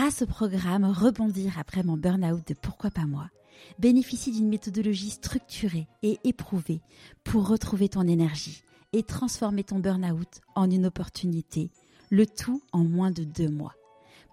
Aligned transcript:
grâce 0.00 0.22
au 0.22 0.26
programme 0.26 0.86
Rebondir 0.86 1.58
après 1.58 1.82
mon 1.82 1.98
burn-out 1.98 2.48
de 2.48 2.54
Pourquoi 2.54 2.90
pas 2.90 3.04
moi, 3.04 3.28
bénéficie 3.78 4.32
d'une 4.32 4.48
méthodologie 4.48 5.10
structurée 5.10 5.88
et 6.02 6.18
éprouvée 6.24 6.80
pour 7.22 7.46
retrouver 7.46 7.90
ton 7.90 8.08
énergie 8.08 8.62
et 8.94 9.02
transformer 9.02 9.62
ton 9.62 9.78
burn-out 9.78 10.40
en 10.54 10.70
une 10.70 10.86
opportunité, 10.86 11.70
le 12.08 12.24
tout 12.24 12.62
en 12.72 12.82
moins 12.82 13.10
de 13.10 13.24
deux 13.24 13.50
mois. 13.50 13.74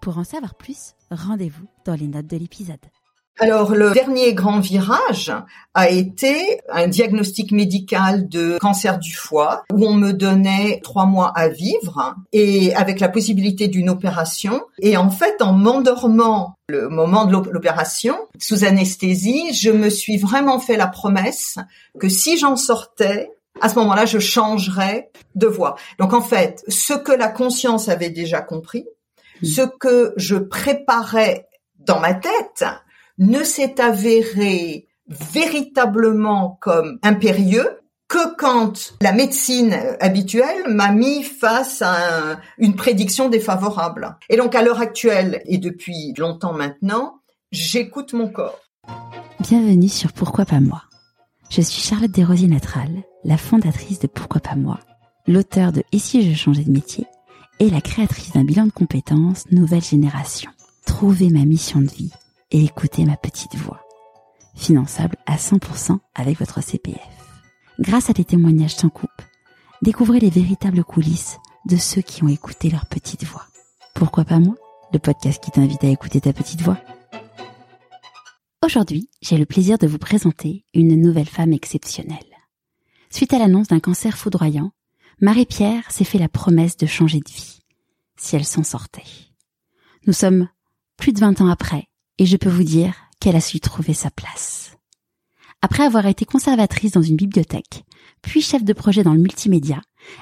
Pour 0.00 0.16
en 0.16 0.24
savoir 0.24 0.54
plus, 0.54 0.94
rendez-vous 1.10 1.66
dans 1.84 1.96
les 1.96 2.08
notes 2.08 2.28
de 2.28 2.38
l'épisode. 2.38 2.80
Alors 3.40 3.72
le 3.72 3.92
dernier 3.92 4.34
grand 4.34 4.58
virage 4.58 5.32
a 5.74 5.90
été 5.90 6.60
un 6.68 6.88
diagnostic 6.88 7.52
médical 7.52 8.28
de 8.28 8.58
cancer 8.58 8.98
du 8.98 9.14
foie 9.14 9.64
où 9.72 9.86
on 9.86 9.94
me 9.94 10.12
donnait 10.12 10.80
trois 10.82 11.06
mois 11.06 11.32
à 11.36 11.48
vivre 11.48 12.16
et 12.32 12.74
avec 12.74 12.98
la 12.98 13.08
possibilité 13.08 13.68
d'une 13.68 13.90
opération. 13.90 14.62
Et 14.80 14.96
en 14.96 15.10
fait, 15.10 15.40
en 15.40 15.52
m'endormant 15.52 16.56
le 16.68 16.88
moment 16.88 17.26
de 17.26 17.50
l'opération, 17.50 18.16
sous 18.38 18.64
anesthésie, 18.64 19.54
je 19.54 19.70
me 19.70 19.88
suis 19.88 20.16
vraiment 20.16 20.58
fait 20.58 20.76
la 20.76 20.88
promesse 20.88 21.58
que 22.00 22.08
si 22.08 22.38
j'en 22.38 22.56
sortais, 22.56 23.30
à 23.60 23.68
ce 23.68 23.76
moment-là, 23.76 24.04
je 24.04 24.18
changerais 24.18 25.10
de 25.36 25.46
voie. 25.46 25.76
Donc 26.00 26.12
en 26.12 26.22
fait, 26.22 26.64
ce 26.66 26.92
que 26.92 27.12
la 27.12 27.28
conscience 27.28 27.88
avait 27.88 28.10
déjà 28.10 28.40
compris, 28.40 28.84
mmh. 29.42 29.46
ce 29.46 29.62
que 29.62 30.12
je 30.16 30.36
préparais 30.36 31.46
dans 31.78 32.00
ma 32.00 32.14
tête, 32.14 32.64
ne 33.18 33.42
s'est 33.42 33.80
avéré 33.80 34.88
véritablement 35.08 36.58
comme 36.60 36.98
impérieux 37.02 37.80
que 38.08 38.34
quand 38.36 38.94
la 39.02 39.12
médecine 39.12 39.76
habituelle 40.00 40.68
m'a 40.68 40.92
mis 40.92 41.22
face 41.22 41.82
à 41.82 42.40
une 42.56 42.74
prédiction 42.74 43.28
défavorable. 43.28 44.16
Et 44.30 44.36
donc 44.36 44.54
à 44.54 44.62
l'heure 44.62 44.80
actuelle 44.80 45.42
et 45.44 45.58
depuis 45.58 46.14
longtemps 46.16 46.54
maintenant, 46.54 47.20
j'écoute 47.52 48.14
mon 48.14 48.28
corps. 48.28 48.58
Bienvenue 49.40 49.88
sur 49.88 50.12
Pourquoi 50.12 50.46
pas 50.46 50.60
moi. 50.60 50.82
Je 51.50 51.60
suis 51.60 51.82
Charlotte 51.82 52.10
Desrosiers 52.10 52.48
Natral, 52.48 53.02
la 53.24 53.36
fondatrice 53.36 53.98
de 53.98 54.06
Pourquoi 54.06 54.40
pas 54.40 54.56
moi, 54.56 54.80
l'auteur 55.26 55.72
de 55.72 55.82
Et 55.92 55.98
si 55.98 56.30
je 56.30 56.36
changeais 56.36 56.64
de 56.64 56.72
métier 56.72 57.06
et 57.60 57.68
la 57.68 57.80
créatrice 57.80 58.32
d'un 58.32 58.44
bilan 58.44 58.66
de 58.66 58.72
compétences 58.72 59.44
Nouvelle 59.50 59.82
Génération. 59.82 60.50
Trouver 60.86 61.28
ma 61.28 61.44
mission 61.44 61.80
de 61.80 61.86
vie 61.86 62.12
et 62.50 62.64
écoutez 62.64 63.04
ma 63.04 63.16
petite 63.16 63.56
voix. 63.56 63.80
Finançable 64.54 65.16
à 65.26 65.36
100% 65.36 65.98
avec 66.14 66.38
votre 66.38 66.62
CPF. 66.62 67.00
Grâce 67.78 68.10
à 68.10 68.12
des 68.12 68.24
témoignages 68.24 68.74
sans 68.74 68.88
coupe, 68.88 69.22
découvrez 69.82 70.18
les 70.18 70.30
véritables 70.30 70.84
coulisses 70.84 71.38
de 71.66 71.76
ceux 71.76 72.02
qui 72.02 72.24
ont 72.24 72.28
écouté 72.28 72.70
leur 72.70 72.86
petite 72.86 73.24
voix. 73.24 73.46
Pourquoi 73.94 74.24
pas 74.24 74.38
moi 74.38 74.56
Le 74.92 74.98
podcast 74.98 75.42
qui 75.42 75.50
t'invite 75.50 75.84
à 75.84 75.88
écouter 75.88 76.20
ta 76.20 76.32
petite 76.32 76.62
voix? 76.62 76.78
Aujourd'hui, 78.64 79.08
j'ai 79.22 79.38
le 79.38 79.46
plaisir 79.46 79.78
de 79.78 79.86
vous 79.86 79.98
présenter 79.98 80.64
une 80.74 81.00
nouvelle 81.00 81.28
femme 81.28 81.52
exceptionnelle. 81.52 82.18
Suite 83.10 83.32
à 83.32 83.38
l'annonce 83.38 83.68
d'un 83.68 83.80
cancer 83.80 84.16
foudroyant, 84.16 84.72
Marie-Pierre 85.20 85.90
s'est 85.90 86.04
fait 86.04 86.18
la 86.18 86.28
promesse 86.28 86.76
de 86.76 86.86
changer 86.86 87.20
de 87.20 87.30
vie, 87.30 87.60
si 88.16 88.36
elle 88.36 88.44
s'en 88.44 88.62
sortait. 88.62 89.04
Nous 90.06 90.12
sommes 90.12 90.48
plus 90.96 91.12
de 91.12 91.20
20 91.20 91.40
ans 91.40 91.48
après, 91.48 91.88
et 92.18 92.26
je 92.26 92.36
peux 92.36 92.48
vous 92.48 92.64
dire 92.64 92.94
qu'elle 93.20 93.36
a 93.36 93.40
su 93.40 93.60
trouver 93.60 93.94
sa 93.94 94.10
place. 94.10 94.76
Après 95.62 95.84
avoir 95.84 96.06
été 96.06 96.24
conservatrice 96.24 96.92
dans 96.92 97.02
une 97.02 97.16
bibliothèque, 97.16 97.84
puis 98.22 98.40
chef 98.40 98.62
de 98.62 98.72
projet 98.72 99.02
dans 99.02 99.14
le 99.14 99.20
multimédia, 99.20 99.80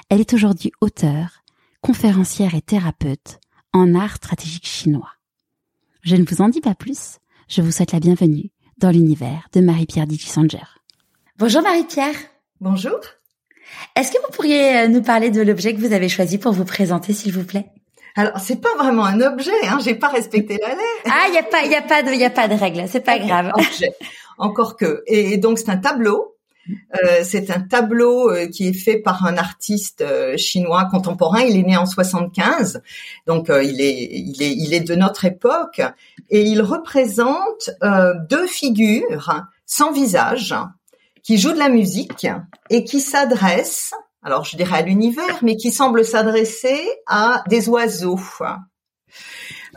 elle 0.09 0.19
est 0.19 0.33
aujourd'hui 0.33 0.71
auteure, 0.81 1.43
conférencière 1.81 2.55
et 2.55 2.61
thérapeute 2.61 3.39
en 3.73 3.93
art 3.95 4.15
stratégique 4.15 4.67
chinois. 4.67 5.11
Je 6.01 6.15
ne 6.15 6.25
vous 6.25 6.41
en 6.41 6.49
dis 6.49 6.61
pas 6.61 6.75
plus, 6.75 7.19
je 7.47 7.61
vous 7.61 7.71
souhaite 7.71 7.91
la 7.91 7.99
bienvenue 7.99 8.51
dans 8.77 8.91
l'univers 8.91 9.47
de 9.53 9.61
Marie-Pierre 9.61 10.07
Digisanger. 10.07 10.65
Bonjour 11.37 11.61
Marie-Pierre. 11.61 12.15
Bonjour. 12.59 12.99
Est-ce 13.95 14.11
que 14.11 14.17
vous 14.25 14.31
pourriez 14.31 14.77
euh, 14.77 14.87
nous 14.87 15.01
parler 15.01 15.29
de 15.29 15.41
l'objet 15.41 15.75
que 15.75 15.79
vous 15.79 15.93
avez 15.93 16.09
choisi 16.09 16.37
pour 16.37 16.53
vous 16.53 16.65
présenter, 16.65 17.13
s'il 17.13 17.33
vous 17.33 17.43
plaît? 17.43 17.69
Alors 18.17 18.39
c'est 18.39 18.59
pas 18.59 18.75
vraiment 18.77 19.05
un 19.05 19.21
objet, 19.21 19.51
hein, 19.67 19.77
j'ai 19.83 19.93
pas 19.93 20.07
respecté 20.09 20.57
la 20.59 20.69
lettre. 20.69 20.81
Ah, 21.05 21.27
il 21.29 21.35
y 21.35 21.37
a 21.37 21.43
pas, 21.43 21.63
il 21.63 21.71
y 21.71 21.75
a 21.75 21.81
pas 21.83 22.01
de, 22.01 22.11
il 22.11 22.19
y 22.19 22.25
a 22.25 22.31
pas 22.31 22.47
de 22.47 22.55
règle, 22.55 22.85
c'est 22.87 23.01
pas 23.01 23.19
grave. 23.19 23.53
Encore 24.39 24.75
que. 24.75 25.03
Et 25.05 25.37
donc 25.37 25.59
c'est 25.59 25.69
un 25.69 25.77
tableau. 25.77 26.33
Euh, 27.01 27.21
c'est 27.23 27.49
un 27.49 27.61
tableau 27.61 28.29
euh, 28.29 28.47
qui 28.47 28.67
est 28.67 28.73
fait 28.73 28.97
par 28.97 29.25
un 29.25 29.37
artiste 29.37 30.01
euh, 30.01 30.35
chinois 30.35 30.85
contemporain. 30.91 31.41
Il 31.41 31.57
est 31.57 31.63
né 31.63 31.77
en 31.77 31.85
75, 31.85 32.81
donc 33.25 33.49
euh, 33.49 33.63
il 33.63 33.79
est, 33.79 34.09
il 34.11 34.43
est, 34.43 34.51
il 34.51 34.73
est 34.73 34.81
de 34.81 34.95
notre 34.95 35.23
époque 35.25 35.81
et 36.29 36.41
il 36.41 36.61
représente 36.61 37.69
deux 38.29 38.47
figures 38.47 39.43
sans 39.65 39.91
visage 39.91 40.55
qui 41.23 41.37
jouent 41.37 41.53
de 41.53 41.59
la 41.59 41.69
musique 41.69 42.27
et 42.69 42.83
qui 42.83 42.99
s'adressent 42.99 43.93
alors 44.23 44.43
je 44.43 44.57
dirais 44.57 44.79
à 44.79 44.81
l'univers, 44.81 45.39
mais 45.41 45.55
qui 45.55 45.71
semble 45.71 46.03
s'adresser 46.03 46.79
à 47.05 47.43
des 47.47 47.69
oiseaux. 47.69 48.19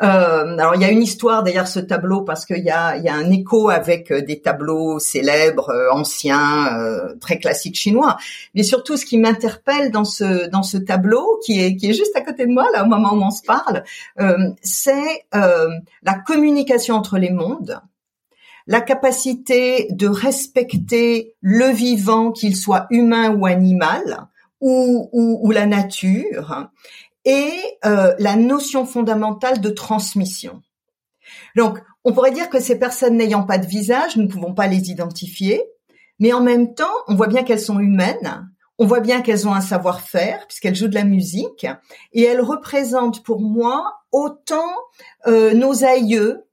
Euh, 0.02 0.56
alors 0.58 0.74
il 0.76 0.80
y 0.80 0.84
a 0.84 0.90
une 0.90 1.02
histoire 1.02 1.42
d'ailleurs 1.42 1.68
ce 1.68 1.78
tableau 1.78 2.22
parce 2.22 2.46
qu'il 2.46 2.64
y 2.64 2.70
a, 2.70 2.96
y 2.96 3.08
a 3.08 3.14
un 3.14 3.30
écho 3.30 3.68
avec 3.68 4.10
euh, 4.10 4.22
des 4.22 4.40
tableaux 4.40 4.98
célèbres, 4.98 5.68
euh, 5.68 5.92
anciens, 5.92 6.78
euh, 6.78 7.14
très 7.20 7.38
classiques 7.38 7.76
chinois. 7.76 8.16
Mais 8.54 8.62
surtout 8.62 8.96
ce 8.96 9.04
qui 9.04 9.18
m'interpelle 9.18 9.90
dans 9.90 10.04
ce 10.04 10.76
tableau 10.78 11.38
qui 11.44 11.60
est 11.60 11.76
qui 11.76 11.90
est 11.90 11.92
juste 11.92 12.16
à 12.16 12.22
côté 12.22 12.46
de 12.46 12.52
moi 12.52 12.66
là 12.72 12.84
au 12.84 12.86
moment 12.86 13.12
où 13.12 13.22
on 13.22 13.30
se 13.30 13.42
parle, 13.42 13.84
c'est 14.62 15.26
la 15.32 16.14
communication 16.26 16.94
entre 16.94 17.18
les 17.18 17.30
mondes 17.30 17.80
la 18.70 18.80
capacité 18.80 19.88
de 19.90 20.06
respecter 20.06 21.34
le 21.40 21.70
vivant, 21.72 22.30
qu'il 22.30 22.56
soit 22.56 22.86
humain 22.90 23.34
ou 23.34 23.44
animal, 23.44 24.28
ou, 24.60 25.10
ou, 25.12 25.50
la 25.50 25.66
nature, 25.66 26.68
et 27.24 27.50
euh, 27.84 28.14
la 28.20 28.36
notion 28.36 28.86
fondamentale 28.86 29.60
de 29.60 29.70
transmission. 29.70 30.62
Donc, 31.56 31.80
on 32.04 32.12
pourrait 32.12 32.30
dire 32.30 32.48
que 32.48 32.60
ces 32.60 32.78
personnes 32.78 33.16
n'ayant 33.16 33.42
pas 33.42 33.58
de 33.58 33.66
visage, 33.66 34.16
nous 34.16 34.22
ne 34.22 34.28
pouvons 34.28 34.54
pas 34.54 34.68
les 34.68 34.88
identifier, 34.88 35.64
mais 36.20 36.32
en 36.32 36.40
même 36.40 36.72
temps, 36.74 36.86
on 37.08 37.16
voit 37.16 37.26
bien 37.26 37.42
qu'elles 37.42 37.58
sont 37.58 37.80
humaines, 37.80 38.52
on 38.78 38.86
voit 38.86 39.00
bien 39.00 39.20
qu'elles 39.20 39.48
ont 39.48 39.52
un 39.52 39.60
savoir-faire 39.60 40.46
puisqu'elles 40.46 40.76
jouent 40.76 40.86
de 40.86 40.94
la 40.94 41.02
musique, 41.02 41.66
et 42.12 42.22
elles 42.22 42.40
représentent 42.40 43.24
pour 43.24 43.40
moi 43.40 43.96
autant 44.12 44.76
euh, 45.26 45.54
nos 45.54 45.82
aïeux 45.82 46.44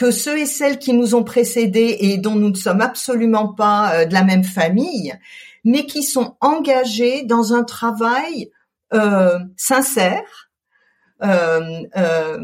que 0.00 0.10
ceux 0.10 0.38
et 0.38 0.46
celles 0.46 0.78
qui 0.78 0.94
nous 0.94 1.14
ont 1.14 1.24
précédés 1.24 1.98
et 2.00 2.16
dont 2.16 2.34
nous 2.34 2.48
ne 2.48 2.56
sommes 2.56 2.80
absolument 2.80 3.48
pas 3.48 3.92
euh, 3.92 4.04
de 4.06 4.14
la 4.14 4.24
même 4.24 4.44
famille, 4.44 5.14
mais 5.62 5.84
qui 5.84 6.02
sont 6.02 6.38
engagés 6.40 7.22
dans 7.24 7.52
un 7.52 7.64
travail 7.64 8.50
euh, 8.94 9.38
sincère, 9.58 10.48
euh, 11.22 11.82
euh, 11.98 12.38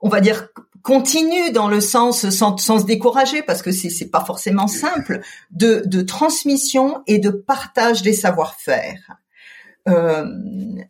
on 0.00 0.08
va 0.08 0.20
dire 0.20 0.48
continue 0.82 1.52
dans 1.52 1.68
le 1.68 1.80
sens 1.80 2.28
sans, 2.30 2.56
sans 2.56 2.80
se 2.80 2.86
décourager 2.86 3.42
parce 3.42 3.62
que 3.62 3.70
c'est 3.70 3.90
c'est 3.90 4.10
pas 4.10 4.24
forcément 4.24 4.66
simple 4.66 5.20
de, 5.52 5.84
de 5.86 6.02
transmission 6.02 7.04
et 7.06 7.20
de 7.20 7.30
partage 7.30 8.02
des 8.02 8.14
savoir-faire. 8.14 8.98
Euh, 9.88 10.26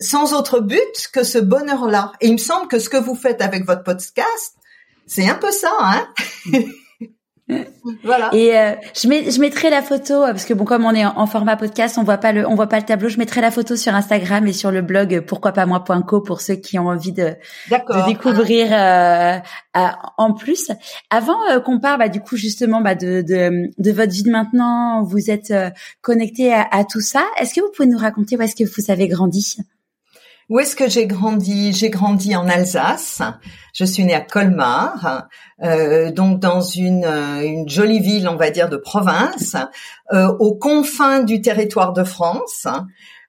sans 0.01 0.33
autre 0.33 0.61
but 0.61 1.09
que 1.13 1.25
ce 1.25 1.37
bonheur-là. 1.37 2.13
Et 2.23 2.29
il 2.29 2.33
me 2.33 2.39
semble 2.39 2.69
que 2.69 2.79
ce 2.79 2.89
que 2.89 2.97
vous 2.97 3.15
faites 3.15 3.43
avec 3.43 3.67
votre 3.67 3.83
podcast, 3.83 4.57
c'est 5.07 5.29
un 5.29 5.35
peu 5.35 5.51
ça, 5.51 5.71
hein 5.81 6.07
voilà. 8.03 8.31
Et 8.33 8.59
euh, 8.59 8.73
je, 9.01 9.07
mets, 9.09 9.31
je 9.31 9.41
mettrai 9.41 9.71
la 9.71 9.83
photo 9.83 10.15
euh, 10.15 10.27
parce 10.29 10.45
que 10.45 10.53
bon, 10.53 10.65
comme 10.65 10.85
on 10.85 10.93
est 10.93 11.05
en, 11.05 11.27
format 11.27 11.57
podcast, 11.57 11.97
on 11.99 12.03
voit 12.03 12.19
pas 12.19 12.33
le, 12.33 12.47
on 12.49 12.57
voit 12.57 12.67
pas 12.67 12.79
le 12.79 12.85
tableau. 12.85 13.09
Je 13.09 13.19
mettrai 13.19 13.41
la 13.41 13.51
photo 13.51 13.77
sur 13.77 13.95
Instagram 13.95 14.47
et 14.47 14.53
sur 14.53 14.73
le 14.73 14.83
blog 14.83 15.15
euh, 15.15 15.21
pourquoi 15.21 15.53
pas 15.53 15.65
moi.co 15.65 16.21
pour 16.21 16.41
ceux 16.41 16.57
qui 16.57 16.79
ont 16.79 16.89
envie 16.89 17.13
de, 17.13 17.35
de 17.71 18.07
découvrir 18.07 18.69
euh, 18.73 19.39
en 20.19 20.35
plus. 20.35 20.71
Avant 21.11 21.39
qu'on 21.65 21.79
parle, 21.79 22.01
bah, 22.01 22.09
du 22.09 22.21
coup 22.21 22.37
justement 22.37 22.81
bah, 22.81 22.97
de, 22.97 23.23
de, 23.23 23.71
de 23.79 23.93
votre 23.93 24.13
vie 24.13 24.25
de 24.25 24.31
maintenant, 24.31 25.05
vous 25.05 25.31
êtes 25.31 25.53
connecté 26.01 26.53
à, 26.53 26.67
à, 26.71 26.85
tout 26.85 27.01
ça. 27.01 27.25
Est-ce 27.41 27.55
que 27.55 27.61
vous 27.61 27.71
pouvez 27.75 27.89
nous 27.89 27.99
raconter 27.99 28.37
où 28.37 28.43
est-ce 28.43 28.57
que 28.57 28.65
vous 28.65 28.91
avez 28.91 29.07
grandi? 29.07 29.57
Où 30.49 30.61
est-ce 30.61 30.77
que 30.77 30.89
j'ai 30.89 31.07
grandi? 31.07 31.73
J'ai 31.73 31.91
grandi 31.91 32.37
en 32.37 32.49
Alsace. 32.49 33.23
Je 33.75 33.85
suis 33.85 34.05
née 34.05 34.15
à 34.15 34.21
Colmar, 34.21 35.29
euh, 35.63 36.11
donc 36.11 36.41
dans 36.41 36.61
une, 36.61 37.05
euh, 37.05 37.43
une, 37.43 37.69
jolie 37.69 38.01
ville, 38.01 38.29
on 38.29 38.37
va 38.37 38.51
dire, 38.51 38.69
de 38.69 38.77
province, 38.77 39.57
euh, 40.13 40.29
aux 40.39 40.55
confins 40.55 41.23
du 41.23 41.41
territoire 41.41 41.93
de 41.93 42.05
France. 42.05 42.67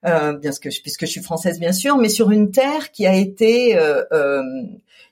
Euh, 0.06 0.38
bien 0.38 0.52
que, 0.52 0.70
puisque 0.82 1.06
je 1.06 1.12
suis 1.12 1.24
française 1.24 1.60
bien 1.60 1.72
sûr, 1.72 1.98
mais 1.98 2.10
sur 2.10 2.30
une 2.30 2.52
terre 2.52 2.92
qui 2.92 3.08
a 3.08 3.16
été 3.16 3.78
euh, 3.78 4.04
euh, 4.14 4.44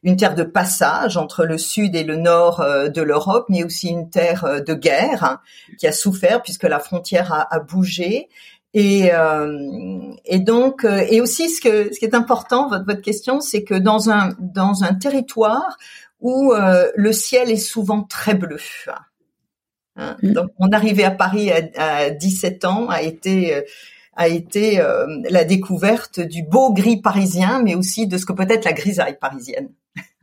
une 0.04 0.16
terre 0.16 0.36
de 0.36 0.44
passage 0.44 1.18
entre 1.18 1.44
le 1.44 1.58
sud 1.58 1.96
et 1.96 2.04
le 2.04 2.16
nord 2.16 2.64
de 2.64 3.02
l'Europe, 3.02 3.48
mais 3.50 3.64
aussi 3.64 3.90
une 3.90 4.12
terre 4.12 4.62
de 4.64 4.74
guerre 4.76 5.40
qui 5.80 5.88
a 5.88 5.92
souffert 5.92 6.44
puisque 6.44 6.64
la 6.64 6.78
frontière 6.78 7.34
a, 7.34 7.48
a 7.52 7.60
bougé 7.60 8.30
et, 8.78 9.14
euh, 9.14 10.14
et 10.26 10.40
donc, 10.40 10.84
euh, 10.84 11.06
et 11.10 11.22
aussi 11.22 11.50
ce 11.50 11.62
que 11.62 11.94
ce 11.94 11.98
qui 11.98 12.04
est 12.04 12.14
important, 12.14 12.68
votre 12.68 12.86
votre 12.86 13.02
question, 13.02 13.40
c'est 13.40 13.64
que 13.64 13.74
dans 13.74 14.10
un 14.10 14.36
dans 14.38 14.84
un 14.84 14.94
territoire 14.94 15.78
où 16.20 16.54
le 16.96 17.12
ciel 17.12 17.52
est 17.52 17.56
souvent 17.56 18.02
très 18.02 18.34
bleu. 18.34 18.60
Hein. 19.96 20.18
Mm. 20.24 20.34
Donc, 20.34 20.50
mon 20.60 20.72
arrivée 20.72 21.04
à 21.04 21.12
Paris 21.12 21.52
à, 21.52 22.10
17 22.10 22.66
ans 22.66 22.90
a 22.90 23.02
été 23.02 23.64
a 24.16 24.28
été 24.28 24.82
la 25.30 25.44
découverte 25.46 26.20
du 26.20 26.44
beau 26.44 26.74
gris 26.74 27.00
parisien, 27.00 27.62
mais 27.64 27.76
aussi 27.76 28.08
de 28.08 28.18
ce 28.18 28.26
que 28.26 28.34
peut 28.34 28.48
être 28.50 28.66
la 28.66 28.74
grisaille 28.74 29.18
parisienne. 29.20 29.70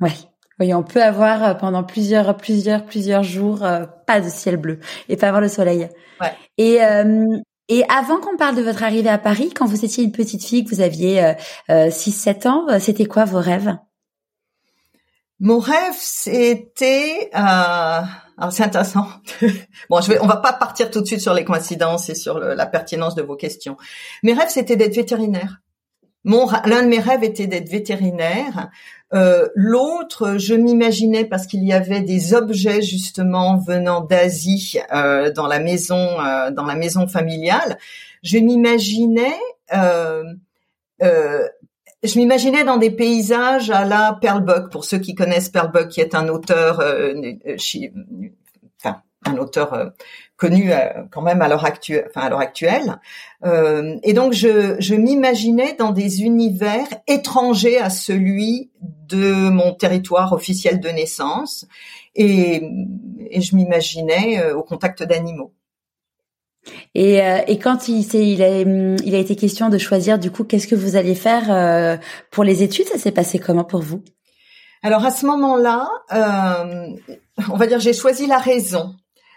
Oui. 0.00 0.28
Oui, 0.60 0.74
on 0.74 0.82
peut 0.82 1.02
avoir 1.02 1.56
pendant 1.56 1.82
plusieurs, 1.82 2.36
plusieurs, 2.36 2.84
plusieurs 2.84 3.22
jours 3.22 3.60
pas 4.06 4.20
de 4.20 4.28
ciel 4.28 4.56
bleu 4.56 4.80
et 5.08 5.16
pas 5.16 5.28
avoir 5.28 5.40
le 5.40 5.48
soleil. 5.48 5.88
Ouais. 6.20 6.32
Et 6.58 6.80
et 7.74 7.84
avant 7.88 8.20
qu'on 8.20 8.36
parle 8.36 8.54
de 8.54 8.60
votre 8.60 8.82
arrivée 8.82 9.08
à 9.08 9.16
Paris, 9.16 9.50
quand 9.56 9.64
vous 9.64 9.82
étiez 9.82 10.04
une 10.04 10.12
petite 10.12 10.44
fille, 10.44 10.62
que 10.62 10.74
vous 10.74 10.82
aviez 10.82 11.24
euh, 11.70 11.88
6-7 11.88 12.46
euh, 12.46 12.50
ans, 12.50 12.66
euh, 12.68 12.78
c'était 12.78 13.06
quoi 13.06 13.24
vos 13.24 13.40
rêves? 13.40 13.74
Mon 15.40 15.58
rêve, 15.58 15.94
c'était... 15.96 17.30
Euh... 17.34 18.02
Alors 18.36 18.52
c'est 18.52 18.62
intéressant. 18.62 19.06
bon, 19.88 20.02
je 20.02 20.08
vais, 20.08 20.20
on 20.20 20.26
va 20.26 20.36
pas 20.36 20.52
partir 20.52 20.90
tout 20.90 21.00
de 21.00 21.06
suite 21.06 21.22
sur 21.22 21.32
les 21.32 21.46
coïncidences 21.46 22.10
et 22.10 22.14
sur 22.14 22.38
la 22.38 22.66
pertinence 22.66 23.14
de 23.14 23.22
vos 23.22 23.36
questions. 23.36 23.78
Mes 24.22 24.34
rêves, 24.34 24.50
c'était 24.50 24.76
d'être 24.76 24.94
vétérinaire. 24.94 25.62
Mon 26.24 26.46
l'un 26.66 26.82
de 26.82 26.88
mes 26.88 27.00
rêves 27.00 27.24
était 27.24 27.46
d'être 27.46 27.70
vétérinaire. 27.70 28.68
Euh, 29.14 29.48
L'autre, 29.54 30.38
je 30.38 30.54
m'imaginais 30.54 31.24
parce 31.24 31.46
qu'il 31.46 31.64
y 31.64 31.72
avait 31.72 32.00
des 32.00 32.34
objets 32.34 32.80
justement 32.82 33.58
venant 33.58 34.00
d'Asie 34.00 34.78
euh, 34.92 35.30
dans 35.32 35.46
la 35.46 35.58
maison, 35.58 36.20
euh, 36.20 36.50
dans 36.50 36.64
la 36.64 36.74
maison 36.74 37.06
familiale. 37.06 37.78
Je 38.22 38.38
m'imaginais, 38.38 39.38
euh, 39.74 40.24
euh, 41.02 41.46
je 42.02 42.18
m'imaginais 42.18 42.64
dans 42.64 42.78
des 42.78 42.90
paysages 42.90 43.70
à 43.70 43.84
la 43.84 44.18
Perlbuck. 44.20 44.70
Pour 44.70 44.84
ceux 44.84 44.98
qui 44.98 45.14
connaissent 45.14 45.50
Perlbuck, 45.50 45.88
qui 45.88 46.00
est 46.00 46.14
un 46.14 46.28
auteur, 46.28 46.82
enfin 48.80 49.02
un 49.26 49.36
auteur 49.36 49.92
connu 50.42 50.72
euh, 50.72 50.78
quand 51.12 51.22
même 51.22 51.40
à 51.40 51.48
l'heure 51.48 51.64
actuelle, 51.64 52.06
enfin 52.08 52.22
à 52.26 52.28
l'heure 52.30 52.46
actuelle. 52.50 52.88
Euh, 53.44 53.96
et 54.02 54.12
donc 54.12 54.32
je, 54.32 54.74
je 54.80 54.94
m'imaginais 54.96 55.74
dans 55.78 55.92
des 55.92 56.22
univers 56.22 56.88
étrangers 57.06 57.78
à 57.78 57.90
celui 57.90 58.72
de 59.14 59.26
mon 59.60 59.72
territoire 59.72 60.32
officiel 60.32 60.80
de 60.80 60.88
naissance, 60.88 61.66
et, 62.16 62.60
et 63.30 63.40
je 63.40 63.54
m'imaginais 63.54 64.40
euh, 64.40 64.56
au 64.58 64.64
contact 64.64 65.04
d'animaux. 65.04 65.52
Et, 66.94 67.18
et, 67.52 67.58
quand 67.58 67.88
il, 67.88 68.02
il, 68.14 68.40
a, 68.40 68.60
il 69.08 69.14
a 69.14 69.18
été 69.18 69.34
question 69.34 69.68
de 69.68 69.78
choisir 69.78 70.16
du 70.18 70.30
coup 70.30 70.44
qu'est-ce 70.44 70.68
que 70.68 70.76
vous 70.76 70.94
alliez 70.94 71.16
faire 71.16 71.98
pour 72.30 72.44
les 72.44 72.62
études, 72.62 72.86
ça 72.86 72.98
s'est 72.98 73.10
passé 73.20 73.40
comment 73.40 73.64
pour 73.64 73.82
vous? 73.82 74.00
Alors 74.84 75.04
à 75.04 75.10
ce 75.10 75.26
moment-là, 75.26 75.88
on 77.50 77.56
va 77.56 77.66
dire 77.66 77.80
j'ai 77.80 77.92
choisi 77.92 78.26
la 78.28 78.38
raison 78.38 78.94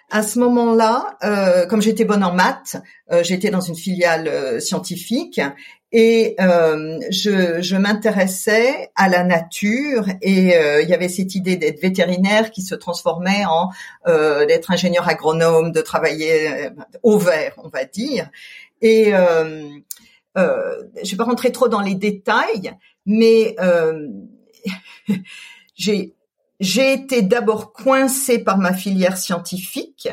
à 0.09 0.23
ce 0.23 0.39
moment-là, 0.39 1.17
euh, 1.23 1.65
comme 1.65 1.81
j'étais 1.81 2.05
bonne 2.05 2.23
en 2.23 2.33
maths, 2.33 2.77
euh, 3.11 3.23
j'étais 3.23 3.49
dans 3.49 3.61
une 3.61 3.75
filiale 3.75 4.27
euh, 4.27 4.59
scientifique 4.59 5.41
et 5.91 6.35
je, 6.39 7.61
je 7.61 7.75
m'intéressais 7.77 8.91
à 8.95 9.07
la 9.07 9.23
nature 9.23 10.05
et 10.21 10.53
il 10.81 10.89
y 10.89 10.93
avait 10.93 11.07
cette 11.07 11.35
idée 11.35 11.55
d'être 11.55 11.79
vétérinaire 11.79 12.51
qui 12.51 12.63
se 12.63 12.75
transformait 12.75 13.45
en 13.45 13.69
d'être 14.45 14.71
ingénieur 14.71 15.07
agronome, 15.07 15.71
de 15.71 15.79
travailler 15.79 16.69
au 17.01 17.17
vert, 17.17 17.53
on 17.63 17.69
va 17.69 17.85
dire. 17.85 18.29
Et 18.81 19.13
je 20.35 21.11
vais 21.11 21.17
pas 21.17 21.23
rentrer 21.23 21.53
trop 21.53 21.69
dans 21.69 21.79
les 21.79 21.95
détails, 21.95 22.73
mais 23.05 23.55
j'ai 25.75 26.14
j'ai 26.59 26.93
été 26.93 27.21
d'abord 27.21 27.73
coincée 27.73 28.39
par 28.39 28.57
ma 28.57 28.73
filière 28.73 29.17
scientifique, 29.17 30.09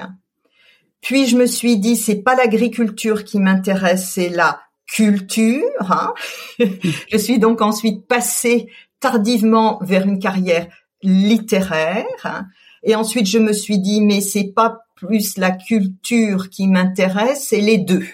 puis 1.01 1.27
je 1.27 1.37
me 1.37 1.47
suis 1.47 1.79
dit 1.79 1.97
c'est 1.97 2.23
pas 2.23 2.35
l'agriculture 2.35 3.25
qui 3.25 3.39
m'intéresse, 3.39 4.11
c'est 4.13 4.29
la 4.29 4.61
culture. 4.87 5.65
Hein. 5.81 6.15
je 6.59 7.17
suis 7.17 7.39
donc 7.39 7.61
ensuite 7.61 8.07
passée 8.07 8.69
tardivement 9.01 9.79
vers 9.83 10.07
une 10.07 10.19
carrière 10.19 10.69
littéraire, 11.03 12.07
hein. 12.25 12.47
et 12.83 12.95
ensuite 12.95 13.27
je 13.27 13.39
me 13.39 13.53
suis 13.53 13.79
dit 13.79 14.01
mais 14.01 14.21
c'est 14.21 14.53
pas 14.55 14.79
plus 14.95 15.37
la 15.37 15.51
culture 15.51 16.49
qui 16.51 16.69
m'intéresse, 16.69 17.49
c'est 17.49 17.61
les 17.61 17.79
deux. 17.79 18.07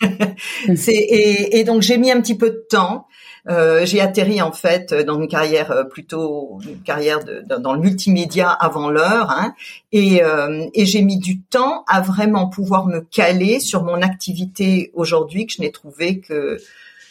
Mmh. 0.66 0.74
et, 0.88 1.58
et, 1.58 1.64
donc 1.64 1.82
j'ai 1.82 1.98
mis 1.98 2.10
un 2.10 2.20
petit 2.20 2.36
peu 2.36 2.50
de 2.50 2.64
temps. 2.68 3.06
Euh, 3.48 3.86
j'ai 3.86 4.00
atterri 4.00 4.42
en 4.42 4.52
fait 4.52 4.92
dans 4.92 5.20
une 5.20 5.28
carrière 5.28 5.70
euh, 5.70 5.84
plutôt 5.84 6.60
une 6.66 6.82
carrière 6.82 7.24
de, 7.24 7.42
dans 7.58 7.72
le 7.72 7.80
multimédia 7.80 8.50
avant 8.50 8.90
l'heure, 8.90 9.30
hein, 9.30 9.54
et, 9.90 10.22
euh, 10.22 10.66
et 10.74 10.84
j'ai 10.84 11.02
mis 11.02 11.18
du 11.18 11.40
temps 11.40 11.84
à 11.86 12.00
vraiment 12.00 12.48
pouvoir 12.48 12.86
me 12.86 13.00
caler 13.00 13.58
sur 13.60 13.84
mon 13.84 14.02
activité 14.02 14.90
aujourd'hui 14.94 15.46
que 15.46 15.54
je 15.54 15.62
n'ai 15.62 15.72
trouvé 15.72 16.20
que 16.20 16.58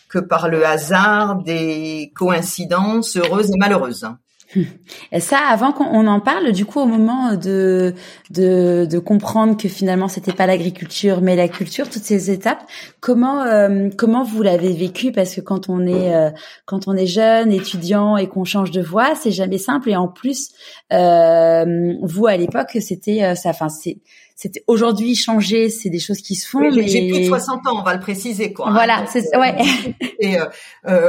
que 0.10 0.20
par 0.20 0.48
le 0.48 0.66
hasard 0.66 1.42
des 1.44 2.12
coïncidences 2.16 3.18
heureuses 3.18 3.52
et 3.52 3.58
malheureuses. 3.58 4.08
Et 5.12 5.20
ça, 5.20 5.40
avant 5.50 5.72
qu'on 5.72 6.08
en 6.08 6.20
parle, 6.20 6.52
du 6.52 6.66
coup, 6.66 6.80
au 6.80 6.86
moment 6.86 7.34
de 7.36 7.94
de, 8.30 8.88
de 8.90 9.00
comprendre 9.00 9.58
que 9.58 9.68
finalement 9.68 10.08
c'était 10.08 10.34
pas 10.34 10.48
l'agriculture 10.48 11.22
mais 11.22 11.36
la 11.36 11.48
culture, 11.48 11.90
toutes 11.90 12.04
ces 12.04 12.32
étapes, 12.32 12.64
comment 13.00 13.44
euh, 13.44 13.90
comment 13.98 14.24
vous 14.24 14.42
l'avez 14.42 14.74
vécu? 14.74 15.12
Parce 15.12 15.36
que 15.36 15.42
quand 15.42 15.70
on 15.70 15.86
est 15.86 16.16
euh, 16.16 16.30
quand 16.66 16.88
on 16.88 16.96
est 16.96 17.08
jeune, 17.08 17.52
étudiant 17.52 18.18
et 18.18 18.28
qu'on 18.28 18.46
change 18.46 18.72
de 18.72 18.82
voie, 18.82 19.16
c'est 19.16 19.32
jamais 19.32 19.58
simple. 19.58 19.90
Et 19.90 19.96
en 19.96 20.08
plus, 20.08 20.50
euh, 20.94 21.94
vous 22.02 22.28
à 22.28 22.38
l'époque, 22.38 22.78
c'était 22.80 23.36
ça. 23.36 23.50
Enfin, 23.50 23.70
c'est 23.70 23.98
c'était 24.36 24.64
aujourd'hui 24.68 25.16
changer, 25.16 25.70
c'est 25.70 25.90
des 25.90 26.00
choses 26.00 26.22
qui 26.22 26.36
se 26.36 26.48
font. 26.48 26.60
mais... 26.60 26.88
J'ai 26.88 27.10
plus 27.10 27.22
de 27.22 27.26
60 27.26 27.68
ans, 27.68 27.80
on 27.80 27.84
va 27.84 27.96
le 27.96 28.00
préciser 28.00 28.54
quoi. 28.54 28.70
Hein. 28.70 28.74
Voilà, 28.74 29.06
c'est 29.08 29.36
ouais. 29.36 29.58
Et 30.20 30.38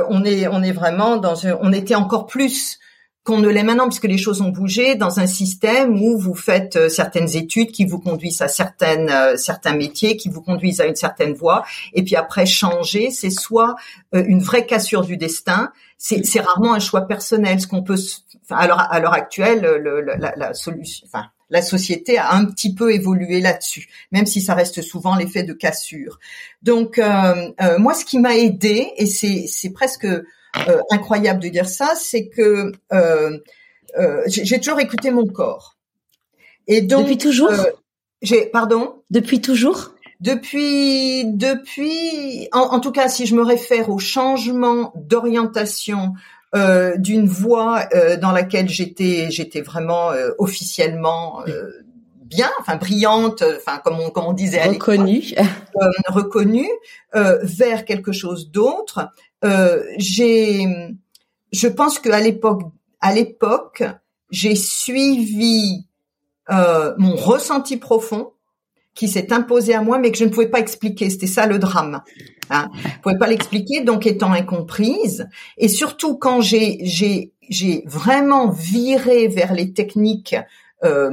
on 0.08 0.25
est 0.25 0.49
on 0.49 0.62
est 0.62 0.73
vraiment 0.73 1.19
dans 1.19 1.35
on 1.61 1.73
était 1.73 1.94
encore 1.94 2.26
plus 2.26 2.79
qu'on 3.29 3.37
ne 3.37 3.49
l'est 3.49 3.63
maintenant 3.63 3.89
puisque 3.89 4.05
les 4.05 4.17
choses 4.17 4.41
ont 4.41 4.49
bougé 4.49 4.95
dans 4.95 5.21
un 5.21 5.27
système 5.27 6.03
où 6.03 6.19
vous 6.19 6.35
faites 6.35 6.77
euh, 6.77 6.89
certaines 6.89 7.37
études 7.37 7.73
qui 7.73 7.85
vous 7.85 7.99
conduisent 7.99 8.41
à 8.41 8.49
certaines 8.49 9.11
euh, 9.11 9.37
certains 9.37 9.77
métiers 9.77 10.17
qui 10.17 10.31
vous 10.31 10.41
conduisent 10.41 10.81
à 10.81 10.87
une 10.87 10.97
certaine 10.97 11.35
voie 11.35 11.63
et 11.93 12.03
puis 12.03 12.17
après 12.17 12.47
changer 12.47 13.11
c'est 13.11 13.29
soit 13.29 13.77
euh, 14.15 14.25
une 14.27 14.41
vraie 14.41 14.65
cassure 14.65 15.03
du 15.03 15.19
destin 15.19 15.73
c'est 15.99 16.41
rarement 16.41 16.73
un 16.73 16.79
choix 16.79 17.03
personnel 17.03 17.61
ce 17.61 17.67
qu'on 17.67 17.83
peut 17.83 17.99
à 18.49 18.67
l'heure 18.67 19.13
actuelle 19.13 19.61
le, 19.61 20.01
la, 20.01 20.33
la, 20.35 20.55
solution 20.55 21.07
enfin 21.07 21.26
la 21.50 21.61
société 21.61 22.17
a 22.17 22.33
un 22.33 22.47
petit 22.47 22.75
peu 22.75 22.93
évolué 22.93 23.41
là-dessus, 23.41 23.88
même 24.12 24.26
si 24.26 24.43
ça 24.43 24.55
reste 24.55 24.83
souvent 24.83 25.17
l'effet 25.17 25.45
de 25.45 25.55
cassure. 25.55 26.19
Donc 26.62 27.00
moi, 27.79 27.95
ce 27.95 28.05
qui 28.05 28.19
m'a 28.19 28.37
aidé, 28.37 28.93
et 28.99 29.07
c'est 29.07 29.71
presque 29.71 30.07
euh, 30.69 30.81
incroyable 30.90 31.40
de 31.40 31.49
dire 31.49 31.69
ça, 31.69 31.95
c'est 31.97 32.28
que 32.28 32.73
euh, 32.93 33.38
euh, 33.99 34.23
j'ai 34.26 34.59
toujours 34.59 34.81
écouté 34.81 35.11
mon 35.11 35.26
corps. 35.26 35.76
Et 36.67 36.83
donc 36.83 37.05
depuis 37.05 37.19
toujours? 37.19 37.52
j'ai 38.23 38.47
pardon? 38.47 39.02
Depuis 39.11 39.40
toujours? 39.40 39.93
Depuis 40.21 41.25
depuis 41.26 42.49
en, 42.52 42.81
tout 42.81 42.90
cas 42.90 43.09
si 43.09 43.26
je 43.26 43.37
me 43.37 43.43
réfère 43.43 43.88
au 43.88 43.99
changement 43.99 44.93
d'orientation 44.97 46.14
euh, 46.55 46.97
d'une 46.97 47.26
voie 47.26 47.85
euh, 47.95 48.17
dans 48.17 48.33
laquelle 48.33 48.69
j'étais 48.69 49.31
j'étais 49.31 49.61
vraiment 49.61 50.11
euh, 50.11 50.31
officiellement 50.38 51.45
bien, 52.23 52.50
enfin 52.61 52.76
brillante, 52.76 53.43
enfin 53.57 53.81
comme 53.83 54.00
on, 54.00 54.11
comme 54.11 54.25
on 54.26 54.33
disait 54.33 54.62
reconnue, 54.62 55.35
reconnue 56.09 56.69
vers 57.14 57.85
quelque 57.85 58.12
chose 58.12 58.50
d'autre. 58.50 59.09
Euh, 59.45 59.83
j'ai, 59.97 60.66
je 61.52 61.68
pense 61.68 61.99
qu'à 61.99 62.21
l'époque, 62.21 62.62
à 63.00 63.12
l'époque, 63.12 63.85
j'ai 64.30 64.54
suivi 64.54 65.87
euh, 66.50 66.95
mon 66.99 67.14
ressenti 67.14 67.76
profond 67.76 68.33
qui 68.95 69.09
s'est 69.09 69.33
imposé 69.33 69.75
à 69.75 69.80
moi, 69.80 69.99
mais 69.99 70.11
que 70.11 70.18
je 70.18 70.25
ne 70.25 70.30
pouvais 70.30 70.49
pas 70.49 70.59
expliquer. 70.59 71.09
C'était 71.09 71.28
ça 71.28 71.47
le 71.47 71.59
drame. 71.59 72.02
Hein. 72.50 72.68
Je 72.83 73.00
pouvais 73.00 73.18
pas 73.18 73.28
l'expliquer, 73.28 73.83
donc 73.83 74.07
étant 74.07 74.33
incomprise. 74.33 75.28
Et 75.57 75.68
surtout 75.68 76.16
quand 76.16 76.40
j'ai 76.40 76.78
j'ai 76.83 77.33
j'ai 77.49 77.85
vraiment 77.87 78.50
viré 78.50 79.28
vers 79.28 79.54
les 79.54 79.73
techniques. 79.73 80.37
Euh, 80.85 81.11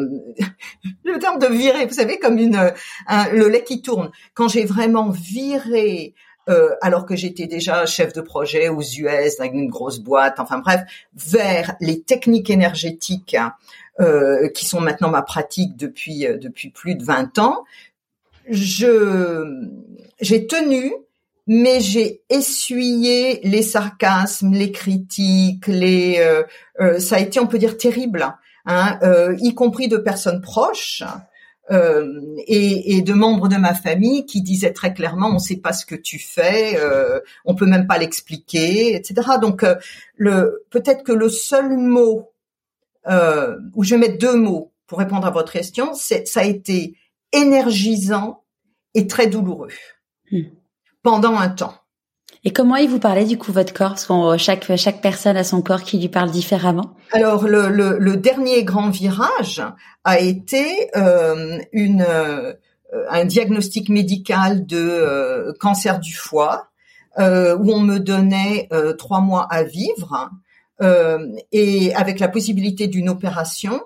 le 1.03 1.20
terme 1.20 1.39
de 1.39 1.48
virer, 1.48 1.86
vous 1.86 1.94
savez, 1.94 2.17
comme 2.17 2.39
une 2.39 2.74
le 3.32 3.48
lait 3.48 3.63
qui 3.63 3.82
tourne. 3.84 4.10
Quand 4.34 4.48
j'ai 4.48 4.65
vraiment 4.65 5.10
viré 5.10 6.15
euh, 6.50 6.70
alors 6.82 7.06
que 7.06 7.16
j'étais 7.16 7.48
déjà 7.48 7.86
chef 7.86 8.14
de 8.14 8.22
projet 8.22 8.70
aux 8.70 8.82
US 8.82 9.38
dans 9.38 9.46
une 9.46 9.70
grosse 9.70 10.00
boîte, 10.00 10.36
enfin 10.40 10.60
bref, 10.60 10.82
vers 11.16 11.75
les 11.80 12.02
techniques 12.02 12.50
énergétiques 12.50 13.38
euh, 14.00 14.50
qui 14.50 14.66
sont 14.66 14.82
maintenant 14.82 15.10
ma 15.10 15.22
pratique 15.22 15.75
depuis 15.78 16.28
euh, 16.28 16.38
depuis 16.38 16.70
plus 16.70 16.96
de 16.96 17.04
20 17.04 17.40
ans, 17.40 17.64
je 18.50 19.68
j'ai 20.22 20.48
tenu 20.48 20.94
mais 21.48 21.80
j'ai 21.80 22.22
essuyé 22.30 23.40
les 23.44 23.62
sarcasmes, 23.62 24.52
les 24.52 24.72
critiques, 24.72 25.68
les 25.68 26.18
euh, 26.20 26.44
euh, 26.80 27.00
ça 27.00 27.18
a 27.18 27.20
été 27.20 27.40
on 27.40 27.48
peut 27.48 27.60
dire 27.60 27.78
terrible, 27.78 28.36
hein, 28.66 29.00
euh, 29.04 29.36
y 29.40 29.54
compris 29.54 29.88
de 29.88 29.98
personnes 29.98 30.42
proches. 30.42 31.04
Et, 31.72 32.95
et, 32.95 33.01
de 33.01 33.13
membres 33.13 33.48
de 33.48 33.55
ma 33.55 33.74
famille 33.74 34.25
qui 34.25 34.43
disaient 34.43 34.72
très 34.72 34.93
clairement 34.93 35.29
on 35.29 35.36
ne 35.36 35.39
sait 35.39 35.57
pas 35.57 35.74
ce 35.74 35.86
que 35.86 35.95
tu 35.95 36.19
fais, 36.19 36.79
on 37.43 37.55
peut 37.55 37.65
même 37.65 37.88
pas 37.88 37.98
l'expliquer, 37.98 38.95
etc. 38.95 39.15
Donc 39.41 39.65
le 40.15 40.63
peut-être 40.69 41.03
que 41.03 41.12
le 41.12 41.29
seul 41.29 41.75
mot 41.77 42.31
où 43.07 43.84
je 43.84 43.95
vais 43.95 43.98
mettre 43.98 44.19
deux 44.19 44.36
mots 44.36 44.72
pour 44.86 45.00
répondre 45.00 45.25
à 45.25 45.31
votre 45.31 45.51
question, 45.51 45.95
c'est 45.95 46.27
ça 46.27 46.41
a 46.41 46.45
été 46.45 46.95
énergisant 47.34 48.43
et 48.93 49.07
très 49.07 49.25
douloureux. 49.25 49.72
Hmm 50.31 50.43
pendant 51.05 51.38
un 51.38 51.50
temps. 51.50 51.75
Et 52.44 52.51
comment 52.51 52.75
il 52.75 52.89
vous 52.89 53.00
parlait 53.00 53.25
du 53.25 53.38
coup 53.38 53.51
votre 53.51 53.74
corps? 53.74 53.96
Parce 53.96 54.06
que 54.06 54.38
chaque 54.38 54.75
chaque 54.75 55.01
personne 55.01 55.38
a 55.38 55.44
son 55.44 55.62
corps 55.62 55.82
qui 55.82 56.00
lui 56.00 56.10
parle 56.10 56.32
différemment. 56.32 56.96
Alors 57.12 57.48
le, 57.48 57.70
le, 57.70 58.18
dernier 58.18 58.63
grand 58.63 58.89
virage 58.89 59.63
a 60.04 60.20
été 60.20 60.89
euh, 60.96 61.60
une 61.72 62.06
euh, 62.08 62.54
un 63.10 63.25
diagnostic 63.25 63.89
médical 63.89 64.65
de 64.65 64.77
euh, 64.77 65.54
cancer 65.60 66.00
du 66.00 66.13
foie 66.13 66.70
où 67.18 67.72
on 67.72 67.80
me 67.80 67.98
donnait 67.98 68.68
trois 68.98 69.22
mois 69.22 69.48
à 69.50 69.63
vivre 69.63 70.32
et 70.82 71.96
avec 71.96 72.20
la 72.20 72.27
possibilité 72.27 72.88
d'une 72.88 73.08
opération. 73.08 73.80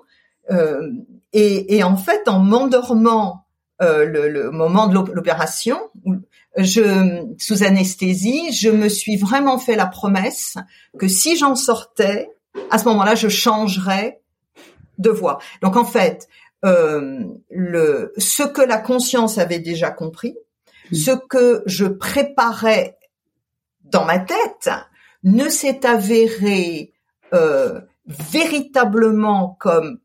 Et, 1.32 1.76
et, 1.76 1.84
en 1.84 1.96
fait, 1.96 2.26
en 2.26 2.40
m'endormant 2.40 3.44
le, 3.80 4.28
le, 4.28 4.50
moment 4.50 4.86
de 4.88 4.94
l'opération, 5.12 5.78
je, 6.56 7.24
sous 7.38 7.62
anesthésie, 7.62 8.52
je 8.52 8.68
me 8.68 8.88
suis 8.88 9.16
vraiment 9.16 9.58
fait 9.58 9.76
la 9.76 9.86
promesse 9.86 10.56
que 10.98 11.08
si 11.08 11.36
j'en 11.36 11.54
sortais, 11.54 12.30
à 12.70 12.78
ce 12.78 12.84
moment-là, 12.86 13.14
je 13.14 13.28
changerais 13.28 14.20
de 14.98 15.10
voix. 15.10 15.38
Donc 15.62 15.76
en 15.76 15.84
fait, 15.84 16.28
euh, 16.64 17.24
le, 17.50 18.12
ce 18.18 18.42
que 18.42 18.60
la 18.60 18.78
conscience 18.78 19.38
avait 19.38 19.60
déjà 19.60 19.90
compris, 19.90 20.36
hmm. 20.90 20.94
ce 20.94 21.10
que 21.12 21.62
je 21.66 21.86
préparais 21.86 22.98
dans 23.84 24.04
ma 24.04 24.18
tête, 24.18 24.70
ne 25.22 25.48
s'est 25.48 25.84
avéré 25.86 26.92
euh, 27.32 27.80
véritablement 28.06 29.56
comme 29.60 29.98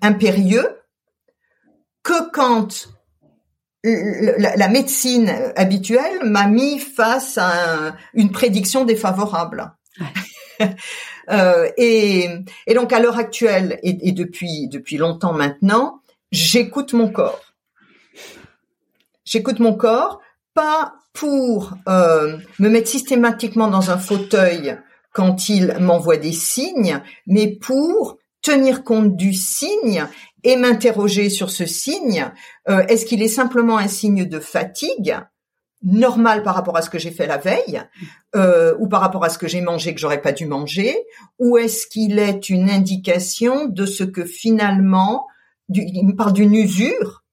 impérieux 0.00 0.81
que 2.02 2.30
quand 2.30 2.88
la, 3.84 4.68
médecine 4.68 5.32
habituelle 5.56 6.24
m'a 6.24 6.46
mis 6.46 6.78
face 6.78 7.38
à 7.38 7.96
une 8.14 8.30
prédiction 8.30 8.84
défavorable. 8.84 9.72
euh, 11.30 11.68
et, 11.76 12.28
et, 12.66 12.74
donc 12.74 12.92
à 12.92 13.00
l'heure 13.00 13.18
actuelle 13.18 13.78
et, 13.82 14.08
et, 14.08 14.12
depuis 14.12 14.68
depuis 14.68 14.96
longtemps 14.96 15.32
maintenant, 15.32 16.00
j'écoute 16.30 16.92
mon 16.92 17.10
corps. 17.10 17.40
J'écoute 19.24 19.58
mon 19.58 19.74
corps 19.74 20.20
pas 20.54 20.94
pour 21.12 21.72
euh, 21.88 22.38
me 22.58 22.68
mettre 22.68 22.88
systématiquement 22.88 23.68
dans 23.68 23.90
un 23.90 23.98
fauteuil 23.98 24.78
quand 25.12 25.48
il 25.48 25.76
m'envoie 25.78 26.16
des 26.16 26.32
signes, 26.32 27.00
mais 27.26 27.48
pour 27.48 28.18
tenir 28.40 28.82
compte 28.82 29.16
du 29.16 29.34
signe 29.34 30.06
et 30.44 30.56
m'interroger 30.56 31.30
sur 31.30 31.50
ce 31.50 31.66
signe. 31.66 32.30
Euh, 32.68 32.84
est-ce 32.88 33.06
qu'il 33.06 33.22
est 33.22 33.28
simplement 33.28 33.78
un 33.78 33.88
signe 33.88 34.24
de 34.24 34.40
fatigue 34.40 35.16
normal 35.82 36.42
par 36.42 36.54
rapport 36.54 36.76
à 36.76 36.82
ce 36.82 36.90
que 36.90 36.98
j'ai 36.98 37.10
fait 37.10 37.26
la 37.26 37.38
veille 37.38 37.82
euh, 38.36 38.74
ou 38.78 38.88
par 38.88 39.00
rapport 39.00 39.24
à 39.24 39.28
ce 39.28 39.38
que 39.38 39.48
j'ai 39.48 39.60
mangé 39.60 39.94
que 39.94 40.00
j'aurais 40.00 40.22
pas 40.22 40.32
dû 40.32 40.46
manger 40.46 40.96
ou 41.40 41.58
est-ce 41.58 41.88
qu'il 41.88 42.18
est 42.20 42.48
une 42.48 42.70
indication 42.70 43.66
de 43.66 43.84
ce 43.84 44.04
que 44.04 44.24
finalement 44.24 45.26
il 45.68 46.06
me 46.06 46.14
parle 46.14 46.32
d'une 46.32 46.54
usure 46.54 47.24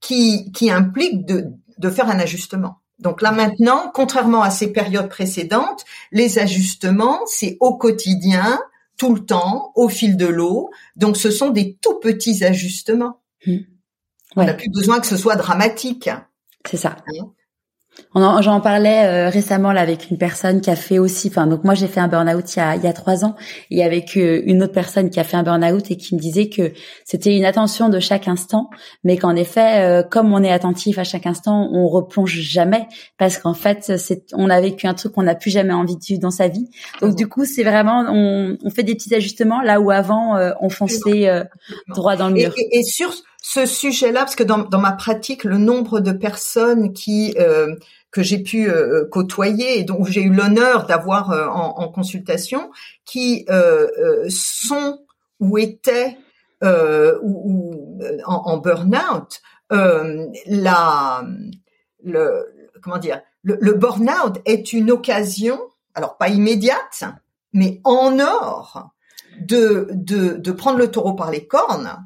qui 0.00 0.52
qui 0.52 0.70
implique 0.70 1.26
de 1.26 1.46
de 1.78 1.90
faire 1.90 2.08
un 2.08 2.18
ajustement. 2.18 2.80
Donc 2.98 3.22
là 3.22 3.30
maintenant, 3.30 3.90
contrairement 3.94 4.42
à 4.42 4.50
ces 4.50 4.72
périodes 4.72 5.08
précédentes, 5.08 5.84
les 6.10 6.38
ajustements, 6.38 7.20
c'est 7.26 7.56
au 7.60 7.76
quotidien, 7.76 8.60
tout 8.98 9.14
le 9.14 9.24
temps, 9.24 9.72
au 9.76 9.88
fil 9.88 10.16
de 10.16 10.26
l'eau. 10.26 10.70
Donc, 10.96 11.16
ce 11.16 11.30
sont 11.30 11.50
des 11.50 11.76
tout 11.76 11.98
petits 12.00 12.44
ajustements. 12.44 13.22
Mmh. 13.46 13.56
On 14.36 14.44
n'a 14.44 14.54
plus 14.54 14.68
besoin 14.68 15.00
que 15.00 15.06
ce 15.06 15.16
soit 15.16 15.36
dramatique. 15.36 16.10
C'est 16.68 16.76
ça. 16.76 16.96
Hein 17.08 17.32
J'en 18.14 18.60
parlais 18.60 19.06
euh, 19.06 19.28
récemment 19.28 19.72
là 19.72 19.80
avec 19.80 20.10
une 20.10 20.18
personne 20.18 20.60
qui 20.60 20.70
a 20.70 20.76
fait 20.76 20.98
aussi. 20.98 21.28
Enfin, 21.28 21.46
donc 21.46 21.64
moi 21.64 21.74
j'ai 21.74 21.86
fait 21.86 22.00
un 22.00 22.08
burn-out 22.08 22.56
il 22.56 22.58
y 22.58 22.62
a, 22.62 22.76
il 22.76 22.82
y 22.82 22.86
a 22.86 22.92
trois 22.92 23.24
ans 23.24 23.36
et 23.70 23.84
avec 23.84 24.16
euh, 24.16 24.42
une 24.44 24.62
autre 24.62 24.72
personne 24.72 25.10
qui 25.10 25.20
a 25.20 25.24
fait 25.24 25.36
un 25.36 25.42
burn-out 25.42 25.90
et 25.90 25.96
qui 25.96 26.14
me 26.14 26.20
disait 26.20 26.48
que 26.48 26.72
c'était 27.04 27.36
une 27.36 27.44
attention 27.44 27.88
de 27.88 28.00
chaque 28.00 28.26
instant, 28.26 28.70
mais 29.04 29.16
qu'en 29.16 29.36
effet, 29.36 29.82
euh, 29.82 30.02
comme 30.02 30.32
on 30.32 30.42
est 30.42 30.50
attentif 30.50 30.98
à 30.98 31.04
chaque 31.04 31.26
instant, 31.26 31.68
on 31.72 31.86
replonge 31.86 32.32
jamais 32.32 32.88
parce 33.18 33.38
qu'en 33.38 33.54
fait, 33.54 33.98
c'est 33.98 34.24
on 34.32 34.50
a 34.50 34.60
vécu 34.60 34.86
un 34.86 34.94
truc 34.94 35.12
qu'on 35.12 35.22
n'a 35.22 35.34
plus 35.34 35.50
jamais 35.50 35.74
envie 35.74 35.96
de 35.96 36.04
vivre 36.04 36.20
dans 36.20 36.30
sa 36.30 36.48
vie. 36.48 36.68
Donc 37.00 37.14
du 37.14 37.28
coup, 37.28 37.44
c'est 37.44 37.62
vraiment 37.64 38.04
on, 38.08 38.56
on, 38.62 38.70
fait 38.70 38.82
des 38.82 38.94
petits 38.94 39.14
ajustements 39.14 39.60
là 39.60 39.80
où 39.80 39.90
avant 39.90 40.36
on 40.60 40.68
fonçait 40.70 41.28
droit 41.88 42.16
dans 42.16 42.28
le 42.28 42.34
mur. 42.34 42.54
Et, 42.56 42.78
et, 42.78 42.82
sur 42.82 43.12
ce 43.50 43.64
sujet-là, 43.64 44.20
parce 44.20 44.36
que 44.36 44.42
dans, 44.42 44.68
ma 44.78 44.92
pratique, 44.92 45.44
le 45.44 45.56
nombre 45.56 46.00
de 46.00 46.12
personnes 46.12 46.92
qui 46.92 47.34
euh, 47.38 47.74
que 48.10 48.22
j'ai 48.22 48.42
pu 48.42 48.68
euh, 48.68 49.06
côtoyer 49.10 49.78
et 49.78 49.84
dont 49.84 50.04
j'ai 50.04 50.20
eu 50.20 50.30
l'honneur 50.30 50.86
d'avoir 50.86 51.30
euh, 51.30 51.46
en, 51.46 51.78
en, 51.78 51.88
consultation, 51.88 52.70
qui 53.06 53.46
sont 54.28 55.00
ou 55.40 55.56
étaient 55.56 56.18
ou, 56.62 57.98
en, 58.26 58.34
en 58.34 58.58
burn-out, 58.58 59.40
la 59.70 61.24
le 62.04 62.72
comment 62.82 62.98
dire 62.98 63.22
le, 63.42 63.56
le 63.62 63.72
burn-out 63.72 64.42
est 64.44 64.74
une 64.74 64.90
occasion, 64.90 65.58
alors 65.94 66.18
pas 66.18 66.28
immédiate, 66.28 67.04
mais 67.54 67.80
en 67.84 68.18
or 68.18 68.90
de, 69.40 69.88
de, 69.92 70.34
de 70.34 70.52
prendre 70.52 70.78
le 70.78 70.90
taureau 70.90 71.14
par 71.14 71.30
les 71.30 71.46
cornes 71.46 71.96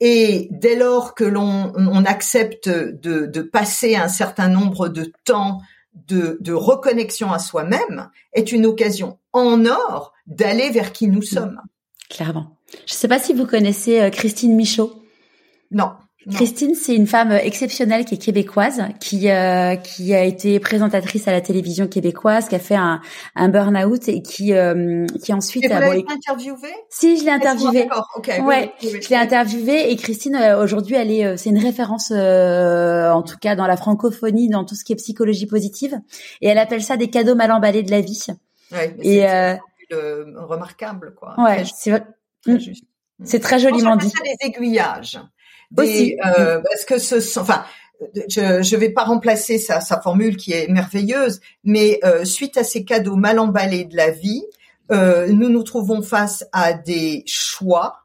et 0.00 0.48
dès 0.50 0.76
lors 0.76 1.14
que 1.14 1.24
l'on 1.24 1.72
on 1.76 2.04
accepte 2.04 2.68
de, 2.68 3.26
de, 3.26 3.42
passer 3.42 3.96
un 3.96 4.08
certain 4.08 4.48
nombre 4.48 4.88
de 4.88 5.12
temps 5.24 5.60
de, 6.06 6.38
de 6.40 6.52
reconnexion 6.52 7.32
à 7.32 7.38
soi-même, 7.38 8.10
est 8.32 8.52
une 8.52 8.66
occasion 8.66 9.18
en 9.32 9.66
or 9.66 10.12
d'aller 10.26 10.70
vers 10.70 10.92
qui 10.92 11.08
nous 11.08 11.22
sommes. 11.22 11.60
Clairement. 12.08 12.56
Je 12.86 12.94
ne 12.94 12.98
sais 12.98 13.08
pas 13.08 13.18
si 13.18 13.32
vous 13.32 13.46
connaissez 13.46 14.00
euh, 14.00 14.10
Christine 14.10 14.54
Michaud. 14.54 15.02
Non. 15.70 15.92
Christine, 16.34 16.74
c'est 16.74 16.94
une 16.94 17.06
femme 17.06 17.32
exceptionnelle 17.32 18.04
qui 18.04 18.14
est 18.14 18.18
québécoise, 18.18 18.82
qui 19.00 19.30
euh, 19.30 19.76
qui 19.76 20.14
a 20.14 20.24
été 20.24 20.60
présentatrice 20.60 21.26
à 21.28 21.32
la 21.32 21.40
télévision 21.40 21.86
québécoise, 21.86 22.48
qui 22.48 22.54
a 22.54 22.58
fait 22.58 22.74
un, 22.74 23.00
un 23.34 23.48
burn-out 23.48 24.08
et 24.08 24.22
qui 24.22 24.52
euh, 24.52 25.06
qui 25.22 25.32
ensuite. 25.32 25.64
Et 25.64 25.68
vous 25.68 25.74
l'avez 25.74 26.04
interviewée? 26.08 26.74
Si, 26.90 27.18
je 27.18 27.24
l'ai 27.24 27.30
interviewée. 27.30 27.84
D'accord, 27.84 28.08
ok. 28.16 28.30
Ouais, 28.44 28.72
je 28.80 29.08
l'ai 29.08 29.16
interviewée 29.16 29.90
et 29.90 29.96
Christine 29.96 30.36
euh, 30.36 30.62
aujourd'hui, 30.62 30.96
elle 30.96 31.10
est, 31.10 31.36
c'est 31.36 31.50
une 31.50 31.58
référence 31.58 32.10
en 32.10 33.22
tout 33.22 33.36
cas 33.40 33.54
dans 33.56 33.66
la 33.66 33.76
francophonie, 33.76 34.48
dans 34.48 34.64
tout 34.64 34.74
ce 34.74 34.84
qui 34.84 34.92
est 34.92 34.96
psychologie 34.96 35.46
positive, 35.46 35.98
et 36.40 36.48
elle 36.48 36.58
appelle 36.58 36.82
ça 36.82 36.96
des 36.96 37.08
cadeaux 37.08 37.34
mal 37.34 37.52
emballés 37.52 37.82
de 37.82 37.90
la 37.90 38.00
vie. 38.00 38.26
Ouais, 38.72 38.94
et 39.02 39.24
remarquable 39.90 41.14
quoi. 41.14 41.34
Ouais, 41.38 41.64
c'est 41.74 41.92
mm. 42.46 42.58
C'est 43.24 43.40
très 43.40 43.58
joliment 43.58 43.96
dit. 43.96 44.10
Ça 44.10 44.22
des 44.22 44.36
aiguillages. 44.46 45.18
Des, 45.70 46.16
euh, 46.24 46.60
parce 46.62 46.84
que 46.84 46.98
ce 46.98 47.20
sont, 47.20 47.40
enfin, 47.40 47.64
je 48.14 48.40
ne 48.40 48.80
vais 48.80 48.90
pas 48.90 49.04
remplacer 49.04 49.58
sa, 49.58 49.80
sa, 49.80 50.00
formule 50.00 50.36
qui 50.36 50.52
est 50.52 50.68
merveilleuse, 50.68 51.40
mais 51.64 52.00
euh, 52.04 52.24
suite 52.24 52.56
à 52.56 52.64
ces 52.64 52.84
cadeaux 52.84 53.16
mal 53.16 53.38
emballés 53.38 53.84
de 53.84 53.96
la 53.96 54.10
vie, 54.10 54.44
euh, 54.90 55.28
nous 55.28 55.50
nous 55.50 55.62
trouvons 55.62 56.00
face 56.00 56.44
à 56.52 56.72
des 56.72 57.22
choix 57.26 58.04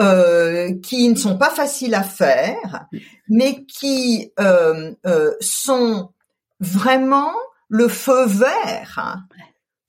euh, 0.00 0.72
qui 0.82 1.08
ne 1.08 1.14
sont 1.14 1.36
pas 1.36 1.50
faciles 1.50 1.94
à 1.94 2.02
faire, 2.02 2.86
mais 3.28 3.64
qui 3.66 4.32
euh, 4.40 4.92
euh, 5.06 5.32
sont 5.40 6.10
vraiment 6.58 7.34
le 7.68 7.86
feu 7.86 8.26
vert 8.26 9.18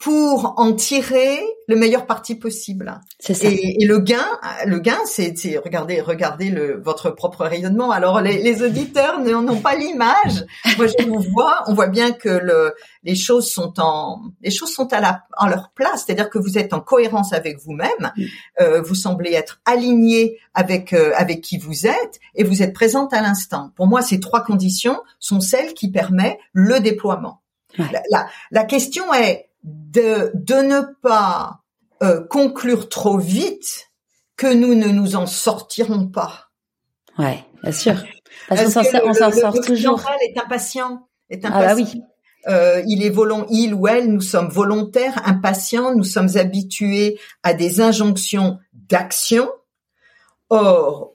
pour 0.02 0.56
en 0.58 0.74
tirer 0.74 1.40
le 1.68 1.76
meilleur 1.76 2.08
parti 2.08 2.34
possible. 2.34 3.00
C'est 3.20 3.36
ça. 3.36 3.48
Et, 3.48 3.84
et, 3.84 3.86
le 3.86 4.00
gain, 4.00 4.26
le 4.66 4.80
gain, 4.80 4.98
c'est 5.06 5.32
regardez, 5.64 6.02
regardez 6.02 6.50
le, 6.50 6.82
votre 6.82 7.12
propre 7.12 7.46
rayonnement. 7.46 7.92
Alors 7.92 8.20
les, 8.20 8.42
les 8.42 8.64
auditeurs 8.64 9.20
n'ont 9.20 9.62
pas 9.62 9.76
l'image. 9.76 10.46
Moi, 10.78 10.88
je 10.88 11.06
vous 11.06 11.20
vois, 11.20 11.64
on 11.68 11.76
voit 11.76 11.88
bien 11.88 12.14
que 12.14 12.30
le, 12.30 12.74
les 13.04 13.16
choses 13.16 13.52
sont 13.52 13.74
en, 13.78 14.24
les 14.42 14.50
choses 14.50 14.74
sont 14.74 14.92
à 14.92 15.00
la, 15.00 15.24
en 15.38 15.48
leur 15.48 15.70
place. 15.76 16.04
C'est-à-dire 16.06 16.32
que 16.32 16.40
vous 16.40 16.58
êtes 16.58 16.74
en 16.74 16.82
cohérence 16.82 17.32
avec 17.32 17.60
vous-même. 17.60 18.12
Euh, 18.60 18.82
vous 18.82 18.96
semblez 18.96 19.34
être 19.34 19.62
aligné 19.66 20.40
avec 20.56 20.94
euh, 20.94 21.14
avec 21.16 21.42
qui 21.42 21.60
vous 21.60 21.86
êtes 21.86 22.20
et 22.34 22.44
vous 22.44 22.64
êtes 22.64 22.74
présente 22.74 23.14
à 23.14 23.22
l'instant. 23.22 23.72
Pour 23.76 23.86
moi, 23.86 24.02
ces 24.02 24.20
trois 24.20 24.44
conditions 24.44 25.00
sont 25.20 25.42
celles 25.42 25.76
qui 25.76 25.92
permettent 25.92 26.40
le 26.54 26.80
déploiement. 26.80 27.44
La, 27.78 28.02
la, 28.10 28.28
la 28.50 28.64
question 28.66 29.14
est 29.14 29.51
de, 29.64 30.32
de 30.34 30.56
ne 30.56 30.82
pas 31.02 31.62
euh, 32.04 32.24
conclure 32.28 32.90
trop 32.90 33.18
vite 33.18 33.90
que 34.36 34.52
nous 34.52 34.76
ne 34.76 34.88
nous 34.88 35.16
en 35.16 35.28
sortirons 35.28 36.08
pas. 36.08 36.50
Ouais, 37.18 37.44
bien 37.62 37.72
sûr. 37.72 38.04
Parce, 38.48 38.64
qu'on 38.64 38.70
s'en 39.14 39.32
sort, 39.32 39.54
le 39.54 39.66
toujours. 39.66 40.04
est 40.22 40.38
impatient. 40.40 41.08
Est 41.30 41.46
impatient. 41.46 41.62
Ah 41.62 41.68
bah 41.68 41.76
oui. 41.76 42.02
Euh, 42.48 42.82
il 42.88 43.04
est 43.04 43.10
volont, 43.10 43.46
il 43.52 43.76
ou 43.76 43.88
elle, 43.88 44.12
nous 44.12 44.22
sommes 44.22 44.50
volontaires, 44.50 45.22
impatients, 45.26 45.94
nous 45.94 46.04
sommes 46.04 46.38
habitués 46.38 47.20
à 47.44 47.54
des 47.54 47.82
injonctions 47.82 48.58
d'action. 48.74 49.48
Or, 50.50 51.14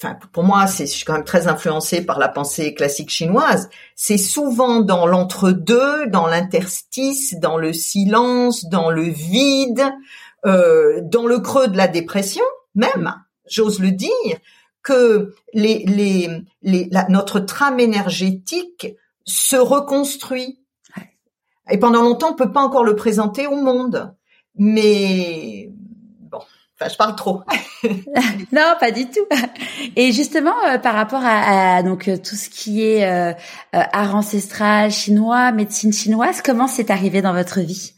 enfin 0.00 0.16
pour 0.32 0.44
moi, 0.44 0.66
c'est 0.66 0.86
je 0.86 0.92
suis 0.92 1.04
quand 1.04 1.12
même 1.12 1.24
très 1.24 1.46
influencée 1.46 2.04
par 2.04 2.18
la 2.18 2.28
pensée 2.28 2.74
classique 2.74 3.10
chinoise. 3.10 3.68
C'est 3.94 4.18
souvent 4.18 4.80
dans 4.80 5.06
l'entre-deux, 5.06 6.06
dans 6.06 6.26
l'interstice, 6.26 7.34
dans 7.38 7.58
le 7.58 7.72
silence, 7.72 8.64
dans 8.66 8.90
le 8.90 9.02
vide, 9.02 9.84
euh, 10.46 11.00
dans 11.02 11.26
le 11.26 11.38
creux 11.40 11.68
de 11.68 11.76
la 11.76 11.88
dépression, 11.88 12.44
même, 12.74 13.14
j'ose 13.48 13.80
le 13.80 13.90
dire, 13.90 14.38
que 14.82 15.34
les, 15.52 15.84
les, 15.84 16.30
les 16.62 16.88
la, 16.90 17.06
notre 17.08 17.40
trame 17.40 17.80
énergétique 17.80 18.96
se 19.24 19.56
reconstruit. 19.56 20.58
Et 21.70 21.78
pendant 21.78 22.02
longtemps, 22.02 22.32
on 22.32 22.34
peut 22.34 22.52
pas 22.52 22.62
encore 22.62 22.84
le 22.84 22.96
présenter 22.96 23.46
au 23.46 23.56
monde, 23.56 24.14
mais 24.56 25.70
je 26.88 26.96
parle 26.96 27.14
trop. 27.14 27.42
non, 28.52 28.74
pas 28.78 28.90
du 28.90 29.08
tout. 29.10 29.26
Et 29.96 30.12
justement, 30.12 30.54
euh, 30.66 30.78
par 30.78 30.94
rapport 30.94 31.22
à, 31.22 31.82
donc 31.82 32.08
euh, 32.08 32.16
tout 32.16 32.36
ce 32.36 32.48
qui 32.48 32.84
est 32.84 33.04
euh, 33.04 33.32
art 33.72 34.14
ancestral 34.14 34.90
chinois, 34.90 35.52
médecine 35.52 35.92
chinoise, 35.92 36.40
comment 36.42 36.66
c'est 36.66 36.90
arrivé 36.90 37.22
dans 37.22 37.34
votre 37.34 37.60
vie? 37.60 37.92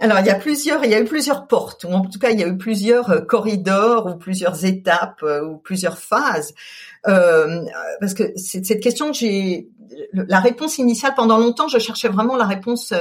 Alors, 0.00 0.20
il 0.20 0.26
y 0.26 0.30
a 0.30 0.36
plusieurs, 0.36 0.84
il 0.84 0.92
y 0.92 0.94
a 0.94 1.00
eu 1.00 1.04
plusieurs 1.04 1.48
portes, 1.48 1.82
ou 1.82 1.88
en 1.88 2.02
tout 2.02 2.20
cas, 2.20 2.30
il 2.30 2.38
y 2.38 2.44
a 2.44 2.46
eu 2.46 2.56
plusieurs 2.56 3.26
corridors, 3.26 4.06
ou 4.06 4.14
plusieurs 4.16 4.64
étapes, 4.64 5.24
ou 5.44 5.56
plusieurs 5.56 5.98
phases. 5.98 6.54
parce 7.02 8.14
que 8.14 8.32
c'est 8.36 8.64
cette 8.64 8.80
question 8.80 9.10
que 9.10 9.16
j'ai, 9.16 9.68
la 10.12 10.38
réponse 10.38 10.78
initiale 10.78 11.14
pendant 11.16 11.36
longtemps, 11.36 11.66
je 11.66 11.80
cherchais 11.80 12.08
vraiment 12.08 12.36
la 12.36 12.44
réponse 12.44 12.94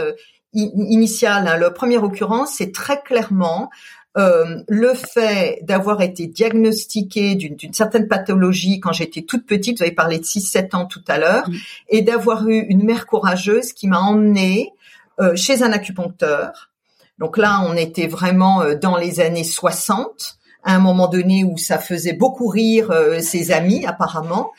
initiale. 0.53 1.47
Hein. 1.47 1.57
La 1.57 1.71
première 1.71 2.03
occurrence, 2.03 2.55
c'est 2.57 2.71
très 2.71 3.01
clairement 3.01 3.69
euh, 4.17 4.63
le 4.67 4.95
fait 4.95 5.59
d'avoir 5.61 6.01
été 6.01 6.25
diagnostiqué 6.25 7.35
d'une 7.35 7.73
certaine 7.73 8.07
pathologie 8.07 8.79
quand 8.79 8.91
j'étais 8.91 9.21
toute 9.21 9.45
petite, 9.45 9.77
vous 9.77 9.83
avez 9.83 9.91
parlé 9.91 10.17
de 10.17 10.23
6-7 10.23 10.75
ans 10.75 10.85
tout 10.85 11.03
à 11.07 11.19
l'heure, 11.19 11.47
et 11.89 12.01
d'avoir 12.01 12.47
eu 12.47 12.57
une 12.57 12.83
mère 12.83 13.05
courageuse 13.05 13.73
qui 13.73 13.87
m'a 13.87 13.99
emmenée 13.99 14.71
euh, 15.19 15.35
chez 15.35 15.61
un 15.61 15.71
acupuncteur. 15.71 16.71
Donc 17.19 17.37
là, 17.37 17.61
on 17.67 17.75
était 17.75 18.07
vraiment 18.07 18.61
euh, 18.61 18.75
dans 18.75 18.97
les 18.97 19.19
années 19.19 19.43
60, 19.43 20.39
à 20.63 20.73
un 20.73 20.79
moment 20.79 21.07
donné 21.07 21.43
où 21.43 21.57
ça 21.57 21.77
faisait 21.77 22.13
beaucoup 22.13 22.47
rire 22.47 22.91
ses 23.21 23.51
amis 23.51 23.85
apparemment, 23.85 24.51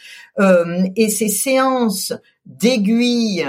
et 0.96 1.10
ces 1.10 1.28
séances 1.28 2.14
d'aiguilles 2.46 3.46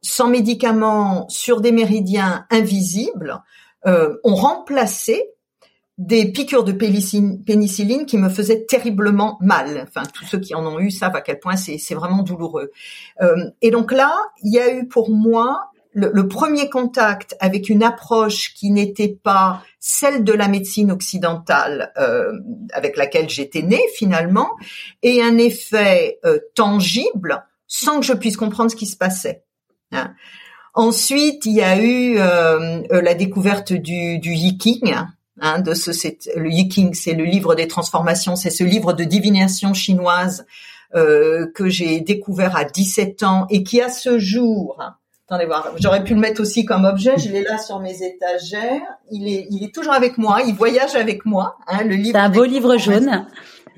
sans 0.00 0.28
médicaments 0.28 1.28
sur 1.28 1.60
des 1.60 1.72
méridiens 1.72 2.46
invisibles 2.48 3.42
ont 3.84 4.34
remplacé 4.34 5.30
des 6.00 6.32
piqûres 6.32 6.64
de 6.64 6.72
pénicilline 6.72 8.06
qui 8.06 8.16
me 8.16 8.30
faisaient 8.30 8.64
terriblement 8.64 9.36
mal. 9.42 9.86
Enfin, 9.86 10.02
tous 10.14 10.24
ceux 10.24 10.40
qui 10.40 10.54
en 10.54 10.66
ont 10.66 10.80
eu 10.80 10.90
savent 10.90 11.14
à 11.14 11.20
quel 11.20 11.38
point 11.38 11.56
c'est 11.56 11.94
vraiment 11.94 12.22
douloureux. 12.22 12.70
Euh, 13.20 13.50
et 13.60 13.70
donc 13.70 13.92
là, 13.92 14.16
il 14.42 14.54
y 14.54 14.58
a 14.58 14.74
eu 14.74 14.88
pour 14.88 15.10
moi 15.10 15.70
le, 15.92 16.26
premier 16.26 16.70
contact 16.70 17.36
avec 17.38 17.68
une 17.68 17.82
approche 17.82 18.54
qui 18.54 18.70
n'était 18.70 19.14
pas 19.22 19.62
celle 19.78 20.24
de 20.24 20.32
la 20.32 20.48
médecine 20.48 20.90
occidentale 20.90 21.92
euh, 21.98 22.32
avec 22.72 22.96
laquelle 22.96 23.28
j'étais 23.28 23.60
née 23.60 23.84
finalement, 23.94 24.48
et 25.02 25.20
un 25.22 25.36
effet 25.36 26.18
euh, 26.24 26.38
tangible 26.54 27.44
sans 27.66 28.00
que 28.00 28.06
je 28.06 28.14
puisse 28.14 28.38
comprendre 28.38 28.70
ce 28.70 28.76
qui 28.76 28.86
se 28.86 28.96
passait. 28.96 29.44
Hein. 29.92 30.14
Ensuite, 30.72 31.44
il 31.44 31.52
y 31.52 31.62
a 31.62 31.82
eu 31.82 32.14
la 32.14 33.14
découverte 33.14 33.72
du, 33.72 34.20
yiking, 34.22 34.94
de 35.64 35.74
ce, 35.74 35.90
le 36.38 36.50
Yiking, 36.50 36.94
c'est 36.94 37.14
le 37.14 37.24
livre 37.24 37.54
des 37.54 37.66
transformations, 37.66 38.36
c'est 38.36 38.50
ce 38.50 38.64
livre 38.64 38.92
de 38.92 39.04
divination 39.04 39.74
chinoise 39.74 40.46
euh, 40.94 41.46
que 41.54 41.68
j'ai 41.68 42.00
découvert 42.00 42.56
à 42.56 42.64
17 42.64 43.22
ans 43.22 43.46
et 43.48 43.62
qui 43.62 43.80
à 43.80 43.88
ce 43.88 44.18
jour, 44.18 44.82
attendez 45.26 45.46
voir, 45.46 45.72
j'aurais 45.78 46.04
pu 46.04 46.14
le 46.14 46.20
mettre 46.20 46.42
aussi 46.42 46.64
comme 46.64 46.84
objet, 46.84 47.16
je 47.16 47.30
l'ai 47.30 47.42
là 47.42 47.58
sur 47.58 47.80
mes 47.80 48.02
étagères, 48.02 48.82
il 49.10 49.28
est, 49.28 49.46
il 49.50 49.64
est 49.64 49.74
toujours 49.74 49.94
avec 49.94 50.18
moi, 50.18 50.40
il 50.46 50.54
voyage 50.54 50.94
avec 50.94 51.24
moi. 51.24 51.56
Hein, 51.66 51.84
le 51.84 51.94
livre. 51.94 52.18
C'est 52.18 52.24
un 52.24 52.28
beau 52.28 52.44
livre 52.44 52.76
jaune. 52.76 53.26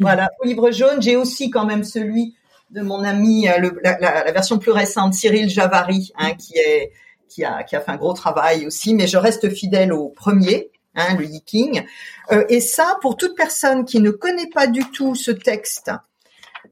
Voilà, 0.01 0.31
beau 0.41 0.49
livre 0.49 0.71
jaune. 0.73 1.01
J'ai 1.01 1.17
aussi 1.17 1.51
quand 1.51 1.67
même 1.67 1.85
celui 1.85 2.35
de 2.71 2.81
mon 2.81 3.05
ami, 3.05 3.49
euh, 3.49 3.71
la, 3.85 3.99
la, 4.01 4.33
version 4.33 4.59
plus 4.59 4.73
récente, 4.73 5.15
Cyril 5.15 5.49
Javary, 5.49 6.13
hein, 6.19 6.33
qui 6.35 6.55
est 6.57 6.93
qui 7.29 7.45
a, 7.45 7.63
qui 7.63 7.77
a 7.77 7.81
fait 7.81 7.91
un 7.91 7.97
gros 7.97 8.13
travail 8.13 8.67
aussi, 8.67 8.95
mais 8.95 9.07
je 9.07 9.17
reste 9.17 9.49
fidèle 9.51 9.93
au 9.93 10.09
premier 10.09 10.71
hein, 10.95 11.17
le 11.17 11.25
yiking. 11.25 11.85
Euh, 12.31 12.45
et 12.49 12.61
ça, 12.61 12.99
pour 13.01 13.17
toute 13.17 13.37
personne 13.37 13.85
qui 13.85 14.01
ne 14.01 14.11
connaît 14.11 14.49
pas 14.49 14.67
du 14.67 14.85
tout 14.91 15.15
ce 15.15 15.31
texte, 15.31 15.91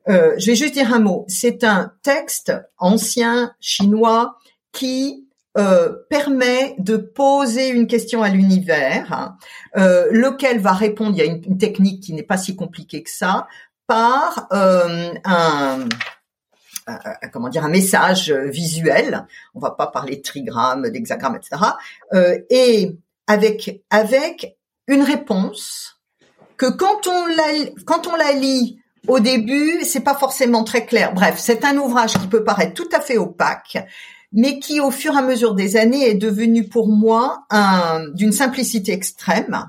euh, 0.08 0.34
je 0.38 0.46
vais 0.46 0.56
juste 0.56 0.74
dire 0.74 0.92
un 0.92 1.00
mot. 1.00 1.24
C'est 1.28 1.64
un 1.64 1.92
texte 2.02 2.52
ancien 2.78 3.54
chinois 3.60 4.36
qui 4.72 5.26
euh, 5.58 5.92
permet 6.08 6.76
de 6.78 6.96
poser 6.96 7.68
une 7.70 7.88
question 7.88 8.22
à 8.22 8.28
l'univers, 8.28 9.34
euh, 9.76 10.06
lequel 10.12 10.60
va 10.60 10.72
répondre. 10.72 11.16
Il 11.16 11.18
y 11.18 11.22
a 11.22 11.24
une, 11.24 11.58
technique 11.58 12.04
qui 12.04 12.12
n'est 12.12 12.22
pas 12.22 12.36
si 12.36 12.54
compliquée 12.54 13.02
que 13.02 13.10
ça, 13.10 13.48
par 13.86 14.46
euh, 14.52 15.12
un 15.24 15.88
comment 17.32 17.48
dire 17.48 17.64
un 17.64 17.68
message 17.68 18.32
visuel. 18.32 19.26
On 19.54 19.60
va 19.60 19.72
pas 19.72 19.86
parler 19.86 20.16
de 20.16 20.22
trigramme, 20.22 20.88
d'hexagramme, 20.88 21.36
etc. 21.36 21.62
Euh, 22.14 22.38
et 22.48 22.96
avec 23.30 23.84
avec 23.90 24.56
une 24.88 25.02
réponse 25.02 26.00
que 26.56 26.66
quand 26.66 27.06
on 27.06 27.26
la 27.26 27.44
quand 27.86 28.08
on 28.08 28.16
la 28.16 28.32
lit 28.32 28.80
au 29.06 29.20
début, 29.20 29.84
c'est 29.84 30.00
pas 30.00 30.16
forcément 30.16 30.64
très 30.64 30.84
clair. 30.84 31.14
Bref, 31.14 31.36
c'est 31.38 31.64
un 31.64 31.76
ouvrage 31.76 32.14
qui 32.14 32.26
peut 32.26 32.42
paraître 32.42 32.74
tout 32.74 32.88
à 32.92 33.00
fait 33.00 33.18
opaque, 33.18 33.78
mais 34.32 34.58
qui, 34.58 34.80
au 34.80 34.90
fur 34.90 35.14
et 35.14 35.18
à 35.18 35.22
mesure 35.22 35.54
des 35.54 35.76
années, 35.76 36.08
est 36.08 36.14
devenu 36.14 36.68
pour 36.68 36.88
moi 36.88 37.44
un, 37.50 38.08
d'une 38.14 38.32
simplicité 38.32 38.92
extrême 38.92 39.64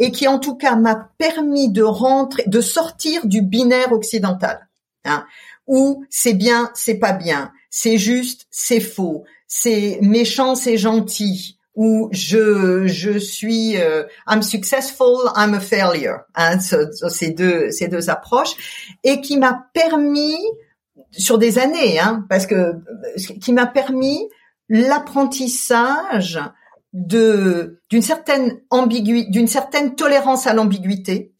et 0.00 0.10
qui, 0.10 0.28
en 0.28 0.38
tout 0.38 0.56
cas, 0.56 0.74
m'a 0.74 1.08
permis 1.18 1.70
de 1.70 1.82
rentrer, 1.82 2.44
de 2.46 2.60
sortir 2.60 3.26
du 3.26 3.42
binaire 3.42 3.92
occidental, 3.92 4.68
hein, 5.04 5.24
où 5.66 6.04
c'est 6.10 6.34
bien, 6.34 6.70
c'est 6.74 6.98
pas 6.98 7.12
bien, 7.12 7.52
c'est 7.70 7.96
juste, 7.96 8.46
c'est 8.50 8.80
faux, 8.80 9.24
c'est 9.46 9.98
méchant, 10.02 10.56
c'est 10.56 10.76
gentil, 10.76 11.57
où 11.78 12.08
je 12.10 12.88
je 12.88 13.18
suis 13.18 13.76
euh, 13.76 14.02
I'm 14.28 14.42
successful, 14.42 15.30
I'm 15.36 15.54
a 15.54 15.60
failure. 15.60 16.18
Hein, 16.34 16.58
ces 16.58 17.30
deux 17.30 17.70
ces 17.70 17.86
deux 17.86 18.10
approches 18.10 18.96
et 19.04 19.20
qui 19.20 19.38
m'a 19.38 19.66
permis 19.72 20.36
sur 21.12 21.38
des 21.38 21.58
années, 21.60 22.00
hein, 22.00 22.26
parce 22.28 22.46
que 22.46 22.74
qui 23.40 23.52
m'a 23.52 23.66
permis 23.66 24.28
l'apprentissage 24.68 26.40
de 26.92 27.80
d'une 27.90 28.02
certaine 28.02 28.60
ambiguïté, 28.70 29.30
d'une 29.30 29.46
certaine 29.46 29.94
tolérance 29.94 30.48
à 30.48 30.54
l'ambiguïté. 30.54 31.32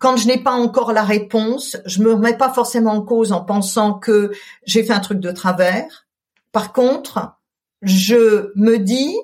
Quand 0.00 0.16
je 0.16 0.26
n'ai 0.26 0.38
pas 0.38 0.52
encore 0.52 0.92
la 0.92 1.04
réponse, 1.04 1.76
je 1.86 2.02
me 2.02 2.14
remets 2.14 2.36
pas 2.36 2.52
forcément 2.52 2.94
en 2.94 3.02
cause 3.02 3.30
en 3.30 3.44
pensant 3.44 3.94
que 3.94 4.32
j'ai 4.64 4.82
fait 4.82 4.94
un 4.94 5.00
truc 5.00 5.20
de 5.20 5.30
travers. 5.30 6.08
Par 6.50 6.72
contre, 6.72 7.36
je 7.82 8.50
me 8.56 8.78
dis 8.78 9.14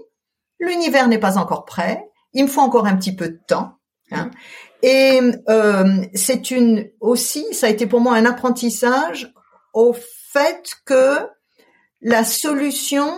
l'univers 0.58 1.08
n'est 1.08 1.18
pas 1.18 1.38
encore 1.38 1.64
prêt, 1.64 2.08
il 2.32 2.44
me 2.44 2.48
faut 2.48 2.60
encore 2.60 2.86
un 2.86 2.96
petit 2.96 3.14
peu 3.14 3.28
de 3.28 3.40
temps. 3.46 3.78
Hein. 4.12 4.30
Et 4.82 5.20
euh, 5.48 6.04
c'est 6.14 6.50
une 6.50 6.90
aussi, 7.00 7.44
ça 7.52 7.66
a 7.66 7.70
été 7.70 7.86
pour 7.86 8.00
moi 8.00 8.14
un 8.14 8.26
apprentissage 8.26 9.32
au 9.72 9.94
fait 10.32 10.72
que 10.84 11.18
la 12.00 12.24
solution 12.24 13.10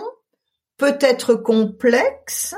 peut 0.77 0.97
être 1.01 1.35
complexe 1.35 2.55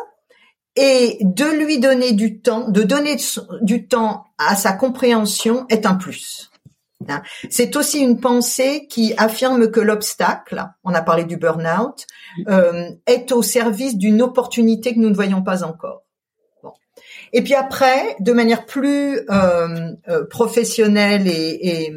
et 0.76 1.18
de 1.22 1.46
lui 1.46 1.80
donner 1.80 2.14
du 2.14 2.40
temps, 2.42 2.70
de 2.70 2.84
donner 2.84 3.18
du 3.62 3.88
temps 3.88 4.26
à 4.38 4.56
sa 4.56 4.74
compréhension 4.74 5.66
est 5.70 5.86
un 5.86 5.96
plus. 5.96 6.51
Hein. 7.10 7.22
C'est 7.50 7.76
aussi 7.76 8.00
une 8.00 8.20
pensée 8.20 8.88
qui 8.90 9.14
affirme 9.18 9.72
que 9.72 9.80
l'obstacle, 9.80 10.66
on 10.84 10.94
a 10.94 11.02
parlé 11.02 11.24
du 11.26 11.38
burn-out, 11.38 12.06
euh, 12.48 12.90
est 13.06 13.32
au 13.32 13.42
service 13.42 13.98
d'une 13.98 14.22
opportunité 14.22 14.94
que 14.94 15.00
nous 15.00 15.10
ne 15.10 15.16
voyons 15.16 15.44
pas 15.44 15.64
encore. 15.64 16.04
Et 17.34 17.42
puis 17.44 17.54
après, 17.54 18.16
de 18.20 18.34
manière 18.34 18.66
plus 18.66 19.20
euh, 19.30 19.94
euh, 20.10 20.26
professionnelle 20.26 21.28
et, 21.28 21.32
et, 21.32 21.94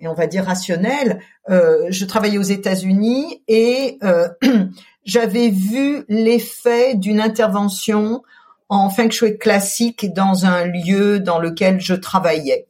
et, 0.00 0.08
on 0.08 0.14
va 0.14 0.26
dire 0.26 0.44
rationnelle, 0.44 1.20
euh, 1.50 1.86
je 1.90 2.04
travaillais 2.04 2.38
aux 2.38 2.42
États-Unis 2.42 3.42
et 3.48 3.98
euh, 4.04 4.28
j'avais 5.04 5.48
vu 5.48 6.04
l'effet 6.08 6.94
d'une 6.94 7.20
intervention 7.20 8.22
en 8.68 8.90
feng 8.90 9.10
shui 9.10 9.38
classique 9.38 10.12
dans 10.14 10.46
un 10.46 10.64
lieu 10.64 11.20
dans 11.20 11.38
lequel 11.38 11.80
je 11.80 11.94
travaillais. 11.94 12.66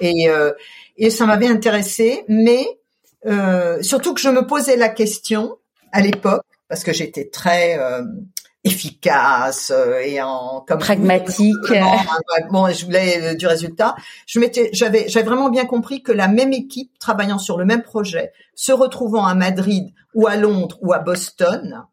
Et, 0.00 0.28
euh, 0.28 0.52
et 0.96 1.10
ça 1.10 1.26
m'avait 1.26 1.48
intéressé, 1.48 2.24
mais 2.28 2.66
euh, 3.26 3.82
surtout 3.82 4.14
que 4.14 4.20
je 4.20 4.28
me 4.28 4.46
posais 4.46 4.76
la 4.76 4.88
question 4.88 5.56
à 5.92 6.00
l'époque 6.00 6.44
parce 6.68 6.84
que 6.84 6.92
j'étais 6.92 7.28
très 7.28 7.78
euh, 7.78 8.02
efficace 8.64 9.72
euh, 9.74 10.00
et 10.00 10.20
en 10.22 10.64
comme 10.66 10.78
pragmatique. 10.78 11.56
Bon, 12.50 12.68
je 12.72 12.84
voulais 12.84 13.32
euh, 13.32 13.34
du 13.34 13.46
résultat. 13.46 13.94
Je 14.26 14.38
m'étais, 14.38 14.70
j'avais, 14.72 15.08
j'avais 15.08 15.26
vraiment 15.26 15.48
bien 15.48 15.66
compris 15.66 16.02
que 16.02 16.12
la 16.12 16.28
même 16.28 16.52
équipe 16.52 16.98
travaillant 16.98 17.38
sur 17.38 17.58
le 17.58 17.64
même 17.64 17.82
projet, 17.82 18.32
se 18.54 18.72
retrouvant 18.72 19.26
à 19.26 19.34
Madrid 19.34 19.92
ou 20.14 20.26
à 20.26 20.36
Londres 20.36 20.78
ou 20.82 20.92
à 20.92 20.98
Boston, 20.98 21.84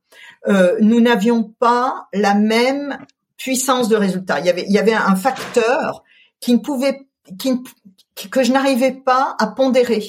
euh, 0.48 0.78
nous 0.82 1.02
n'avions 1.02 1.44
pas 1.44 2.08
la 2.14 2.34
même 2.34 2.98
puissance 3.38 3.88
de 3.88 3.96
résultat. 3.96 4.40
Il 4.40 4.46
y 4.46 4.50
avait, 4.50 4.66
il 4.68 4.74
y 4.74 4.80
avait 4.80 4.94
un 4.94 5.16
facteur 5.16 6.04
qui 6.40 6.54
ne 6.54 6.60
pouvait, 6.60 7.07
qui, 7.38 7.64
que 8.30 8.44
je 8.44 8.52
n'arrivais 8.52 8.94
pas 8.94 9.36
à 9.40 9.48
pondérer 9.48 10.04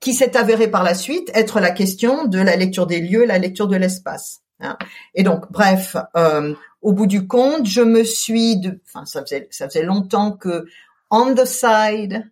qui 0.00 0.14
s'est 0.14 0.36
avéré 0.36 0.68
par 0.68 0.84
la 0.84 0.94
suite 0.94 1.30
être 1.34 1.60
la 1.60 1.70
question 1.70 2.26
de 2.26 2.38
la 2.38 2.56
lecture 2.56 2.86
des 2.86 3.00
lieux, 3.00 3.24
la 3.24 3.38
lecture 3.38 3.68
de 3.68 3.76
l'espace. 3.76 4.42
Hein. 4.60 4.76
Et 5.14 5.22
donc, 5.22 5.50
bref, 5.50 5.96
euh, 6.16 6.54
au 6.82 6.92
bout 6.92 7.06
du 7.06 7.26
compte, 7.26 7.66
je 7.66 7.80
me 7.80 8.04
suis, 8.04 8.56
de, 8.58 8.80
enfin, 8.86 9.04
ça 9.06 9.22
faisait, 9.22 9.48
ça 9.50 9.68
faisait 9.68 9.82
longtemps 9.82 10.32
que, 10.32 10.66
on 11.10 11.34
the 11.34 11.44
side, 11.44 12.30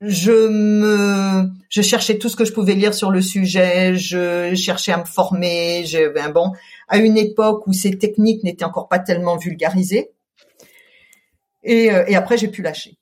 je 0.00 0.48
me, 0.48 1.48
je 1.70 1.80
cherchais 1.80 2.18
tout 2.18 2.28
ce 2.28 2.36
que 2.36 2.44
je 2.44 2.52
pouvais 2.52 2.74
lire 2.74 2.92
sur 2.92 3.10
le 3.10 3.22
sujet, 3.22 3.94
je 3.94 4.54
cherchais 4.54 4.92
à 4.92 4.98
me 4.98 5.04
former, 5.04 5.84
je, 5.86 6.12
ben 6.12 6.30
bon, 6.30 6.52
à 6.88 6.98
une 6.98 7.16
époque 7.16 7.66
où 7.66 7.72
ces 7.72 7.96
techniques 7.96 8.42
n'étaient 8.42 8.64
encore 8.64 8.88
pas 8.88 8.98
tellement 8.98 9.36
vulgarisées. 9.36 10.10
Et, 11.62 11.90
euh, 11.90 12.04
et 12.08 12.16
après, 12.16 12.36
j'ai 12.36 12.48
pu 12.48 12.60
lâcher. 12.60 12.98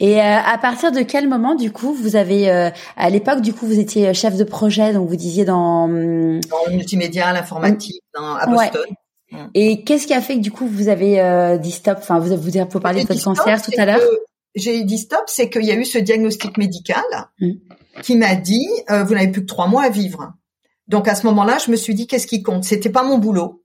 Et 0.00 0.20
euh, 0.20 0.22
à 0.22 0.58
partir 0.58 0.92
de 0.92 1.00
quel 1.00 1.28
moment, 1.28 1.54
du 1.54 1.72
coup, 1.72 1.92
vous 1.92 2.14
avez, 2.14 2.50
euh, 2.50 2.70
à 2.96 3.10
l'époque, 3.10 3.40
du 3.40 3.52
coup, 3.52 3.66
vous 3.66 3.80
étiez 3.80 4.14
chef 4.14 4.36
de 4.36 4.44
projet, 4.44 4.92
donc 4.92 5.08
vous 5.08 5.16
disiez 5.16 5.44
dans 5.44 5.84
hum, 5.84 6.40
dans 6.40 6.56
le 6.68 6.76
multimédia, 6.76 7.32
l'informatique, 7.32 8.02
à 8.14 8.46
Boston. 8.46 8.86
Et 9.54 9.82
qu'est-ce 9.84 10.06
qui 10.06 10.14
a 10.14 10.22
fait 10.22 10.36
que 10.36 10.40
du 10.40 10.50
coup 10.50 10.66
vous 10.66 10.88
avez 10.88 11.20
euh, 11.20 11.58
dit 11.58 11.70
stop? 11.70 11.98
Enfin, 12.00 12.18
vous 12.18 12.34
vous 12.34 12.56
avez 12.56 12.66
parlé 12.80 13.02
de 13.02 13.08
votre 13.08 13.22
cancer 13.22 13.60
tout 13.60 13.72
à 13.76 13.84
l'heure. 13.84 14.00
J'ai 14.54 14.82
dit 14.84 14.96
stop, 14.96 15.24
c'est 15.26 15.50
qu'il 15.50 15.64
y 15.64 15.70
a 15.70 15.74
eu 15.74 15.84
ce 15.84 15.98
diagnostic 15.98 16.56
médical 16.56 17.04
hum. 17.42 17.56
qui 18.02 18.16
m'a 18.16 18.34
dit 18.36 18.66
vous 18.88 19.14
n'avez 19.14 19.28
plus 19.28 19.42
que 19.42 19.46
trois 19.46 19.66
mois 19.66 19.82
à 19.82 19.90
vivre. 19.90 20.32
Donc 20.86 21.08
à 21.08 21.14
ce 21.14 21.26
moment-là, 21.26 21.58
je 21.64 21.70
me 21.70 21.76
suis 21.76 21.94
dit 21.94 22.06
qu'est-ce 22.06 22.26
qui 22.26 22.42
compte? 22.42 22.64
C'était 22.64 22.88
pas 22.88 23.02
mon 23.02 23.18
boulot. 23.18 23.62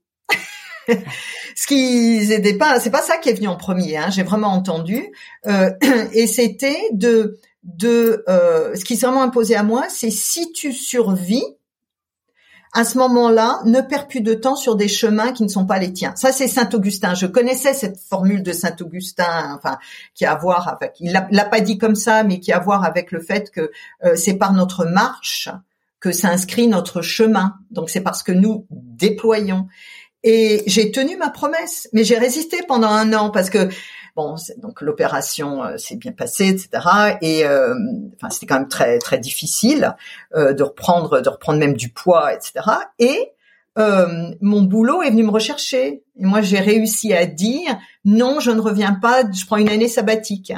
Ce 1.54 1.66
qui 1.66 2.26
n'était 2.28 2.54
pas, 2.58 2.80
c'est 2.80 2.90
pas 2.90 3.02
ça 3.02 3.16
qui 3.16 3.28
est 3.28 3.34
venu 3.34 3.48
en 3.48 3.56
premier. 3.56 3.96
Hein, 3.96 4.10
J'ai 4.10 4.22
vraiment 4.22 4.48
entendu, 4.48 5.12
euh, 5.46 5.70
et 6.12 6.26
c'était 6.26 6.88
de 6.92 7.38
de 7.64 8.24
euh, 8.28 8.76
ce 8.76 8.84
qui 8.84 8.96
s'est 8.96 9.06
vraiment 9.06 9.22
imposé 9.22 9.56
à 9.56 9.62
moi, 9.62 9.86
c'est 9.88 10.10
si 10.10 10.52
tu 10.52 10.72
survis, 10.72 11.44
à 12.74 12.84
ce 12.84 12.98
moment-là, 12.98 13.60
ne 13.64 13.80
perds 13.80 14.08
plus 14.08 14.20
de 14.20 14.34
temps 14.34 14.56
sur 14.56 14.74
des 14.74 14.88
chemins 14.88 15.32
qui 15.32 15.44
ne 15.44 15.48
sont 15.48 15.64
pas 15.64 15.78
les 15.78 15.92
tiens. 15.92 16.12
Ça, 16.16 16.32
c'est 16.32 16.48
Saint 16.48 16.68
Augustin. 16.72 17.14
Je 17.14 17.26
connaissais 17.26 17.72
cette 17.72 17.98
formule 17.98 18.42
de 18.42 18.52
Saint 18.52 18.74
Augustin, 18.80 19.54
enfin, 19.56 19.78
qui 20.14 20.24
a 20.24 20.32
à 20.32 20.36
voir 20.36 20.68
avec, 20.68 20.96
il 20.98 21.12
l'a 21.12 21.44
pas 21.44 21.60
dit 21.60 21.78
comme 21.78 21.94
ça, 21.94 22.24
mais 22.24 22.40
qui 22.40 22.52
a 22.52 22.56
à 22.56 22.60
voir 22.60 22.84
avec 22.84 23.12
le 23.12 23.20
fait 23.20 23.50
que 23.50 23.70
euh, 24.04 24.16
c'est 24.16 24.34
par 24.34 24.52
notre 24.52 24.84
marche 24.84 25.48
que 26.00 26.10
s'inscrit 26.10 26.66
notre 26.66 27.00
chemin. 27.00 27.54
Donc, 27.70 27.90
c'est 27.90 28.02
parce 28.02 28.22
que 28.22 28.32
nous 28.32 28.66
déployons. 28.70 29.68
Et 30.24 30.62
j'ai 30.66 30.90
tenu 30.90 31.16
ma 31.16 31.30
promesse, 31.30 31.88
mais 31.92 32.02
j'ai 32.02 32.18
résisté 32.18 32.62
pendant 32.66 32.88
un 32.88 33.12
an 33.12 33.30
parce 33.30 33.50
que 33.50 33.68
bon, 34.16 34.36
donc 34.56 34.80
l'opération 34.80 35.62
euh, 35.62 35.76
s'est 35.76 35.96
bien 35.96 36.12
passée, 36.12 36.48
etc. 36.48 37.18
Et 37.20 37.44
euh, 37.44 37.74
enfin, 38.16 38.30
c'était 38.30 38.46
quand 38.46 38.58
même 38.58 38.68
très 38.68 38.98
très 38.98 39.18
difficile 39.18 39.94
euh, 40.34 40.54
de 40.54 40.62
reprendre, 40.62 41.20
de 41.20 41.28
reprendre 41.28 41.58
même 41.58 41.74
du 41.74 41.90
poids, 41.90 42.32
etc. 42.32 42.64
Et 42.98 43.32
euh, 43.78 44.30
mon 44.40 44.62
boulot 44.62 45.02
est 45.02 45.10
venu 45.10 45.24
me 45.24 45.30
rechercher. 45.30 46.04
Et 46.18 46.24
moi, 46.24 46.40
j'ai 46.40 46.60
réussi 46.60 47.12
à 47.12 47.26
dire 47.26 47.78
non, 48.04 48.40
je 48.40 48.50
ne 48.50 48.60
reviens 48.60 48.94
pas, 48.94 49.24
je 49.30 49.44
prends 49.46 49.56
une 49.56 49.68
année 49.68 49.88
sabbatique. 49.88 50.52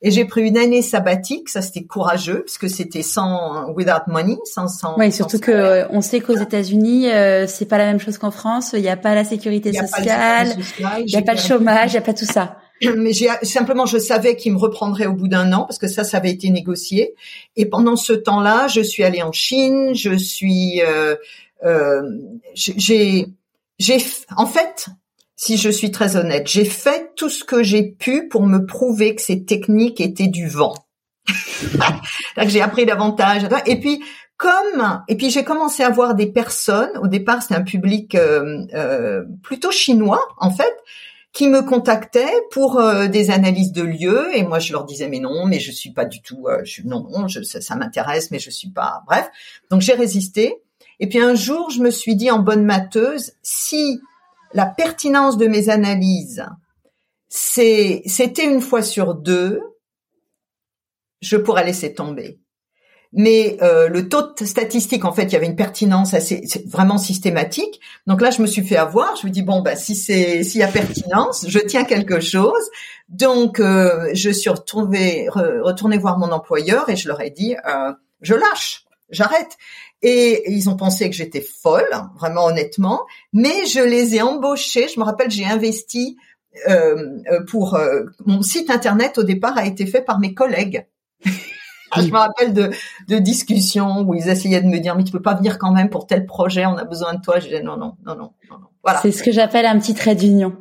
Et 0.00 0.12
j'ai 0.12 0.24
pris 0.24 0.42
une 0.42 0.56
année 0.56 0.80
sabbatique, 0.80 1.48
ça 1.48 1.60
c'était 1.60 1.82
courageux 1.82 2.42
parce 2.42 2.56
que 2.56 2.68
c'était 2.68 3.02
sans 3.02 3.68
without 3.72 4.06
money, 4.06 4.36
sans 4.44 4.68
sans. 4.68 4.96
Oui, 4.96 5.10
surtout 5.10 5.40
que 5.40 5.50
euh, 5.50 5.88
on 5.90 6.00
sait 6.00 6.20
qu'aux 6.20 6.36
États-Unis, 6.36 7.10
euh, 7.10 7.48
c'est 7.48 7.66
pas 7.66 7.78
la 7.78 7.86
même 7.86 7.98
chose 7.98 8.16
qu'en 8.16 8.30
France. 8.30 8.74
Il 8.74 8.82
n'y 8.82 8.88
a 8.88 8.96
pas 8.96 9.16
la 9.16 9.24
sécurité 9.24 9.72
sociale, 9.72 10.54
il 11.00 11.06
n'y 11.06 11.16
a 11.16 11.22
pas 11.22 11.34
le 11.34 11.40
chômage, 11.40 11.90
il 11.90 11.94
n'y 11.94 11.98
a 11.98 12.02
pas 12.02 12.14
tout 12.14 12.26
ça. 12.26 12.58
Mais 12.96 13.12
j'ai 13.12 13.28
simplement, 13.42 13.86
je 13.86 13.98
savais 13.98 14.36
qu'il 14.36 14.52
me 14.52 14.58
reprendrait 14.58 15.06
au 15.06 15.14
bout 15.14 15.28
d'un 15.28 15.52
an 15.52 15.64
parce 15.64 15.78
que 15.78 15.88
ça, 15.88 16.04
ça 16.04 16.18
avait 16.18 16.30
été 16.30 16.50
négocié. 16.50 17.14
Et 17.56 17.66
pendant 17.66 17.96
ce 17.96 18.12
temps-là, 18.12 18.68
je 18.68 18.80
suis 18.80 19.04
allée 19.04 19.22
en 19.22 19.32
Chine, 19.32 19.94
je 19.94 20.16
suis, 20.16 20.80
euh, 20.82 21.16
euh, 21.64 22.02
j'ai, 22.54 23.26
j'ai, 23.78 23.96
en 24.36 24.46
fait, 24.46 24.88
si 25.38 25.56
je 25.56 25.70
suis 25.70 25.92
très 25.92 26.16
honnête. 26.16 26.48
J'ai 26.48 26.64
fait 26.64 27.12
tout 27.14 27.30
ce 27.30 27.44
que 27.44 27.62
j'ai 27.62 27.84
pu 27.84 28.28
pour 28.28 28.44
me 28.44 28.66
prouver 28.66 29.14
que 29.14 29.22
ces 29.22 29.44
techniques 29.44 30.00
étaient 30.00 30.26
du 30.26 30.48
vent. 30.48 30.74
j'ai 32.46 32.60
appris 32.60 32.84
davantage. 32.84 33.42
Et 33.64 33.78
puis, 33.78 34.02
comme 34.36 35.04
et 35.06 35.16
puis 35.16 35.30
j'ai 35.30 35.44
commencé 35.44 35.84
à 35.84 35.90
voir 35.90 36.16
des 36.16 36.26
personnes. 36.26 36.90
Au 37.00 37.06
départ, 37.06 37.40
c'était 37.40 37.54
un 37.54 37.62
public 37.62 38.16
euh, 38.16 38.66
euh, 38.74 39.22
plutôt 39.44 39.70
chinois, 39.70 40.26
en 40.38 40.50
fait, 40.50 40.76
qui 41.32 41.46
me 41.46 41.62
contactaient 41.62 42.34
pour 42.50 42.80
euh, 42.80 43.06
des 43.06 43.30
analyses 43.30 43.70
de 43.70 43.82
lieux. 43.82 44.36
Et 44.36 44.42
moi, 44.42 44.58
je 44.58 44.72
leur 44.72 44.86
disais 44.86 45.06
mais 45.06 45.20
non, 45.20 45.46
mais 45.46 45.60
je 45.60 45.70
suis 45.70 45.92
pas 45.92 46.04
du 46.04 46.20
tout. 46.20 46.48
je, 46.64 46.82
non, 46.82 47.06
non, 47.10 47.28
je, 47.28 47.44
ça, 47.44 47.60
ça 47.60 47.76
m'intéresse, 47.76 48.32
mais 48.32 48.40
je 48.40 48.50
suis 48.50 48.70
pas. 48.70 49.04
Bref, 49.06 49.30
donc 49.70 49.82
j'ai 49.82 49.94
résisté. 49.94 50.56
Et 50.98 51.08
puis 51.08 51.20
un 51.20 51.36
jour, 51.36 51.70
je 51.70 51.78
me 51.78 51.90
suis 51.90 52.16
dit 52.16 52.28
en 52.28 52.40
bonne 52.40 52.64
mateuse, 52.64 53.34
si 53.44 54.00
la 54.52 54.66
pertinence 54.66 55.36
de 55.36 55.46
mes 55.46 55.68
analyses, 55.68 56.46
c'est, 57.28 58.02
c'était 58.06 58.44
une 58.44 58.60
fois 58.60 58.82
sur 58.82 59.14
deux, 59.14 59.60
je 61.20 61.36
pourrais 61.36 61.64
laisser 61.64 61.94
tomber. 61.94 62.40
Mais 63.12 63.56
euh, 63.62 63.88
le 63.88 64.08
taux 64.08 64.34
statistique, 64.44 65.04
en 65.06 65.12
fait, 65.12 65.24
il 65.24 65.32
y 65.32 65.36
avait 65.36 65.46
une 65.46 65.56
pertinence 65.56 66.12
assez 66.12 66.44
vraiment 66.66 66.98
systématique. 66.98 67.80
Donc 68.06 68.20
là, 68.20 68.30
je 68.30 68.42
me 68.42 68.46
suis 68.46 68.62
fait 68.62 68.76
avoir. 68.76 69.16
Je 69.16 69.26
me 69.26 69.32
dis 69.32 69.42
bon, 69.42 69.62
bah 69.62 69.76
si 69.76 69.96
c'est 69.96 70.42
s'il 70.44 70.60
y 70.60 70.64
a 70.64 70.68
pertinence, 70.68 71.46
je 71.48 71.58
tiens 71.58 71.84
quelque 71.84 72.20
chose. 72.20 72.68
Donc 73.08 73.60
euh, 73.60 74.10
je 74.12 74.28
suis 74.28 74.50
retournée 74.50 75.26
retourné 75.30 75.96
voir 75.96 76.18
mon 76.18 76.30
employeur 76.32 76.90
et 76.90 76.96
je 76.96 77.08
leur 77.08 77.22
ai 77.22 77.30
dit 77.30 77.56
euh, 77.66 77.92
je 78.20 78.34
lâche, 78.34 78.84
j'arrête. 79.08 79.56
Et 80.02 80.52
ils 80.52 80.68
ont 80.68 80.76
pensé 80.76 81.10
que 81.10 81.16
j'étais 81.16 81.40
folle, 81.40 81.90
vraiment 82.16 82.44
honnêtement, 82.44 83.04
mais 83.32 83.66
je 83.66 83.80
les 83.80 84.14
ai 84.14 84.22
embauchés. 84.22 84.86
Je 84.88 85.00
me 85.00 85.04
rappelle, 85.04 85.30
j'ai 85.30 85.44
investi 85.44 86.16
euh, 86.68 87.18
euh 87.30 87.44
pour 87.44 87.74
euh, 87.74 88.04
mon 88.26 88.42
site 88.42 88.70
internet 88.70 89.18
au 89.18 89.22
départ 89.22 89.56
a 89.58 89.66
été 89.66 89.86
fait 89.86 90.02
par 90.02 90.18
mes 90.18 90.34
collègues. 90.34 90.86
je 91.24 92.02
me 92.02 92.16
rappelle 92.16 92.52
de, 92.52 92.70
de 93.08 93.18
discussions 93.18 94.00
où 94.00 94.14
ils 94.14 94.28
essayaient 94.28 94.60
de 94.60 94.66
me 94.66 94.78
dire 94.78 94.96
mais 94.96 95.04
tu 95.04 95.12
peux 95.12 95.22
pas 95.22 95.34
venir 95.34 95.58
quand 95.58 95.72
même 95.72 95.90
pour 95.90 96.06
tel 96.06 96.26
projet, 96.26 96.66
on 96.66 96.76
a 96.76 96.84
besoin 96.84 97.14
de 97.14 97.20
toi. 97.20 97.38
Je 97.40 97.46
disais 97.46 97.62
non 97.62 97.76
non 97.76 97.96
non 98.04 98.14
non 98.16 98.32
non. 98.50 98.58
Voilà. 98.82 99.00
C'est 99.02 99.12
ce 99.12 99.22
que 99.22 99.32
j'appelle 99.32 99.66
un 99.66 99.78
petit 99.78 99.94
trait 99.94 100.14
d'union. 100.14 100.56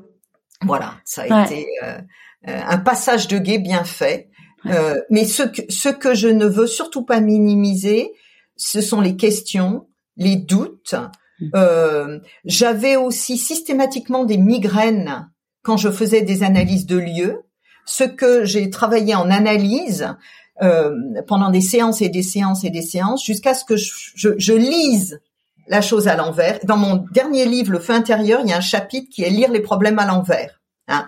Voilà, 0.63 0.95
ça 1.05 1.23
a 1.29 1.45
été 1.45 1.67
euh, 1.83 1.99
un 2.43 2.77
passage 2.79 3.27
de 3.27 3.37
guet 3.37 3.59
bien 3.59 3.83
fait. 3.83 4.29
mais 5.09 5.25
ce 5.25 5.43
que, 5.43 5.61
ce 5.69 5.89
que 5.89 6.15
je 6.15 6.27
ne 6.27 6.47
veux 6.47 6.67
surtout 6.67 7.05
pas 7.05 7.19
minimiser, 7.19 8.11
ce 8.57 8.81
sont 8.81 9.01
les 9.01 9.15
questions, 9.15 9.87
les 10.17 10.35
doutes. 10.35 10.95
Mmh. 11.39 11.49
Euh, 11.55 12.19
J'avais 12.45 12.95
aussi 12.95 13.37
systématiquement 13.37 14.25
des 14.25 14.37
migraines 14.37 15.29
quand 15.63 15.77
je 15.77 15.89
faisais 15.89 16.21
des 16.21 16.43
analyses 16.43 16.85
de 16.85 16.97
lieux. 16.97 17.43
Ce 17.85 18.03
que 18.03 18.43
j'ai 18.43 18.69
travaillé 18.69 19.15
en 19.15 19.29
analyse 19.29 20.15
euh, 20.61 20.91
pendant 21.27 21.51
des 21.51 21.61
séances 21.61 22.01
et 22.01 22.09
des 22.09 22.23
séances 22.23 22.63
et 22.63 22.69
des 22.69 22.81
séances 22.81 23.23
jusqu'à 23.23 23.53
ce 23.53 23.63
que 23.63 23.77
je, 23.77 23.91
je, 24.15 24.29
je, 24.37 24.53
lise 24.53 25.21
la 25.67 25.81
chose 25.81 26.07
à 26.07 26.15
l'envers. 26.15 26.59
Dans 26.63 26.77
mon 26.77 27.05
dernier 27.11 27.45
livre, 27.45 27.73
Le 27.73 27.79
feu 27.79 27.93
intérieur, 27.93 28.41
il 28.43 28.49
y 28.49 28.53
a 28.53 28.57
un 28.57 28.61
chapitre 28.61 29.09
qui 29.13 29.23
est 29.23 29.29
lire 29.29 29.51
les 29.51 29.59
problèmes 29.59 29.99
à 29.99 30.05
l'envers. 30.05 30.61
Hein, 30.87 31.07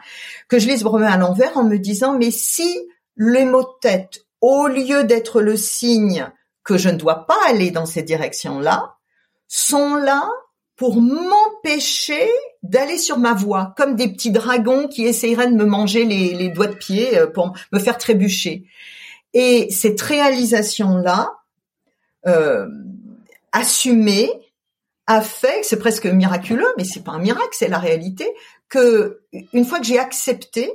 que 0.50 0.60
je 0.60 0.68
lise 0.68 0.84
problèmes 0.84 1.12
à 1.12 1.18
l'envers 1.18 1.58
en 1.58 1.64
me 1.64 1.78
disant, 1.78 2.18
mais 2.18 2.32
si 2.32 2.78
les 3.16 3.46
mots 3.46 3.64
de 3.64 3.80
tête, 3.82 4.26
au 4.42 4.68
lieu 4.68 5.04
d'être 5.04 5.42
le 5.42 5.56
signe 5.56 6.30
que 6.70 6.78
je 6.78 6.90
ne 6.90 6.98
dois 6.98 7.26
pas 7.26 7.40
aller 7.48 7.72
dans 7.72 7.88
ces 7.88 8.04
directions-là, 8.04 8.96
sont 9.48 9.96
là 9.96 10.30
pour 10.76 11.02
m'empêcher 11.02 12.30
d'aller 12.62 13.00
sur 13.00 13.18
ma 13.18 13.34
voie, 13.34 13.74
comme 13.76 13.96
des 13.96 14.08
petits 14.08 14.30
dragons 14.30 14.88
qui 14.88 15.08
essaieraient 15.08 15.50
de 15.50 15.56
me 15.56 15.66
manger 15.66 16.06
les, 16.06 16.50
doigts 16.50 16.68
de 16.68 16.76
pied 16.76 17.18
euh, 17.18 17.26
pour 17.26 17.58
me 17.72 17.80
faire 17.80 17.98
trébucher. 17.98 18.66
Et 19.34 19.72
cette 19.72 20.00
réalisation-là, 20.00 21.32
euh, 22.28 22.68
assumée, 23.52 24.30
a 25.08 25.24
fait, 25.24 25.64
c'est 25.64 25.80
presque 25.80 26.06
miraculeux, 26.06 26.72
mais 26.78 26.84
c'est 26.84 27.04
pas 27.04 27.14
un 27.14 27.20
miracle, 27.20 27.50
c'est 27.54 27.68
la 27.68 27.80
réalité, 27.80 28.32
que 28.70 29.22
une 29.54 29.66
fois 29.66 29.80
que 29.80 29.88
j'ai 29.88 29.98
accepté, 29.98 30.72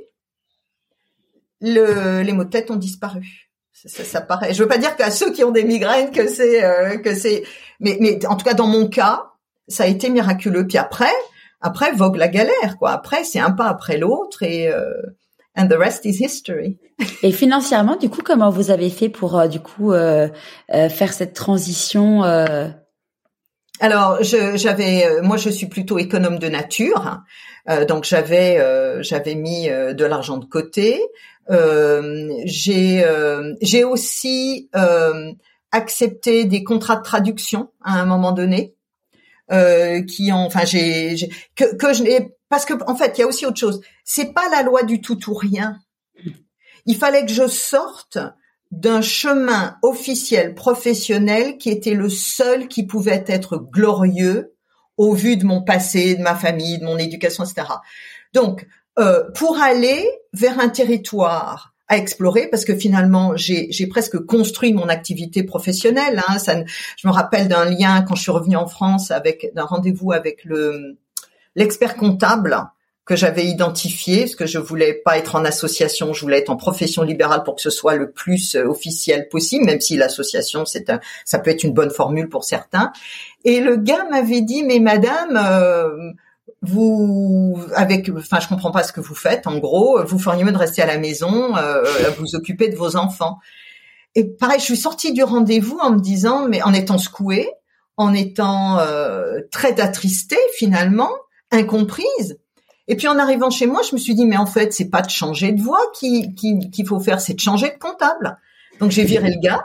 le, 1.60 2.22
les 2.22 2.32
maux 2.32 2.42
de 2.42 2.50
tête 2.50 2.72
ont 2.72 2.76
disparu. 2.76 3.43
Ça, 3.86 4.04
ça, 4.04 4.20
paraît. 4.20 4.54
Je 4.54 4.62
veux 4.62 4.68
pas 4.68 4.78
dire 4.78 4.96
qu'à 4.96 5.10
ceux 5.10 5.32
qui 5.32 5.44
ont 5.44 5.50
des 5.50 5.64
migraines 5.64 6.10
que 6.10 6.26
c'est 6.26 6.64
euh, 6.64 6.96
que 6.98 7.14
c'est, 7.14 7.44
mais, 7.80 7.98
mais 8.00 8.24
en 8.26 8.36
tout 8.36 8.44
cas 8.44 8.54
dans 8.54 8.66
mon 8.66 8.88
cas, 8.88 9.24
ça 9.68 9.84
a 9.84 9.86
été 9.86 10.08
miraculeux. 10.08 10.66
Puis 10.66 10.78
après, 10.78 11.12
après 11.60 11.92
vogue 11.92 12.16
la 12.16 12.28
galère, 12.28 12.76
quoi. 12.78 12.92
Après, 12.92 13.24
c'est 13.24 13.40
un 13.40 13.50
pas 13.50 13.66
après 13.66 13.98
l'autre 13.98 14.42
et 14.42 14.68
euh, 14.68 14.92
and 15.56 15.68
the 15.68 15.74
rest 15.74 16.04
is 16.04 16.22
history. 16.22 16.78
Et 17.22 17.32
financièrement, 17.32 17.96
du 17.96 18.08
coup, 18.08 18.22
comment 18.24 18.50
vous 18.50 18.70
avez 18.70 18.90
fait 18.90 19.08
pour 19.08 19.38
euh, 19.38 19.48
du 19.48 19.60
coup 19.60 19.92
euh, 19.92 20.28
euh, 20.72 20.88
faire 20.88 21.12
cette 21.12 21.34
transition 21.34 22.22
Alors, 23.80 24.18
j'avais, 24.22 25.20
moi, 25.22 25.36
je 25.36 25.50
suis 25.50 25.66
plutôt 25.66 25.98
économe 25.98 26.38
de 26.38 26.48
nature, 26.48 27.18
donc 27.88 28.04
j'avais, 28.04 28.58
j'avais 29.02 29.34
mis 29.34 29.68
de 29.68 30.04
l'argent 30.04 30.36
de 30.36 30.44
côté. 30.44 31.00
J'ai, 31.48 33.04
j'ai 33.60 33.84
aussi 33.84 34.70
accepté 35.72 36.44
des 36.44 36.64
contrats 36.64 36.96
de 36.96 37.02
traduction 37.02 37.70
à 37.82 38.00
un 38.00 38.06
moment 38.06 38.32
donné. 38.32 38.74
qui 39.50 40.32
ont, 40.32 40.46
enfin, 40.46 40.64
j'ai, 40.64 41.16
que, 41.56 41.76
que 41.76 41.92
je 41.92 42.02
n'ai 42.02 42.34
parce 42.54 42.66
que 42.66 42.74
en 42.86 42.94
fait, 42.94 43.18
il 43.18 43.22
y 43.22 43.24
a 43.24 43.26
aussi 43.26 43.46
autre 43.46 43.58
chose. 43.58 43.80
C'est 44.04 44.32
pas 44.32 44.48
la 44.48 44.62
loi 44.62 44.84
du 44.84 45.00
tout 45.00 45.18
ou 45.28 45.34
rien. 45.34 45.80
Il 46.86 46.96
fallait 46.96 47.26
que 47.26 47.32
je 47.32 47.48
sorte 47.48 48.16
d'un 48.70 49.02
chemin 49.02 49.76
officiel 49.82 50.54
professionnel 50.54 51.58
qui 51.58 51.70
était 51.70 51.94
le 51.94 52.08
seul 52.08 52.68
qui 52.68 52.86
pouvait 52.86 53.24
être 53.26 53.56
glorieux 53.56 54.54
au 54.96 55.14
vu 55.14 55.36
de 55.36 55.44
mon 55.44 55.62
passé, 55.62 56.14
de 56.14 56.22
ma 56.22 56.36
famille, 56.36 56.78
de 56.78 56.84
mon 56.84 56.96
éducation, 56.96 57.44
etc. 57.44 57.66
Donc, 58.32 58.66
euh, 58.98 59.24
pour 59.34 59.60
aller 59.60 60.04
vers 60.32 60.58
un 60.60 60.68
territoire 60.68 61.74
à 61.88 61.98
explorer, 61.98 62.48
parce 62.48 62.64
que 62.64 62.74
finalement, 62.74 63.36
j'ai 63.36 63.86
presque 63.88 64.18
construit 64.24 64.72
mon 64.72 64.88
activité 64.88 65.42
professionnelle. 65.42 66.22
Hein, 66.28 66.38
ça, 66.38 66.54
je 66.96 67.06
me 67.06 67.12
rappelle 67.12 67.46
d'un 67.48 67.66
lien 67.66 68.02
quand 68.02 68.14
je 68.14 68.22
suis 68.22 68.32
revenue 68.32 68.56
en 68.56 68.66
France 68.66 69.10
avec 69.10 69.52
d'un 69.54 69.64
rendez-vous 69.64 70.12
avec 70.12 70.44
le 70.44 70.96
l'expert 71.56 71.96
comptable 71.96 72.56
que 73.04 73.16
j'avais 73.16 73.44
identifié, 73.44 74.20
parce 74.20 74.34
que 74.34 74.46
je 74.46 74.58
voulais 74.58 74.94
pas 74.94 75.18
être 75.18 75.34
en 75.34 75.44
association, 75.44 76.14
je 76.14 76.20
voulais 76.22 76.38
être 76.38 76.48
en 76.48 76.56
profession 76.56 77.02
libérale 77.02 77.42
pour 77.44 77.56
que 77.56 77.60
ce 77.60 77.68
soit 77.68 77.96
le 77.96 78.10
plus 78.10 78.54
euh, 78.54 78.64
officiel 78.64 79.28
possible, 79.28 79.66
même 79.66 79.80
si 79.80 79.96
l'association, 79.96 80.64
c'est 80.64 80.90
ça 81.26 81.38
peut 81.38 81.50
être 81.50 81.64
une 81.64 81.74
bonne 81.74 81.90
formule 81.90 82.30
pour 82.30 82.44
certains. 82.44 82.92
Et 83.44 83.60
le 83.60 83.76
gars 83.76 84.06
m'avait 84.10 84.40
dit, 84.40 84.62
mais 84.62 84.78
madame, 84.78 85.36
euh, 85.36 86.12
vous, 86.68 87.60
avec, 87.74 88.10
enfin, 88.16 88.40
je 88.40 88.48
comprends 88.48 88.70
pas 88.70 88.82
ce 88.82 88.92
que 88.92 89.00
vous 89.00 89.14
faites. 89.14 89.46
En 89.46 89.58
gros, 89.58 90.04
vous 90.04 90.18
feriez 90.18 90.44
mieux 90.44 90.52
de 90.52 90.58
rester 90.58 90.82
à 90.82 90.86
la 90.86 90.98
maison, 90.98 91.56
euh, 91.56 91.82
vous 92.18 92.34
occuper 92.34 92.68
de 92.68 92.76
vos 92.76 92.96
enfants. 92.96 93.38
Et 94.14 94.24
pareil, 94.24 94.60
je 94.60 94.64
suis 94.64 94.76
sortie 94.76 95.12
du 95.12 95.22
rendez-vous 95.22 95.78
en 95.80 95.90
me 95.90 96.00
disant, 96.00 96.46
mais 96.48 96.62
en 96.62 96.72
étant 96.72 96.98
secouée, 96.98 97.50
en 97.96 98.12
étant 98.12 98.78
euh, 98.78 99.40
très 99.50 99.80
attristée 99.80 100.38
finalement, 100.56 101.10
incomprise. 101.50 102.38
Et 102.86 102.96
puis 102.96 103.08
en 103.08 103.18
arrivant 103.18 103.50
chez 103.50 103.66
moi, 103.66 103.80
je 103.88 103.94
me 103.94 104.00
suis 104.00 104.14
dit 104.14 104.26
mais 104.26 104.36
en 104.36 104.46
fait 104.46 104.72
c'est 104.72 104.90
pas 104.90 105.02
de 105.02 105.10
changer 105.10 105.52
de 105.52 105.62
voix 105.62 105.80
qu'il 105.98 106.34
qui, 106.34 106.84
faut 106.84 107.00
faire, 107.00 107.20
c'est 107.20 107.34
de 107.34 107.40
changer 107.40 107.70
de 107.70 107.78
comptable. 107.78 108.38
Donc 108.80 108.90
j'ai 108.90 109.04
viré 109.04 109.30
le 109.30 109.40
gars. 109.40 109.64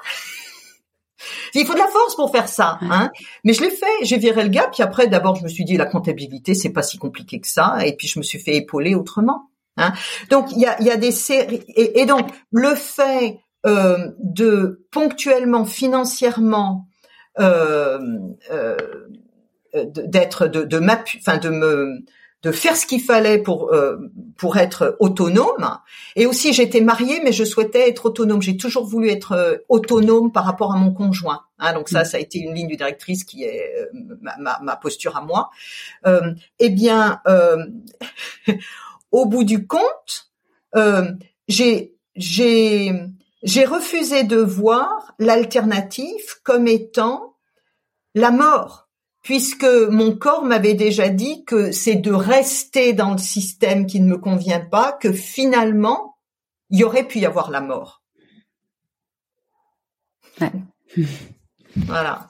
Il 1.53 1.65
faut 1.65 1.73
de 1.73 1.79
la 1.79 1.87
force 1.87 2.15
pour 2.15 2.31
faire 2.31 2.47
ça, 2.47 2.77
hein. 2.81 3.09
Mais 3.43 3.53
je 3.53 3.61
l'ai 3.61 3.71
fait. 3.71 3.85
J'ai 4.03 4.17
viré 4.17 4.43
le 4.43 4.49
gars. 4.49 4.69
Puis 4.71 4.83
après, 4.83 5.07
d'abord, 5.07 5.35
je 5.35 5.43
me 5.43 5.49
suis 5.49 5.65
dit 5.65 5.77
la 5.77 5.85
comptabilité, 5.85 6.53
c'est 6.53 6.71
pas 6.71 6.83
si 6.83 6.97
compliqué 6.97 7.39
que 7.39 7.47
ça. 7.47 7.77
Et 7.85 7.95
puis 7.95 8.07
je 8.07 8.19
me 8.19 8.23
suis 8.23 8.39
fait 8.39 8.55
épauler 8.55 8.95
autrement. 8.95 9.49
Hein. 9.77 9.93
Donc 10.29 10.51
il 10.51 10.59
y 10.59 10.65
a, 10.65 10.81
y 10.81 10.89
a 10.89 10.97
des 10.97 11.11
séries. 11.11 11.63
Et, 11.75 12.05
donc 12.05 12.29
le 12.51 12.75
fait 12.75 13.39
euh, 13.65 14.11
de 14.19 14.85
ponctuellement, 14.91 15.65
financièrement, 15.65 16.87
euh, 17.39 17.99
euh, 18.51 18.77
d'être 19.73 20.47
de, 20.47 20.63
de 20.63 20.81
enfin 21.17 21.37
de 21.37 21.49
me 21.49 21.99
de 22.41 22.51
faire 22.51 22.77
ce 22.77 22.85
qu'il 22.85 23.01
fallait 23.01 23.37
pour 23.37 23.73
euh, 23.73 23.97
pour 24.37 24.57
être 24.57 24.95
autonome. 24.99 25.79
Et 26.15 26.25
aussi 26.25 26.53
j'étais 26.53 26.81
mariée 26.81 27.21
mais 27.23 27.31
je 27.31 27.43
souhaitais 27.43 27.89
être 27.89 28.05
autonome. 28.05 28.41
J'ai 28.41 28.57
toujours 28.57 28.85
voulu 28.85 29.09
être 29.09 29.33
euh, 29.33 29.57
autonome 29.67 30.31
par 30.31 30.45
rapport 30.45 30.73
à 30.73 30.77
mon 30.77 30.93
conjoint 30.93 31.41
hein, 31.59 31.73
donc 31.73 31.89
ça 31.89 32.01
mm. 32.01 32.05
ça 32.05 32.17
a 32.17 32.19
été 32.19 32.39
une 32.39 32.53
ligne 32.53 32.75
directrice 32.75 33.23
qui 33.23 33.43
est 33.43 33.89
ma, 34.21 34.37
ma, 34.37 34.59
ma, 34.61 34.75
posture 34.77 35.17
à 35.17 35.21
moi. 35.21 35.49
Euh, 36.05 36.33
eh 36.59 36.69
bien 36.69 37.21
au 39.11 39.25
bout 39.25 39.43
du 39.43 39.67
compte 39.67 40.31
j'ai 41.47 41.95
j'ai 42.15 42.93
j'ai 43.43 43.65
refusé 43.65 44.23
de 44.23 44.37
voir 44.37 45.13
l'alternative 45.19 46.41
comme 46.43 46.67
étant 46.67 47.35
la 48.15 48.31
mort 48.31 48.88
puisque 49.21 49.65
mon 49.65 50.15
corps 50.15 50.43
m'avait 50.43 50.73
déjà 50.73 51.09
dit 51.09 51.43
que 51.45 51.71
c'est 51.71 51.95
de 51.95 52.11
rester 52.11 52.93
dans 52.93 53.11
le 53.11 53.17
système 53.17 53.85
qui 53.85 53.99
ne 53.99 54.07
me 54.07 54.17
convient 54.17 54.59
pas 54.59 54.93
que 54.93 55.11
finalement 55.11 56.17
il 56.69 56.79
y 56.79 56.83
aurait 56.83 57.07
pu 57.07 57.19
y 57.19 57.25
avoir 57.25 57.51
la 57.51 57.61
mort. 57.61 58.03
Voilà. 61.75 62.29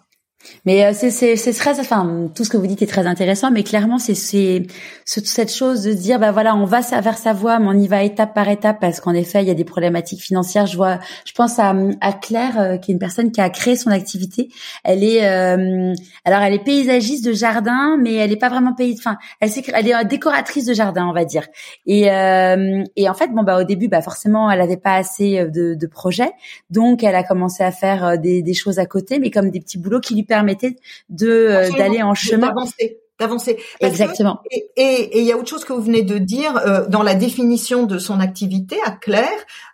Mais 0.66 0.86
euh, 0.86 0.94
c'est 0.94 1.36
c'est 1.36 1.54
très 1.54 1.80
enfin 1.82 2.30
tout 2.34 2.46
ce 2.46 2.50
que 2.50 2.56
vous 2.56 2.68
dites 2.68 2.82
est 2.82 2.88
très 2.88 3.06
intéressant 3.08 3.52
mais 3.52 3.64
clairement 3.64 3.98
c'est 3.98 4.16
c'est 4.16 4.64
cette 5.06 5.54
chose 5.54 5.84
de 5.84 5.92
dire 5.92 6.18
bah 6.18 6.32
voilà 6.32 6.56
on 6.56 6.64
va 6.64 6.80
vers 6.80 7.18
sa 7.18 7.34
voie 7.34 7.60
mais 7.60 7.68
on 7.68 7.74
y 7.74 7.88
va 7.90 8.04
étape 8.04 8.34
par 8.34 8.48
étape 8.48 8.80
parce 8.80 9.02
qu'en 9.02 9.14
effet 9.14 9.42
il 9.42 9.48
y 9.50 9.52
a 9.52 9.54
des 9.54 9.66
problématiques 9.66 10.22
financières. 10.22 10.66
Je 10.66 10.78
vois 10.78 11.00
je 11.26 11.34
pense 11.34 11.60
à, 11.60 11.76
à 12.00 12.14
Claire 12.14 12.60
euh, 12.60 12.78
qui 12.78 12.92
est 12.92 12.94
une 12.94 13.00
personne 13.00 13.32
qui 13.32 13.42
a 13.42 13.50
créé 13.50 13.76
son 13.76 13.90
activité. 13.90 14.48
Elle 14.86 15.04
est 15.04 15.28
euh, 15.28 15.94
alors 16.24 16.42
elle 16.42 16.54
est 16.54 16.64
paysagiste 16.64 17.26
de 17.26 17.34
jardin 17.34 17.98
mais 18.02 18.14
elle 18.14 18.32
est 18.32 18.38
pas 18.38 18.50
vraiment 18.50 18.74
pays 18.74 18.96
enfin 18.98 19.18
elle 19.42 19.50
est 19.50 19.70
elle 19.74 19.88
est 19.88 20.06
décoratrice 20.06 20.66
de 20.66 20.74
jardin 20.74 21.06
on 21.06 21.14
va 21.14 21.26
dire. 21.26 21.48
Et 21.86 22.04
et 22.04 23.10
en 23.10 23.14
fait 23.14 23.28
bon 23.28 23.44
bah 23.44 23.60
au 23.60 23.66
début 23.66 23.90
bah 23.90 24.02
forcément 24.02 24.50
elle 24.50 24.62
avait 24.62 24.78
pas 24.78 24.96
assez 24.96 25.46
de, 25.50 25.76
de 25.76 25.88
projets. 25.88 26.32
Donc 26.70 27.04
elle 27.04 27.16
a 27.16 27.24
commencé 27.24 27.62
à 27.62 27.72
faire 27.72 28.18
des, 28.18 28.42
des 28.42 28.54
choses 28.54 28.80
à 28.80 28.86
côté 28.86 29.20
mais 29.20 29.32
comme 29.32 29.50
des 29.50 29.60
petits 29.60 29.78
boulots 29.78 30.00
qui 30.00 30.16
lui 30.16 30.29
permettait 30.30 30.78
de 31.10 31.28
euh, 31.28 31.70
d'aller 31.72 32.02
en 32.02 32.14
chemin 32.14 32.48
d'avancer 32.48 33.00
d'avancer. 33.20 33.58
Exactement. 33.82 34.40
et 34.78 35.20
il 35.20 35.26
y 35.26 35.34
a 35.34 35.38
autre 35.38 35.50
chose 35.50 35.66
que 35.66 35.74
vous 35.74 35.82
venez 35.82 36.04
de 36.04 36.18
dire 36.18 36.56
euh, 36.56 36.88
dans 36.88 37.04
la 37.04 37.16
définition 37.16 37.84
de 37.84 38.00
son 38.00 38.22
activité 38.22 38.78
à 38.86 38.92
Claire, 38.92 39.28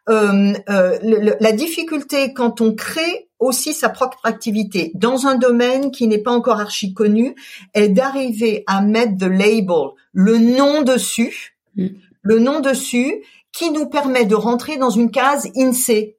euh, 0.10 0.54
la 0.68 1.52
difficulté 1.52 2.34
quand 2.34 2.60
on 2.62 2.74
crée 2.74 3.30
aussi 3.38 3.74
sa 3.74 3.90
propre 3.90 4.20
activité 4.24 4.92
dans 4.96 5.28
un 5.28 5.36
domaine 5.36 5.92
qui 5.92 6.08
n'est 6.08 6.24
pas 6.24 6.32
encore 6.32 6.60
archi 6.60 6.94
connu 6.94 7.36
est 7.76 7.90
d'arriver 7.90 8.64
à 8.66 8.82
mettre 8.82 9.16
de 9.16 9.28
label, 9.28 9.92
le 10.12 10.38
nom 10.40 10.82
dessus, 10.82 11.56
mm. 11.76 11.88
le 12.24 12.40
nom 12.40 12.62
dessus 12.62 13.22
qui 13.52 13.72
nous 13.72 13.88
permet 13.88 14.26
de 14.26 14.36
rentrer 14.36 14.78
dans 14.78 14.90
une 14.90 15.12
case 15.12 15.50
INSEE. 15.56 16.18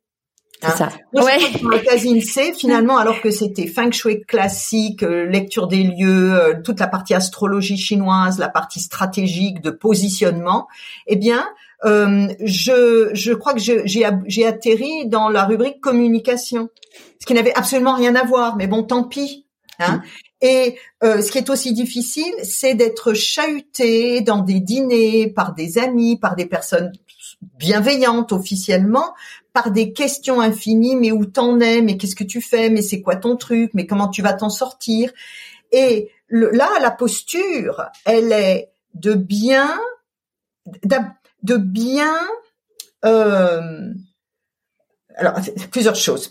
C'est 0.60 0.68
hein. 0.68 0.74
ça. 0.76 0.88
Moi, 1.12 1.24
ouais. 1.24 1.38
je 1.38 2.20
C, 2.20 2.52
finalement, 2.54 2.96
alors 2.96 3.20
que 3.20 3.30
c'était 3.30 3.66
feng 3.66 3.90
shui 3.92 4.22
classique, 4.22 5.02
euh, 5.02 5.26
lecture 5.26 5.66
des 5.66 5.82
lieux, 5.82 6.32
euh, 6.32 6.54
toute 6.64 6.80
la 6.80 6.86
partie 6.86 7.14
astrologie 7.14 7.76
chinoise, 7.76 8.38
la 8.38 8.48
partie 8.48 8.80
stratégique 8.80 9.60
de 9.60 9.70
positionnement, 9.70 10.66
eh 11.06 11.16
bien, 11.16 11.46
euh, 11.84 12.28
je, 12.42 13.10
je 13.12 13.32
crois 13.32 13.52
que 13.52 13.60
j'ai 13.60 14.46
atterri 14.46 15.06
dans 15.06 15.28
la 15.28 15.44
rubrique 15.44 15.80
communication, 15.80 16.70
ce 17.20 17.26
qui 17.26 17.34
n'avait 17.34 17.54
absolument 17.54 17.94
rien 17.94 18.14
à 18.14 18.24
voir, 18.24 18.56
mais 18.56 18.66
bon, 18.66 18.82
tant 18.82 19.04
pis. 19.04 19.46
Hein. 19.78 19.96
Mm. 19.96 20.02
Et 20.42 20.76
euh, 21.02 21.22
ce 21.22 21.32
qui 21.32 21.38
est 21.38 21.48
aussi 21.48 21.72
difficile, 21.72 22.32
c'est 22.42 22.74
d'être 22.74 23.14
chahuté 23.14 24.20
dans 24.20 24.42
des 24.42 24.60
dîners 24.60 25.28
par 25.28 25.54
des 25.54 25.78
amis, 25.78 26.18
par 26.18 26.36
des 26.36 26.46
personnes 26.46 26.92
bienveillantes 27.40 28.32
officiellement, 28.32 29.14
par 29.52 29.70
des 29.70 29.92
questions 29.92 30.40
infinies, 30.40 30.96
mais 30.96 31.12
où 31.12 31.24
t'en 31.24 31.60
es, 31.60 31.80
mais 31.80 31.96
qu'est-ce 31.96 32.16
que 32.16 32.24
tu 32.24 32.40
fais, 32.40 32.70
mais 32.70 32.82
c'est 32.82 33.00
quoi 33.00 33.16
ton 33.16 33.36
truc, 33.36 33.70
mais 33.74 33.86
comment 33.86 34.08
tu 34.08 34.22
vas 34.22 34.34
t'en 34.34 34.50
sortir. 34.50 35.12
Et 35.72 36.10
là, 36.28 36.68
la 36.80 36.90
posture, 36.90 37.86
elle 38.04 38.32
est 38.32 38.70
de 38.94 39.14
bien, 39.14 39.78
de 41.42 41.56
bien. 41.56 42.18
Euh, 43.04 43.92
alors, 45.16 45.34
plusieurs 45.70 45.96
choses. 45.96 46.30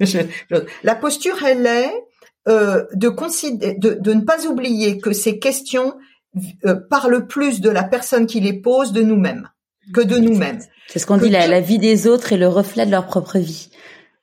la 0.82 0.94
posture, 0.94 1.42
elle 1.44 1.66
est 1.66 1.92
euh, 2.48 2.84
de, 2.94 3.08
de, 3.78 3.94
de, 3.94 4.12
ne 4.14 4.20
pas 4.20 4.46
oublier 4.46 4.98
que 4.98 5.12
ces 5.12 5.38
questions 5.38 5.94
euh, 6.64 6.74
parlent 6.74 7.26
plus 7.26 7.60
de 7.60 7.70
la 7.70 7.84
personne 7.84 8.26
qui 8.26 8.40
les 8.40 8.52
pose 8.52 8.92
de 8.92 9.02
nous-mêmes 9.02 9.48
que 9.92 10.00
de 10.00 10.18
nous-mêmes. 10.18 10.60
C'est 10.88 10.98
ce 10.98 11.06
qu'on 11.06 11.16
dit, 11.16 11.30
la, 11.30 11.46
la, 11.46 11.60
vie 11.60 11.78
des 11.78 12.06
autres 12.06 12.32
est 12.32 12.36
le 12.36 12.48
reflet 12.48 12.86
de 12.86 12.90
leur 12.90 13.06
propre 13.06 13.38
vie. 13.38 13.70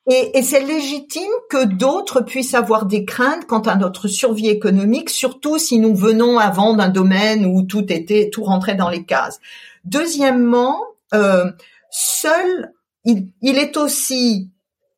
Et, 0.10 0.38
et 0.38 0.44
c'est 0.44 0.66
légitime 0.66 1.32
que 1.50 1.66
d'autres 1.66 2.22
puissent 2.22 2.54
avoir 2.54 2.86
des 2.86 3.06
craintes 3.06 3.46
quant 3.46 3.62
à 3.62 3.76
notre 3.76 4.08
survie 4.08 4.50
économique, 4.50 5.10
surtout 5.10 5.58
si 5.58 5.80
nous 5.80 5.96
venons 5.96 6.40
avant 6.40 6.74
d'un 6.76 6.90
domaine 6.90 7.46
où 7.46 7.64
tout 7.64 7.92
était, 7.92 8.30
tout 8.32 8.44
rentrait 8.44 8.76
dans 8.76 8.90
les 8.90 9.06
cases. 9.06 9.40
Deuxièmement, 9.86 10.80
euh, 11.14 11.52
seul, 11.92 12.74
il, 13.06 13.28
il, 13.42 13.58
est 13.58 13.78
aussi 13.78 14.50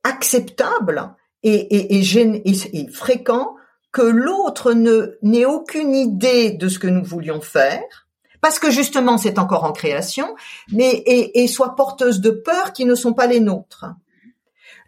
acceptable 0.03 1.15
et, 1.43 1.53
et, 1.53 1.99
et, 1.99 2.79
et 2.79 2.87
fréquent 2.87 3.55
que 3.91 4.01
l'autre 4.01 4.73
ne 4.73 5.17
n'ait 5.21 5.45
aucune 5.45 5.93
idée 5.93 6.51
de 6.51 6.67
ce 6.67 6.79
que 6.79 6.87
nous 6.87 7.03
voulions 7.03 7.41
faire, 7.41 8.02
parce 8.43 8.59
que 8.59 8.69
justement 8.69 9.17
c'est 9.17 9.39
encore 9.39 9.63
en 9.63 9.71
création, 9.71 10.35
mais 10.71 10.91
et, 10.91 11.43
et 11.43 11.47
soit 11.47 11.75
porteuse 11.75 12.21
de 12.21 12.29
peurs 12.29 12.73
qui 12.73 12.85
ne 12.85 12.93
sont 12.93 13.13
pas 13.13 13.25
les 13.25 13.39
nôtres. 13.39 13.85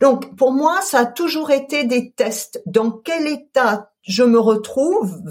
Donc 0.01 0.35
pour 0.35 0.51
moi, 0.51 0.81
ça 0.81 0.99
a 0.99 1.05
toujours 1.05 1.51
été 1.51 1.85
des 1.85 2.11
tests. 2.11 2.61
Dans 2.65 2.91
quel 2.91 3.27
état 3.27 3.91
je 4.01 4.23
me 4.23 4.37
retrouve 4.39 5.21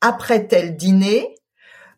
après 0.00 0.46
tel 0.46 0.76
dîner? 0.76 1.34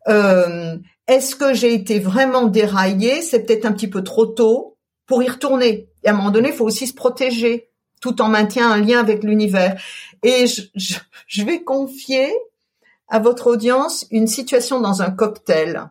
Euh, 0.07 0.77
Est-ce 1.07 1.35
que 1.35 1.53
j'ai 1.53 1.73
été 1.73 1.99
vraiment 1.99 2.45
déraillée? 2.45 3.21
C'est 3.21 3.43
peut-être 3.43 3.65
un 3.65 3.73
petit 3.73 3.89
peu 3.89 4.03
trop 4.03 4.25
tôt 4.25 4.77
pour 5.05 5.21
y 5.21 5.27
retourner. 5.27 5.89
Et 6.03 6.07
à 6.07 6.11
un 6.11 6.15
moment 6.15 6.31
donné, 6.31 6.49
il 6.49 6.55
faut 6.55 6.65
aussi 6.65 6.87
se 6.87 6.93
protéger 6.93 7.69
tout 7.99 8.21
en 8.21 8.29
maintient 8.29 8.71
un 8.71 8.81
lien 8.81 8.99
avec 8.99 9.23
l'univers. 9.23 9.81
Et 10.23 10.47
je, 10.47 10.61
je, 11.27 11.43
vais 11.43 11.63
confier 11.63 12.33
à 13.07 13.19
votre 13.19 13.47
audience 13.47 14.05
une 14.11 14.27
situation 14.27 14.79
dans 14.79 15.01
un 15.01 15.11
cocktail 15.11 15.89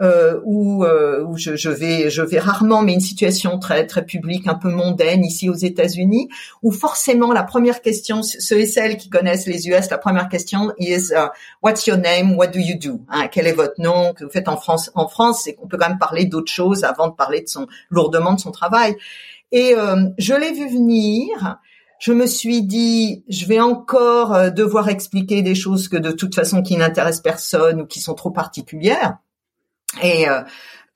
euh, 0.00 0.40
où, 0.44 0.84
euh, 0.84 1.22
où 1.22 1.36
je, 1.36 1.54
je, 1.54 1.70
vais 1.70 2.10
je 2.10 2.20
vais 2.20 2.40
rarement, 2.40 2.82
mais 2.82 2.94
une 2.94 3.00
situation 3.00 3.60
très 3.60 3.86
très 3.86 4.04
publique, 4.04 4.48
un 4.48 4.56
peu 4.56 4.68
mondaine 4.68 5.24
ici 5.24 5.48
aux 5.48 5.54
États-Unis, 5.54 6.28
où 6.64 6.72
forcément 6.72 7.32
la 7.32 7.44
première 7.44 7.80
question, 7.80 8.24
ceux 8.24 8.58
et 8.58 8.66
celles 8.66 8.96
qui 8.96 9.08
connaissent 9.08 9.46
les 9.46 9.68
US, 9.68 9.90
la 9.90 9.98
première 9.98 10.28
question 10.28 10.72
is 10.78 11.12
uh, 11.12 11.28
What's 11.62 11.86
your 11.86 11.96
name? 11.96 12.36
What 12.36 12.48
do 12.48 12.58
you 12.58 12.76
do? 12.76 13.02
Hein, 13.08 13.28
quel 13.28 13.46
est 13.46 13.52
votre 13.52 13.80
nom? 13.80 14.14
Que 14.14 14.24
vous 14.24 14.30
faites 14.30 14.48
en 14.48 14.56
France 14.56 14.90
En 14.96 15.06
France, 15.06 15.42
c'est 15.44 15.54
qu'on 15.54 15.68
peut 15.68 15.76
quand 15.76 15.88
même 15.88 15.98
parler 15.98 16.24
d'autres 16.24 16.50
choses 16.50 16.82
avant 16.82 17.06
de 17.06 17.14
parler 17.14 17.42
de 17.42 17.48
son 17.48 17.68
lourdement 17.88 18.32
de 18.32 18.40
son 18.40 18.50
travail. 18.50 18.96
Et 19.52 19.76
euh, 19.76 20.08
je 20.18 20.34
l'ai 20.34 20.50
vu 20.50 20.68
venir. 20.68 21.58
Je 21.98 22.12
me 22.12 22.26
suis 22.26 22.62
dit, 22.62 23.24
je 23.28 23.46
vais 23.46 23.60
encore 23.60 24.34
euh, 24.34 24.50
devoir 24.50 24.88
expliquer 24.88 25.42
des 25.42 25.54
choses 25.54 25.88
que 25.88 25.96
de 25.96 26.12
toute 26.12 26.34
façon 26.34 26.62
qui 26.62 26.76
n'intéressent 26.76 27.22
personne 27.22 27.82
ou 27.82 27.86
qui 27.86 28.00
sont 28.00 28.14
trop 28.14 28.30
particulières. 28.30 29.18
Et 30.02 30.28
euh, 30.28 30.42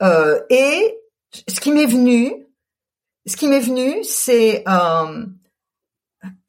euh 0.02 0.40
et 0.50 0.98
ce 1.46 1.60
qui 1.60 1.72
m'est 1.72 1.86
venu, 1.86 2.32
ce 3.26 3.36
qui 3.36 3.48
m'est 3.48 3.60
venu, 3.60 4.02
c'est 4.02 4.64
euh, 4.68 5.26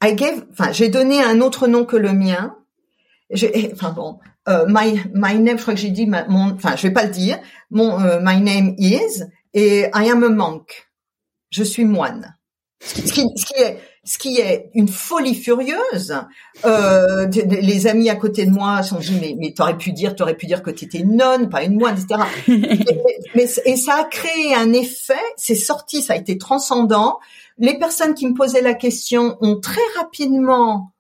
I 0.03 0.15
gave, 0.15 0.45
enfin, 0.51 0.71
j'ai 0.71 0.89
donné 0.89 1.23
un 1.23 1.41
autre 1.41 1.67
nom 1.67 1.85
que 1.85 1.97
le 1.97 2.13
mien. 2.13 2.55
Enfin 3.73 3.91
bon, 3.91 4.19
euh, 4.47 4.65
my 4.67 4.99
my 5.13 5.39
name, 5.39 5.57
je 5.57 5.61
crois 5.61 5.75
que 5.75 5.79
j'ai 5.79 5.91
dit 5.91 6.07
mon, 6.07 6.53
enfin, 6.53 6.75
je 6.75 6.87
vais 6.87 6.93
pas 6.93 7.03
le 7.03 7.11
dire. 7.11 7.37
Mon 7.69 7.99
my 8.19 8.41
name 8.41 8.73
is 8.77 9.23
et 9.53 9.89
I 9.93 10.09
am 10.09 10.23
a 10.23 10.29
monk 10.29 10.89
je 11.49 11.63
suis 11.63 11.85
moine. 11.85 12.35
Ce 12.81 13.11
qui, 13.11 13.25
ce 13.35 13.45
qui, 13.45 13.61
est 13.61 13.79
ce 14.09 14.17
qui 14.17 14.39
est 14.39 14.71
une 14.73 14.87
folie 14.87 15.35
furieuse. 15.35 16.15
Euh, 16.65 17.27
les 17.27 17.85
amis 17.85 18.09
à 18.09 18.15
côté 18.15 18.47
de 18.47 18.49
moi 18.49 18.81
sont 18.81 18.97
dit 18.97 19.15
mais, 19.21 19.35
mais 19.37 19.53
t'aurais 19.53 19.77
pu 19.77 19.91
dire 19.91 20.15
t'aurais 20.15 20.33
pu 20.33 20.47
dire 20.47 20.63
que 20.63 20.71
t'étais 20.71 20.97
une 20.97 21.15
nonne, 21.15 21.47
pas 21.47 21.61
une 21.61 21.75
moine, 21.75 21.95
etc. 21.95 22.23
mais, 23.35 23.45
et 23.65 23.75
ça 23.75 23.97
a 23.97 24.03
créé 24.05 24.55
un 24.55 24.73
effet. 24.73 25.13
C'est 25.37 25.53
sorti, 25.53 26.01
ça 26.01 26.13
a 26.13 26.15
été 26.15 26.39
transcendant. 26.39 27.19
Les 27.59 27.77
personnes 27.77 28.15
qui 28.15 28.25
me 28.25 28.33
posaient 28.33 28.63
la 28.63 28.73
question 28.73 29.37
ont 29.41 29.59
très 29.59 29.81
rapidement 29.95 30.91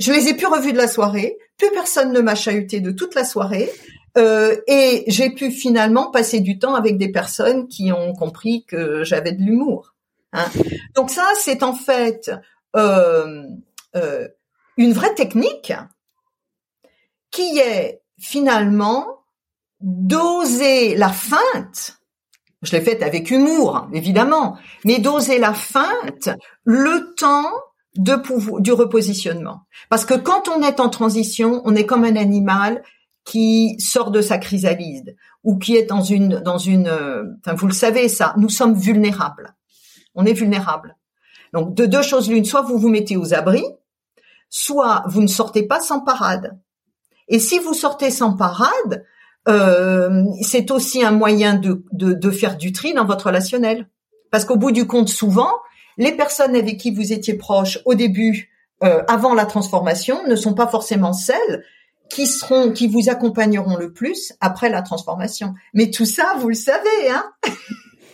je 0.00 0.12
les 0.12 0.28
ai 0.28 0.34
plus 0.34 0.46
revues 0.46 0.72
de 0.72 0.76
la 0.76 0.88
soirée. 0.88 1.36
Plus 1.56 1.70
personne 1.70 2.12
ne 2.12 2.20
m'a 2.20 2.34
chahuté 2.34 2.80
de 2.80 2.90
toute 2.90 3.14
la 3.14 3.24
soirée. 3.24 3.70
Euh, 4.16 4.56
et 4.66 5.04
j'ai 5.06 5.30
pu 5.30 5.52
finalement 5.52 6.10
passer 6.10 6.40
du 6.40 6.58
temps 6.58 6.74
avec 6.74 6.96
des 6.96 7.10
personnes 7.10 7.68
qui 7.68 7.92
ont 7.92 8.12
compris 8.14 8.64
que 8.66 9.04
j'avais 9.04 9.32
de 9.32 9.42
l'humour. 9.42 9.94
Hein. 10.32 10.46
Donc 10.94 11.10
ça, 11.10 11.26
c'est 11.40 11.62
en 11.62 11.74
fait 11.74 12.30
euh, 12.76 13.44
euh, 13.96 14.28
une 14.76 14.92
vraie 14.92 15.14
technique 15.14 15.72
qui 17.30 17.58
est 17.58 18.02
finalement 18.18 19.06
d'oser 19.80 20.96
la 20.96 21.10
feinte. 21.10 21.98
Je 22.62 22.72
l'ai 22.72 22.82
faite 22.82 23.02
avec 23.02 23.30
humour, 23.30 23.88
évidemment, 23.92 24.58
mais 24.84 24.98
d'oser 24.98 25.38
la 25.38 25.54
feinte 25.54 26.30
le 26.64 27.14
temps 27.14 27.52
du 27.94 28.72
repositionnement. 28.72 29.62
Parce 29.88 30.04
que 30.04 30.14
quand 30.14 30.48
on 30.48 30.62
est 30.62 30.80
en 30.80 30.88
transition, 30.88 31.62
on 31.64 31.74
est 31.74 31.86
comme 31.86 32.04
un 32.04 32.16
animal 32.16 32.82
qui 33.24 33.78
sort 33.78 34.10
de 34.10 34.22
sa 34.22 34.38
chrysalide 34.38 35.16
ou 35.44 35.58
qui 35.58 35.76
est 35.76 35.84
dans 35.84 36.02
une 36.02 36.40
dans 36.40 36.58
une 36.58 36.88
euh, 36.88 37.24
enfin 37.40 37.54
vous 37.54 37.66
le 37.66 37.74
savez 37.74 38.08
ça 38.08 38.32
nous 38.38 38.48
sommes 38.48 38.74
vulnérables 38.74 39.54
on 40.18 40.26
est 40.26 40.34
vulnérables 40.34 40.96
donc 41.54 41.74
de 41.74 41.86
deux 41.86 42.02
choses 42.02 42.28
l'une 42.28 42.44
soit 42.44 42.60
vous 42.60 42.78
vous 42.78 42.90
mettez 42.90 43.16
aux 43.16 43.32
abris 43.32 43.64
soit 44.50 45.04
vous 45.06 45.20
ne 45.20 45.26
sortez 45.26 45.62
pas 45.62 45.80
sans 45.80 46.00
parade. 46.00 46.58
Et 47.28 47.38
si 47.38 47.58
vous 47.58 47.74
sortez 47.74 48.10
sans 48.10 48.34
parade 48.34 49.04
euh, 49.46 50.24
c'est 50.42 50.70
aussi 50.70 51.02
un 51.02 51.10
moyen 51.10 51.54
de, 51.54 51.82
de, 51.92 52.12
de 52.12 52.30
faire 52.30 52.56
du 52.56 52.72
tri 52.72 52.92
dans 52.92 53.06
votre 53.06 53.26
relationnel. 53.26 53.88
Parce 54.30 54.44
qu'au 54.44 54.56
bout 54.56 54.72
du 54.72 54.86
compte 54.86 55.08
souvent 55.08 55.52
les 55.96 56.12
personnes 56.12 56.54
avec 56.54 56.78
qui 56.78 56.92
vous 56.92 57.12
étiez 57.12 57.34
proche 57.34 57.80
au 57.84 57.94
début 57.94 58.50
euh, 58.84 59.02
avant 59.08 59.34
la 59.34 59.46
transformation 59.46 60.26
ne 60.28 60.36
sont 60.36 60.54
pas 60.54 60.68
forcément 60.68 61.12
celles 61.12 61.64
qui 62.08 62.26
seront, 62.26 62.72
qui 62.72 62.86
vous 62.86 63.10
accompagneront 63.10 63.76
le 63.76 63.92
plus 63.92 64.32
après 64.40 64.70
la 64.70 64.82
transformation. 64.82 65.54
Mais 65.74 65.90
tout 65.90 66.06
ça, 66.06 66.34
vous 66.38 66.48
le 66.48 66.54
savez, 66.54 67.10
hein? 67.10 67.24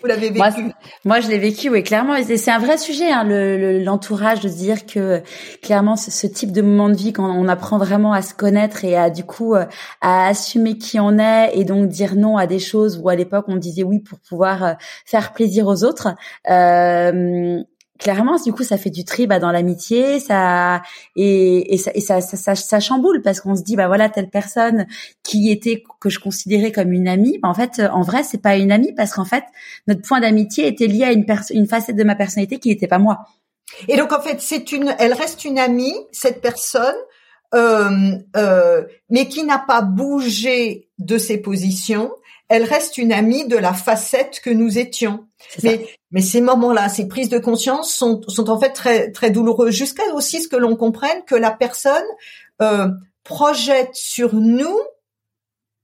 Vous 0.04 0.08
l'avez 0.08 0.28
vécu. 0.28 0.70
Moi, 1.06 1.20
je 1.20 1.28
l'ai 1.28 1.38
vécu, 1.38 1.70
oui, 1.70 1.82
clairement. 1.82 2.14
C'est 2.22 2.50
un 2.50 2.58
vrai 2.58 2.76
sujet, 2.76 3.10
hein, 3.10 3.24
l'entourage, 3.24 4.40
de 4.40 4.50
se 4.50 4.56
dire 4.56 4.84
que 4.84 5.22
clairement, 5.62 5.96
ce, 5.96 6.26
type 6.26 6.52
de 6.52 6.60
moment 6.60 6.90
de 6.90 6.94
vie, 6.94 7.14
quand 7.14 7.24
on 7.24 7.48
apprend 7.48 7.78
vraiment 7.78 8.12
à 8.12 8.20
se 8.20 8.34
connaître 8.34 8.84
et 8.84 8.98
à 8.98 9.08
du 9.08 9.24
coup 9.24 9.54
euh, 9.54 9.64
à 10.02 10.26
assumer 10.26 10.76
qui 10.76 11.00
on 11.00 11.18
est 11.18 11.52
et 11.54 11.64
donc 11.64 11.88
dire 11.88 12.16
non 12.16 12.36
à 12.36 12.46
des 12.46 12.58
choses 12.58 13.00
où 13.02 13.08
à 13.08 13.16
l'époque 13.16 13.46
on 13.48 13.56
disait 13.56 13.82
oui 13.82 13.98
pour 13.98 14.18
pouvoir 14.18 14.62
euh, 14.62 14.72
faire 15.06 15.32
plaisir 15.32 15.66
aux 15.68 15.84
autres. 15.84 16.08
Euh, 16.50 17.62
clairement, 17.98 18.36
du 18.36 18.52
coup, 18.52 18.64
ça 18.64 18.76
fait 18.76 18.90
du 18.90 19.04
tri 19.04 19.26
bah, 19.26 19.38
dans 19.38 19.52
l'amitié, 19.52 20.20
ça 20.20 20.82
et, 21.16 21.74
et, 21.74 21.78
ça, 21.78 21.90
et 21.94 22.00
ça, 22.00 22.20
ça, 22.20 22.80
chamboule 22.80 23.22
parce 23.22 23.40
qu'on 23.40 23.56
se 23.56 23.62
dit 23.62 23.76
bah 23.76 23.86
voilà 23.86 24.08
telle 24.08 24.30
personne 24.30 24.86
qui 25.22 25.50
était 25.50 25.82
que 26.00 26.10
je 26.10 26.18
considérais 26.18 26.72
comme 26.72 26.92
une 26.92 27.08
amie, 27.08 27.38
bah, 27.38 27.48
en 27.48 27.54
fait, 27.54 27.80
en 27.92 28.02
vrai, 28.02 28.22
c'est 28.22 28.42
pas 28.42 28.56
une 28.56 28.72
amie 28.72 28.92
parce 28.92 29.12
qu'en 29.12 29.24
fait, 29.24 29.44
notre 29.86 30.02
point 30.02 30.20
d'amitié 30.20 30.66
était 30.66 30.86
lié 30.86 31.04
à 31.04 31.12
une 31.12 31.24
une 31.50 31.66
facette 31.66 31.96
de 31.96 32.04
ma 32.04 32.14
personnalité 32.14 32.58
qui 32.58 32.68
n'était 32.68 32.88
pas 32.88 32.98
moi. 32.98 33.26
Et 33.88 33.96
donc 33.96 34.12
en 34.12 34.20
fait, 34.20 34.40
c'est 34.40 34.72
une, 34.72 34.94
elle 34.98 35.14
reste 35.14 35.44
une 35.44 35.58
amie 35.58 35.94
cette 36.12 36.40
personne, 36.40 36.94
euh, 37.54 38.12
euh, 38.36 38.82
mais 39.10 39.28
qui 39.28 39.44
n'a 39.44 39.58
pas 39.58 39.82
bougé 39.82 40.88
de 40.98 41.18
ses 41.18 41.38
positions 41.38 42.12
elle 42.54 42.62
reste 42.64 42.98
une 42.98 43.12
amie 43.12 43.48
de 43.48 43.56
la 43.56 43.74
facette 43.74 44.40
que 44.40 44.50
nous 44.50 44.78
étions. 44.78 45.26
Mais, 45.64 45.88
mais 46.12 46.20
ces 46.20 46.40
moments-là, 46.40 46.88
ces 46.88 47.08
prises 47.08 47.28
de 47.28 47.38
conscience 47.38 47.92
sont, 47.92 48.22
sont 48.28 48.48
en 48.48 48.60
fait 48.60 48.70
très, 48.70 49.10
très 49.10 49.30
douloureux, 49.30 49.72
jusqu'à 49.72 50.04
aussi 50.14 50.40
ce 50.40 50.46
que 50.46 50.54
l'on 50.56 50.76
comprenne 50.76 51.24
que 51.26 51.34
la 51.34 51.50
personne 51.50 52.04
euh, 52.62 52.88
projette 53.24 53.94
sur 53.94 54.34
nous, 54.34 54.78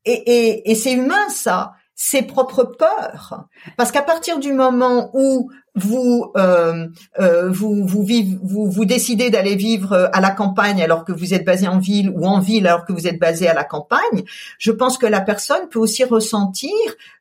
et, 0.05 0.13
et, 0.13 0.71
et 0.71 0.75
c'est 0.77 0.93
humain 0.93 1.29
ça, 1.29 1.73
ses 2.03 2.23
propres 2.23 2.65
peurs. 2.65 3.45
Parce 3.77 3.93
qu'à 3.93 4.01
partir 4.01 4.39
du 4.39 4.55
moment 4.55 5.11
où 5.13 5.51
vous 5.75 6.33
euh, 6.35 6.89
euh, 7.21 7.51
vous 7.51 7.87
vous, 7.87 8.07
vous 8.43 8.71
vous 8.71 8.85
décidez 8.87 9.29
d'aller 9.29 9.55
vivre 9.55 10.09
à 10.15 10.23
la 10.23 10.31
campagne 10.31 10.83
alors 10.83 11.05
que 11.05 11.13
vous 11.13 11.35
êtes 11.35 11.45
basé 11.45 11.69
en 11.69 11.79
ville 11.79 12.11
ou 12.17 12.27
en 12.27 12.41
ville 12.41 12.67
alors 12.67 12.87
que 12.87 12.95
vous 12.95 13.07
êtes 13.07 13.19
basé 13.19 13.49
à 13.49 13.55
la 13.55 13.65
campagne, 13.65 14.25
je 14.59 14.73
pense 14.73 14.97
que 14.97 15.05
la 15.05 15.21
personne 15.21 15.69
peut 15.69 15.79
aussi 15.79 16.03
ressentir 16.05 16.73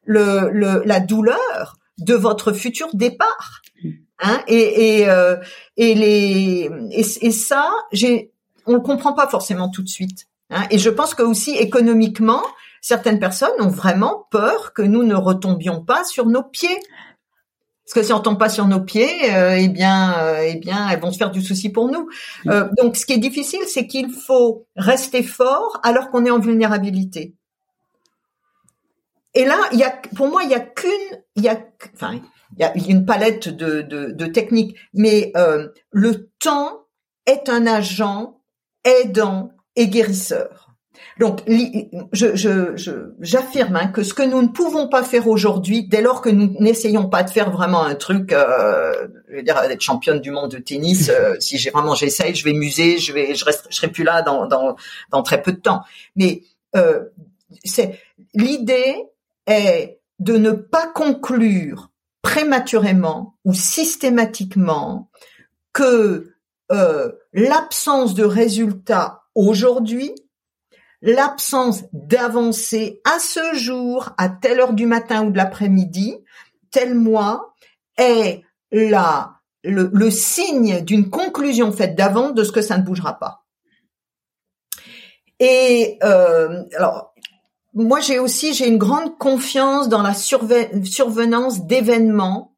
le, 0.06 0.50
le 0.50 0.82
la 0.86 1.02
douleur 1.02 1.76
de 1.98 2.14
votre 2.14 2.54
futur 2.54 2.88
départ. 2.94 3.62
Hein 4.22 4.42
et 4.48 5.02
et, 5.02 5.10
euh, 5.10 5.36
et 5.76 5.94
les 5.94 6.72
et 6.92 7.32
ça 7.34 7.70
j'ai 7.92 8.32
on 8.66 8.76
le 8.76 8.80
comprend 8.80 9.12
pas 9.12 9.28
forcément 9.28 9.68
tout 9.68 9.84
de 9.84 9.90
suite. 9.90 10.28
Hein. 10.52 10.64
Et 10.72 10.80
je 10.80 10.90
pense 10.90 11.14
que 11.16 11.24
aussi 11.24 11.58
économiquement, 11.58 12.44
certaines 12.82 13.20
personnes 13.20 13.60
ont 13.60 13.70
vraiment 13.70 14.28
peur 14.32 14.74
que 14.74 14.82
nous 14.82 15.04
ne 15.04 15.16
retombions 15.16 15.84
pas 15.84 16.04
sur 16.04 16.26
nos 16.26 16.44
pieds. 16.44 16.80
Parce 17.86 18.02
que 18.02 18.04
si 18.04 18.14
on 18.14 18.20
tombe 18.20 18.38
pas 18.38 18.50
sur 18.50 18.68
nos 18.68 18.82
pieds, 18.82 19.34
euh, 19.34 19.58
eh 19.58 19.68
bien, 19.68 20.20
euh, 20.20 20.44
eh 20.46 20.56
bien, 20.58 20.88
elles 20.90 21.00
vont 21.00 21.12
se 21.12 21.18
faire 21.18 21.32
du 21.32 21.42
souci 21.42 21.70
pour 21.70 21.90
nous. 21.90 22.08
Euh, 22.48 22.70
donc, 22.78 22.96
ce 22.96 23.04
qui 23.04 23.14
est 23.14 23.18
difficile, 23.18 23.62
c'est 23.68 23.88
qu'il 23.88 24.12
faut 24.12 24.68
rester 24.76 25.24
fort 25.24 25.80
alors 25.82 26.12
qu'on 26.12 26.24
est 26.24 26.30
en 26.30 26.38
vulnérabilité. 26.38 27.34
Et 29.34 29.44
là, 29.44 29.58
il 29.72 29.80
y 29.80 29.84
a, 29.84 29.90
pour 30.16 30.28
moi, 30.28 30.44
il 30.44 30.52
y 30.52 30.54
a 30.54 30.60
qu'une, 30.60 30.92
il 31.36 31.44
y 31.44 31.50
a, 31.50 31.60
enfin, 31.96 32.20
il 32.58 32.62
y 32.62 32.64
a 32.64 32.74
une 32.76 33.06
palette 33.08 33.50
de, 33.50 33.82
de, 33.82 34.12
de 34.12 34.26
techniques, 34.28 34.78
mais 34.94 35.34
le 35.92 36.30
temps 36.40 36.86
est 37.26 37.50
un 37.50 37.66
agent 37.66 38.40
aidant 38.84 39.52
et 39.76 39.88
guérisseur. 39.88 40.69
Donc, 41.20 41.42
je, 42.14 43.12
j'affirme 43.20 43.76
hein, 43.76 43.88
que 43.88 44.04
ce 44.04 44.14
que 44.14 44.24
nous 44.24 44.42
ne 44.42 44.48
pouvons 44.48 44.88
pas 44.88 45.04
faire 45.04 45.28
aujourd'hui, 45.28 45.86
dès 45.86 46.02
lors 46.02 46.22
que 46.22 46.30
nous 46.30 46.56
n'essayons 46.62 47.10
pas 47.10 47.24
de 47.24 47.30
faire 47.30 47.52
vraiment 47.52 47.84
un 47.84 47.96
truc, 47.96 48.32
euh, 48.32 49.08
je 49.30 49.36
veux 49.36 49.44
dire, 49.44 49.62
d'être 49.68 49.82
championne 49.82 50.22
du 50.22 50.32
monde 50.32 50.50
de 50.52 50.60
tennis, 50.60 51.10
euh, 51.10 51.36
si 51.42 51.58
j'ai 51.58 51.72
vraiment 51.72 51.94
j'essaye, 51.94 52.36
je 52.36 52.46
vais 52.46 52.54
muser, 52.54 53.00
je 53.00 53.12
vais, 53.12 53.36
je, 53.36 53.44
reste, 53.44 53.68
je 53.70 53.76
serai 53.76 53.90
plus 53.90 54.06
là 54.06 54.22
dans, 54.22 54.48
dans, 54.48 54.78
dans 55.12 55.22
très 55.22 55.42
peu 55.42 55.52
de 55.52 55.60
temps. 55.60 55.82
Mais 56.16 56.44
euh, 56.78 57.04
c'est 57.66 58.00
l'idée 58.34 58.96
est 59.46 60.00
de 60.20 60.38
ne 60.38 60.52
pas 60.52 60.88
conclure 60.88 61.90
prématurément 62.22 63.36
ou 63.44 63.54
systématiquement 63.54 65.10
que 65.74 66.34
euh, 66.72 67.12
l'absence 67.34 68.14
de 68.14 68.24
résultats 68.24 69.24
aujourd'hui 69.36 70.14
l'absence 71.02 71.84
d'avancée 71.94 73.02
à 73.06 73.20
ce 73.20 73.54
jour, 73.56 74.10
à 74.18 74.30
telle 74.30 74.60
heure 74.60 74.74
du 74.74 74.86
matin 74.86 75.26
ou 75.26 75.32
de 75.32 75.38
l'après-midi, 75.38 76.18
tel 76.72 76.96
mois, 76.96 77.54
est 77.98 78.44
la, 78.72 79.40
le, 79.64 80.10
signe 80.10 80.82
d'une 80.82 81.10
conclusion 81.10 81.72
faite 81.72 81.96
d'avant 81.96 82.30
de 82.32 82.44
ce 82.44 82.52
que 82.52 82.62
ça 82.62 82.78
ne 82.78 82.84
bougera 82.84 83.20
pas. 83.20 83.46
Et 85.40 85.98
euh, 86.04 86.64
alors, 86.76 87.14
moi 87.74 88.02
j'ai 88.02 88.20
aussi 88.20 88.54
j'ai 88.54 88.68
une 88.68 88.78
grande 88.78 89.18
confiance 89.18 89.88
dans 89.88 90.02
la 90.02 90.14
survenance 90.14 91.66
d'événements 91.66 92.56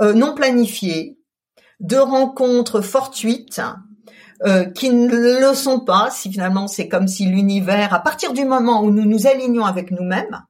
euh, 0.00 0.12
non 0.12 0.34
planifiés, 0.34 1.18
de 1.80 1.96
rencontres 1.96 2.80
fortuites 2.80 3.60
euh, 4.42 4.64
qui 4.64 4.90
ne 4.90 5.40
le 5.40 5.54
sont 5.54 5.80
pas, 5.80 6.10
si 6.10 6.30
finalement 6.30 6.66
c'est 6.66 6.88
comme 6.88 7.08
si 7.08 7.26
l'univers, 7.26 7.94
à 7.94 8.00
partir 8.00 8.32
du 8.32 8.44
moment 8.44 8.82
où 8.82 8.90
nous 8.90 9.04
nous 9.04 9.26
alignons 9.26 9.64
avec 9.64 9.90
nous-mêmes, 9.90 10.42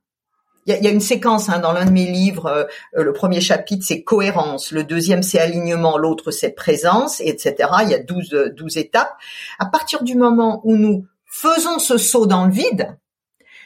il 0.66 0.82
y 0.82 0.87
a, 0.87 0.91
une 0.91 1.01
séquence 1.01 1.51
hein, 1.51 1.59
dans 1.59 1.72
l'un 1.72 1.85
de 1.85 1.91
mes 1.91 2.07
livres, 2.07 2.47
euh, 2.47 2.64
le 3.05 3.12
premier 3.12 3.43
chapitre 3.43 3.85
c'est 3.87 4.03
cohérence, 4.03 4.72
le 4.72 4.85
deuxième 4.85 5.22
c'est 5.22 5.39
alignement, 5.39 5.99
l'autre 5.99 6.30
c'est 6.30 6.53
présence, 6.53 7.20
etc. 7.20 7.55
Il 7.82 7.91
y 7.91 7.95
a 7.95 8.03
12, 8.03 8.53
12 8.57 8.78
étapes. 8.78 9.14
À 9.59 9.66
partir 9.66 10.03
du 10.03 10.16
moment 10.16 10.62
où 10.64 10.76
nous 10.76 11.07
faisons 11.26 11.78
ce 11.78 11.99
saut 11.99 12.26
dans 12.26 12.47
le 12.47 12.53
vide, 12.53 12.97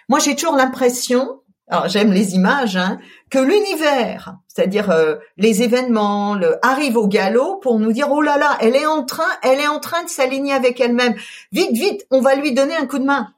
moi 0.08 0.18
j'ai 0.18 0.34
toujours 0.34 0.56
l'impression 0.56 1.40
alors 1.68 1.88
j'aime 1.88 2.12
les 2.12 2.34
images, 2.34 2.76
hein, 2.76 2.98
que 3.30 3.38
l'univers, 3.38 4.36
c'est-à-dire 4.46 4.90
euh, 4.90 5.16
les 5.36 5.62
événements, 5.62 6.34
le, 6.34 6.64
arrive 6.64 6.96
au 6.96 7.06
galop 7.06 7.56
pour 7.56 7.78
nous 7.78 7.92
dire 7.92 8.10
oh 8.10 8.22
là 8.22 8.38
là, 8.38 8.56
elle 8.60 8.76
est 8.76 8.86
en 8.86 9.04
train, 9.04 9.28
elle 9.42 9.60
est 9.60 9.68
en 9.68 9.80
train 9.80 10.02
de 10.04 10.08
s'aligner 10.08 10.52
avec 10.52 10.80
elle-même. 10.80 11.14
Vite, 11.52 11.72
vite, 11.72 12.06
on 12.10 12.20
va 12.20 12.34
lui 12.34 12.52
donner 12.52 12.74
un 12.74 12.86
coup 12.86 12.98
de 12.98 13.04
main. 13.04 13.32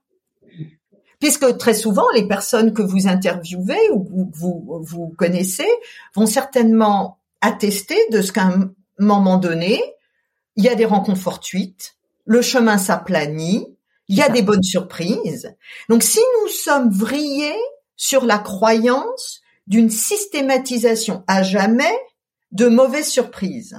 Puisque 1.19 1.59
très 1.59 1.75
souvent, 1.75 2.09
les 2.15 2.27
personnes 2.27 2.73
que 2.73 2.83
vous 2.83 3.07
interviewez 3.07 3.91
ou 3.91 4.05
que 4.05 4.39
vous, 4.39 4.81
vous 4.83 5.15
connaissez 5.19 5.69
vont 6.15 6.27
certainement 6.27 7.19
attester 7.43 7.99
de 8.11 8.23
ce 8.23 8.33
qu'à 8.33 8.45
un 8.45 8.71
moment 8.99 9.37
donné, 9.37 9.83
il 10.57 10.65
y 10.65 10.69
a 10.69 10.75
des 10.75 10.87
rencontres 10.87 11.21
fortuites, 11.21 11.97
le 12.25 12.43
chemin 12.43 12.79
s'aplanit, 12.79 13.67
il 14.09 14.17
y 14.17 14.23
a 14.23 14.29
des 14.29 14.43
bonnes 14.43 14.63
surprises. 14.63 15.55
Donc 15.89 16.03
si 16.03 16.21
nous 16.43 16.49
sommes 16.49 16.91
vrillés 16.91 17.59
sur 17.97 18.25
la 18.25 18.39
croyance 18.39 19.40
d'une 19.71 19.89
systématisation 19.89 21.23
à 21.29 21.45
jamais 21.45 21.97
de 22.51 22.67
mauvaises 22.67 23.09
surprises. 23.09 23.77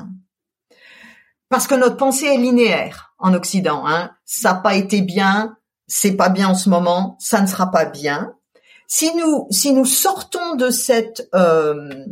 Parce 1.49 1.67
que 1.67 1.75
notre 1.75 1.97
pensée 1.97 2.27
est 2.27 2.37
linéaire 2.37 3.13
en 3.19 3.33
Occident. 3.33 3.85
Hein. 3.85 4.11
Ça 4.23 4.53
n'a 4.53 4.59
pas 4.59 4.75
été 4.75 5.01
bien, 5.01 5.57
c'est 5.87 6.15
pas 6.15 6.29
bien 6.29 6.47
en 6.47 6.55
ce 6.55 6.69
moment, 6.69 7.17
ça 7.19 7.41
ne 7.41 7.45
sera 7.45 7.69
pas 7.71 7.83
bien. 7.83 8.33
Si 8.87 9.13
nous, 9.15 9.47
si 9.51 9.73
nous 9.73 9.85
sortons 9.85 10.55
de 10.55 10.69
cette 10.69 11.29
euh, 11.35 12.05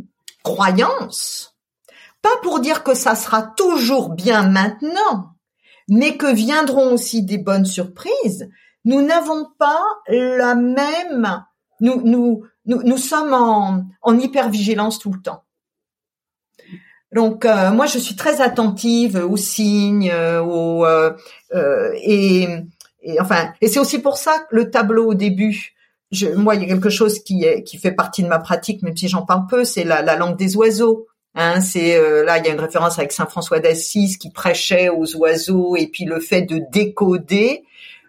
croyance, 0.44 1.56
pas 2.20 2.36
pour 2.42 2.60
dire 2.60 2.84
que 2.84 2.94
ça 2.94 3.14
sera 3.14 3.42
toujours 3.42 4.10
bien 4.10 4.46
maintenant, 4.46 5.36
mais 5.88 6.18
que 6.18 6.30
viendront 6.30 6.92
aussi 6.92 7.22
des 7.22 7.38
bonnes 7.38 7.64
surprises, 7.64 8.50
nous 8.84 9.00
n'avons 9.00 9.46
pas 9.58 9.82
la 10.06 10.54
même 10.54 11.44
nous, 11.80 12.02
nous, 12.02 12.44
nous, 12.66 12.82
nous 12.82 12.98
sommes 12.98 13.32
en, 13.32 13.84
en 14.02 14.18
hypervigilance 14.18 14.98
tout 14.98 15.12
le 15.12 15.20
temps. 15.20 15.44
Donc 17.12 17.44
euh, 17.44 17.72
moi 17.72 17.86
je 17.86 17.98
suis 17.98 18.14
très 18.14 18.40
attentive 18.40 19.16
aux 19.16 19.36
signes, 19.36 20.10
euh, 20.12 20.40
aux, 20.42 20.84
euh, 20.84 21.12
euh, 21.54 21.90
et, 21.96 22.46
et, 23.02 23.20
enfin 23.20 23.52
et 23.60 23.68
c'est 23.68 23.80
aussi 23.80 23.98
pour 23.98 24.16
ça 24.16 24.38
que 24.48 24.54
le 24.54 24.70
tableau 24.70 25.08
au 25.08 25.14
début, 25.14 25.74
je, 26.12 26.28
moi 26.28 26.54
il 26.54 26.60
y 26.60 26.64
a 26.64 26.68
quelque 26.68 26.90
chose 26.90 27.18
qui 27.18 27.44
est 27.44 27.64
qui 27.64 27.78
fait 27.78 27.90
partie 27.90 28.22
de 28.22 28.28
ma 28.28 28.38
pratique, 28.38 28.82
même 28.82 28.96
si 28.96 29.08
j'en 29.08 29.26
parle 29.26 29.46
peu, 29.48 29.64
c'est 29.64 29.82
la, 29.82 30.02
la 30.02 30.16
langue 30.16 30.36
des 30.36 30.56
oiseaux. 30.56 31.08
Hein, 31.34 31.60
c'est 31.60 31.96
là 32.24 32.38
il 32.38 32.46
y 32.46 32.48
a 32.48 32.52
une 32.52 32.60
référence 32.60 32.98
avec 32.98 33.12
Saint 33.12 33.26
François 33.26 33.60
d'Assise 33.60 34.16
qui 34.16 34.30
prêchait 34.30 34.88
aux 34.88 35.16
oiseaux 35.16 35.76
et 35.76 35.86
puis 35.86 36.04
le 36.04 36.20
fait 36.20 36.42
de 36.42 36.60
décoder 36.72 37.64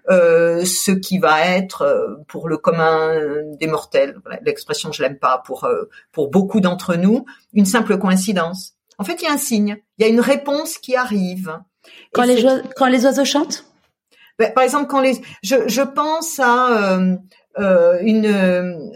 euh, 0.09 0.65
ce 0.65 0.91
qui 0.91 1.19
va 1.19 1.47
être 1.47 1.83
euh, 1.83 2.15
pour 2.27 2.49
le 2.49 2.57
commun 2.57 3.13
des 3.59 3.67
mortels, 3.67 4.17
l'expression 4.43 4.91
je 4.91 5.01
l'aime 5.03 5.19
pas, 5.19 5.41
pour 5.45 5.65
euh, 5.65 5.89
pour 6.11 6.29
beaucoup 6.29 6.59
d'entre 6.59 6.95
nous, 6.95 7.25
une 7.53 7.65
simple 7.65 7.97
coïncidence. 7.97 8.73
En 8.97 9.03
fait, 9.03 9.21
il 9.21 9.25
y 9.25 9.27
a 9.27 9.33
un 9.33 9.37
signe, 9.37 9.77
il 9.97 10.05
y 10.05 10.09
a 10.09 10.11
une 10.11 10.19
réponse 10.19 10.77
qui 10.77 10.95
arrive. 10.95 11.59
Quand 12.13 12.23
les 12.23 12.43
quand 12.75 12.87
les 12.87 13.05
oiseaux 13.05 13.25
chantent? 13.25 13.65
Ben, 14.39 14.53
par 14.53 14.63
exemple, 14.63 14.87
quand 14.87 15.01
les, 15.01 15.21
je, 15.43 15.67
je 15.67 15.81
pense 15.81 16.39
à 16.39 16.97
euh, 17.59 17.97
une, 18.01 18.91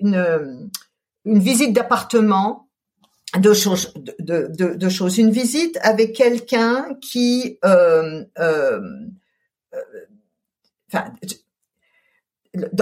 une 0.00 0.70
une 1.24 1.38
visite 1.38 1.72
d'appartement 1.72 2.68
deux 3.38 3.54
choses, 3.54 3.94
de, 3.96 4.48
de, 4.50 4.74
de, 4.74 4.88
choses. 4.88 5.18
Une 5.18 5.30
visite 5.30 5.78
avec 5.82 6.14
quelqu'un 6.14 6.96
qui 7.00 7.58
euh, 7.64 8.24
euh, 8.38 8.80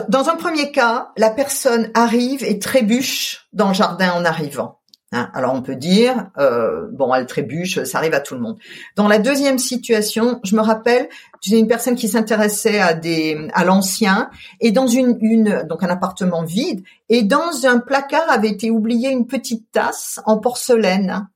dans 0.08 0.28
un 0.28 0.36
premier 0.36 0.72
cas, 0.72 1.12
la 1.16 1.30
personne 1.30 1.90
arrive 1.94 2.42
et 2.44 2.58
trébuche 2.58 3.48
dans 3.52 3.68
le 3.68 3.74
jardin 3.74 4.12
en 4.12 4.24
arrivant. 4.24 4.80
Hein, 5.12 5.28
alors 5.34 5.54
on 5.54 5.62
peut 5.62 5.74
dire, 5.74 6.30
euh, 6.38 6.86
bon, 6.92 7.12
elle 7.12 7.26
trébuche, 7.26 7.82
ça 7.82 7.98
arrive 7.98 8.14
à 8.14 8.20
tout 8.20 8.34
le 8.34 8.40
monde. 8.40 8.58
Dans 8.94 9.08
la 9.08 9.18
deuxième 9.18 9.58
situation, 9.58 10.38
je 10.44 10.54
me 10.54 10.60
rappelle, 10.60 11.08
j'ai 11.40 11.58
une 11.58 11.66
personne 11.66 11.96
qui 11.96 12.08
s'intéressait 12.08 12.78
à 12.78 13.64
l'ancien, 13.64 14.30
et 14.60 14.70
dans 14.70 14.86
un 14.96 15.88
appartement 15.88 16.44
vide, 16.44 16.84
et 17.08 17.24
dans 17.24 17.66
un 17.66 17.80
placard 17.80 18.30
avait 18.30 18.50
été 18.50 18.70
oubliée 18.70 19.10
une 19.10 19.26
petite 19.26 19.72
tasse 19.72 20.20
en 20.26 20.38
porcelaine, 20.38 21.28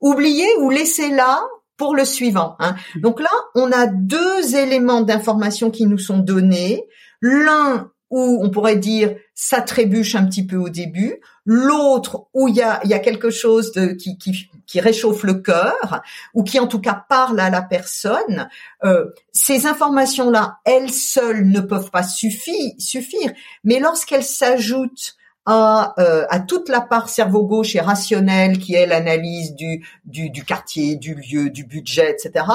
oubliée 0.00 0.48
ou 0.58 0.68
laissée 0.68 1.10
là 1.10 1.40
pour 1.82 1.96
le 1.96 2.04
suivant. 2.04 2.54
Hein. 2.60 2.76
Mmh. 2.94 3.00
Donc 3.00 3.20
là, 3.20 3.30
on 3.56 3.72
a 3.72 3.88
deux 3.88 4.54
éléments 4.54 5.00
d'information 5.00 5.72
qui 5.72 5.86
nous 5.86 5.98
sont 5.98 6.18
donnés. 6.18 6.86
L'un 7.20 7.90
où 8.08 8.38
on 8.40 8.50
pourrait 8.50 8.76
dire 8.76 9.16
ça 9.34 9.62
trébuche 9.62 10.14
un 10.14 10.24
petit 10.26 10.46
peu 10.46 10.54
au 10.54 10.68
début, 10.68 11.16
l'autre 11.44 12.28
où 12.34 12.46
il 12.46 12.54
y 12.54 12.62
a, 12.62 12.80
y 12.86 12.94
a 12.94 13.00
quelque 13.00 13.30
chose 13.30 13.72
de, 13.72 13.86
qui, 13.94 14.16
qui, 14.16 14.48
qui, 14.64 14.80
réchauffe 14.80 15.24
le 15.24 15.34
cœur 15.34 16.02
ou 16.34 16.44
qui 16.44 16.60
en 16.60 16.68
tout 16.68 16.80
cas 16.80 17.04
parle 17.08 17.40
à 17.40 17.50
la 17.50 17.62
personne. 17.62 18.48
Euh, 18.84 19.06
ces 19.32 19.66
informations-là, 19.66 20.58
elles 20.64 20.92
seules 20.92 21.48
ne 21.48 21.60
peuvent 21.60 21.90
pas 21.90 22.04
suffire, 22.04 22.74
suffire 22.78 23.32
mais 23.64 23.80
lorsqu'elles 23.80 24.22
s'ajoutent 24.22 25.16
à, 25.46 25.94
euh, 25.98 26.24
à 26.30 26.40
toute 26.40 26.68
la 26.68 26.80
part 26.80 27.08
cerveau 27.08 27.44
gauche 27.44 27.74
et 27.74 27.80
rationnelle 27.80 28.58
qui 28.58 28.74
est 28.74 28.86
l'analyse 28.86 29.54
du, 29.54 29.84
du, 30.04 30.30
du, 30.30 30.44
quartier, 30.44 30.96
du 30.96 31.14
lieu, 31.14 31.50
du 31.50 31.64
budget, 31.64 32.10
etc. 32.10 32.46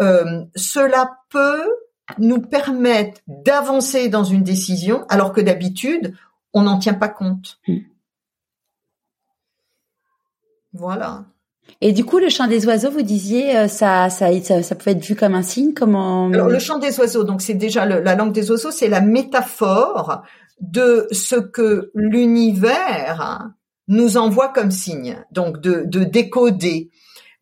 Euh, 0.00 0.44
cela 0.56 1.18
peut 1.30 1.70
nous 2.18 2.40
permettre 2.40 3.20
d'avancer 3.26 4.08
dans 4.08 4.24
une 4.24 4.42
décision 4.42 5.04
alors 5.08 5.32
que 5.32 5.40
d'habitude 5.40 6.14
on 6.54 6.62
n'en 6.62 6.78
tient 6.78 6.94
pas 6.94 7.08
compte. 7.08 7.58
Hmm. 7.66 7.78
Voilà. 10.72 11.24
Et 11.80 11.92
du 11.92 12.04
coup, 12.04 12.18
le 12.18 12.28
chant 12.28 12.46
des 12.46 12.66
oiseaux, 12.66 12.90
vous 12.90 13.02
disiez, 13.02 13.56
euh, 13.56 13.68
ça, 13.68 14.08
ça, 14.08 14.28
ça, 14.62 14.74
pouvait 14.74 14.92
être 14.92 15.04
vu 15.04 15.16
comme 15.16 15.34
un 15.34 15.42
signe, 15.42 15.72
comment 15.74 16.28
Alors, 16.28 16.48
le 16.48 16.58
chant 16.58 16.78
des 16.78 16.98
oiseaux, 17.00 17.24
donc 17.24 17.42
c'est 17.42 17.54
déjà 17.54 17.86
la 17.86 18.14
langue 18.14 18.32
des 18.32 18.50
oiseaux, 18.50 18.70
c'est 18.70 18.88
la 18.88 19.00
métaphore 19.00 20.22
de 20.60 21.08
ce 21.10 21.36
que 21.36 21.90
l'univers 21.94 23.50
nous 23.88 24.16
envoie 24.16 24.48
comme 24.48 24.70
signe, 24.70 25.18
donc 25.32 25.60
de, 25.60 25.82
de 25.84 26.04
décoder, 26.04 26.90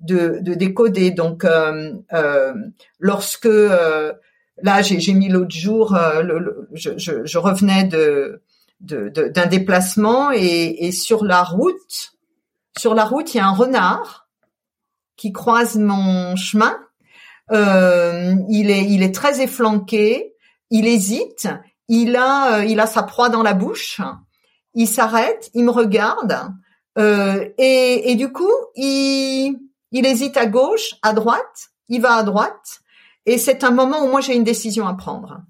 de, 0.00 0.38
de 0.40 0.54
décoder. 0.54 1.10
Donc, 1.10 1.44
euh, 1.44 1.92
euh, 2.12 2.54
lorsque 2.98 3.46
euh, 3.46 4.12
là, 4.62 4.82
j'ai 4.82 5.12
mis 5.12 5.28
l'autre 5.28 5.54
jour, 5.54 5.96
le, 6.22 6.68
je, 6.72 6.90
je, 6.96 7.24
je, 7.24 7.38
revenais 7.38 7.84
de 7.84 8.42
d'un 8.80 9.46
déplacement 9.46 10.32
et, 10.32 10.86
et 10.86 10.90
sur 10.90 11.22
la 11.22 11.42
route, 11.42 12.12
sur 12.78 12.94
la 12.94 13.04
route, 13.04 13.34
il 13.34 13.38
y 13.38 13.40
a 13.40 13.46
un 13.46 13.54
renard 13.54 14.28
qui 15.16 15.32
croise 15.32 15.76
mon 15.76 16.36
chemin. 16.36 16.78
Euh, 17.52 18.34
il 18.48 18.70
est, 18.70 18.84
il 18.84 19.02
est 19.02 19.14
très 19.14 19.40
efflanqué. 19.40 20.34
Il 20.70 20.86
hésite. 20.86 21.48
Il 21.88 22.16
a, 22.16 22.58
euh, 22.58 22.64
il 22.64 22.80
a 22.80 22.86
sa 22.86 23.02
proie 23.02 23.28
dans 23.28 23.42
la 23.42 23.52
bouche. 23.52 24.00
Il 24.74 24.86
s'arrête. 24.86 25.50
Il 25.54 25.64
me 25.64 25.70
regarde. 25.70 26.52
Euh, 26.98 27.48
et, 27.58 28.10
et 28.10 28.14
du 28.14 28.32
coup, 28.32 28.52
il, 28.76 29.58
il 29.90 30.06
hésite 30.06 30.36
à 30.36 30.46
gauche, 30.46 30.94
à 31.02 31.12
droite. 31.12 31.70
Il 31.88 32.00
va 32.00 32.14
à 32.14 32.22
droite. 32.22 32.80
Et 33.26 33.36
c'est 33.36 33.64
un 33.64 33.70
moment 33.70 34.04
où 34.04 34.08
moi 34.08 34.20
j'ai 34.20 34.34
une 34.34 34.44
décision 34.44 34.86
à 34.86 34.94
prendre. 34.94 35.42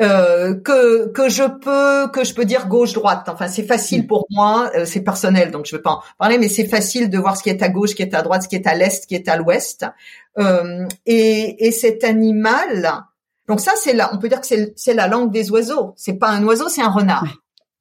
Euh, 0.00 0.54
que 0.54 1.08
que 1.08 1.28
je 1.28 1.42
peux 1.42 2.10
que 2.10 2.24
je 2.24 2.32
peux 2.32 2.46
dire 2.46 2.66
gauche 2.66 2.94
droite. 2.94 3.28
Enfin, 3.28 3.46
c'est 3.48 3.62
facile 3.62 4.04
mm. 4.04 4.06
pour 4.06 4.26
moi, 4.30 4.70
euh, 4.74 4.86
c'est 4.86 5.02
personnel, 5.02 5.50
donc 5.50 5.66
je 5.66 5.76
veux 5.76 5.82
pas 5.82 5.90
en 5.90 6.02
parler, 6.18 6.38
mais 6.38 6.48
c'est 6.48 6.66
facile 6.66 7.10
de 7.10 7.18
voir 7.18 7.36
ce 7.36 7.42
qui 7.42 7.50
est 7.50 7.62
à 7.62 7.68
gauche, 7.68 7.90
ce 7.90 7.94
qui 7.96 8.02
est 8.02 8.14
à 8.14 8.22
droite, 8.22 8.44
ce 8.44 8.48
qui 8.48 8.56
est 8.56 8.66
à 8.66 8.74
l'est, 8.74 9.02
ce 9.02 9.06
qui 9.06 9.14
est 9.14 9.28
à 9.28 9.36
l'ouest. 9.36 9.84
Euh, 10.38 10.86
et, 11.04 11.66
et 11.66 11.72
cet 11.72 12.04
animal, 12.04 13.04
donc 13.46 13.60
ça 13.60 13.72
c'est 13.76 13.92
là, 13.92 14.10
on 14.14 14.18
peut 14.18 14.30
dire 14.30 14.40
que 14.40 14.46
c'est 14.46 14.72
c'est 14.76 14.94
la 14.94 15.08
langue 15.08 15.30
des 15.30 15.50
oiseaux. 15.50 15.92
C'est 15.96 16.14
pas 16.14 16.30
un 16.30 16.42
oiseau, 16.44 16.70
c'est 16.70 16.82
un 16.82 16.90
renard. 16.90 17.26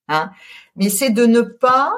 Hein 0.09 0.31
mais 0.75 0.89
c'est 0.89 1.09
de 1.09 1.25
ne 1.25 1.41
pas 1.41 1.93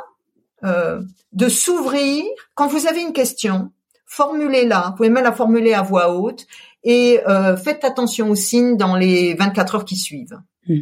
euh, 0.64 1.01
de 1.32 1.49
s'ouvrir 1.49 2.24
quand 2.55 2.68
vous 2.68 2.88
avez 2.88 3.01
une 3.01 3.14
question, 3.14 3.72
formulez-la. 4.05 4.89
Vous 4.89 4.95
pouvez 4.95 5.09
même 5.09 5.24
la 5.24 5.32
formuler 5.32 5.74
à 5.74 5.82
voix 5.82 6.14
haute 6.14 6.45
et 6.84 7.19
euh, 7.27 7.55
faites 7.55 7.84
attention 7.84 8.29
aux 8.29 8.36
signes 8.36 8.77
dans 8.77 8.95
les 8.95 9.34
24 9.36 9.75
heures 9.75 9.86
qui 9.86 9.95
suivent. 9.95 10.39
Hmm. 10.67 10.79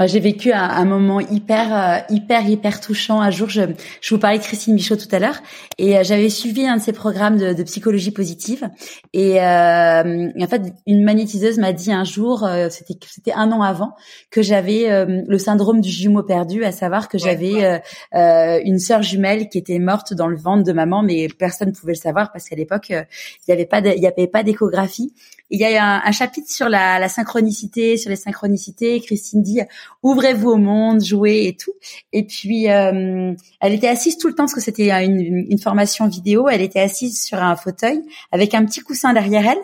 J'ai 0.00 0.18
vécu 0.18 0.52
un, 0.52 0.60
un, 0.60 0.84
moment 0.84 1.20
hyper, 1.20 1.72
euh, 1.72 1.98
hyper, 2.12 2.48
hyper 2.48 2.80
touchant. 2.80 3.20
Un 3.20 3.30
jour, 3.30 3.48
je, 3.48 3.62
je 4.00 4.14
vous 4.14 4.20
parlais 4.20 4.38
de 4.38 4.42
Christine 4.42 4.74
Michaud 4.74 4.96
tout 4.96 5.08
à 5.12 5.20
l'heure, 5.20 5.40
et 5.78 5.96
euh, 5.96 6.02
j'avais 6.02 6.30
suivi 6.30 6.66
un 6.66 6.78
de 6.78 6.82
ses 6.82 6.92
programmes 6.92 7.38
de, 7.38 7.52
de 7.52 7.62
psychologie 7.62 8.10
positive. 8.10 8.68
Et, 9.12 9.40
euh, 9.40 10.30
en 10.36 10.46
fait, 10.48 10.62
une 10.88 11.04
magnétiseuse 11.04 11.58
m'a 11.58 11.72
dit 11.72 11.92
un 11.92 12.02
jour, 12.02 12.48
c'était 12.70 12.94
c'était 13.08 13.32
un 13.32 13.52
an 13.52 13.62
avant, 13.62 13.94
que 14.32 14.42
j'avais 14.42 15.06
le 15.06 15.38
syndrome 15.38 15.80
du 15.80 15.90
jumeau 15.90 16.24
perdu, 16.24 16.64
à 16.64 16.72
savoir 16.72 17.08
que 17.08 17.16
j'avais 17.16 17.80
une 18.12 18.78
sœur 18.78 19.02
jumelle 19.02 19.48
qui 19.48 19.58
était 19.58 19.78
morte 19.78 20.12
dans 20.12 20.26
le 20.26 20.36
ventre 20.36 20.64
de 20.64 20.72
maman, 20.72 21.02
mais 21.02 21.28
personne 21.28 21.68
ne 21.68 21.74
pouvait 21.74 21.92
le 21.92 21.98
savoir 21.98 22.32
parce 22.32 22.48
qu'à 22.48 22.56
l'époque, 22.56 22.90
il 22.90 23.06
n'y 23.48 23.54
avait 23.54 23.66
pas, 23.66 23.78
il 23.80 24.02
y 24.02 24.06
avait 24.06 24.26
pas 24.26 24.42
d'échographie. 24.42 25.12
Il 25.54 25.60
y 25.60 25.76
a 25.76 26.04
un, 26.04 26.10
chapitre 26.10 26.50
sur 26.50 26.68
la, 26.68 27.08
synchronicité, 27.08 27.96
sur 27.96 28.10
les 28.10 28.16
synchronicités. 28.16 28.98
Christine 28.98 29.40
dit 29.40 29.60
ouvrez-vous 30.02 30.50
au 30.50 30.56
monde, 30.56 31.00
jouez 31.00 31.46
et 31.46 31.56
tout. 31.56 31.70
Et 32.12 32.26
puis 32.26 32.68
euh, 32.68 33.32
elle 33.60 33.72
était 33.72 33.86
assise 33.86 34.18
tout 34.18 34.26
le 34.26 34.34
temps 34.34 34.42
parce 34.42 34.54
que 34.54 34.60
c'était 34.60 34.90
une, 35.04 35.20
une, 35.20 35.58
formation 35.60 36.08
vidéo. 36.08 36.48
Elle 36.48 36.60
était 36.60 36.80
assise 36.80 37.22
sur 37.22 37.40
un 37.40 37.54
fauteuil 37.54 38.02
avec 38.32 38.52
un 38.52 38.64
petit 38.64 38.80
coussin 38.80 39.12
derrière 39.12 39.46
elle. 39.46 39.60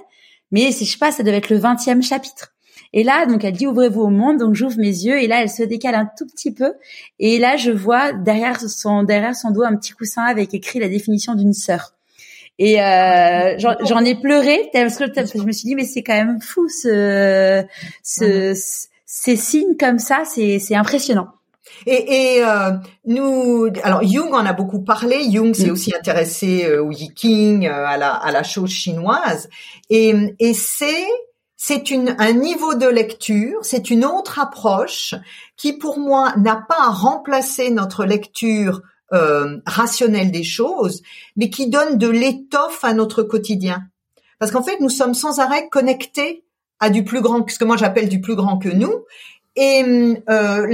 Mais 0.52 0.70
je 0.70 0.84
sais 0.84 0.96
pas, 0.96 1.10
ça 1.10 1.24
devait 1.24 1.38
être 1.38 1.50
le 1.50 1.58
vingtième 1.58 2.04
chapitre. 2.04 2.52
Et 2.92 3.02
là, 3.02 3.26
donc 3.26 3.42
elle 3.42 3.54
dit 3.54 3.66
ouvrez-vous 3.66 4.02
au 4.02 4.10
monde. 4.10 4.38
Donc 4.38 4.54
j'ouvre 4.54 4.78
mes 4.78 4.86
yeux 4.86 5.20
et 5.20 5.26
là 5.26 5.42
elle 5.42 5.50
se 5.50 5.64
décale 5.64 5.96
un 5.96 6.08
tout 6.16 6.26
petit 6.26 6.54
peu. 6.54 6.72
Et 7.18 7.40
là 7.40 7.56
je 7.56 7.72
vois 7.72 8.12
derrière 8.12 8.60
son 8.60 9.02
derrière 9.02 9.34
son 9.34 9.50
dos 9.50 9.64
un 9.64 9.74
petit 9.74 9.90
coussin 9.90 10.22
avec 10.22 10.54
écrit 10.54 10.78
la 10.78 10.88
définition 10.88 11.34
d'une 11.34 11.52
sœur. 11.52 11.94
Et 12.62 12.78
euh, 12.82 13.56
j'en 13.58 14.04
ai 14.04 14.14
pleuré 14.14 14.68
parce 14.74 14.98
que, 14.98 15.04
je 15.38 15.44
me 15.44 15.50
suis 15.50 15.66
dit 15.66 15.74
mais 15.74 15.86
c'est 15.86 16.02
quand 16.02 16.12
même 16.14 16.42
fou 16.42 16.68
ce, 16.68 17.64
ce, 18.02 18.54
ces 19.06 19.36
signes 19.36 19.78
comme 19.78 19.98
ça, 19.98 20.24
c'est 20.26 20.74
impressionnant. 20.74 21.28
Et, 21.86 22.36
et 22.36 22.44
euh, 22.44 22.72
nous, 23.06 23.68
alors 23.82 24.02
Jung 24.02 24.34
en 24.34 24.44
a 24.44 24.52
beaucoup 24.52 24.82
parlé. 24.82 25.30
Jung 25.30 25.54
s'est 25.54 25.68
mm. 25.68 25.72
aussi 25.72 25.94
intéressé 25.94 26.66
euh, 26.66 26.84
au 26.84 26.90
Yiking, 26.90 27.66
euh, 27.66 27.86
à 27.86 27.96
la 27.96 28.12
à 28.12 28.30
la 28.30 28.42
chose 28.42 28.70
chinoise, 28.70 29.48
et, 29.88 30.14
et 30.38 30.52
c'est 30.52 31.06
c'est 31.56 31.90
une 31.90 32.14
un 32.18 32.32
niveau 32.32 32.74
de 32.74 32.86
lecture, 32.86 33.58
c'est 33.62 33.88
une 33.88 34.04
autre 34.04 34.38
approche 34.38 35.14
qui 35.56 35.72
pour 35.72 35.98
moi 35.98 36.34
n'a 36.36 36.56
pas 36.56 36.78
à 36.78 36.90
remplacer 36.90 37.70
notre 37.70 38.04
lecture 38.04 38.82
euh, 39.12 39.58
rationnel 39.66 40.30
des 40.30 40.44
choses, 40.44 41.02
mais 41.36 41.50
qui 41.50 41.68
donne 41.68 41.98
de 41.98 42.08
l'étoffe 42.08 42.84
à 42.84 42.94
notre 42.94 43.22
quotidien. 43.22 43.82
Parce 44.38 44.52
qu'en 44.52 44.62
fait, 44.62 44.80
nous 44.80 44.88
sommes 44.88 45.14
sans 45.14 45.38
arrêt 45.40 45.68
connectés 45.68 46.44
à 46.78 46.90
du 46.90 47.04
plus 47.04 47.20
grand, 47.20 47.48
ce 47.48 47.58
que 47.58 47.64
moi 47.64 47.76
j'appelle 47.76 48.08
du 48.08 48.20
plus 48.20 48.36
grand 48.36 48.58
que 48.58 48.70
nous, 48.70 49.04
et 49.56 49.82
euh, 50.30 50.66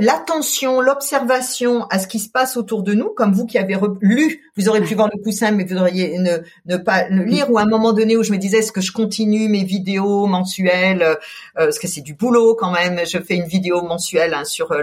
l'attention, 0.00 0.80
l'observation 0.80 1.86
à 1.90 2.00
ce 2.00 2.08
qui 2.08 2.18
se 2.18 2.28
passe 2.28 2.56
autour 2.56 2.82
de 2.82 2.92
nous, 2.92 3.10
comme 3.10 3.32
vous 3.32 3.46
qui 3.46 3.56
avez 3.56 3.78
lu, 4.00 4.50
vous 4.56 4.68
aurez 4.68 4.80
pu 4.82 4.94
voir 4.96 5.08
le 5.14 5.22
coussin, 5.22 5.52
mais 5.52 5.64
vous 5.64 5.76
auriez 5.76 6.18
ne, 6.18 6.38
ne 6.66 6.76
pas 6.76 7.08
le 7.08 7.22
lire, 7.22 7.50
ou 7.50 7.58
à 7.58 7.62
un 7.62 7.66
moment 7.66 7.92
donné 7.92 8.16
où 8.16 8.24
je 8.24 8.32
me 8.32 8.38
disais, 8.38 8.58
est-ce 8.58 8.72
que 8.72 8.80
je 8.80 8.90
continue 8.90 9.48
mes 9.48 9.62
vidéos 9.62 10.26
mensuelles, 10.26 11.02
euh, 11.02 11.14
parce 11.54 11.78
que 11.78 11.86
c'est 11.86 12.00
du 12.00 12.14
boulot 12.14 12.56
quand 12.56 12.72
même, 12.72 13.00
je 13.06 13.18
fais 13.18 13.36
une 13.36 13.46
vidéo 13.46 13.82
mensuelle 13.82 14.34
hein, 14.34 14.44
sur 14.44 14.74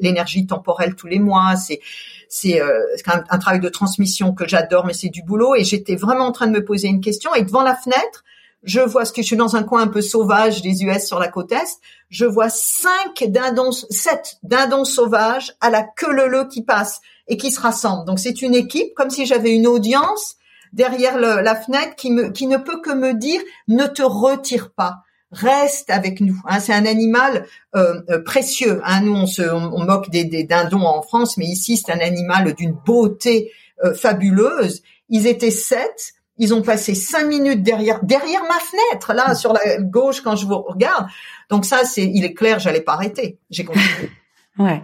l'énergie 0.00 0.46
temporelle 0.46 0.96
tous 0.96 1.06
les 1.06 1.20
mois, 1.20 1.54
c'est 1.56 1.80
c'est 2.28 2.60
euh, 2.60 2.80
un, 3.06 3.38
travail 3.38 3.60
de 3.60 3.68
transmission 3.68 4.32
que 4.32 4.46
j'adore, 4.48 4.86
mais 4.86 4.94
c'est 4.94 5.08
du 5.08 5.22
boulot, 5.22 5.54
et 5.54 5.64
j'étais 5.64 5.96
vraiment 5.96 6.26
en 6.26 6.32
train 6.32 6.46
de 6.46 6.52
me 6.52 6.64
poser 6.64 6.88
une 6.88 7.00
question, 7.00 7.34
et 7.34 7.42
devant 7.42 7.62
la 7.62 7.74
fenêtre, 7.74 8.24
je 8.62 8.80
vois 8.80 9.04
ce 9.04 9.12
que 9.12 9.20
je 9.20 9.26
suis 9.26 9.36
dans 9.36 9.56
un 9.56 9.62
coin 9.62 9.82
un 9.82 9.88
peu 9.88 10.00
sauvage 10.00 10.62
des 10.62 10.84
US 10.84 11.06
sur 11.06 11.18
la 11.18 11.28
côte 11.28 11.52
est, 11.52 11.80
je 12.08 12.24
vois 12.24 12.48
cinq 12.48 13.24
dindons, 13.28 13.72
sept 13.72 14.36
dindons 14.42 14.84
sauvages 14.84 15.52
à 15.60 15.70
la 15.70 15.82
queue 15.82 16.28
leu 16.28 16.48
qui 16.48 16.62
passent 16.62 17.00
et 17.28 17.36
qui 17.36 17.52
se 17.52 17.60
rassemblent. 17.60 18.06
Donc 18.06 18.18
c'est 18.18 18.40
une 18.40 18.54
équipe, 18.54 18.94
comme 18.94 19.10
si 19.10 19.26
j'avais 19.26 19.54
une 19.54 19.66
audience 19.66 20.36
derrière 20.72 21.18
la 21.18 21.54
fenêtre 21.54 21.94
qui 21.94 22.10
me, 22.10 22.30
qui 22.30 22.46
ne 22.46 22.56
peut 22.56 22.80
que 22.80 22.92
me 22.92 23.14
dire 23.14 23.40
ne 23.68 23.86
te 23.86 24.02
retire 24.02 24.72
pas. 24.72 25.02
Reste 25.34 25.90
avec 25.90 26.20
nous. 26.20 26.40
Hein. 26.46 26.60
c'est 26.60 26.72
un 26.72 26.86
animal 26.86 27.46
euh, 27.74 28.00
euh, 28.08 28.22
précieux. 28.22 28.80
Hein. 28.84 29.02
Nous, 29.02 29.14
on 29.14 29.26
se 29.26 29.42
on, 29.42 29.84
moque 29.84 30.10
des, 30.10 30.24
des, 30.24 30.44
dindons 30.44 30.86
en 30.86 31.02
France, 31.02 31.36
mais 31.36 31.46
ici, 31.46 31.76
c'est 31.76 31.92
un 31.92 32.00
animal 32.00 32.54
d'une 32.54 32.76
beauté 32.86 33.50
euh, 33.84 33.94
fabuleuse. 33.94 34.82
Ils 35.08 35.26
étaient 35.26 35.50
sept 35.50 36.14
ils 36.36 36.52
ont 36.52 36.62
passé 36.62 36.94
cinq 36.94 37.26
minutes 37.26 37.62
derrière 37.62 38.02
derrière 38.02 38.42
ma 38.42 38.58
fenêtre 38.58 39.12
là 39.12 39.32
mm. 39.32 39.36
sur 39.36 39.52
la 39.52 39.78
gauche 39.78 40.20
quand 40.20 40.36
je 40.36 40.46
vous 40.46 40.58
regarde. 40.58 41.06
Donc 41.48 41.64
ça 41.64 41.84
c'est 41.84 42.04
il 42.04 42.24
est 42.24 42.34
clair, 42.34 42.58
j'allais 42.58 42.80
pas 42.80 42.94
arrêter. 42.94 43.38
J'ai 43.50 43.64
compris. 43.64 43.82
ouais. 44.58 44.82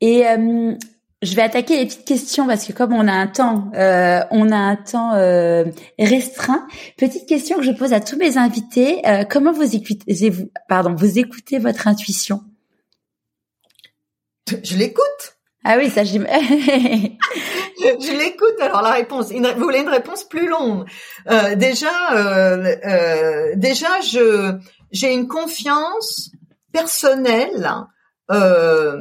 Et 0.00 0.26
euh, 0.26 0.74
je 1.22 1.34
vais 1.34 1.42
attaquer 1.42 1.76
les 1.76 1.86
petites 1.86 2.06
questions 2.06 2.46
parce 2.46 2.66
que 2.66 2.72
comme 2.72 2.94
on 2.94 3.06
a 3.06 3.12
un 3.12 3.26
temps, 3.26 3.70
euh, 3.74 4.22
on 4.30 4.50
a 4.50 4.56
un 4.56 4.76
temps 4.76 5.14
euh, 5.14 5.64
restreint. 5.98 6.66
Petite 6.96 7.28
question 7.28 7.58
que 7.58 7.62
je 7.62 7.72
pose 7.72 7.92
à 7.92 8.00
tous 8.00 8.16
mes 8.16 8.38
invités 8.38 9.06
euh, 9.06 9.24
comment 9.24 9.52
vous 9.52 9.76
écoutez, 9.76 10.30
vous, 10.30 10.50
pardon, 10.68 10.94
vous 10.94 11.18
écoutez 11.18 11.58
votre 11.58 11.88
intuition? 11.88 12.40
Je 14.64 14.76
l'écoute. 14.76 15.36
Ah 15.62 15.76
oui, 15.76 15.90
ça 15.90 16.04
je 16.04 16.12
je 16.14 18.18
l'écoute. 18.18 18.60
Alors 18.60 18.80
la 18.80 18.92
réponse, 18.92 19.30
vous 19.30 19.62
voulez 19.62 19.80
une 19.80 19.90
réponse 19.90 20.24
plus 20.24 20.48
longue 20.48 20.86
euh, 21.30 21.54
Déjà, 21.54 22.14
euh, 22.14 22.76
euh, 22.86 23.52
déjà, 23.56 24.00
je 24.00 24.58
j'ai 24.90 25.12
une 25.12 25.28
confiance 25.28 26.30
personnelle, 26.72 27.70
euh, 28.30 28.96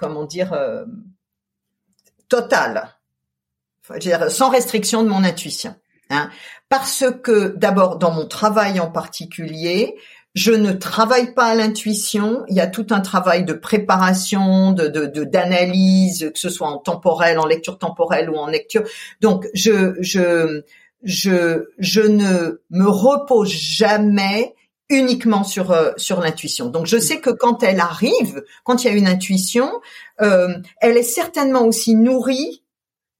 comment 0.00 0.24
dire, 0.24 0.54
euh, 0.54 0.86
totale, 2.28 2.96
dire, 3.98 4.30
sans 4.30 4.48
restriction 4.48 5.04
de 5.04 5.08
mon 5.08 5.22
intuition. 5.22 5.74
Hein, 6.08 6.30
parce 6.68 7.04
que 7.22 7.54
d'abord 7.56 7.98
dans 7.98 8.10
mon 8.10 8.26
travail 8.26 8.80
en 8.80 8.90
particulier, 8.90 9.94
je 10.34 10.50
ne 10.50 10.72
travaille 10.72 11.34
pas 11.34 11.46
à 11.46 11.54
l'intuition. 11.54 12.44
Il 12.48 12.56
y 12.56 12.60
a 12.60 12.66
tout 12.66 12.86
un 12.90 13.00
travail 13.00 13.44
de 13.44 13.52
préparation, 13.52 14.72
de 14.72 14.88
d'analyse, 15.24 16.30
que 16.32 16.38
ce 16.38 16.48
soit 16.48 16.68
en 16.68 16.78
temporel, 16.78 17.38
en 17.38 17.46
lecture 17.46 17.78
temporelle 17.78 18.30
ou 18.30 18.36
en 18.36 18.46
lecture. 18.46 18.82
Donc, 19.20 19.46
je 19.54 19.94
je 20.00 20.62
je 21.04 21.68
je 21.78 22.00
ne 22.00 22.60
me 22.70 22.88
repose 22.88 23.50
jamais 23.50 24.54
uniquement 24.90 25.44
sur 25.44 25.70
euh, 25.70 25.92
sur 25.96 26.20
l'intuition. 26.20 26.66
Donc 26.66 26.86
je 26.86 26.98
sais 26.98 27.20
que 27.20 27.30
quand 27.30 27.62
elle 27.62 27.80
arrive, 27.80 28.44
quand 28.64 28.84
il 28.84 28.88
y 28.88 28.90
a 28.90 28.96
une 28.96 29.06
intuition, 29.06 29.70
euh, 30.20 30.54
elle 30.80 30.96
est 30.96 31.02
certainement 31.02 31.64
aussi 31.64 31.94
nourrie 31.94 32.62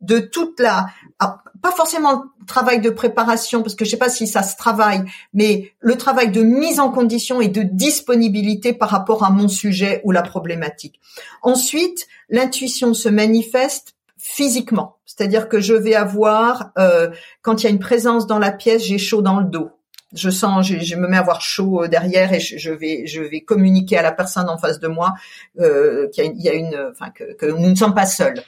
de 0.00 0.18
toute 0.18 0.60
la 0.60 0.86
ah, 1.20 1.42
pas 1.62 1.72
forcément 1.72 2.24
le 2.40 2.46
travail 2.46 2.80
de 2.80 2.90
préparation 2.90 3.62
parce 3.62 3.74
que 3.74 3.84
je 3.84 3.90
sais 3.90 3.96
pas 3.98 4.08
si 4.08 4.26
ça 4.26 4.42
se 4.42 4.56
travaille, 4.56 5.04
mais 5.34 5.72
le 5.80 5.96
travail 5.96 6.30
de 6.30 6.42
mise 6.42 6.80
en 6.80 6.90
condition 6.90 7.40
et 7.40 7.48
de 7.48 7.62
disponibilité 7.62 8.72
par 8.72 8.88
rapport 8.88 9.24
à 9.24 9.30
mon 9.30 9.48
sujet 9.48 10.00
ou 10.04 10.10
la 10.10 10.22
problématique. 10.22 11.00
Ensuite, 11.42 12.08
l'intuition 12.28 12.94
se 12.94 13.08
manifeste 13.08 13.94
physiquement, 14.16 14.96
c'est-à-dire 15.04 15.48
que 15.48 15.60
je 15.60 15.74
vais 15.74 15.94
avoir 15.94 16.72
euh, 16.78 17.10
quand 17.42 17.62
il 17.62 17.64
y 17.64 17.66
a 17.66 17.70
une 17.70 17.78
présence 17.78 18.26
dans 18.26 18.38
la 18.38 18.52
pièce, 18.52 18.82
j'ai 18.82 18.98
chaud 18.98 19.22
dans 19.22 19.40
le 19.40 19.46
dos 19.46 19.70
je 20.14 20.30
sens, 20.30 20.66
je, 20.66 20.96
me 20.96 21.06
mets 21.06 21.16
à 21.16 21.20
avoir 21.20 21.40
chaud 21.40 21.84
euh, 21.84 21.88
derrière 21.88 22.32
et 22.32 22.40
je, 22.40 22.70
vais, 22.70 23.06
je 23.06 23.22
vais 23.22 23.42
communiquer 23.42 23.96
à 23.96 24.02
la 24.02 24.12
personne 24.12 24.48
en 24.48 24.58
face 24.58 24.80
de 24.80 24.88
moi 24.88 25.14
euh, 25.60 26.08
qu'il 26.08 26.40
y 26.40 26.48
a, 26.48 26.54
une, 26.54 26.90
enfin 26.90 27.10
que, 27.10 27.32
que, 27.34 27.46
nous 27.46 27.70
ne 27.70 27.74
sommes 27.74 27.94
pas 27.94 28.06
seuls. 28.06 28.42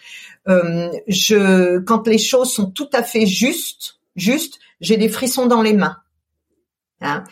Euh, 0.48 0.90
je, 1.06 1.78
quand 1.78 2.08
les 2.08 2.18
choses 2.18 2.52
sont 2.52 2.70
tout 2.70 2.90
à 2.92 3.02
fait 3.02 3.26
justes, 3.26 4.00
justes, 4.16 4.58
j'ai 4.80 4.96
des 4.96 5.08
frissons 5.08 5.46
dans 5.46 5.62
les 5.62 5.72
mains. 5.72 5.98
Hein. 7.00 7.24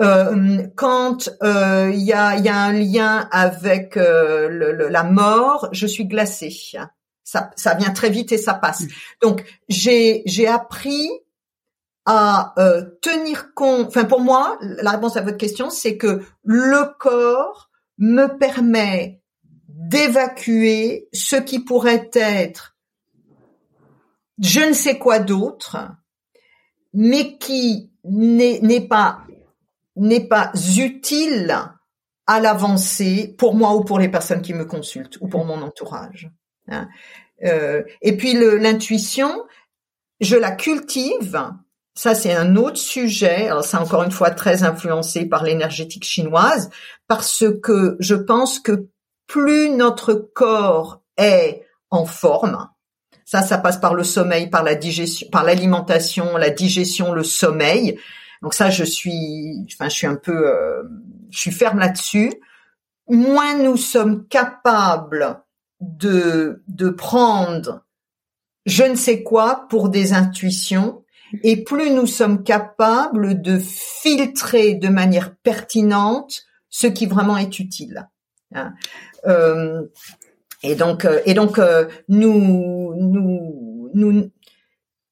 Euh, 0.00 0.66
quand 0.74 1.30
euh, 1.42 1.90
il 1.92 2.02
y, 2.02 2.12
a, 2.12 2.36
y 2.36 2.48
a 2.48 2.56
un 2.56 2.72
lien 2.72 3.28
avec 3.30 3.96
euh, 3.96 4.48
le, 4.48 4.88
la 4.88 5.04
mort, 5.04 5.68
je 5.72 5.86
suis 5.86 6.06
glacée. 6.06 6.54
Ça, 7.24 7.50
ça 7.56 7.74
vient 7.74 7.90
très 7.90 8.10
vite 8.10 8.30
et 8.32 8.38
ça 8.38 8.54
passe. 8.54 8.84
Donc 9.22 9.44
j'ai 9.68 10.22
j'ai 10.26 10.46
appris 10.46 11.08
à 12.06 12.54
euh, 12.58 12.82
tenir 13.02 13.52
compte. 13.54 13.88
Enfin, 13.88 14.04
pour 14.04 14.20
moi, 14.20 14.58
la 14.60 14.92
réponse 14.92 15.16
à 15.16 15.22
votre 15.22 15.36
question, 15.36 15.70
c'est 15.70 15.96
que 15.96 16.22
le 16.44 16.96
corps 16.98 17.70
me 17.98 18.38
permet 18.38 19.20
d'évacuer 19.68 21.08
ce 21.12 21.36
qui 21.36 21.60
pourrait 21.60 22.10
être 22.14 22.76
je 24.38 24.60
ne 24.60 24.72
sais 24.72 24.98
quoi 24.98 25.18
d'autre, 25.18 25.78
mais 26.92 27.38
qui 27.38 27.90
n'est 28.04 28.86
pas 28.86 29.20
n'est 29.96 30.28
pas 30.28 30.52
utile 30.76 31.56
à 32.26 32.40
l'avancée 32.40 33.34
pour 33.38 33.54
moi 33.54 33.74
ou 33.74 33.82
pour 33.82 33.98
les 33.98 34.10
personnes 34.10 34.42
qui 34.42 34.52
me 34.52 34.66
consultent 34.66 35.16
ou 35.22 35.28
pour 35.28 35.46
mon 35.46 35.62
entourage. 35.62 36.30
Hein. 36.68 36.88
Euh, 37.44 37.82
et 38.02 38.16
puis 38.16 38.34
l'intuition, 38.34 39.44
je 40.20 40.36
la 40.36 40.50
cultive 40.50 41.40
ça, 41.96 42.14
c'est 42.14 42.34
un 42.34 42.56
autre 42.56 42.76
sujet. 42.76 43.48
Alors, 43.48 43.64
c'est 43.64 43.78
encore 43.78 44.02
une 44.02 44.10
fois 44.10 44.30
très 44.30 44.62
influencé 44.62 45.24
par 45.24 45.42
l'énergétique 45.42 46.04
chinoise, 46.04 46.70
parce 47.08 47.44
que 47.62 47.96
je 48.00 48.14
pense 48.14 48.60
que 48.60 48.86
plus 49.26 49.70
notre 49.70 50.12
corps 50.12 51.02
est 51.16 51.66
en 51.90 52.04
forme, 52.04 52.68
ça, 53.24 53.42
ça 53.42 53.58
passe 53.58 53.78
par 53.78 53.94
le 53.94 54.04
sommeil, 54.04 54.48
par 54.50 54.62
la 54.62 54.76
digestion, 54.76 55.28
par 55.32 55.42
l'alimentation, 55.42 56.36
la 56.36 56.50
digestion, 56.50 57.12
le 57.12 57.24
sommeil. 57.24 57.98
Donc 58.42 58.54
ça, 58.54 58.70
je 58.70 58.84
suis, 58.84 59.66
enfin, 59.72 59.88
je 59.88 59.94
suis 59.94 60.06
un 60.06 60.14
peu, 60.14 60.48
euh, 60.48 60.84
je 61.30 61.38
suis 61.38 61.50
ferme 61.50 61.80
là-dessus. 61.80 62.32
Moins 63.08 63.56
nous 63.58 63.76
sommes 63.76 64.28
capables 64.28 65.42
de 65.80 66.62
de 66.68 66.88
prendre 66.88 67.86
je 68.66 68.82
ne 68.82 68.96
sais 68.96 69.22
quoi 69.22 69.66
pour 69.70 69.88
des 69.88 70.12
intuitions 70.12 71.04
et 71.42 71.64
plus 71.64 71.90
nous 71.90 72.06
sommes 72.06 72.42
capables 72.42 73.40
de 73.42 73.58
filtrer 73.58 74.74
de 74.74 74.88
manière 74.88 75.34
pertinente 75.36 76.44
ce 76.68 76.86
qui 76.86 77.06
vraiment 77.06 77.36
est 77.36 77.58
utile. 77.58 78.08
Hein. 78.54 78.74
Euh, 79.26 79.82
et 80.62 80.74
donc, 80.74 81.04
euh, 81.04 81.20
et 81.24 81.34
donc, 81.34 81.58
euh, 81.58 81.86
nous, 82.08 82.94
nous, 82.94 83.90
nous, 83.94 84.30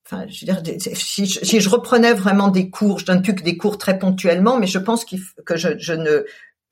enfin, 0.06 0.24
je 0.28 0.46
veux 0.46 0.52
dire, 0.52 0.80
si 0.94 1.26
je, 1.26 1.68
reprenais 1.68 2.12
vraiment 2.12 2.48
des 2.48 2.70
cours, 2.70 2.98
je 2.98 3.06
donne 3.06 3.22
plus 3.22 3.34
que 3.34 3.42
des 3.42 3.56
cours 3.56 3.78
très 3.78 3.98
ponctuellement, 3.98 4.58
mais 4.58 4.66
je 4.66 4.78
pense 4.78 5.04
que 5.04 5.56
je 5.56 5.92
ne, 5.92 6.24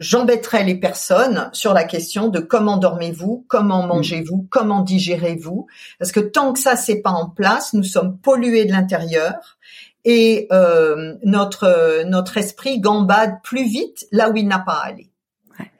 j'embêterai 0.03 0.65
les 0.65 0.75
personnes 0.75 1.49
sur 1.53 1.73
la 1.73 1.85
question 1.85 2.29
de 2.29 2.41
comment 2.41 2.77
dormez-vous, 2.77 3.47
comment 3.49 3.87
mangez-vous, 3.87 4.47
comment 4.51 4.83
digérez-vous, 4.83 5.67
parce 5.99 6.13
que 6.13 6.21
tant 6.21 6.53
que 6.53 6.59
ça 6.59 6.77
c'est 6.77 7.01
pas 7.01 7.11
en 7.11 7.29
place, 7.31 7.73
nous 7.73 7.85
sommes 7.85 8.19
pollués 8.19 8.65
de 8.65 8.73
l'intérieur 8.73 9.59
et 10.05 10.49
euh, 10.53 11.15
notre 11.23 12.03
notre 12.05 12.37
esprit 12.37 12.81
gambade 12.81 13.37
plus 13.43 13.65
vite 13.65 14.07
là 14.11 14.31
où 14.31 14.37
il 14.37 14.49
n'a 14.49 14.59
pas 14.59 14.75
à 14.75 14.87
aller. 14.87 15.11
Ouais, 15.59 15.71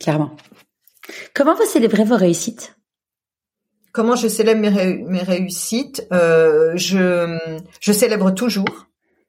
clairement. 0.00 0.34
Comment 1.34 1.54
vous 1.54 1.66
célébrez 1.66 2.04
vos 2.04 2.16
réussites? 2.16 2.76
Comment 3.92 4.16
je 4.16 4.28
célèbre 4.28 4.60
mes, 4.60 4.96
mes 5.04 5.22
réussites? 5.22 6.06
Euh, 6.12 6.72
Je 6.76 7.38
je 7.80 7.92
célèbre 7.92 8.30
toujours. 8.30 8.85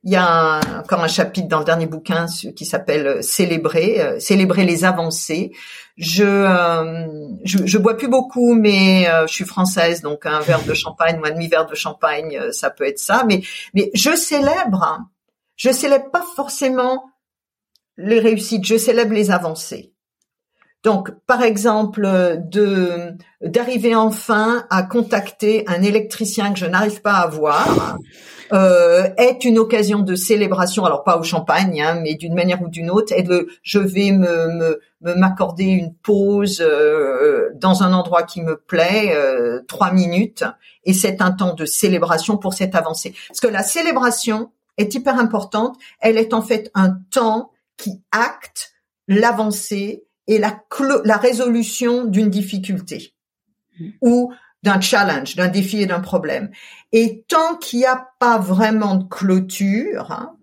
Il 0.08 0.14
y 0.14 0.16
a 0.16 0.62
encore 0.80 1.04
un 1.04 1.10
chapitre 1.10 1.50
dans 1.50 1.60
le 1.60 1.66
dernier 1.66 1.86
bouquin 1.86 2.28
qui 2.56 2.66
s'appelle 2.66 3.08
euh, 3.08 3.22
Célébrer, 3.22 4.02
euh, 4.02 4.20
célébrer 4.22 4.64
les 4.64 4.86
avancées. 4.86 5.52
Je, 5.98 6.24
euh, 6.24 7.08
je, 7.44 7.78
bois 7.78 7.98
plus 7.98 8.08
beaucoup, 8.08 8.54
mais 8.54 9.06
je 9.28 9.34
suis 9.34 9.44
française, 9.44 10.02
donc 10.02 10.26
un 10.26 10.40
verre 10.40 10.64
de 10.64 10.74
champagne 10.74 11.20
ou 11.20 11.26
un 11.26 11.32
demi 11.32 11.50
verre 11.50 11.66
de 11.66 11.76
champagne, 11.76 12.40
ça 12.54 12.70
peut 12.70 12.86
être 12.86 13.00
ça. 13.00 13.26
Mais 13.28 13.42
mais 13.74 13.92
je 13.94 14.16
célèbre. 14.16 14.82
Hein. 14.82 15.10
Je 15.58 15.72
célèbre 15.72 16.10
pas 16.10 16.24
forcément 16.38 17.10
les 17.98 18.20
réussites, 18.20 18.64
je 18.64 18.78
célèbre 18.78 19.14
les 19.14 19.30
avancées. 19.30 19.92
Donc, 20.84 21.10
par 21.26 21.42
exemple, 21.42 22.38
de 22.46 23.18
d'arriver 23.42 23.94
enfin 23.94 24.66
à 24.70 24.84
contacter 24.84 25.66
un 25.68 25.82
électricien 25.82 26.54
que 26.54 26.60
je 26.60 26.66
n'arrive 26.66 27.02
pas 27.02 27.16
à 27.16 27.28
voir 27.28 27.98
euh, 28.54 29.10
est 29.18 29.44
une 29.44 29.60
occasion 29.60 30.00
de 30.00 30.16
célébration. 30.16 30.86
Alors 30.86 31.04
pas 31.04 31.18
au 31.18 31.24
champagne, 31.24 31.82
hein, 31.82 32.00
mais 32.02 32.16
d'une 32.16 32.34
manière 32.34 32.62
ou 32.62 32.70
d'une 32.70 32.90
autre. 32.90 33.14
Et 33.16 33.24
de, 33.24 33.48
je 33.64 33.80
vais 33.80 34.12
me 34.12 34.80
m'accorder 35.02 35.66
une 35.66 35.94
pause 35.94 36.62
euh, 36.62 37.50
dans 37.56 37.84
un 37.84 37.94
endroit 37.94 38.24
qui 38.24 38.42
me 38.42 38.58
plaît, 38.58 39.14
euh, 39.16 39.62
trois 39.68 39.92
minutes, 39.92 40.44
et 40.86 40.94
c'est 40.94 41.22
un 41.22 41.32
temps 41.32 41.54
de 41.54 41.66
célébration 41.66 42.38
pour 42.38 42.54
cette 42.54 42.76
avancée. 42.76 43.14
Parce 43.28 43.40
que 43.40 43.48
la 43.48 43.64
célébration 43.64 44.52
est 44.78 44.94
hyper 44.96 45.20
importante. 45.20 45.78
Elle 46.00 46.18
est 46.18 46.34
en 46.34 46.42
fait 46.42 46.72
un 46.74 46.98
temps 47.12 47.52
qui 47.78 48.02
acte 48.12 48.74
l'avancée 49.08 50.06
et 50.28 50.40
la, 50.40 50.60
la 51.06 51.18
résolution 51.18 52.06
d'une 52.06 52.30
difficulté 52.30 53.14
mmh. 53.80 53.90
ou 54.02 54.34
d'un 54.68 54.82
challenge, 54.82 55.36
d'un 55.36 55.48
défi 55.48 55.82
et 55.82 55.86
d'un 55.86 56.02
problème. 56.02 56.52
Et 56.92 57.24
tant 57.28 57.56
qu'il 57.56 57.80
n'y 57.80 57.86
a 57.86 58.10
pas 58.20 58.38
vraiment 58.38 58.96
de 58.96 59.06
clôture, 59.06 60.12
hein, 60.12 60.36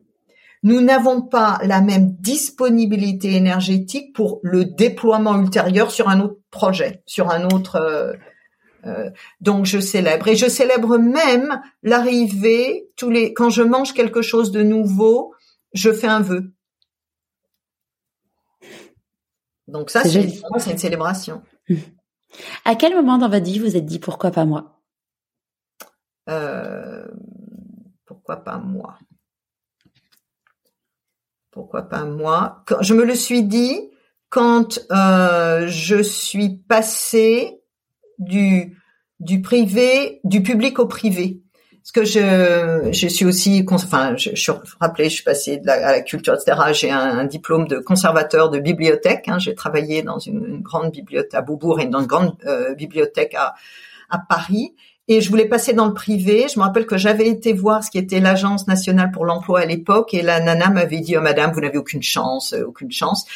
nous 0.62 0.80
n'avons 0.80 1.20
pas 1.20 1.58
la 1.62 1.82
même 1.82 2.12
disponibilité 2.20 3.34
énergétique 3.34 4.14
pour 4.14 4.40
le 4.42 4.64
déploiement 4.64 5.38
ultérieur 5.38 5.90
sur 5.90 6.08
un 6.08 6.20
autre 6.20 6.38
projet, 6.50 7.02
sur 7.04 7.30
un 7.30 7.44
autre. 7.50 7.76
Euh, 7.76 8.14
euh, 8.86 9.10
donc 9.40 9.66
je 9.66 9.78
célèbre 9.78 10.28
et 10.28 10.36
je 10.36 10.46
célèbre 10.46 10.98
même 10.98 11.60
l'arrivée 11.82 12.88
tous 12.96 13.10
les 13.10 13.32
quand 13.32 13.48
je 13.48 13.62
mange 13.62 13.94
quelque 13.94 14.20
chose 14.22 14.52
de 14.52 14.62
nouveau, 14.62 15.34
je 15.72 15.92
fais 15.92 16.06
un 16.06 16.20
vœu. 16.20 16.50
Donc 19.68 19.90
ça, 19.90 20.02
c'est 20.04 20.70
une 20.70 20.78
célébration. 20.78 21.42
À 22.64 22.74
quel 22.74 22.94
moment 22.94 23.18
dans 23.18 23.28
votre 23.28 23.44
vie 23.44 23.58
vous 23.58 23.76
êtes 23.76 23.86
dit 23.86 23.98
pourquoi 23.98 24.30
pas 24.30 24.44
moi 24.44 24.80
euh, 26.28 27.06
Pourquoi 28.06 28.36
pas 28.36 28.58
moi? 28.58 28.98
Pourquoi 31.50 31.82
pas 31.82 32.04
moi? 32.04 32.64
Je 32.80 32.94
me 32.94 33.04
le 33.04 33.14
suis 33.14 33.44
dit 33.44 33.90
quand 34.28 34.80
euh, 34.90 35.68
je 35.68 36.02
suis 36.02 36.58
passée 36.58 37.60
du 38.18 38.76
du 39.20 39.40
privé, 39.40 40.20
du 40.24 40.42
public 40.42 40.78
au 40.78 40.86
privé 40.86 41.43
parce 41.84 41.92
que 41.92 42.04
je, 42.06 42.88
je 42.92 43.08
suis 43.08 43.26
aussi, 43.26 43.62
enfin, 43.70 44.16
je, 44.16 44.30
je 44.30 44.40
suis 44.40 44.52
rappelé, 44.80 45.10
je 45.10 45.16
suis 45.16 45.22
passée 45.22 45.58
de 45.58 45.66
la, 45.66 45.88
à 45.88 45.92
la 45.92 46.00
culture, 46.00 46.32
etc. 46.32 46.58
J'ai 46.72 46.90
un, 46.90 47.24
diplôme 47.24 47.68
de 47.68 47.78
conservateur 47.78 48.48
de 48.48 48.58
bibliothèque. 48.58 49.28
Hein. 49.28 49.38
J'ai 49.38 49.54
travaillé 49.54 50.02
dans 50.02 50.18
une, 50.18 50.62
grande 50.62 50.92
bibliothèque 50.92 51.34
à 51.34 51.42
Beaubourg 51.42 51.80
et 51.80 51.86
dans 51.86 52.00
une 52.00 52.06
grande 52.06 52.36
euh, 52.46 52.74
bibliothèque 52.74 53.34
à, 53.34 53.54
à 54.08 54.18
Paris. 54.18 54.74
Et 55.08 55.20
je 55.20 55.28
voulais 55.28 55.44
passer 55.44 55.74
dans 55.74 55.84
le 55.84 55.92
privé. 55.92 56.46
Je 56.50 56.58
me 56.58 56.64
rappelle 56.64 56.86
que 56.86 56.96
j'avais 56.96 57.28
été 57.28 57.52
voir 57.52 57.84
ce 57.84 57.90
qui 57.90 57.98
était 57.98 58.18
l'Agence 58.18 58.66
nationale 58.66 59.10
pour 59.10 59.26
l'emploi 59.26 59.60
à 59.60 59.66
l'époque, 59.66 60.14
et 60.14 60.22
la 60.22 60.40
nana 60.40 60.70
m'avait 60.70 61.00
dit, 61.00 61.18
oh 61.18 61.20
madame, 61.20 61.52
vous 61.52 61.60
n'avez 61.60 61.76
aucune 61.76 62.02
chance, 62.02 62.54
euh, 62.54 62.64
aucune 62.64 62.92
chance. 62.92 63.26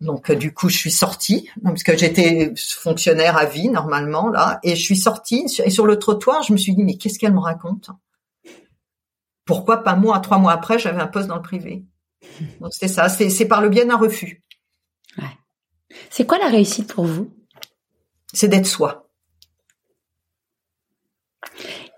Donc 0.00 0.30
euh, 0.30 0.34
du 0.34 0.52
coup, 0.52 0.68
je 0.68 0.76
suis 0.76 0.90
sortie 0.90 1.48
parce 1.62 1.82
que 1.82 1.96
j'étais 1.96 2.52
fonctionnaire 2.56 3.36
à 3.36 3.44
vie 3.44 3.68
normalement 3.68 4.28
là, 4.28 4.58
et 4.62 4.76
je 4.76 4.82
suis 4.82 4.96
sortie 4.96 5.46
et 5.64 5.70
sur 5.70 5.86
le 5.86 5.98
trottoir, 5.98 6.42
je 6.42 6.52
me 6.52 6.58
suis 6.58 6.74
dit 6.74 6.82
mais 6.84 6.96
qu'est-ce 6.96 7.18
qu'elle 7.18 7.34
me 7.34 7.40
raconte? 7.40 7.90
Pourquoi 9.44 9.82
pas 9.82 9.94
moi? 9.94 10.20
Trois 10.20 10.38
mois 10.38 10.52
après, 10.52 10.78
j'avais 10.78 11.00
un 11.00 11.06
poste 11.06 11.28
dans 11.28 11.36
le 11.36 11.42
privé. 11.42 11.84
Donc 12.60 12.72
c'est 12.72 12.88
ça, 12.88 13.08
c'est 13.08 13.46
par 13.46 13.60
le 13.60 13.68
bien 13.68 13.86
d'un 13.86 13.96
refus. 13.96 14.42
Ouais. 15.18 15.24
C'est 16.10 16.26
quoi 16.26 16.38
la 16.38 16.48
réussite 16.48 16.92
pour 16.92 17.04
vous? 17.04 17.30
C'est 18.32 18.48
d'être 18.48 18.66
soi. 18.66 19.08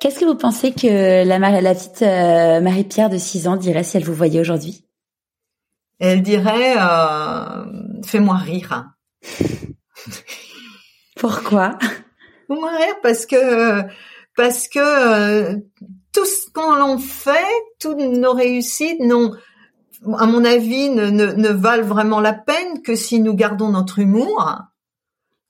Qu'est-ce 0.00 0.20
que 0.20 0.24
vous 0.24 0.36
pensez 0.36 0.72
que 0.72 1.24
la, 1.24 1.38
la 1.38 1.74
petite 1.74 2.02
euh, 2.02 2.60
Marie-Pierre 2.60 3.08
de 3.10 3.18
6 3.18 3.48
ans 3.48 3.56
dirait 3.56 3.84
si 3.84 3.96
elle 3.96 4.04
vous 4.04 4.14
voyait 4.14 4.40
aujourd'hui? 4.40 4.85
Elle 5.98 6.22
dirait 6.22 6.76
euh, 6.78 7.64
Fais-moi 8.04 8.36
rire. 8.36 8.90
Pourquoi? 11.16 11.78
Fais-moi 12.46 12.70
rire 12.76 12.96
parce 13.02 13.26
que 13.26 13.82
parce 14.36 14.68
que 14.68 14.78
euh, 14.78 15.56
tout 16.12 16.26
ce 16.26 16.50
qu'on 16.52 16.98
fait, 16.98 17.30
toutes 17.80 17.98
nos 17.98 18.32
réussites, 18.32 19.00
non, 19.00 19.32
à 20.18 20.26
mon 20.26 20.44
avis, 20.44 20.90
ne, 20.90 21.06
ne, 21.06 21.32
ne 21.32 21.48
valent 21.48 21.86
vraiment 21.86 22.20
la 22.20 22.34
peine 22.34 22.82
que 22.82 22.94
si 22.94 23.20
nous 23.20 23.34
gardons 23.34 23.70
notre 23.70 23.98
humour, 23.98 24.62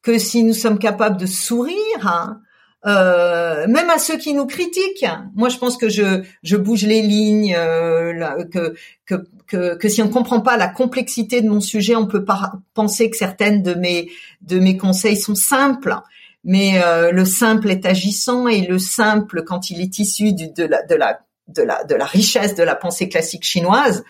que 0.02 0.18
si 0.18 0.44
nous 0.44 0.54
sommes 0.54 0.78
capables 0.78 1.16
de 1.16 1.26
sourire, 1.26 2.38
euh, 2.86 3.66
même 3.66 3.90
à 3.90 3.98
ceux 3.98 4.16
qui 4.16 4.32
nous 4.32 4.46
critiquent. 4.46 5.06
Moi, 5.34 5.48
je 5.48 5.58
pense 5.58 5.76
que 5.76 5.88
je, 5.88 6.22
je 6.44 6.56
bouge 6.56 6.84
les 6.84 7.02
lignes, 7.02 7.54
euh, 7.56 8.44
que, 8.52 8.74
que, 9.04 9.14
que, 9.46 9.74
que, 9.76 9.88
si 9.88 10.02
on 10.02 10.06
ne 10.06 10.12
comprend 10.12 10.40
pas 10.40 10.56
la 10.56 10.68
complexité 10.68 11.40
de 11.40 11.48
mon 11.48 11.60
sujet, 11.60 11.96
on 11.96 12.06
peut 12.06 12.24
pas 12.24 12.52
penser 12.74 13.10
que 13.10 13.16
certaines 13.16 13.62
de 13.62 13.74
mes, 13.74 14.08
de 14.42 14.58
mes 14.58 14.76
conseils 14.76 15.16
sont 15.16 15.34
simples. 15.34 15.94
Mais 16.44 16.80
euh, 16.82 17.10
le 17.10 17.24
simple 17.24 17.70
est 17.70 17.84
agissant 17.86 18.46
et 18.46 18.60
le 18.60 18.78
simple, 18.78 19.42
quand 19.42 19.70
il 19.70 19.80
est 19.80 19.98
issu 19.98 20.32
du, 20.32 20.48
de, 20.48 20.64
la, 20.64 20.82
de, 20.84 20.94
la, 20.94 21.20
de, 21.48 21.62
la, 21.62 21.84
de 21.84 21.94
la 21.94 22.04
richesse 22.04 22.54
de 22.54 22.62
la 22.62 22.76
pensée 22.76 23.08
classique 23.08 23.44
chinoise, 23.44 24.04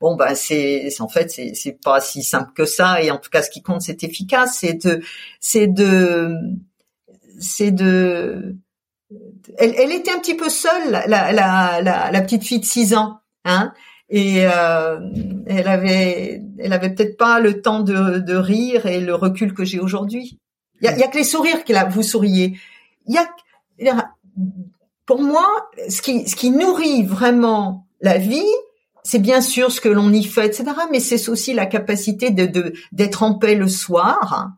bon 0.00 0.16
ben 0.16 0.34
c'est 0.34 0.88
en 1.00 1.08
fait 1.08 1.30
c'est 1.30 1.78
pas 1.84 2.00
si 2.00 2.22
simple 2.22 2.52
que 2.54 2.64
ça. 2.64 3.02
Et 3.02 3.10
en 3.10 3.18
tout 3.18 3.28
cas 3.28 3.42
ce 3.42 3.50
qui 3.50 3.62
compte 3.62 3.82
c'est 3.82 4.04
efficace. 4.04 4.56
C'est 4.60 4.72
de 4.72 5.02
c'est 5.38 5.66
de 5.66 6.34
c'est 7.38 7.72
de 7.72 8.56
elle, 9.58 9.74
elle, 9.76 9.92
était 9.92 10.10
un 10.10 10.18
petit 10.18 10.34
peu 10.34 10.48
seule, 10.48 10.90
la, 10.90 11.06
la, 11.06 11.82
la, 11.82 12.10
la 12.10 12.20
petite 12.22 12.44
fille 12.44 12.60
de 12.60 12.64
6 12.64 12.94
ans, 12.94 13.20
hein, 13.44 13.74
et 14.14 14.46
euh, 14.46 15.00
elle 15.46 15.66
avait, 15.66 16.42
elle 16.58 16.74
avait 16.74 16.94
peut-être 16.94 17.16
pas 17.16 17.40
le 17.40 17.62
temps 17.62 17.80
de, 17.80 18.18
de 18.18 18.34
rire 18.34 18.84
et 18.84 19.00
le 19.00 19.14
recul 19.14 19.54
que 19.54 19.64
j'ai 19.64 19.80
aujourd'hui. 19.80 20.38
Il 20.82 20.84
y 20.84 20.88
a, 20.88 20.98
y 20.98 21.02
a, 21.02 21.08
que 21.08 21.16
les 21.16 21.24
sourires 21.24 21.64
là 21.68 21.86
vous 21.86 22.02
souriez. 22.02 22.58
Il 23.06 23.14
y 23.14 23.88
a, 23.88 24.10
pour 25.06 25.22
moi, 25.22 25.46
ce 25.88 26.02
qui, 26.02 26.28
ce 26.28 26.36
qui 26.36 26.50
nourrit 26.50 27.04
vraiment 27.04 27.86
la 28.02 28.18
vie, 28.18 28.52
c'est 29.02 29.18
bien 29.18 29.40
sûr 29.40 29.72
ce 29.72 29.80
que 29.80 29.88
l'on 29.88 30.12
y 30.12 30.24
fait, 30.24 30.44
etc. 30.44 30.64
Mais 30.90 31.00
c'est 31.00 31.30
aussi 31.30 31.54
la 31.54 31.64
capacité 31.64 32.30
de 32.30 32.74
d'être 32.92 33.22
en 33.22 33.38
paix 33.38 33.54
le 33.54 33.66
soir, 33.66 34.50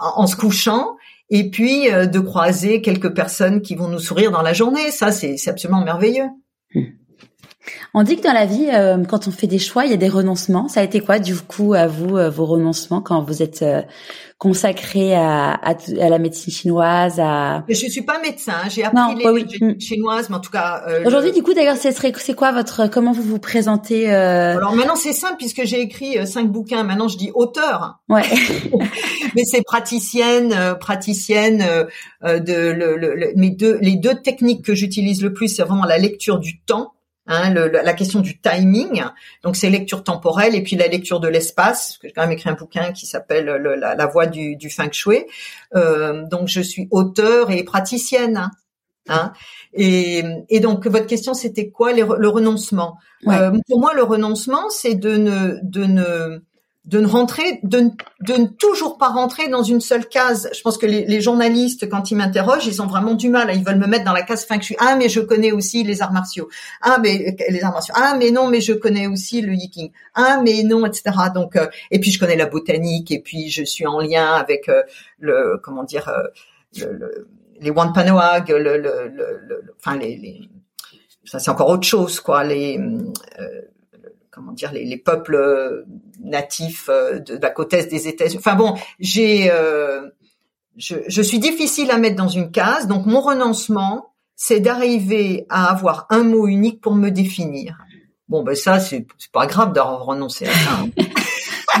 en, 0.00 0.22
en 0.22 0.26
se 0.26 0.34
couchant, 0.34 0.96
et 1.30 1.50
puis 1.50 1.88
euh, 1.92 2.06
de 2.06 2.18
croiser 2.18 2.82
quelques 2.82 3.14
personnes 3.14 3.62
qui 3.62 3.76
vont 3.76 3.86
nous 3.86 4.00
sourire 4.00 4.32
dans 4.32 4.42
la 4.42 4.54
journée. 4.54 4.90
Ça, 4.90 5.12
c'est 5.12 5.36
absolument 5.46 5.84
merveilleux. 5.84 6.26
Hmm. 6.74 6.86
On 7.94 8.02
dit 8.02 8.16
que 8.16 8.22
dans 8.22 8.32
la 8.32 8.46
vie, 8.46 8.68
euh, 8.72 9.04
quand 9.04 9.28
on 9.28 9.30
fait 9.30 9.46
des 9.46 9.58
choix, 9.58 9.84
il 9.84 9.90
y 9.90 9.94
a 9.94 9.98
des 9.98 10.08
renoncements. 10.08 10.68
Ça 10.68 10.80
a 10.80 10.82
été 10.82 11.00
quoi, 11.00 11.18
du 11.18 11.34
coup, 11.36 11.74
à 11.74 11.86
vous, 11.86 12.16
euh, 12.16 12.30
vos 12.30 12.46
renoncements 12.46 13.00
quand 13.00 13.22
vous 13.22 13.42
êtes 13.42 13.64
consacré 14.38 15.14
à, 15.14 15.52
à, 15.52 15.70
à, 15.70 16.08
la 16.10 16.18
médecine 16.18 16.52
chinoise 16.52 17.18
à... 17.18 17.64
Je 17.68 17.74
suis 17.74 18.02
pas 18.02 18.20
médecin, 18.20 18.52
hein. 18.64 18.68
j'ai 18.68 18.84
appris 18.84 19.16
les 19.16 19.28
oui. 19.30 19.46
Mm. 19.60 19.80
chinoises, 19.80 20.28
mais 20.28 20.36
en 20.36 20.40
tout 20.40 20.50
cas... 20.50 20.82
Euh, 20.86 21.04
Aujourd'hui, 21.06 21.32
du 21.32 21.42
coup, 21.42 21.54
d'ailleurs, 21.54 21.76
c'est 21.76 22.34
quoi 22.34 22.52
votre... 22.52 22.86
Comment 22.88 23.12
vous 23.12 23.22
vous 23.22 23.38
présentez 23.38 24.12
euh... 24.12 24.56
Alors 24.58 24.76
maintenant, 24.76 24.96
c'est 24.96 25.14
simple, 25.14 25.36
puisque 25.38 25.64
j'ai 25.64 25.80
écrit 25.80 26.18
euh, 26.18 26.26
cinq 26.26 26.52
bouquins, 26.52 26.82
maintenant 26.82 27.08
je 27.08 27.16
dis 27.16 27.30
auteur. 27.34 27.98
Ouais. 28.10 28.24
mais 29.34 29.44
c'est 29.44 29.62
praticienne, 29.62 30.52
euh, 30.52 30.74
praticienne 30.74 31.64
de... 32.22 32.72
Le, 32.72 32.96
le, 32.96 33.32
mes 33.36 33.50
deux, 33.50 33.78
les 33.80 33.96
deux 33.96 34.16
techniques 34.16 34.66
que 34.66 34.74
j'utilise 34.74 35.22
le 35.22 35.32
plus, 35.32 35.48
c'est 35.48 35.62
vraiment 35.62 35.86
la 35.86 35.96
lecture 35.96 36.38
du 36.38 36.60
temps 36.60 36.92
Hein, 37.28 37.52
le, 37.52 37.68
la 37.68 37.92
question 37.92 38.20
du 38.20 38.40
timing, 38.40 39.02
donc 39.42 39.56
c'est 39.56 39.68
lecture 39.68 40.04
temporelle 40.04 40.54
et 40.54 40.62
puis 40.62 40.76
la 40.76 40.86
lecture 40.86 41.18
de 41.18 41.26
l'espace. 41.26 41.98
J'ai 42.02 42.12
quand 42.12 42.22
même 42.22 42.30
écrit 42.30 42.50
un 42.50 42.54
bouquin 42.54 42.92
qui 42.92 43.04
s'appelle 43.06 43.46
la, 43.46 43.96
la, 43.96 44.06
voie 44.06 44.26
du, 44.26 44.54
du 44.54 44.70
feng 44.70 44.92
shui. 44.92 45.24
Euh, 45.74 46.24
donc 46.28 46.46
je 46.46 46.60
suis 46.60 46.86
auteur 46.92 47.50
et 47.50 47.64
praticienne. 47.64 48.48
Hein, 49.08 49.32
et, 49.72 50.22
et, 50.48 50.60
donc 50.60 50.86
votre 50.86 51.06
question 51.06 51.34
c'était 51.34 51.68
quoi 51.68 51.92
le 51.92 52.28
renoncement? 52.28 52.96
Euh, 53.26 53.52
Pour 53.68 53.80
moi 53.80 53.92
le 53.94 54.02
renoncement 54.04 54.68
c'est 54.68 54.94
de 54.94 55.16
ne 55.16 55.58
de 55.62 55.84
ne 55.84 56.42
de 56.86 57.00
ne 57.00 57.06
rentrer, 57.06 57.58
de, 57.64 57.90
de, 58.20 58.34
ne 58.34 58.46
toujours 58.46 58.96
pas 58.96 59.08
rentrer 59.08 59.48
dans 59.48 59.64
une 59.64 59.80
seule 59.80 60.06
case. 60.08 60.48
Je 60.54 60.60
pense 60.62 60.78
que 60.78 60.86
les, 60.86 61.04
les 61.04 61.20
journalistes, 61.20 61.88
quand 61.88 62.12
ils 62.12 62.14
m'interrogent, 62.14 62.66
ils 62.66 62.80
ont 62.80 62.86
vraiment 62.86 63.14
du 63.14 63.28
mal. 63.28 63.50
Ils 63.54 63.64
veulent 63.64 63.78
me 63.78 63.88
mettre 63.88 64.04
dans 64.04 64.12
la 64.12 64.22
case 64.22 64.44
fin 64.44 64.56
que 64.56 64.62
je 64.62 64.66
suis. 64.66 64.76
Ah, 64.78 64.94
mais 64.96 65.08
je 65.08 65.20
connais 65.20 65.50
aussi 65.50 65.82
les 65.82 66.00
arts 66.00 66.12
martiaux. 66.12 66.48
Ah, 66.82 66.98
mais 67.02 67.36
les 67.48 67.62
arts 67.64 67.72
martiaux. 67.72 67.94
Ah, 67.96 68.14
mais 68.16 68.30
non, 68.30 68.48
mais 68.48 68.60
je 68.60 68.72
connais 68.72 69.08
aussi 69.08 69.40
le 69.40 69.52
yiking. 69.52 69.90
Ah, 70.14 70.40
mais 70.44 70.62
non, 70.62 70.86
etc. 70.86 71.10
Donc, 71.34 71.56
euh, 71.56 71.66
et 71.90 71.98
puis 71.98 72.12
je 72.12 72.20
connais 72.20 72.36
la 72.36 72.46
botanique. 72.46 73.10
Et 73.10 73.20
puis 73.20 73.50
je 73.50 73.64
suis 73.64 73.86
en 73.86 73.98
lien 73.98 74.34
avec 74.34 74.68
euh, 74.68 74.82
le, 75.18 75.60
comment 75.64 75.82
dire, 75.82 76.08
euh, 76.08 76.22
le, 76.78 76.92
le, 76.92 77.28
les 77.60 77.70
Wampanoag, 77.70 78.48
le, 78.50 78.78
le, 78.78 79.08
le, 79.08 79.74
enfin 79.78 79.96
les, 79.96 80.16
les 80.16 80.48
ça 81.24 81.40
c'est 81.40 81.50
encore 81.50 81.70
autre 81.70 81.86
chose, 81.86 82.20
quoi. 82.20 82.44
Les 82.44 82.78
comment 84.36 84.52
dire 84.52 84.70
les, 84.70 84.84
les, 84.84 84.98
peuples 84.98 85.84
natifs 86.20 86.88
euh, 86.90 87.18
de, 87.18 87.36
la 87.36 87.50
côte 87.50 87.72
est 87.72 87.86
des 87.86 88.06
États-Unis. 88.06 88.38
Enfin 88.38 88.54
bon, 88.54 88.76
j'ai 89.00 89.50
euh, 89.50 90.10
je, 90.76 90.96
je, 91.08 91.22
suis 91.22 91.38
difficile 91.38 91.90
à 91.90 91.96
mettre 91.96 92.16
dans 92.16 92.28
une 92.28 92.52
case, 92.52 92.86
donc 92.86 93.06
mon 93.06 93.20
renoncement, 93.20 94.12
c'est 94.36 94.60
d'arriver 94.60 95.46
à 95.48 95.70
avoir 95.72 96.06
un 96.10 96.22
mot 96.22 96.46
unique 96.46 96.80
pour 96.82 96.94
me 96.94 97.10
définir. 97.10 97.78
Bon, 98.28 98.42
ben 98.42 98.54
ça, 98.54 98.78
c'est 98.78 99.06
pas 99.32 99.46
grave 99.46 99.72
d'avoir 99.72 100.04
renoncé 100.04 100.46
à 100.46 100.52
ça. 100.52 100.70
Hein. 100.80 101.04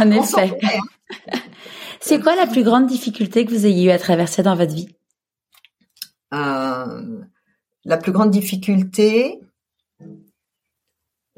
en 0.00 0.10
effet. 0.10 0.58
Hein. 0.62 1.38
C'est 2.00 2.20
quoi 2.20 2.36
la 2.36 2.46
plus 2.46 2.62
grande 2.62 2.86
difficulté 2.86 3.44
que 3.44 3.50
vous 3.50 3.66
ayez 3.66 3.86
eu 3.86 3.90
à 3.90 3.98
traverser 3.98 4.42
dans 4.42 4.54
votre 4.54 4.74
vie? 4.74 4.88
Euh, 6.32 7.20
La 7.84 7.96
plus 7.96 8.12
grande 8.12 8.30
difficulté, 8.30 9.40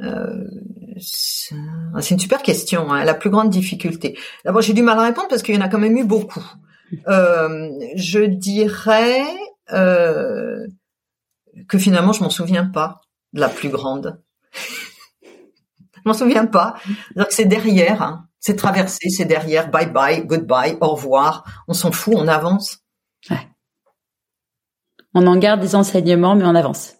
euh, 0.00 0.44
c'est 1.01 2.11
une 2.11 2.18
super 2.18 2.42
question. 2.42 2.90
Hein, 2.90 3.05
la 3.05 3.14
plus 3.14 3.30
grande 3.30 3.51
difficulté. 3.51 4.18
D'abord, 4.44 4.62
j'ai 4.62 4.72
du 4.72 4.82
mal 4.82 4.99
à 4.99 5.03
répondre 5.03 5.28
parce 5.28 5.42
qu'il 5.42 5.55
y 5.55 5.59
en 5.59 5.62
a 5.62 5.68
quand 5.68 5.78
même 5.78 5.96
eu 5.96 6.05
beaucoup. 6.05 6.44
Euh, 7.07 7.70
je 7.96 8.20
dirais 8.20 9.22
euh, 9.72 10.66
que 11.68 11.78
finalement, 11.78 12.12
je 12.12 12.22
m'en 12.22 12.30
souviens 12.30 12.64
pas 12.66 13.01
de 13.32 13.40
la 13.40 13.49
plus 13.49 13.68
grande. 13.68 14.20
je 15.22 16.01
m'en 16.05 16.14
souviens 16.14 16.46
pas. 16.46 16.76
C'est 17.30 17.44
derrière. 17.46 18.03
Hein. 18.03 18.24
C'est 18.40 18.57
traversé, 18.57 19.09
c'est 19.11 19.24
derrière. 19.24 19.70
Bye 19.70 19.90
bye, 19.90 20.24
goodbye, 20.24 20.76
au 20.80 20.88
revoir. 20.88 21.44
On 21.66 21.74
s'en 21.74 21.92
fout, 21.92 22.14
on 22.16 22.28
avance. 22.28 22.78
Ouais. 23.30 23.49
On 25.14 25.26
en 25.26 25.36
garde 25.36 25.61
des 25.61 25.74
enseignements, 25.74 26.36
mais 26.36 26.44
on 26.44 26.55
avance. 26.55 26.94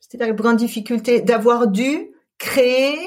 C'était 0.00 0.26
la 0.26 0.34
plus 0.34 0.42
grande 0.42 0.56
difficulté 0.56 1.22
d'avoir 1.22 1.68
dû 1.68 2.11
créer, 2.42 2.98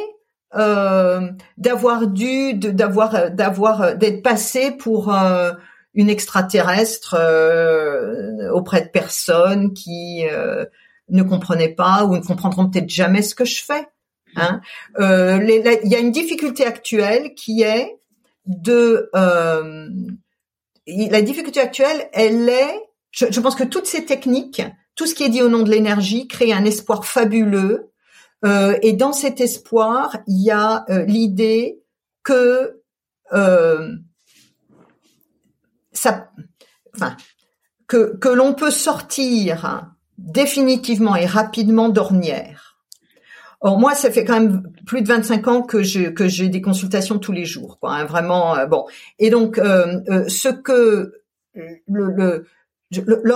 euh, 0.56 1.28
d'avoir 1.58 2.08
dû, 2.08 2.54
d'avoir, 2.54 3.30
d'avoir, 3.32 3.98
d'être 3.98 4.24
passé 4.24 4.72
pour 4.72 5.14
euh, 5.14 5.52
une 5.94 6.10
extraterrestre 6.10 7.16
euh, 7.20 8.50
auprès 8.52 8.82
de 8.82 8.88
personnes 8.88 9.74
qui 9.74 10.24
ne 11.10 11.24
comprenaient 11.24 11.76
pas 11.76 12.06
ou 12.06 12.16
ne 12.16 12.22
comprendront 12.22 12.70
peut-être 12.70 12.90
jamais 12.90 13.22
ce 13.22 13.36
que 13.36 13.46
je 13.46 13.62
fais. 13.64 13.88
Hein. 14.38 14.60
il 15.00 15.90
y 15.90 15.96
a 15.96 16.00
une 16.00 16.12
difficulté 16.12 16.66
actuelle 16.66 17.34
qui 17.36 17.62
est 17.62 18.00
de 18.46 19.10
la 20.88 21.22
difficulté 21.22 21.60
actuelle, 21.60 22.10
elle 22.14 22.48
est, 22.48 22.82
je, 23.12 23.26
je, 23.30 23.40
pense 23.40 23.56
que 23.56 23.64
toutes 23.64 23.88
ces 23.88 24.06
techniques, 24.06 24.62
tout 24.96 25.06
ce 25.06 25.16
qui 25.16 25.24
est 25.24 25.30
dit 25.30 25.42
au 25.42 25.50
nom 25.50 25.64
de 25.64 25.72
l'énergie, 25.72 26.28
crée 26.28 26.54
un 26.54 26.66
espoir 26.66 27.06
fabuleux 27.06 27.92
euh, 28.46 28.78
et 28.82 28.94
dans 28.94 29.14
cet 29.14 29.42
espoir, 29.42 30.18
il 30.28 30.44
y 30.44 30.52
a 30.52 30.86
euh, 30.90 31.04
l'idée 31.06 31.82
que 32.24 32.82
euh, 33.34 33.92
ça, 35.92 36.30
enfin, 36.96 37.18
que, 37.88 38.16
que 38.18 38.30
l'on 38.30 38.54
peut 38.54 38.72
sortir 38.72 39.92
définitivement 40.18 41.16
et 41.16 41.26
rapidement 41.26 41.90
d'ornière. 41.90 42.78
Or 43.62 43.80
moi, 43.80 43.96
ça 43.96 44.12
fait 44.12 44.26
quand 44.26 44.40
même 44.40 44.72
plus 44.86 45.02
de 45.02 45.08
25 45.08 45.48
ans 45.48 45.62
que 45.64 45.82
je 45.82 46.10
que 46.10 46.28
j'ai 46.28 46.50
des 46.50 46.62
consultations 46.62 47.18
tous 47.18 47.32
les 47.32 47.46
jours, 47.46 47.80
quoi. 47.80 47.94
Hein, 47.94 48.06
vraiment 48.06 48.68
bon. 48.68 48.86
Et 49.18 49.32
donc, 49.32 49.56
ce 49.56 50.50
que 50.50 51.14
le, 51.56 51.78
le, 51.88 52.46
le 52.92 53.34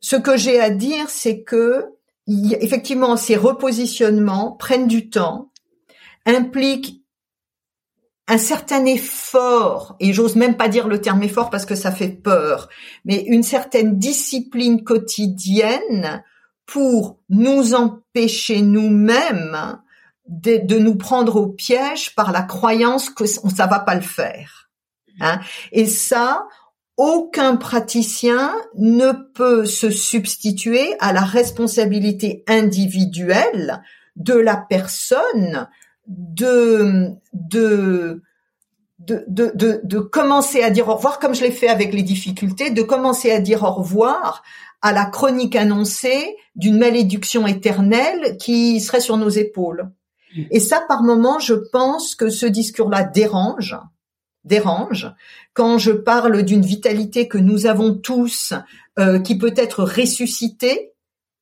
ce 0.00 0.16
que 0.16 0.36
j'ai 0.36 0.60
à 0.60 0.68
dire, 0.68 1.08
c'est 1.08 1.42
que 1.42 1.86
effectivement, 2.26 3.16
ces 3.16 3.36
repositionnements 3.36 4.52
prennent 4.52 4.88
du 4.88 5.10
temps. 5.10 5.50
implique 6.26 7.02
un 8.28 8.38
certain 8.38 8.86
effort, 8.86 9.96
et 9.98 10.12
j'ose 10.12 10.36
même 10.36 10.56
pas 10.56 10.68
dire 10.68 10.86
le 10.86 11.00
terme 11.00 11.22
effort 11.24 11.50
parce 11.50 11.66
que 11.66 11.74
ça 11.74 11.90
fait 11.90 12.08
peur, 12.08 12.68
mais 13.04 13.24
une 13.26 13.42
certaine 13.42 13.98
discipline 13.98 14.84
quotidienne 14.84 16.22
pour 16.64 17.18
nous 17.28 17.74
empêcher 17.74 18.62
nous-mêmes 18.62 19.78
de, 20.28 20.60
de, 20.64 20.78
nous 20.78 20.94
prendre 20.94 21.36
au 21.36 21.48
piège 21.48 22.14
par 22.14 22.30
la 22.30 22.42
croyance 22.42 23.10
que 23.10 23.26
ça 23.26 23.66
va 23.66 23.80
pas 23.80 23.96
le 23.96 24.00
faire. 24.00 24.70
Hein. 25.20 25.40
Et 25.72 25.86
ça, 25.86 26.46
aucun 26.96 27.56
praticien 27.56 28.52
ne 28.76 29.12
peut 29.34 29.64
se 29.64 29.90
substituer 29.90 30.94
à 31.00 31.12
la 31.12 31.22
responsabilité 31.22 32.44
individuelle 32.46 33.82
de 34.16 34.34
la 34.34 34.56
personne 34.56 35.68
de, 36.06 37.10
de, 37.32 38.22
de, 38.98 39.24
de, 39.28 39.80
de, 39.82 39.98
commencer 39.98 40.62
à 40.62 40.70
dire 40.70 40.88
au 40.88 40.96
revoir, 40.96 41.18
comme 41.18 41.34
je 41.34 41.42
l'ai 41.42 41.50
fait 41.50 41.68
avec 41.68 41.94
les 41.94 42.02
difficultés, 42.02 42.70
de 42.70 42.82
commencer 42.82 43.30
à 43.30 43.40
dire 43.40 43.62
au 43.62 43.70
revoir 43.70 44.42
à 44.82 44.92
la 44.92 45.06
chronique 45.06 45.56
annoncée 45.56 46.36
d'une 46.56 46.78
malédiction 46.78 47.46
éternelle 47.46 48.36
qui 48.38 48.80
serait 48.80 49.00
sur 49.00 49.16
nos 49.16 49.28
épaules. 49.28 49.90
Mm. 50.36 50.42
Et 50.50 50.60
ça, 50.60 50.82
par 50.88 51.02
moment, 51.02 51.38
je 51.38 51.54
pense 51.54 52.14
que 52.14 52.28
ce 52.28 52.46
discours-là 52.46 53.04
dérange, 53.04 53.76
dérange. 54.44 55.12
Quand 55.54 55.78
je 55.78 55.92
parle 55.92 56.42
d'une 56.42 56.62
vitalité 56.62 57.28
que 57.28 57.38
nous 57.38 57.66
avons 57.66 57.94
tous, 57.94 58.54
euh, 58.98 59.18
qui 59.18 59.38
peut 59.38 59.54
être 59.56 59.84
ressuscitée, 59.84 60.92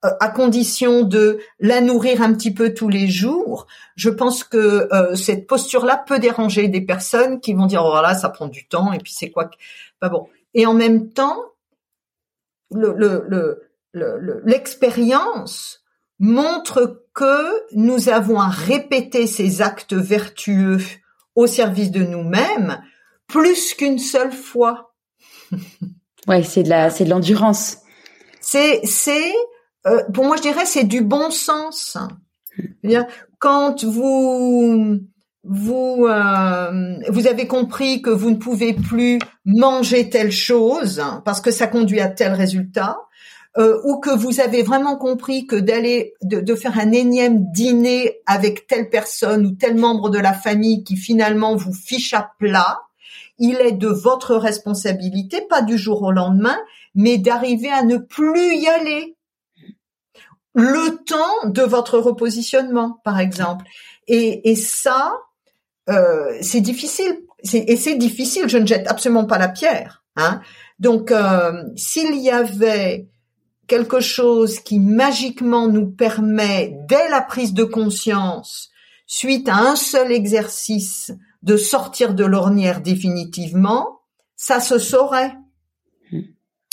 euh, 0.05 0.09
à 0.21 0.29
condition 0.29 1.03
de 1.03 1.41
la 1.59 1.81
nourrir 1.81 2.23
un 2.23 2.33
petit 2.33 2.55
peu 2.55 2.73
tous 2.73 2.89
les 2.89 3.09
jours, 3.09 3.67
je 3.97 4.09
pense 4.09 4.45
que 4.45 4.89
euh, 4.95 5.15
cette 5.15 5.47
posture-là 5.47 6.03
peut 6.07 6.19
déranger 6.19 6.69
des 6.69 6.81
personnes 6.81 7.41
qui 7.41 7.53
vont 7.53 7.67
dire 7.67 7.85
oh 7.85 8.01
là 8.01 8.15
ça 8.15 8.31
prend 8.31 8.49
du 8.49 8.67
temps 8.67 8.93
et 8.93 8.99
puis 8.99 9.13
c'est 9.13 9.31
quoi 9.31 9.51
pas 9.99 10.09
bon. 10.09 10.29
Et 10.55 10.65
en 10.65 10.73
même 10.73 11.11
temps, 11.11 11.37
le, 12.71 12.95
le, 12.95 14.43
l'expérience 14.45 15.83
montre 16.19 17.05
que 17.15 17.75
nous 17.75 18.09
avons 18.09 18.41
à 18.41 18.49
répéter 18.49 19.27
ces 19.27 19.61
actes 19.61 19.95
vertueux 19.95 20.79
au 21.41 21.47
service 21.47 21.91
de 21.91 22.05
nous-mêmes 22.05 22.83
plus 23.27 23.75
qu'une 23.75 23.99
seule 23.99 24.33
fois. 24.33 24.93
ouais, 26.29 26.43
c'est 26.43 26.63
de 26.63 26.69
la, 26.69 26.91
c'est 26.91 27.05
de 27.05 27.11
l'endurance. 27.11 27.79
C'est, 28.41 28.81
c'est, 28.85 29.33
euh, 29.87 30.03
pour 30.13 30.25
moi, 30.25 30.37
je 30.37 30.43
dirais, 30.43 30.67
c'est 30.67 30.85
du 30.85 31.03
bon 31.03 31.31
sens. 31.31 31.97
Quand 33.39 33.85
vous, 33.85 34.99
vous, 35.45 36.07
euh, 36.07 36.95
vous 37.09 37.27
avez 37.27 37.47
compris 37.47 38.03
que 38.03 38.11
vous 38.11 38.31
ne 38.31 38.37
pouvez 38.37 38.75
plus 38.75 39.19
manger 39.45 40.11
telle 40.11 40.33
chose 40.33 41.03
parce 41.25 41.41
que 41.41 41.51
ça 41.51 41.67
conduit 41.67 42.01
à 42.01 42.09
tel 42.09 42.35
résultat, 42.35 42.99
euh, 43.59 43.81
ou 43.85 43.99
que 43.99 44.11
vous 44.11 44.41
avez 44.41 44.63
vraiment 44.63 44.97
compris 44.97 45.47
que 45.47 45.57
d'aller 45.57 46.15
de, 46.23 46.41
de, 46.41 46.55
faire 46.55 46.79
un 46.79 46.93
énième 46.93 47.51
dîner 47.51 48.21
avec 48.27 48.69
telle 48.69 48.91
personne 48.91 49.45
ou 49.45 49.51
tel 49.53 49.77
membre 49.77 50.09
de 50.09 50.19
la 50.19 50.33
famille 50.33 50.85
qui 50.85 50.97
finalement 50.97 51.57
vous 51.57 51.73
fiche 51.73 52.15
à 52.15 52.31
plat, 52.39 52.83
il 53.39 53.57
est 53.57 53.73
de 53.73 53.89
votre 53.89 54.37
responsabilité, 54.37 55.41
pas 55.49 55.63
du 55.63 55.79
jour 55.79 56.03
au 56.03 56.13
lendemain, 56.13 56.59
mais 56.95 57.19
d'arriver 57.19 57.71
à 57.71 57.83
ne 57.83 57.97
plus 57.97 58.55
y 58.55 58.69
aller. 58.69 59.17
Le 60.55 61.03
temps 61.05 61.49
de 61.49 61.63
votre 61.63 61.99
repositionnement, 61.99 63.01
par 63.03 63.19
exemple. 63.19 63.65
Et, 64.07 64.51
et 64.51 64.57
ça, 64.57 65.15
euh, 65.89 66.37
c'est 66.41 66.61
difficile. 66.61 67.21
Et 67.53 67.77
c'est 67.77 67.97
difficile. 67.97 68.49
Je 68.49 68.59
ne 68.59 68.67
jette 68.67 68.89
absolument 68.89 69.25
pas 69.25 69.39
la 69.39 69.49
pierre. 69.49 70.05
Hein. 70.17 70.41
Donc, 70.79 71.11
euh, 71.11 71.65
s'il 71.77 72.17
y 72.17 72.31
avait 72.31 73.09
quelque 73.71 74.01
chose 74.01 74.59
qui 74.59 74.81
magiquement 74.81 75.69
nous 75.69 75.89
permet, 75.89 76.77
dès 76.89 77.09
la 77.09 77.21
prise 77.21 77.55
de 77.55 77.63
conscience, 77.63 78.71
suite 79.07 79.49
à 79.49 79.59
un 79.59 79.77
seul 79.77 80.11
exercice, 80.11 81.13
de 81.43 81.57
sortir 81.57 82.15
de 82.15 82.25
l'ornière 82.25 82.81
définitivement, 82.81 84.01
ça 84.35 84.59
se 84.59 84.81
saurait. 84.81 85.37
Hmm. 86.11 86.23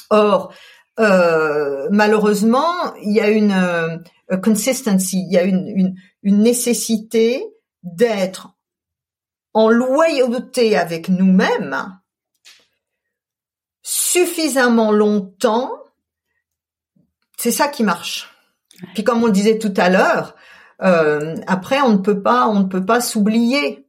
Or, 0.10 0.52
euh, 1.00 1.88
malheureusement, 1.92 2.74
il 3.04 3.14
y 3.14 3.22
a 3.22 3.30
une 3.30 3.52
euh, 3.52 4.38
consistency, 4.38 5.24
il 5.28 5.32
y 5.32 5.38
a 5.38 5.44
une, 5.44 5.68
une, 5.68 5.96
une 6.24 6.40
nécessité 6.40 7.46
d'être 7.84 8.56
en 9.54 9.70
loyauté 9.70 10.76
avec 10.76 11.10
nous-mêmes 11.10 12.00
suffisamment 13.84 14.92
longtemps. 14.92 15.72
C'est 17.38 17.52
ça 17.52 17.68
qui 17.68 17.84
marche. 17.84 18.30
Puis 18.94 19.04
comme 19.04 19.24
on 19.24 19.28
le 19.28 19.32
disait 19.32 19.60
tout 19.60 19.74
à 19.78 19.90
l'heure, 19.90 20.36
euh, 20.82 21.36
après 21.48 21.82
on 21.82 21.94
ne 21.94 21.98
peut 21.98 22.22
pas, 22.22 22.48
on 22.48 22.60
ne 22.62 22.66
peut 22.66 22.86
pas 22.86 23.02
s'oublier. 23.02 23.86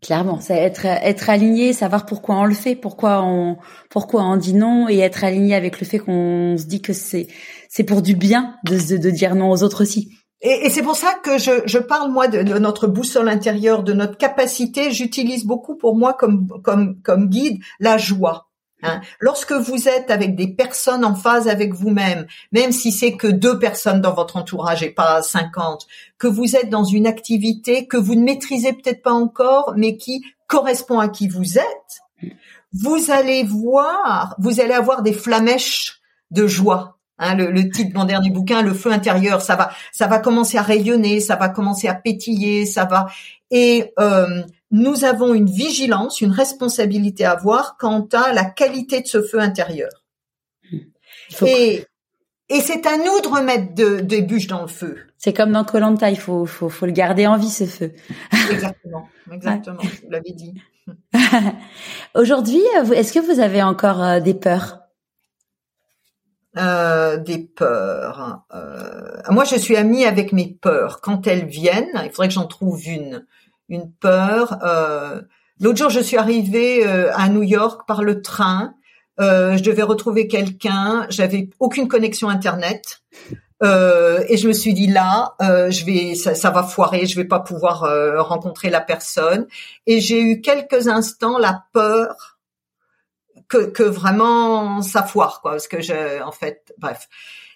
Clairement, 0.00 0.40
c'est 0.40 0.56
être 0.56 0.84
être 0.84 1.30
aligné, 1.30 1.72
savoir 1.72 2.06
pourquoi 2.06 2.36
on 2.36 2.44
le 2.44 2.54
fait, 2.54 2.74
pourquoi 2.74 3.22
on 3.22 3.58
pourquoi 3.88 4.24
on 4.24 4.36
dit 4.36 4.54
non 4.54 4.88
et 4.88 4.98
être 4.98 5.22
aligné 5.22 5.54
avec 5.54 5.78
le 5.78 5.86
fait 5.86 6.00
qu'on 6.00 6.56
se 6.58 6.64
dit 6.64 6.82
que 6.82 6.92
c'est 6.92 7.28
c'est 7.68 7.84
pour 7.84 8.02
du 8.02 8.16
bien 8.16 8.56
de, 8.64 8.96
de, 8.96 9.10
dire 9.10 9.36
non 9.36 9.50
aux 9.50 9.62
autres 9.62 9.82
aussi. 9.82 10.10
Et, 10.40 10.66
et 10.66 10.70
c'est 10.70 10.82
pour 10.82 10.96
ça 10.96 11.14
que 11.22 11.38
je, 11.38 11.62
je 11.66 11.78
parle 11.78 12.10
moi 12.10 12.26
de, 12.26 12.42
de, 12.42 12.58
notre 12.58 12.88
boussole 12.88 13.28
intérieure, 13.28 13.84
de 13.84 13.92
notre 13.92 14.18
capacité. 14.18 14.90
J'utilise 14.90 15.44
beaucoup 15.46 15.76
pour 15.76 15.96
moi 15.96 16.14
comme 16.14 16.48
comme 16.62 17.00
comme 17.02 17.28
guide 17.28 17.62
la 17.78 17.96
joie. 17.96 18.51
Hein. 18.82 19.00
Lorsque 19.20 19.52
vous 19.52 19.88
êtes 19.88 20.10
avec 20.10 20.34
des 20.34 20.48
personnes 20.48 21.04
en 21.04 21.14
phase 21.14 21.48
avec 21.48 21.72
vous-même, 21.72 22.26
même 22.50 22.72
si 22.72 22.92
c'est 22.92 23.16
que 23.16 23.28
deux 23.28 23.58
personnes 23.58 24.00
dans 24.00 24.14
votre 24.14 24.36
entourage 24.36 24.82
et 24.82 24.90
pas 24.90 25.22
50, 25.22 25.86
que 26.18 26.26
vous 26.26 26.56
êtes 26.56 26.68
dans 26.68 26.84
une 26.84 27.06
activité 27.06 27.86
que 27.86 27.96
vous 27.96 28.14
ne 28.14 28.24
maîtrisez 28.24 28.72
peut-être 28.72 29.02
pas 29.02 29.12
encore, 29.12 29.74
mais 29.76 29.96
qui 29.96 30.24
correspond 30.46 30.98
à 30.98 31.08
qui 31.08 31.28
vous 31.28 31.58
êtes, 31.58 32.34
vous 32.72 33.10
allez 33.10 33.44
voir, 33.44 34.34
vous 34.38 34.60
allez 34.60 34.74
avoir 34.74 35.02
des 35.02 35.12
flamèches 35.12 36.00
de 36.30 36.46
joie. 36.46 36.98
Hein, 37.18 37.36
le, 37.36 37.70
titre 37.70 37.92
de 37.92 37.98
mon 37.98 38.04
dernier 38.04 38.30
bouquin, 38.30 38.62
le 38.62 38.74
feu 38.74 38.90
intérieur, 38.90 39.42
ça 39.42 39.54
va, 39.54 39.70
ça 39.92 40.08
va 40.08 40.18
commencer 40.18 40.58
à 40.58 40.62
rayonner, 40.62 41.20
ça 41.20 41.36
va 41.36 41.48
commencer 41.48 41.86
à 41.86 41.94
pétiller, 41.94 42.66
ça 42.66 42.84
va. 42.84 43.06
Et 43.50 43.92
euh, 44.00 44.42
nous 44.72 45.04
avons 45.04 45.34
une 45.34 45.50
vigilance, 45.50 46.20
une 46.20 46.32
responsabilité 46.32 47.24
à 47.24 47.32
avoir 47.32 47.76
quant 47.76 48.08
à 48.12 48.32
la 48.32 48.44
qualité 48.44 49.02
de 49.02 49.06
ce 49.06 49.22
feu 49.22 49.38
intérieur. 49.38 49.90
Et, 51.46 51.84
et 52.48 52.60
c'est 52.60 52.86
à 52.86 52.96
nous 52.96 53.20
de 53.20 53.28
remettre 53.28 53.74
de, 53.74 54.00
des 54.00 54.22
bûches 54.22 54.46
dans 54.46 54.62
le 54.62 54.68
feu. 54.68 54.98
C'est 55.18 55.32
comme 55.32 55.52
dans 55.52 55.64
Colanta, 55.64 56.10
il 56.10 56.18
faut, 56.18 56.46
faut, 56.46 56.68
faut 56.68 56.86
le 56.86 56.92
garder 56.92 57.26
en 57.26 57.36
vie 57.36 57.50
ce 57.50 57.64
feu. 57.64 57.92
Exactement, 58.50 59.08
exactement. 59.30 59.82
Vous 59.82 60.10
l'avez 60.10 60.32
dit. 60.32 60.54
Aujourd'hui, 62.14 62.62
est-ce 62.94 63.12
que 63.12 63.20
vous 63.20 63.40
avez 63.40 63.62
encore 63.62 64.02
euh, 64.02 64.20
des 64.20 64.34
peurs? 64.34 64.80
Euh, 66.56 67.16
Des 67.18 67.38
peurs. 67.38 68.44
Euh, 68.54 69.22
moi, 69.30 69.44
je 69.44 69.56
suis 69.56 69.76
amie 69.76 70.04
avec 70.04 70.32
mes 70.32 70.48
peurs. 70.60 71.00
Quand 71.00 71.26
elles 71.26 71.46
viennent, 71.46 72.00
il 72.04 72.10
faudrait 72.10 72.28
que 72.28 72.34
j'en 72.34 72.46
trouve 72.46 72.86
une 72.86 73.24
une 73.72 73.92
peur. 73.92 74.58
Euh, 74.62 75.20
L'autre 75.60 75.78
jour, 75.78 75.90
je 75.90 76.00
suis 76.00 76.16
arrivée 76.16 76.86
euh, 76.86 77.12
à 77.14 77.28
New 77.28 77.44
York 77.44 77.82
par 77.86 78.02
le 78.02 78.20
train. 78.20 78.74
Euh, 79.20 79.56
je 79.56 79.62
devais 79.62 79.82
retrouver 79.82 80.26
quelqu'un. 80.26 81.06
J'avais 81.08 81.50
aucune 81.60 81.86
connexion 81.86 82.28
internet. 82.28 83.02
Euh, 83.62 84.24
et 84.28 84.36
je 84.36 84.48
me 84.48 84.52
suis 84.52 84.74
dit 84.74 84.88
là, 84.88 85.34
euh, 85.40 85.70
je 85.70 85.84
vais, 85.84 86.16
ça, 86.16 86.34
ça, 86.34 86.50
va 86.50 86.64
foirer, 86.64 87.06
je 87.06 87.14
vais 87.14 87.26
pas 87.26 87.38
pouvoir 87.38 87.84
euh, 87.84 88.20
rencontrer 88.20 88.70
la 88.70 88.80
personne. 88.80 89.46
Et 89.86 90.00
j'ai 90.00 90.20
eu 90.20 90.40
quelques 90.40 90.88
instants 90.88 91.38
la 91.38 91.64
peur 91.72 92.38
que, 93.48 93.66
que 93.66 93.84
vraiment 93.84 94.82
ça 94.82 95.04
foire, 95.04 95.40
quoi, 95.42 95.52
parce 95.52 95.68
que 95.68 95.80
je, 95.80 96.22
en 96.22 96.32
fait, 96.32 96.74
bref. 96.78 97.08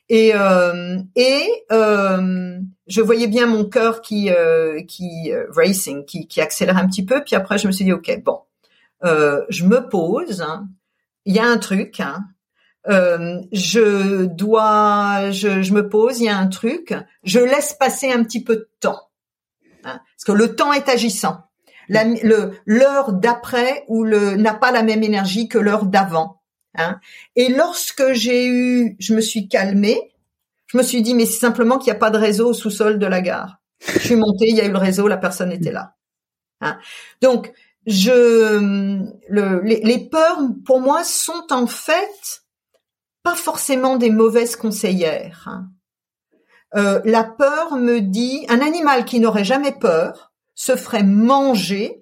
Et 0.09 0.33
euh, 0.35 0.99
et 1.17 1.65
euh, 1.73 2.59
je 2.87 3.01
voyais 3.01 3.27
bien 3.27 3.47
mon 3.47 3.65
cœur 3.65 4.03
qui 4.03 4.31
euh, 4.31 4.83
qui 4.83 5.33
racing, 5.51 6.05
qui 6.05 6.29
qui 6.29 6.41
accélère 6.41 6.77
un 6.77 6.87
petit 6.87 7.05
peu. 7.05 7.25
Puis 7.25 7.35
après, 7.35 7.59
je 7.59 7.67
me 7.67 7.73
suis 7.73 7.85
dit 7.85 7.93
ok, 7.93 8.23
bon, 8.23 8.41
je 9.03 9.65
me 9.65 9.89
pose. 9.89 10.43
Hein. 10.43 10.69
Il 11.25 11.35
y 11.35 11.41
a 11.41 11.47
un 11.47 11.59
truc. 11.59 12.01
Hein. 12.01 12.25
je 12.87 14.27
dois, 14.27 15.33
je, 15.33 15.63
je, 15.63 15.73
me 15.73 15.89
pose. 15.89 16.21
Il 16.21 16.27
y 16.27 16.29
a 16.29 16.39
un 16.39 16.47
truc. 16.47 16.95
Je 17.25 17.41
laisse 17.41 17.75
passer 17.75 18.13
un 18.13 18.23
petit 18.23 18.45
peu 18.45 18.57
de 18.57 18.71
temps, 18.79 19.11
hein, 19.83 20.01
parce 20.15 20.25
que 20.25 20.33
le 20.33 20.55
temps 20.55 20.73
est 20.73 20.89
agissant. 20.89 21.49
l'heure 21.89 23.13
d'après 23.13 23.85
ou 23.89 24.05
le 24.05 24.37
n'a 24.37 24.55
pas 24.55 24.71
la 24.71 24.85
même 24.85 25.03
énergie 25.03 25.49
que 25.49 25.59
l'heure 25.59 25.87
d'avant. 25.87 26.43
Hein. 26.79 27.01
Et 27.35 27.49
lorsque 27.49 28.13
j'ai 28.13 28.47
eu, 28.47 28.97
je 28.99 29.15
me 29.15 29.21
suis 29.21 29.49
calmée, 29.49 30.15
je 30.67 30.79
me 30.79 30.83
suis 30.83 31.03
dit 31.03 31.15
mais 31.15 31.27
c'est 31.27 31.39
simplement 31.39 31.79
qu'il 31.79 31.93
n'y 31.93 31.97
a 31.97 32.01
pas 32.01 32.11
de 32.11 32.19
réseau 32.19 32.51
au 32.51 32.53
sous-sol 32.53 32.99
de 32.99 33.07
la 33.07 33.21
gare. 33.21 33.61
Je 33.81 33.99
suis 33.99 34.17
montée, 34.17 34.49
il 34.49 34.57
y 34.57 34.61
a 34.61 34.67
eu 34.67 34.73
le 34.73 34.79
réseau, 34.79 35.09
la 35.09 35.17
personne 35.17 35.53
était 35.53 35.73
là. 35.73 35.95
Hein. 36.61 36.79
Donc, 37.21 37.53
je, 37.87 38.59
le, 39.29 39.61
les, 39.63 39.81
les, 39.81 40.09
peurs, 40.09 40.39
pour 40.65 40.81
moi, 40.81 41.05
sont 41.05 41.47
en 41.51 41.67
fait 41.67 42.43
pas 43.23 43.35
forcément 43.35 43.97
des 43.97 44.11
mauvaises 44.11 44.57
conseillères. 44.57 45.45
Hein. 45.47 45.69
Euh, 46.75 47.01
la 47.05 47.25
peur 47.25 47.77
me 47.77 48.01
dit, 48.01 48.45
un 48.49 48.61
animal 48.61 49.05
qui 49.05 49.21
n'aurait 49.21 49.45
jamais 49.45 49.73
peur 49.73 50.33
se 50.55 50.75
ferait 50.75 51.05
manger 51.05 52.01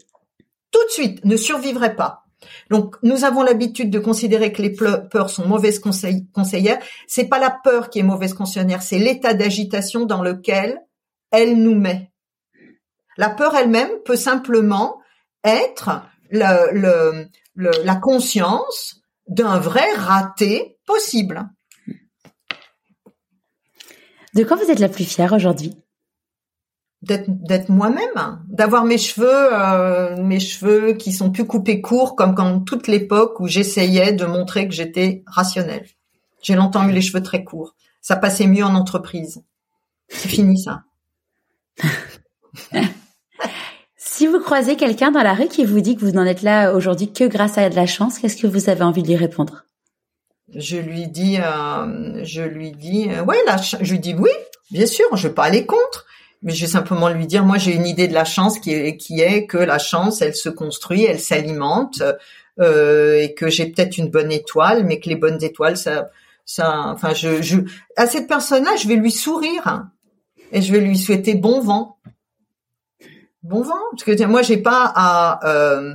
tout 0.70 0.84
de 0.84 0.90
suite, 0.90 1.24
ne 1.24 1.36
survivrait 1.36 1.96
pas. 1.96 2.23
Donc, 2.70 2.96
nous 3.02 3.24
avons 3.24 3.42
l'habitude 3.42 3.90
de 3.90 3.98
considérer 3.98 4.52
que 4.52 4.62
les 4.62 4.70
peurs 4.70 5.30
sont 5.30 5.46
mauvaises 5.46 5.78
conseillères. 5.78 6.78
C'est 7.06 7.28
pas 7.28 7.38
la 7.38 7.50
peur 7.50 7.90
qui 7.90 7.98
est 7.98 8.02
mauvaise 8.04 8.34
conseillère, 8.34 8.82
c'est 8.82 8.98
l'état 8.98 9.34
d'agitation 9.34 10.06
dans 10.06 10.22
lequel 10.22 10.80
elle 11.30 11.56
nous 11.62 11.74
met. 11.74 12.10
La 13.16 13.30
peur 13.30 13.54
elle-même 13.54 13.90
peut 14.04 14.16
simplement 14.16 15.00
être 15.44 16.02
la 16.30 17.96
conscience 18.02 19.00
d'un 19.28 19.58
vrai 19.58 19.92
raté 19.94 20.78
possible. 20.86 21.48
De 24.34 24.42
quoi 24.42 24.56
vous 24.56 24.70
êtes 24.70 24.80
la 24.80 24.88
plus 24.88 25.04
fière 25.04 25.32
aujourd'hui? 25.32 25.76
D'être 27.04 27.68
moi-même, 27.68 28.40
d'avoir 28.48 28.84
mes 28.84 28.98
cheveux, 28.98 29.28
euh, 29.52 30.16
mes 30.22 30.40
cheveux 30.40 30.92
qui 30.94 31.12
sont 31.12 31.30
plus 31.30 31.46
coupés 31.46 31.80
courts, 31.80 32.16
comme 32.16 32.34
quand 32.34 32.60
toute 32.60 32.88
l'époque 32.88 33.40
où 33.40 33.46
j'essayais 33.46 34.12
de 34.12 34.24
montrer 34.24 34.66
que 34.68 34.74
j'étais 34.74 35.22
rationnelle. 35.26 35.86
J'ai 36.42 36.54
longtemps 36.54 36.88
eu 36.88 36.92
les 36.92 37.00
cheveux 37.00 37.22
très 37.22 37.44
courts. 37.44 37.74
Ça 38.00 38.16
passait 38.16 38.46
mieux 38.46 38.64
en 38.64 38.74
entreprise. 38.74 39.42
C'est 40.08 40.28
fini 40.28 40.58
ça. 40.58 40.82
si 43.96 44.26
vous 44.26 44.40
croisez 44.40 44.76
quelqu'un 44.76 45.10
dans 45.10 45.22
la 45.22 45.34
rue 45.34 45.48
qui 45.48 45.64
vous 45.64 45.80
dit 45.80 45.96
que 45.96 46.04
vous 46.04 46.12
n'en 46.12 46.24
êtes 46.24 46.42
là 46.42 46.74
aujourd'hui 46.74 47.12
que 47.12 47.24
grâce 47.24 47.58
à 47.58 47.68
de 47.70 47.76
la 47.76 47.86
chance, 47.86 48.18
qu'est-ce 48.18 48.36
que 48.36 48.46
vous 48.46 48.68
avez 48.68 48.82
envie 48.82 49.02
de 49.02 49.08
lui 49.08 49.16
répondre? 49.16 49.64
Je 50.54 50.76
lui 50.76 51.08
dis, 51.08 51.38
euh, 51.40 52.22
je 52.24 52.42
lui 52.42 52.72
dis, 52.72 53.08
euh, 53.10 53.24
ouais, 53.24 53.38
là, 53.46 53.56
je 53.56 53.90
lui 53.90 53.98
dis 53.98 54.14
oui, 54.14 54.30
bien 54.70 54.86
sûr, 54.86 55.04
je 55.16 55.28
vais 55.28 55.34
pas 55.34 55.44
aller 55.44 55.66
contre 55.66 56.06
mais 56.44 56.52
je 56.52 56.60
vais 56.60 56.70
simplement 56.70 57.08
lui 57.08 57.26
dire, 57.26 57.44
moi 57.44 57.56
j'ai 57.56 57.74
une 57.74 57.86
idée 57.86 58.06
de 58.06 58.12
la 58.12 58.26
chance 58.26 58.58
qui 58.58 58.72
est, 58.72 58.96
qui 58.98 59.20
est 59.20 59.46
que 59.46 59.56
la 59.56 59.78
chance, 59.78 60.20
elle 60.20 60.34
se 60.34 60.50
construit, 60.50 61.04
elle 61.04 61.18
s'alimente, 61.18 62.02
euh, 62.60 63.18
et 63.18 63.34
que 63.34 63.48
j'ai 63.48 63.66
peut-être 63.66 63.96
une 63.96 64.10
bonne 64.10 64.30
étoile, 64.30 64.84
mais 64.84 65.00
que 65.00 65.08
les 65.08 65.16
bonnes 65.16 65.42
étoiles, 65.42 65.78
ça, 65.78 66.10
ça, 66.44 66.88
enfin, 66.88 67.14
je, 67.14 67.40
je, 67.40 67.60
à 67.96 68.06
cette 68.06 68.28
personne-là, 68.28 68.76
je 68.76 68.86
vais 68.86 68.96
lui 68.96 69.10
sourire 69.10 69.66
hein, 69.66 69.90
et 70.52 70.60
je 70.60 70.70
vais 70.70 70.80
lui 70.80 70.98
souhaiter 70.98 71.34
bon 71.34 71.60
vent, 71.60 71.96
bon 73.42 73.62
vent, 73.62 73.80
parce 73.92 74.04
que 74.04 74.24
moi 74.26 74.42
j'ai 74.42 74.58
pas 74.58 74.92
à, 74.94 75.48
euh, 75.48 75.94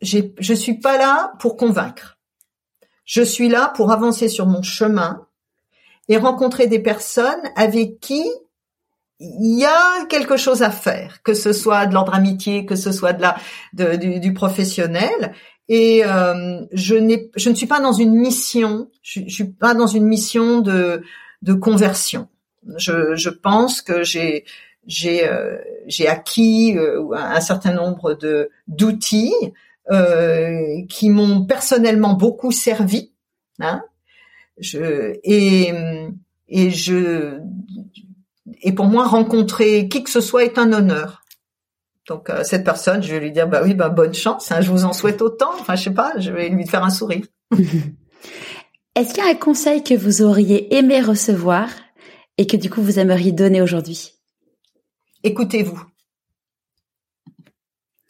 j'ai, 0.00 0.34
je 0.40 0.54
suis 0.54 0.74
pas 0.74 0.98
là 0.98 1.34
pour 1.38 1.56
convaincre, 1.56 2.18
je 3.04 3.22
suis 3.22 3.48
là 3.48 3.72
pour 3.76 3.92
avancer 3.92 4.28
sur 4.28 4.46
mon 4.46 4.62
chemin 4.62 5.24
et 6.08 6.16
rencontrer 6.16 6.66
des 6.66 6.80
personnes 6.80 7.42
avec 7.54 8.00
qui 8.00 8.24
il 9.40 9.58
y 9.58 9.64
a 9.64 10.04
quelque 10.06 10.36
chose 10.36 10.62
à 10.62 10.70
faire, 10.70 11.22
que 11.22 11.34
ce 11.34 11.52
soit 11.52 11.86
de 11.86 11.94
l'ordre 11.94 12.14
amitié, 12.14 12.66
que 12.66 12.76
ce 12.76 12.92
soit 12.92 13.12
de 13.12 13.22
la 13.22 13.36
de, 13.72 13.96
du, 13.96 14.20
du, 14.20 14.32
professionnel. 14.32 15.32
Et 15.68 16.04
euh, 16.04 16.60
je 16.72 16.94
n'ai, 16.94 17.30
je 17.36 17.48
ne 17.48 17.54
suis 17.54 17.66
pas 17.66 17.80
dans 17.80 17.92
une 17.92 18.14
mission. 18.14 18.90
Je, 19.02 19.28
suis 19.28 19.44
pas 19.44 19.74
dans 19.74 19.86
une 19.86 20.06
mission 20.06 20.60
de 20.60 21.02
de 21.42 21.54
conversion. 21.54 22.28
Je, 22.76 23.14
je 23.14 23.30
pense 23.30 23.82
que 23.82 24.02
j'ai 24.02 24.44
j'ai 24.86 25.26
euh, 25.26 25.56
j'ai 25.86 26.08
acquis 26.08 26.76
euh, 26.76 27.10
un 27.14 27.40
certain 27.40 27.72
nombre 27.72 28.14
de 28.14 28.50
d'outils 28.68 29.34
euh, 29.90 30.82
qui 30.88 31.10
m'ont 31.10 31.44
personnellement 31.44 32.14
beaucoup 32.14 32.52
servi. 32.52 33.12
Hein 33.60 33.82
je 34.58 35.14
et 35.24 35.72
et 36.48 36.70
je 36.70 37.38
et 38.62 38.72
pour 38.72 38.86
moi, 38.86 39.06
rencontrer 39.06 39.88
qui 39.88 40.02
que 40.04 40.10
ce 40.10 40.20
soit 40.20 40.44
est 40.44 40.58
un 40.58 40.72
honneur. 40.72 41.22
Donc 42.06 42.28
euh, 42.28 42.44
cette 42.44 42.64
personne, 42.64 43.02
je 43.02 43.12
vais 43.12 43.20
lui 43.20 43.32
dire 43.32 43.48
bah 43.48 43.62
oui, 43.64 43.74
bah 43.74 43.88
bonne 43.88 44.14
chance. 44.14 44.52
Hein, 44.52 44.60
je 44.60 44.70
vous 44.70 44.84
en 44.84 44.92
souhaite 44.92 45.22
autant. 45.22 45.52
Enfin, 45.58 45.74
je 45.74 45.84
sais 45.84 45.94
pas, 45.94 46.12
je 46.18 46.30
vais 46.30 46.48
lui 46.48 46.66
faire 46.66 46.84
un 46.84 46.90
sourire. 46.90 47.24
Est-ce 48.94 49.14
qu'il 49.14 49.24
y 49.24 49.26
a 49.26 49.30
un 49.30 49.34
conseil 49.34 49.82
que 49.82 49.94
vous 49.94 50.22
auriez 50.22 50.76
aimé 50.76 51.00
recevoir 51.00 51.68
et 52.38 52.46
que 52.46 52.56
du 52.56 52.70
coup 52.70 52.82
vous 52.82 52.98
aimeriez 52.98 53.32
donner 53.32 53.62
aujourd'hui? 53.62 54.12
Écoutez-vous. 55.22 55.80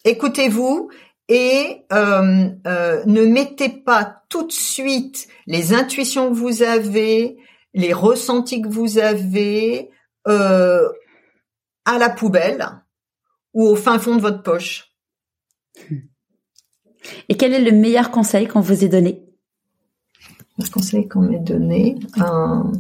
Écoutez-vous 0.05 0.91
et 1.29 1.87
euh, 1.93 2.51
euh, 2.67 3.03
ne 3.07 3.25
mettez 3.25 3.71
pas 3.71 4.25
tout 4.29 4.47
de 4.47 4.53
suite 4.53 5.29
les 5.47 5.73
intuitions 5.73 6.29
que 6.29 6.35
vous 6.35 6.63
avez, 6.63 7.39
les 7.73 7.93
ressentis 7.95 8.61
que 8.61 8.69
vous 8.69 8.99
avez, 8.99 9.91
euh, 10.29 10.89
à 11.85 11.99
la 11.99 12.11
poubelle 12.11 12.67
ou 13.53 13.67
au 13.67 13.77
fin 13.77 13.99
fond 13.99 14.17
de 14.17 14.21
votre 14.21 14.43
poche. 14.43 14.95
Et 17.29 17.37
quel 17.37 17.53
est 17.53 17.61
le 17.61 17.73
meilleur 17.73 18.11
conseil 18.11 18.49
qu'on 18.49 18.61
vous 18.61 18.85
ait 18.85 18.89
donné? 18.89 19.23
Le 20.59 20.71
conseil 20.71 21.09
qu'on 21.09 21.21
m'ait 21.21 21.41
donné, 21.41 21.99
un 22.17 22.73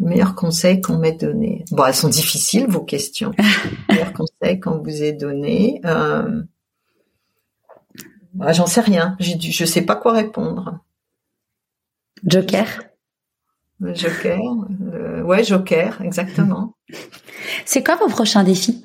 le 0.00 0.08
meilleur 0.08 0.34
conseil 0.34 0.80
qu'on 0.80 0.96
m'ait 0.96 1.12
donné. 1.12 1.64
Bon, 1.70 1.84
elles 1.84 1.94
sont 1.94 2.08
difficiles 2.08 2.66
vos 2.66 2.82
questions. 2.82 3.32
le 3.38 3.94
meilleur 3.94 4.12
conseil 4.14 4.58
qu'on 4.58 4.78
vous 4.78 5.02
ait 5.02 5.12
donné. 5.12 5.80
Euh... 5.84 6.42
J'en 8.48 8.66
sais 8.66 8.80
rien. 8.80 9.16
Je 9.20 9.64
sais 9.64 9.82
pas 9.82 9.96
quoi 9.96 10.12
répondre. 10.12 10.80
Joker? 12.24 12.82
Joker, 13.80 14.40
euh, 14.92 15.22
ouais, 15.22 15.42
Joker, 15.42 16.00
exactement. 16.02 16.74
C'est 17.64 17.82
quoi 17.82 17.96
vos 17.96 18.08
prochains 18.08 18.44
défis? 18.44 18.84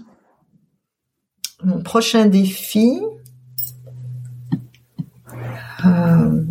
Mon 1.64 1.82
prochain 1.82 2.28
défi, 2.28 3.02
euh, 5.86 6.44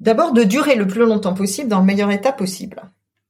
d'abord 0.00 0.32
de 0.32 0.42
durer 0.44 0.76
le 0.76 0.86
plus 0.86 1.04
longtemps 1.04 1.34
possible 1.34 1.68
dans 1.68 1.80
le 1.80 1.86
meilleur 1.86 2.10
état 2.10 2.32
possible, 2.32 2.82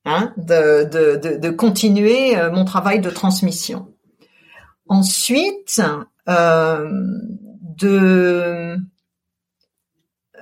hein, 0.05 0.33
de, 0.37 0.85
de, 0.85 1.37
de, 1.39 1.51
continuer 1.51 2.37
euh, 2.37 2.51
mon 2.53 2.65
travail 2.65 3.01
de 3.01 3.11
transmission. 3.11 3.89
Ensuite, 4.89 5.81
euh, 6.29 6.91
de 7.79 8.77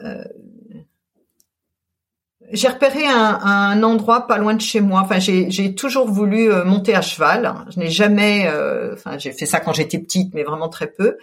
euh, 0.03 0.25
j'ai 2.53 2.69
repéré 2.69 3.07
un, 3.07 3.39
un, 3.43 3.83
endroit 3.83 4.27
pas 4.27 4.39
loin 4.39 4.55
de 4.55 4.61
chez 4.61 4.81
moi. 4.81 5.03
Enfin, 5.03 5.19
j'ai 5.19 5.75
toujours 5.75 6.09
voulu 6.09 6.53
euh, 6.53 6.65
monter 6.65 6.95
à 6.95 7.03
cheval. 7.03 7.55
Je 7.71 7.79
n'ai 7.79 7.91
jamais. 7.91 8.49
Euh, 8.49 8.95
enfin, 8.95 9.19
j'ai 9.19 9.33
fait 9.33 9.47
ça 9.47 9.61
quand 9.61 9.73
j'étais 9.73 9.99
petite, 9.99 10.35
mais 10.35 10.43
vraiment 10.43 10.69
très 10.69 10.89
peu. 10.89 11.19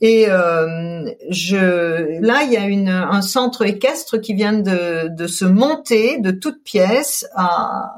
Et 0.00 0.26
euh, 0.28 1.04
je, 1.30 2.20
là, 2.20 2.42
il 2.44 2.52
y 2.52 2.56
a 2.56 2.66
une, 2.66 2.88
un 2.88 3.22
centre 3.22 3.62
équestre 3.64 4.18
qui 4.18 4.34
vient 4.34 4.54
de, 4.54 5.08
de 5.08 5.26
se 5.26 5.44
monter 5.44 6.18
de 6.18 6.30
toutes 6.30 6.62
pièces 6.64 7.26
à 7.36 7.96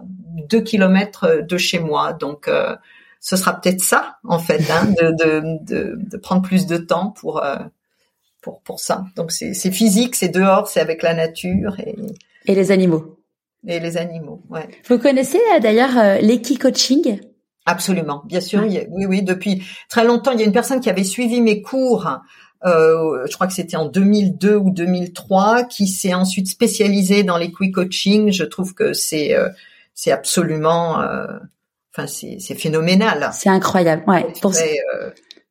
deux 0.49 0.61
kilomètres 0.61 1.43
de 1.43 1.57
chez 1.57 1.79
moi. 1.79 2.13
Donc, 2.13 2.49
euh, 2.49 2.77
ce 3.21 3.37
sera 3.37 3.59
peut-être 3.59 3.81
ça, 3.81 4.17
en 4.25 4.39
fait, 4.39 4.71
hein, 4.71 4.87
de, 5.01 5.13
de, 5.13 5.43
de, 5.65 5.97
de, 5.97 6.17
prendre 6.19 6.43
plus 6.43 6.67
de 6.67 6.77
temps 6.77 7.11
pour 7.11 7.43
pour 8.43 8.61
pour 8.61 8.81
ça. 8.81 9.05
Donc, 9.17 9.33
c'est 9.33 9.55
physique, 9.71 10.15
c'est 10.15 10.29
dehors, 10.29 10.69
c'est 10.69 10.81
avec 10.81 11.03
la 11.03 11.15
nature 11.15 11.81
et 11.81 11.97
et 12.45 12.55
les 12.55 12.71
animaux. 12.71 13.19
Et 13.67 13.81
les 13.81 13.97
animaux, 13.97 14.43
ouais. 14.51 14.69
Vous 14.89 14.99
connaissez 14.99 15.41
euh, 15.55 15.61
d'ailleurs 15.61 15.97
euh, 15.99 16.19
l'équi-coaching? 16.19 17.21
Absolument, 17.67 18.23
bien 18.27 18.41
sûr. 18.41 18.63
oui, 18.63 19.07
oui, 19.07 19.23
depuis 19.23 19.63
très 19.89 20.05
longtemps, 20.05 20.33
il 20.33 20.41
y 20.41 20.43
a 20.43 20.47
une 20.47 20.53
personne 20.53 20.81
qui 20.81 20.91
avait 20.91 21.05
suivi 21.05 21.41
mes 21.41 21.63
cours. 21.63 22.07
Euh, 22.65 23.27
je 23.27 23.35
crois 23.35 23.47
que 23.47 23.53
c'était 23.53 23.77
en 23.77 23.87
2002 23.87 24.57
ou 24.57 24.71
2003, 24.71 25.65
qui 25.65 25.87
s'est 25.87 26.15
ensuite 26.15 26.49
spécialisée 26.49 27.23
dans 27.23 27.37
l'équi-coaching. 27.37 28.33
Je 28.33 28.45
trouve 28.45 28.75
que 28.75 28.93
c'est 28.93 29.37
euh, 29.37 29.49
c'est 29.93 30.13
absolument, 30.13 31.01
euh, 31.01 31.27
enfin 31.93 32.07
c'est 32.07 32.39
c'est 32.41 32.55
phénoménal. 32.55 33.31
C'est 33.33 33.51
incroyable, 33.51 34.05
ouais. 34.07 34.27
Pour... 34.41 34.53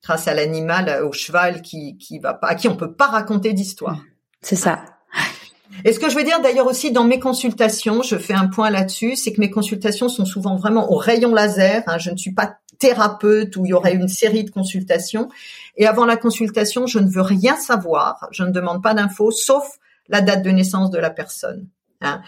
grâce 0.03 0.27
à 0.27 0.33
l'animal, 0.33 1.03
au 1.03 1.11
cheval 1.11 1.61
qui 1.61 1.97
qui 1.97 2.19
va 2.19 2.33
pas, 2.33 2.47
à 2.47 2.55
qui 2.55 2.67
on 2.67 2.75
peut 2.75 2.93
pas 2.93 3.07
raconter 3.07 3.53
d'histoire. 3.53 4.01
C'est 4.41 4.55
ça. 4.55 4.83
Et 5.85 5.93
ce 5.93 5.99
que 5.99 6.09
je 6.09 6.15
veux 6.15 6.23
dire 6.23 6.41
d'ailleurs 6.41 6.67
aussi 6.67 6.91
dans 6.91 7.03
mes 7.03 7.19
consultations, 7.19 8.01
je 8.01 8.17
fais 8.17 8.33
un 8.33 8.47
point 8.47 8.69
là-dessus, 8.69 9.15
c'est 9.15 9.33
que 9.33 9.41
mes 9.41 9.49
consultations 9.49 10.09
sont 10.09 10.25
souvent 10.25 10.55
vraiment 10.55 10.91
au 10.91 10.95
rayon 10.95 11.33
laser. 11.33 11.83
Hein, 11.87 11.97
je 11.97 12.11
ne 12.11 12.17
suis 12.17 12.33
pas 12.33 12.57
thérapeute 12.79 13.55
où 13.55 13.65
il 13.65 13.69
y 13.69 13.73
aurait 13.73 13.93
une 13.93 14.07
série 14.07 14.43
de 14.43 14.51
consultations. 14.51 15.29
Et 15.77 15.87
avant 15.87 16.05
la 16.05 16.17
consultation, 16.17 16.85
je 16.87 16.99
ne 16.99 17.09
veux 17.09 17.21
rien 17.21 17.55
savoir. 17.55 18.27
Je 18.31 18.43
ne 18.43 18.51
demande 18.51 18.83
pas 18.83 18.93
d'infos, 18.93 19.31
sauf 19.31 19.79
la 20.09 20.21
date 20.21 20.43
de 20.43 20.49
naissance 20.49 20.89
de 20.89 20.97
la 20.97 21.09
personne. 21.09 21.67
Hein. 22.01 22.21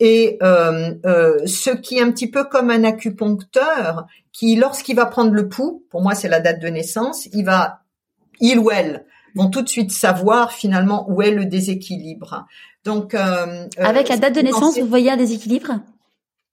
Et 0.00 0.38
euh, 0.42 0.94
euh, 1.06 1.46
ce 1.46 1.70
qui 1.70 1.98
est 1.98 2.02
un 2.02 2.10
petit 2.10 2.30
peu 2.30 2.44
comme 2.44 2.70
un 2.70 2.84
acupuncteur, 2.84 4.06
qui 4.32 4.56
lorsqu'il 4.56 4.96
va 4.96 5.06
prendre 5.06 5.32
le 5.32 5.48
pouls, 5.48 5.84
pour 5.90 6.02
moi 6.02 6.14
c'est 6.14 6.28
la 6.28 6.40
date 6.40 6.60
de 6.60 6.68
naissance, 6.68 7.28
il 7.32 7.44
va, 7.44 7.82
il 8.40 8.58
ou 8.58 8.70
elle 8.70 9.04
vont 9.36 9.48
tout 9.48 9.62
de 9.62 9.68
suite 9.68 9.92
savoir 9.92 10.52
finalement 10.52 11.08
où 11.08 11.22
est 11.22 11.30
le 11.30 11.44
déséquilibre. 11.44 12.46
Donc 12.84 13.14
euh, 13.14 13.66
avec 13.78 14.08
la 14.08 14.16
date 14.16 14.34
de 14.34 14.40
naissance, 14.40 14.78
vous 14.78 14.86
voyez 14.86 15.10
un 15.10 15.16
déséquilibre? 15.16 15.80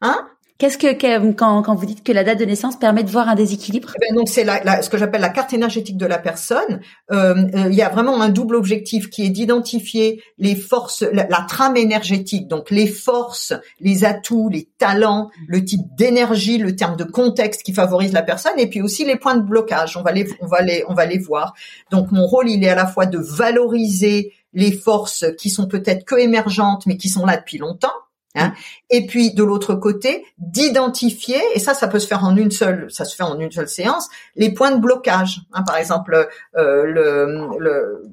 Hein? 0.01 0.27
Qu'est-ce 0.57 0.79
que, 0.79 1.31
quand, 1.33 1.61
quand 1.61 1.75
vous 1.75 1.85
dites 1.85 2.03
que 2.03 2.11
la 2.11 2.23
date 2.23 2.39
de 2.39 2.45
naissance 2.45 2.77
permet 2.77 3.03
de 3.03 3.11
voir 3.11 3.29
un 3.29 3.35
déséquilibre? 3.35 3.93
Eh 3.95 3.99
ben 3.99 4.15
Donc 4.15 4.27
c'est 4.27 4.43
la, 4.43 4.81
ce 4.81 4.89
que 4.89 4.97
j'appelle 4.97 5.21
la 5.21 5.29
carte 5.29 5.53
énergétique 5.53 5.97
de 5.97 6.07
la 6.07 6.17
personne. 6.17 6.81
Euh, 7.11 7.35
euh, 7.53 7.67
il 7.69 7.75
y 7.75 7.83
a 7.83 7.89
vraiment 7.89 8.19
un 8.19 8.29
double 8.29 8.55
objectif 8.55 9.11
qui 9.11 9.23
est 9.23 9.29
d'identifier 9.29 10.23
les 10.39 10.55
forces, 10.55 11.05
la, 11.13 11.25
trame 11.47 11.77
énergétique, 11.77 12.47
donc 12.47 12.71
les 12.71 12.87
forces, 12.87 13.53
les 13.79 14.03
atouts, 14.03 14.49
les 14.49 14.67
talents, 14.79 15.29
le 15.47 15.63
type 15.63 15.81
d'énergie, 15.95 16.57
le 16.57 16.75
terme 16.75 16.95
de 16.95 17.03
contexte 17.03 17.61
qui 17.61 17.73
favorise 17.73 18.11
la 18.11 18.23
personne, 18.23 18.57
et 18.57 18.65
puis 18.65 18.81
aussi 18.81 19.05
les 19.05 19.15
points 19.15 19.35
de 19.35 19.43
blocage. 19.43 19.95
On 19.95 20.01
va 20.01 20.11
les, 20.11 20.27
on 20.41 20.47
va 20.47 20.61
les, 20.61 20.83
on 20.87 20.95
va 20.95 21.05
les 21.05 21.19
voir. 21.19 21.53
Donc 21.91 22.11
mon 22.11 22.25
rôle, 22.25 22.49
il 22.49 22.63
est 22.63 22.69
à 22.69 22.75
la 22.75 22.87
fois 22.87 23.05
de 23.05 23.19
valoriser 23.19 24.33
les 24.57 24.73
forces 24.73 25.25
qui 25.37 25.49
sont 25.49 25.67
peut-être 25.67 26.03
que 26.03 26.15
émergentes, 26.15 26.85
mais 26.85 26.97
qui 26.97 27.07
sont 27.07 27.25
là 27.25 27.37
depuis 27.37 27.57
longtemps 27.57 27.93
Hein. 28.37 28.53
Et 28.89 29.05
puis 29.05 29.33
de 29.33 29.43
l'autre 29.43 29.75
côté, 29.75 30.25
d'identifier, 30.37 31.41
et 31.55 31.59
ça, 31.59 31.73
ça 31.73 31.87
peut 31.87 31.99
se 31.99 32.07
faire 32.07 32.23
en 32.23 32.35
une 32.35 32.51
seule, 32.51 32.87
ça 32.89 33.05
se 33.05 33.15
fait 33.15 33.23
en 33.23 33.39
une 33.39 33.51
seule 33.51 33.67
séance, 33.67 34.07
les 34.35 34.53
points 34.53 34.71
de 34.71 34.79
blocage. 34.79 35.41
Hein. 35.53 35.63
Par 35.63 35.77
exemple, 35.77 36.27
euh, 36.55 36.83
le, 36.85 37.57
le, 37.59 38.03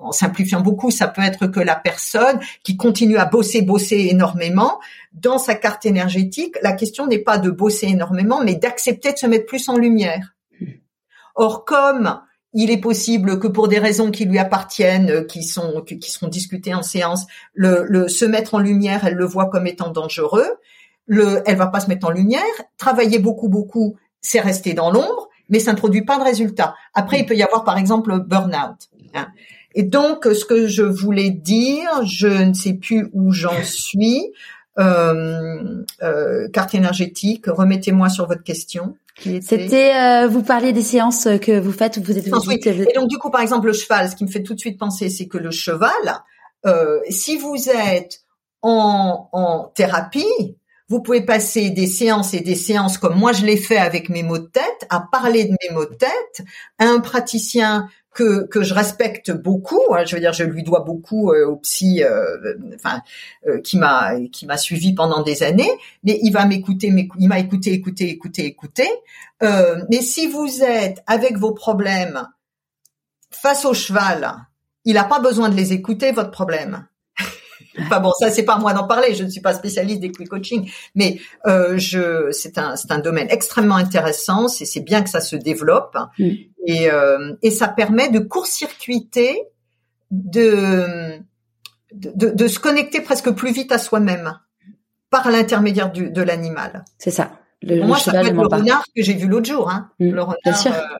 en 0.00 0.12
simplifiant 0.12 0.60
beaucoup, 0.60 0.90
ça 0.90 1.08
peut 1.08 1.22
être 1.22 1.46
que 1.46 1.60
la 1.60 1.76
personne 1.76 2.40
qui 2.64 2.76
continue 2.76 3.18
à 3.18 3.24
bosser, 3.24 3.62
bosser 3.62 4.08
énormément, 4.10 4.80
dans 5.12 5.38
sa 5.38 5.54
carte 5.54 5.86
énergétique, 5.86 6.56
la 6.62 6.72
question 6.72 7.06
n'est 7.06 7.18
pas 7.18 7.38
de 7.38 7.50
bosser 7.50 7.86
énormément, 7.86 8.42
mais 8.42 8.56
d'accepter 8.56 9.12
de 9.12 9.18
se 9.18 9.26
mettre 9.26 9.46
plus 9.46 9.68
en 9.68 9.76
lumière. 9.76 10.34
Mmh. 10.60 10.66
Or, 11.36 11.64
comme 11.64 12.20
il 12.54 12.70
est 12.70 12.80
possible 12.80 13.38
que 13.38 13.46
pour 13.46 13.68
des 13.68 13.78
raisons 13.78 14.10
qui 14.10 14.24
lui 14.24 14.38
appartiennent, 14.38 15.10
euh, 15.10 15.24
qui 15.24 15.42
sont 15.42 15.82
qui 15.82 16.10
seront 16.10 16.28
discutées 16.28 16.74
en 16.74 16.82
séance, 16.82 17.26
le, 17.54 17.84
le, 17.88 18.08
se 18.08 18.24
mettre 18.24 18.54
en 18.54 18.58
lumière, 18.58 19.06
elle 19.06 19.14
le 19.14 19.24
voit 19.24 19.48
comme 19.48 19.66
étant 19.66 19.90
dangereux. 19.90 20.48
Le, 21.06 21.42
elle 21.46 21.56
va 21.56 21.66
pas 21.66 21.80
se 21.80 21.88
mettre 21.88 22.06
en 22.06 22.10
lumière. 22.10 22.42
Travailler 22.78 23.18
beaucoup 23.18 23.48
beaucoup, 23.48 23.96
c'est 24.20 24.40
rester 24.40 24.74
dans 24.74 24.90
l'ombre, 24.90 25.28
mais 25.48 25.58
ça 25.58 25.72
ne 25.72 25.78
produit 25.78 26.04
pas 26.04 26.18
de 26.18 26.24
résultat. 26.24 26.74
Après, 26.94 27.20
il 27.20 27.26
peut 27.26 27.36
y 27.36 27.42
avoir 27.42 27.64
par 27.64 27.78
exemple 27.78 28.20
burn-out. 28.20 28.88
Hein. 29.14 29.28
Et 29.74 29.82
donc, 29.82 30.24
ce 30.24 30.44
que 30.44 30.66
je 30.66 30.82
voulais 30.82 31.30
dire, 31.30 32.04
je 32.04 32.28
ne 32.28 32.54
sais 32.54 32.74
plus 32.74 33.08
où 33.12 33.32
j'en 33.32 33.62
suis. 33.64 34.32
Euh, 34.78 35.84
euh, 36.02 36.48
carte 36.48 36.74
énergétique, 36.74 37.44
remettez-moi 37.46 38.08
sur 38.08 38.26
votre 38.26 38.42
question. 38.42 38.96
C'était, 39.18 39.94
euh, 39.94 40.28
vous 40.28 40.42
parliez 40.42 40.72
des 40.72 40.82
séances 40.82 41.28
que 41.40 41.58
vous 41.58 41.72
faites 41.72 41.98
vous 41.98 42.16
êtes. 42.16 42.28
Vous 42.28 42.50
Et 42.90 42.94
donc 42.94 43.08
du 43.08 43.18
coup, 43.18 43.30
par 43.30 43.40
exemple, 43.40 43.66
le 43.66 43.72
cheval, 43.72 44.10
ce 44.10 44.16
qui 44.16 44.24
me 44.24 44.30
fait 44.30 44.42
tout 44.42 44.54
de 44.54 44.58
suite 44.58 44.78
penser, 44.78 45.10
c'est 45.10 45.26
que 45.26 45.38
le 45.38 45.50
cheval, 45.50 45.90
euh, 46.66 47.00
si 47.08 47.36
vous 47.36 47.68
êtes 47.68 48.20
en, 48.62 49.28
en 49.32 49.64
thérapie, 49.74 50.56
vous 50.88 51.00
pouvez 51.00 51.22
passer 51.22 51.70
des 51.70 51.86
séances 51.86 52.34
et 52.34 52.40
des 52.40 52.54
séances 52.54 52.98
comme 52.98 53.18
moi 53.18 53.32
je 53.32 53.46
l'ai 53.46 53.56
fait 53.56 53.78
avec 53.78 54.08
mes 54.08 54.22
mots 54.22 54.38
de 54.38 54.46
tête, 54.46 54.86
à 54.90 55.00
parler 55.00 55.44
de 55.44 55.56
mes 55.62 55.74
mots 55.74 55.86
de 55.86 55.94
tête. 55.94 56.46
Un 56.78 57.00
praticien 57.00 57.88
que, 58.12 58.62
je 58.62 58.74
respecte 58.74 59.30
beaucoup. 59.30 59.80
Hein, 59.94 60.04
je 60.04 60.14
veux 60.14 60.20
dire, 60.20 60.32
je 60.32 60.44
lui 60.44 60.62
dois 60.62 60.80
beaucoup 60.80 61.32
euh, 61.32 61.46
au 61.46 61.56
psy, 61.56 62.02
euh, 62.02 62.36
euh, 63.46 63.60
qui 63.60 63.78
m'a 63.78 64.18
qui 64.30 64.46
m'a 64.46 64.56
suivi 64.56 64.94
pendant 64.94 65.22
des 65.22 65.42
années. 65.42 65.70
Mais 66.04 66.18
il 66.22 66.30
va 66.30 66.44
m'écouter, 66.46 66.92
il 67.18 67.28
m'a 67.28 67.38
écouté, 67.38 67.72
écouté, 67.72 68.10
écouté, 68.10 68.44
écouté. 68.46 68.88
mais 69.40 70.00
si 70.00 70.26
vous 70.26 70.62
êtes 70.62 71.02
avec 71.06 71.38
vos 71.38 71.52
problèmes 71.52 72.28
face 73.30 73.64
au 73.64 73.74
cheval, 73.74 74.36
il 74.84 74.94
n'a 74.94 75.04
pas 75.04 75.20
besoin 75.20 75.48
de 75.48 75.56
les 75.56 75.72
écouter 75.72 76.12
votre 76.12 76.30
problème. 76.30 76.86
Enfin 77.78 78.00
bon, 78.00 78.12
ça 78.18 78.30
c'est 78.30 78.44
pas 78.44 78.58
moi 78.58 78.72
d'en 78.72 78.86
parler. 78.86 79.14
Je 79.14 79.24
ne 79.24 79.28
suis 79.30 79.40
pas 79.40 79.54
spécialiste 79.54 80.00
des 80.00 80.12
quick 80.12 80.28
coaching, 80.28 80.70
mais 80.94 81.20
euh, 81.46 81.78
je 81.78 82.30
c'est 82.30 82.58
un 82.58 82.76
c'est 82.76 82.90
un 82.92 82.98
domaine 82.98 83.28
extrêmement 83.30 83.76
intéressant. 83.76 84.48
C'est 84.48 84.64
c'est 84.64 84.80
bien 84.80 85.02
que 85.02 85.10
ça 85.10 85.20
se 85.20 85.36
développe 85.36 85.96
mm. 86.18 86.30
et 86.66 86.90
euh, 86.90 87.34
et 87.42 87.50
ça 87.50 87.68
permet 87.68 88.10
de 88.10 88.18
court-circuiter, 88.18 89.42
de, 90.10 91.18
de 91.92 92.30
de 92.30 92.48
se 92.48 92.58
connecter 92.58 93.00
presque 93.00 93.30
plus 93.30 93.52
vite 93.52 93.72
à 93.72 93.78
soi-même 93.78 94.38
par 95.10 95.30
l'intermédiaire 95.30 95.90
du 95.90 96.10
de 96.10 96.22
l'animal. 96.22 96.84
C'est 96.98 97.10
ça. 97.10 97.32
Le, 97.62 97.84
moi, 97.86 97.98
ça 97.98 98.10
peut 98.12 98.26
être 98.26 98.34
le 98.34 98.46
renard 98.46 98.84
que 98.94 99.02
j'ai 99.02 99.14
vu 99.14 99.28
l'autre 99.28 99.46
jour. 99.46 99.70
Hein. 99.70 99.90
Mm. 99.98 100.10
le 100.10 100.22
renard. 100.22 100.36
Bien 100.44 100.54
sûr. 100.54 100.72
Euh, 100.72 100.96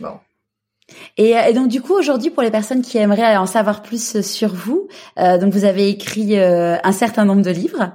bon. 0.00 0.18
Et, 1.16 1.30
et, 1.30 1.52
donc 1.52 1.68
du 1.68 1.80
coup 1.80 1.94
aujourd'hui 1.94 2.30
pour 2.30 2.42
les 2.42 2.50
personnes 2.50 2.82
qui 2.82 2.98
aimeraient 2.98 3.36
en 3.36 3.46
savoir 3.46 3.82
plus 3.82 4.20
sur 4.22 4.54
vous, 4.54 4.88
euh, 5.18 5.38
donc 5.38 5.52
vous 5.52 5.64
avez 5.64 5.88
écrit 5.88 6.38
euh, 6.38 6.76
un 6.82 6.92
certain 6.92 7.24
nombre 7.24 7.42
de 7.42 7.50
livres. 7.50 7.92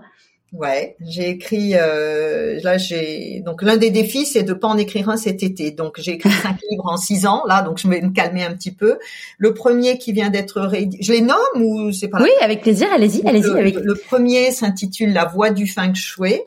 Ouais, 0.54 0.96
j'ai 1.02 1.30
écrit 1.32 1.74
euh, 1.74 2.60
là 2.64 2.78
j'ai 2.78 3.42
donc 3.46 3.62
l'un 3.62 3.76
des 3.76 3.90
défis 3.90 4.26
c'est 4.26 4.44
de 4.44 4.54
pas 4.54 4.70
en 4.70 4.78
écrire 4.78 5.10
un 5.10 5.18
cet 5.18 5.44
été. 5.44 5.72
Donc 5.72 5.96
j'ai 6.00 6.14
écrit 6.14 6.32
cinq 6.44 6.58
livres 6.72 6.86
en 6.86 6.96
six 6.96 7.28
ans 7.28 7.44
là, 7.48 7.62
donc 7.62 7.80
je 7.80 7.88
vais 7.88 8.02
me 8.02 8.12
calmer 8.12 8.44
un 8.44 8.54
petit 8.54 8.72
peu. 8.72 8.98
Le 9.38 9.54
premier 9.54 9.98
qui 9.98 10.14
vient 10.14 10.30
d'être 10.30 10.62
réédité, 10.62 11.04
je 11.04 11.12
les 11.12 11.22
nomme 11.22 11.38
ou 11.62 11.92
c'est 11.92 12.08
pas 12.08 12.22
Oui, 12.22 12.30
avec 12.42 12.62
plaisir, 12.62 12.88
allez-y, 12.94 13.28
allez-y. 13.28 13.52
Avec... 13.52 13.76
Le, 13.76 13.96
premier 13.96 14.52
s'intitule 14.52 15.12
La 15.12 15.26
voix 15.26 15.50
du 15.50 15.68
feng 15.68 15.94
shui 15.94 16.40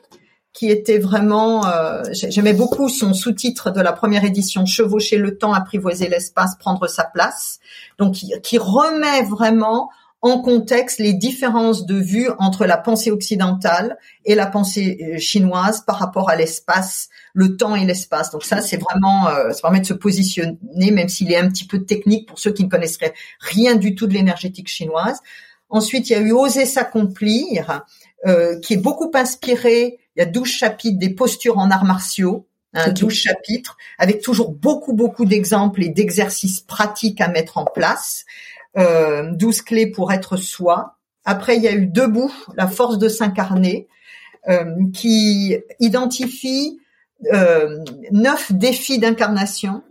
qui 0.53 0.69
était 0.69 0.97
vraiment, 0.97 1.65
euh, 1.65 2.03
j'aimais 2.11 2.53
beaucoup 2.53 2.89
son 2.89 3.13
sous-titre 3.13 3.71
de 3.71 3.79
la 3.79 3.93
première 3.93 4.25
édition, 4.25 4.65
chevaucher 4.65 5.17
le 5.17 5.37
temps, 5.37 5.53
apprivoiser 5.53 6.09
l'espace, 6.09 6.55
prendre 6.57 6.87
sa 6.87 7.05
place. 7.05 7.59
Donc, 7.97 8.15
qui, 8.15 8.57
remet 8.57 9.23
vraiment 9.23 9.89
en 10.21 10.39
contexte 10.39 10.99
les 10.99 11.13
différences 11.13 11.85
de 11.85 11.95
vue 11.95 12.29
entre 12.37 12.65
la 12.65 12.77
pensée 12.77 13.09
occidentale 13.09 13.97
et 14.25 14.35
la 14.35 14.45
pensée 14.45 14.99
euh, 15.01 15.17
chinoise 15.17 15.81
par 15.81 15.97
rapport 15.97 16.29
à 16.29 16.35
l'espace, 16.35 17.09
le 17.33 17.57
temps 17.57 17.75
et 17.75 17.85
l'espace. 17.85 18.29
Donc 18.29 18.43
ça, 18.43 18.61
c'est 18.61 18.77
vraiment, 18.77 19.29
euh, 19.29 19.51
ça 19.51 19.61
permet 19.61 19.79
de 19.79 19.85
se 19.85 19.95
positionner, 19.95 20.91
même 20.91 21.09
s'il 21.09 21.31
est 21.31 21.37
un 21.37 21.49
petit 21.49 21.65
peu 21.65 21.85
technique 21.85 22.27
pour 22.27 22.37
ceux 22.37 22.51
qui 22.51 22.63
ne 22.65 22.69
connaisseraient 22.69 23.13
rien 23.39 23.75
du 23.75 23.95
tout 23.95 24.05
de 24.05 24.13
l'énergétique 24.13 24.67
chinoise. 24.67 25.21
Ensuite, 25.69 26.09
il 26.09 26.13
y 26.13 26.15
a 26.17 26.19
eu 26.19 26.33
Oser 26.33 26.65
s'accomplir, 26.65 27.83
euh, 28.27 28.59
qui 28.59 28.73
est 28.73 28.77
beaucoup 28.77 29.09
inspiré 29.15 29.97
il 30.15 30.19
y 30.19 30.23
a 30.23 30.25
12 30.25 30.47
chapitres 30.47 30.99
des 30.99 31.09
postures 31.09 31.57
en 31.57 31.71
arts 31.71 31.85
martiaux, 31.85 32.47
hein, 32.73 32.91
12 32.91 33.13
chapitres, 33.13 33.77
avec 33.97 34.21
toujours 34.21 34.51
beaucoup, 34.51 34.93
beaucoup 34.93 35.25
d'exemples 35.25 35.83
et 35.83 35.89
d'exercices 35.89 36.61
pratiques 36.61 37.21
à 37.21 37.27
mettre 37.27 37.57
en 37.57 37.65
place. 37.65 38.25
Euh, 38.77 39.31
12 39.33 39.61
clés 39.63 39.87
pour 39.87 40.11
être 40.11 40.37
soi. 40.37 40.97
Après, 41.25 41.57
il 41.57 41.63
y 41.63 41.67
a 41.67 41.73
eu 41.73 41.87
Debout, 41.87 42.33
la 42.55 42.67
force 42.67 42.97
de 42.97 43.09
s'incarner, 43.09 43.87
euh, 44.49 44.89
qui 44.93 45.55
identifie 45.79 46.79
euh, 47.31 47.83
neuf 48.11 48.51
défis 48.51 48.97
d'incarnation, 48.97 49.83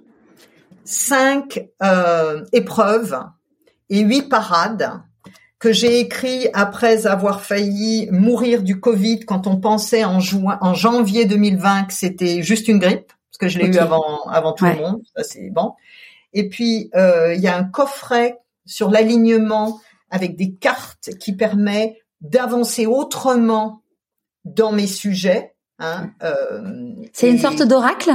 cinq 0.85 1.69
euh, 1.83 2.45
épreuves 2.53 3.17
et 3.91 4.01
huit 4.01 4.23
parades 4.23 5.03
que 5.61 5.73
j'ai 5.73 6.01
écrit 6.01 6.49
après 6.55 7.07
avoir 7.07 7.43
failli 7.43 8.09
mourir 8.11 8.63
du 8.63 8.81
Covid 8.81 9.21
quand 9.21 9.47
on 9.47 9.59
pensait 9.59 10.05
en 10.05 10.19
juin, 10.19 10.59
en 10.63 10.75
janvier 10.75 11.27
2020 11.27 11.85
que 11.85 11.93
c'était 11.93 12.43
juste 12.43 12.67
une 12.67 12.79
grippe, 12.79 13.13
parce 13.31 13.39
que 13.39 13.49
je 13.49 13.59
l'ai 13.59 13.67
eu 13.67 13.79
avant, 13.79 14.25
avant 14.31 14.53
tout 14.55 14.65
le 14.65 14.75
monde. 14.75 15.03
Ça 15.15 15.23
c'est 15.23 15.51
bon. 15.51 15.75
Et 16.33 16.49
puis 16.49 16.91
euh, 16.97 17.35
il 17.35 17.41
y 17.41 17.47
a 17.47 17.57
un 17.57 17.65
coffret 17.65 18.39
sur 18.65 18.91
l'alignement 18.91 19.81
avec 20.11 20.35
des 20.35 20.55
cartes 20.55 21.11
qui 21.21 21.37
permet 21.37 21.99
d'avancer 22.23 22.87
autrement 22.87 23.83
dans 24.45 24.73
mes 24.73 24.87
sujets. 24.87 25.55
Hein, 25.79 26.11
euh, 26.23 26.95
c'est 27.13 27.29
une 27.29 27.39
sorte 27.39 27.63
d'oracle? 27.63 28.11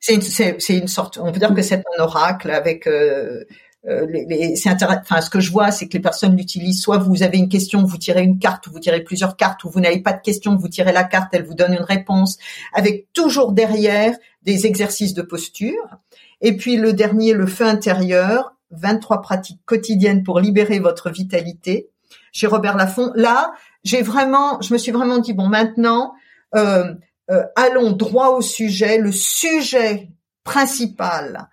C'est 0.00 0.14
une, 0.14 0.80
une, 0.82 0.88
sorte. 0.88 1.18
On 1.18 1.32
peut 1.32 1.38
dire 1.38 1.54
que 1.54 1.62
c'est 1.62 1.82
un 1.98 2.02
oracle 2.02 2.50
avec 2.50 2.86
euh, 2.86 3.44
euh, 3.88 4.04
les, 4.06 4.56
c'est 4.56 4.70
enfin 4.82 5.22
ce 5.22 5.30
que 5.30 5.40
je 5.40 5.50
vois 5.50 5.70
c'est 5.70 5.88
que 5.88 5.94
les 5.94 6.02
personnes 6.02 6.36
l'utilisent. 6.36 6.82
Soit 6.82 6.98
vous 6.98 7.22
avez 7.22 7.38
une 7.38 7.48
question 7.48 7.82
vous 7.82 7.96
tirez 7.96 8.22
une 8.22 8.38
carte 8.38 8.66
ou 8.66 8.72
vous 8.72 8.78
tirez 8.78 9.02
plusieurs 9.02 9.36
cartes 9.36 9.64
ou 9.64 9.70
vous 9.70 9.80
n'avez 9.80 10.00
pas 10.00 10.12
de 10.12 10.20
question 10.20 10.54
vous 10.54 10.68
tirez 10.68 10.92
la 10.92 11.04
carte 11.04 11.30
elle 11.32 11.46
vous 11.46 11.54
donne 11.54 11.72
une 11.72 11.82
réponse 11.82 12.36
avec 12.74 13.10
toujours 13.14 13.52
derrière 13.52 14.14
des 14.42 14.66
exercices 14.66 15.14
de 15.14 15.22
posture. 15.22 15.96
Et 16.42 16.58
puis 16.58 16.76
le 16.76 16.92
dernier 16.92 17.32
le 17.32 17.46
feu 17.46 17.64
intérieur 17.64 18.54
23 18.72 19.22
pratiques 19.22 19.60
quotidiennes 19.64 20.24
pour 20.24 20.40
libérer 20.40 20.78
votre 20.78 21.08
vitalité. 21.08 21.88
Chez 22.32 22.46
Robert 22.46 22.76
Laffont 22.76 23.12
là 23.14 23.54
j'ai 23.82 24.02
vraiment 24.02 24.60
je 24.60 24.74
me 24.74 24.78
suis 24.78 24.92
vraiment 24.92 25.18
dit 25.18 25.32
bon 25.32 25.48
maintenant 25.48 26.12
euh, 26.54 26.92
euh, 27.30 27.44
allons 27.56 27.92
droit 27.92 28.28
au 28.28 28.42
sujet. 28.42 28.98
Le 28.98 29.10
sujet 29.10 30.10
principal 30.44 31.48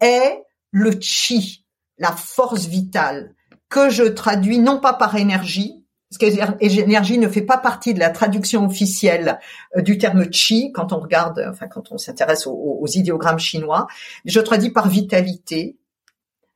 est 0.00 0.45
le 0.76 0.90
chi, 1.00 1.64
la 1.96 2.12
force 2.12 2.66
vitale, 2.66 3.34
que 3.70 3.88
je 3.88 4.02
traduis 4.02 4.58
non 4.58 4.78
pas 4.78 4.92
par 4.92 5.16
énergie, 5.16 5.82
parce 6.10 6.18
que 6.18 6.82
énergie 6.82 7.16
ne 7.16 7.28
fait 7.28 7.40
pas 7.40 7.56
partie 7.56 7.94
de 7.94 7.98
la 7.98 8.10
traduction 8.10 8.66
officielle 8.66 9.40
euh, 9.74 9.80
du 9.80 9.96
terme 9.96 10.30
chi 10.30 10.72
quand 10.72 10.92
on 10.92 11.00
regarde, 11.00 11.42
enfin 11.50 11.66
quand 11.66 11.92
on 11.92 11.98
s'intéresse 11.98 12.46
aux, 12.46 12.86
idéogrammes 12.88 13.38
chinois. 13.38 13.86
Je 14.26 14.38
traduis 14.38 14.70
par 14.70 14.90
vitalité, 14.90 15.78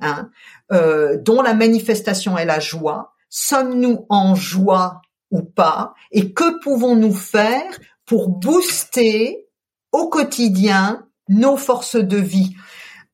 hein, 0.01 0.29
euh, 0.71 1.17
dont 1.17 1.41
la 1.41 1.55
manifestation 1.55 2.37
est 2.37 2.45
la 2.45 2.61
joie. 2.61 3.15
Sommes-nous 3.31 4.05
en 4.11 4.35
joie 4.35 5.01
ou 5.31 5.41
pas? 5.43 5.95
Et 6.13 6.35
que 6.35 6.61
pouvons-nous 6.63 7.15
faire 7.15 7.73
pour 8.05 8.29
booster 8.29 9.49
au 9.93 10.11
quotidien 10.11 11.07
nos 11.29 11.57
forces 11.57 11.97
de 11.97 12.19
vie? 12.19 12.55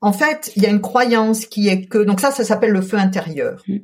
En 0.00 0.12
fait, 0.12 0.52
il 0.56 0.62
y 0.62 0.66
a 0.66 0.70
une 0.70 0.80
croyance 0.80 1.46
qui 1.46 1.68
est 1.68 1.86
que 1.86 1.98
donc 1.98 2.20
ça, 2.20 2.30
ça 2.30 2.44
s'appelle 2.44 2.70
le 2.70 2.82
feu 2.82 2.98
intérieur. 2.98 3.62
Mm. 3.66 3.76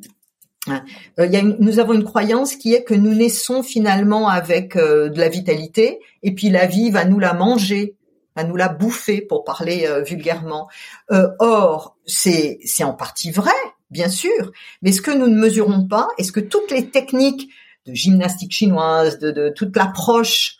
Hein. 0.68 0.84
Euh, 1.18 1.26
il 1.26 1.32
y 1.32 1.36
a 1.36 1.42
nous 1.42 1.78
avons 1.80 1.92
une 1.92 2.04
croyance 2.04 2.54
qui 2.54 2.72
est 2.72 2.84
que 2.84 2.94
nous 2.94 3.14
naissons 3.14 3.62
finalement 3.62 4.28
avec 4.28 4.76
euh, 4.76 5.08
de 5.08 5.18
la 5.18 5.28
vitalité 5.28 5.98
et 6.22 6.34
puis 6.34 6.50
la 6.50 6.66
vie 6.66 6.90
va 6.90 7.04
nous 7.04 7.18
la 7.18 7.34
manger, 7.34 7.96
va 8.36 8.44
nous 8.44 8.54
la 8.54 8.68
bouffer 8.68 9.22
pour 9.22 9.42
parler 9.42 9.86
euh, 9.86 10.02
vulgairement. 10.02 10.68
or, 11.10 11.96
c'est 12.06 12.60
c'est 12.64 12.84
en 12.84 12.94
partie 12.94 13.32
vrai, 13.32 13.50
bien 13.90 14.08
sûr, 14.08 14.52
mais 14.82 14.92
ce 14.92 15.02
que 15.02 15.10
nous 15.10 15.26
ne 15.26 15.40
mesurons 15.40 15.88
pas, 15.88 16.08
est-ce 16.18 16.30
que 16.30 16.40
toutes 16.40 16.70
les 16.70 16.90
techniques 16.90 17.50
de 17.86 17.94
gymnastique 17.94 18.52
chinoise, 18.52 19.18
de, 19.18 19.32
de 19.32 19.48
toute 19.48 19.76
l'approche 19.76 20.58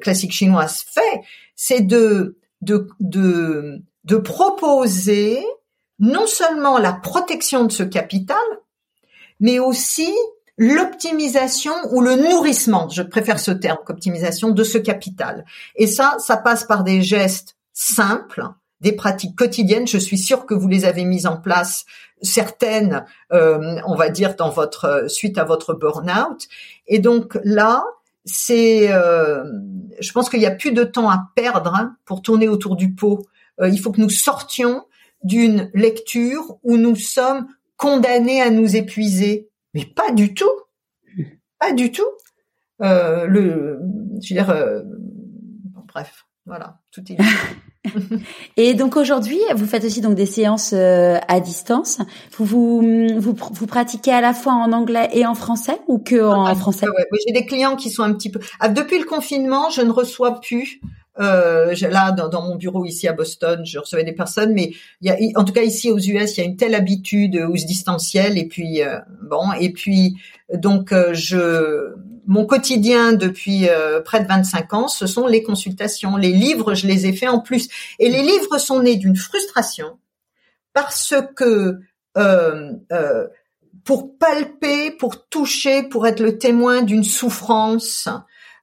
classique 0.00 0.32
chinoise 0.32 0.84
fait, 0.92 1.20
c'est 1.54 1.80
de, 1.80 2.38
de 2.60 2.88
de 2.98 3.82
de 4.04 4.16
proposer 4.16 5.44
non 5.98 6.26
seulement 6.26 6.78
la 6.78 6.92
protection 6.92 7.64
de 7.64 7.72
ce 7.72 7.82
capital, 7.82 8.36
mais 9.40 9.58
aussi 9.58 10.12
l'optimisation 10.58 11.72
ou 11.90 12.00
le 12.00 12.16
nourrissement, 12.16 12.88
je 12.88 13.02
préfère 13.02 13.40
ce 13.40 13.50
terme 13.50 13.78
qu'optimisation, 13.84 14.50
de 14.50 14.64
ce 14.64 14.78
capital. 14.78 15.44
Et 15.76 15.86
ça, 15.86 16.16
ça 16.18 16.36
passe 16.36 16.64
par 16.64 16.84
des 16.84 17.02
gestes 17.02 17.56
simples, 17.72 18.44
des 18.80 18.92
pratiques 18.92 19.36
quotidiennes. 19.36 19.86
Je 19.86 19.98
suis 19.98 20.18
sûre 20.18 20.44
que 20.44 20.54
vous 20.54 20.68
les 20.68 20.84
avez 20.84 21.04
mises 21.04 21.26
en 21.26 21.36
place, 21.36 21.86
certaines, 22.20 23.04
euh, 23.32 23.80
on 23.86 23.94
va 23.94 24.08
dire, 24.08 24.36
dans 24.36 24.50
votre 24.50 25.06
suite 25.08 25.38
à 25.38 25.44
votre 25.44 25.74
burn-out. 25.74 26.46
Et 26.86 26.98
donc 26.98 27.38
là, 27.44 27.84
c'est, 28.24 28.92
euh, 28.92 29.44
je 30.00 30.12
pense 30.12 30.28
qu'il 30.28 30.40
n'y 30.40 30.46
a 30.46 30.52
plus 30.52 30.72
de 30.72 30.84
temps 30.84 31.10
à 31.10 31.30
perdre 31.34 31.74
hein, 31.74 31.96
pour 32.04 32.22
tourner 32.22 32.48
autour 32.48 32.76
du 32.76 32.92
pot. 32.92 33.26
Euh, 33.60 33.68
il 33.68 33.78
faut 33.78 33.92
que 33.92 34.00
nous 34.00 34.10
sortions 34.10 34.84
d'une 35.22 35.70
lecture 35.74 36.58
où 36.62 36.76
nous 36.76 36.96
sommes 36.96 37.46
condamnés 37.76 38.40
à 38.40 38.50
nous 38.50 38.76
épuiser. 38.76 39.48
Mais 39.74 39.84
pas 39.84 40.10
du 40.12 40.34
tout. 40.34 40.50
Pas 41.58 41.72
du 41.72 41.92
tout. 41.92 42.02
Euh, 42.82 43.26
le, 43.26 43.80
je 44.20 44.34
veux 44.34 44.40
dire, 44.40 44.50
euh, 44.50 44.82
bref, 45.86 46.26
voilà, 46.46 46.80
tout 46.90 47.02
est. 47.12 47.18
et 48.56 48.74
donc 48.74 48.96
aujourd'hui, 48.96 49.38
vous 49.54 49.66
faites 49.66 49.84
aussi 49.84 50.00
donc 50.00 50.14
des 50.14 50.26
séances 50.26 50.72
euh, 50.72 51.18
à 51.28 51.40
distance. 51.40 51.98
Vous, 52.36 52.44
vous, 52.44 53.18
vous 53.18 53.36
vous 53.52 53.66
pratiquez 53.66 54.12
à 54.12 54.20
la 54.20 54.34
fois 54.34 54.52
en 54.52 54.72
anglais 54.72 55.08
et 55.12 55.26
en 55.26 55.34
français 55.34 55.80
ou 55.88 55.98
que 55.98 56.22
en 56.22 56.44
ah, 56.44 56.54
français? 56.54 56.86
ouais, 56.86 57.06
J'ai 57.26 57.32
des 57.32 57.46
clients 57.46 57.76
qui 57.76 57.90
sont 57.90 58.02
un 58.02 58.12
petit 58.12 58.30
peu. 58.30 58.40
Ah, 58.60 58.68
depuis 58.68 58.98
le 58.98 59.04
confinement, 59.04 59.70
je 59.70 59.82
ne 59.82 59.90
reçois 59.90 60.40
plus 60.40 60.80
euh, 61.20 61.74
là, 61.90 62.10
dans, 62.12 62.28
dans, 62.28 62.42
mon 62.42 62.56
bureau 62.56 62.86
ici 62.86 63.06
à 63.06 63.12
Boston, 63.12 63.64
je 63.64 63.78
recevais 63.78 64.04
des 64.04 64.12
personnes, 64.12 64.54
mais 64.54 64.72
y 65.02 65.10
a, 65.10 65.16
en 65.38 65.44
tout 65.44 65.52
cas 65.52 65.62
ici 65.62 65.90
aux 65.90 65.98
US, 65.98 66.36
il 66.36 66.38
y 66.38 66.40
a 66.40 66.44
une 66.44 66.56
telle 66.56 66.74
habitude 66.74 67.36
où 67.36 67.56
se 67.56 67.66
distanciel 67.66 68.38
et 68.38 68.46
puis 68.46 68.82
euh, 68.82 68.98
bon, 69.22 69.52
et 69.60 69.72
puis 69.72 70.16
donc 70.54 70.92
euh, 70.92 71.12
je, 71.12 71.92
mon 72.26 72.46
quotidien 72.46 73.12
depuis 73.12 73.68
euh, 73.68 74.00
près 74.00 74.22
de 74.22 74.28
25 74.28 74.72
ans, 74.72 74.88
ce 74.88 75.06
sont 75.06 75.26
les 75.26 75.42
consultations, 75.42 76.16
les 76.16 76.32
livres, 76.32 76.74
je 76.74 76.86
les 76.86 77.06
ai 77.06 77.12
faits 77.12 77.28
en 77.28 77.40
plus, 77.40 77.68
et 77.98 78.08
les 78.08 78.22
livres 78.22 78.56
sont 78.56 78.80
nés 78.80 78.96
d'une 78.96 79.16
frustration 79.16 79.98
parce 80.72 81.14
que 81.36 81.78
pour 83.84 84.16
palper, 84.16 84.90
pour 84.92 85.26
toucher, 85.28 85.82
pour 85.82 86.06
être 86.06 86.20
le 86.20 86.38
témoin 86.38 86.82
d'une 86.82 87.04
souffrance 87.04 88.08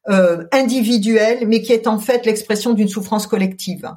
euh, 0.07 0.45
individuelle, 0.51 1.47
mais 1.47 1.61
qui 1.61 1.73
est 1.73 1.85
en 1.85 1.99
fait 1.99 2.25
l'expression 2.25 2.73
d'une 2.73 2.87
souffrance 2.87 3.27
collective. 3.27 3.91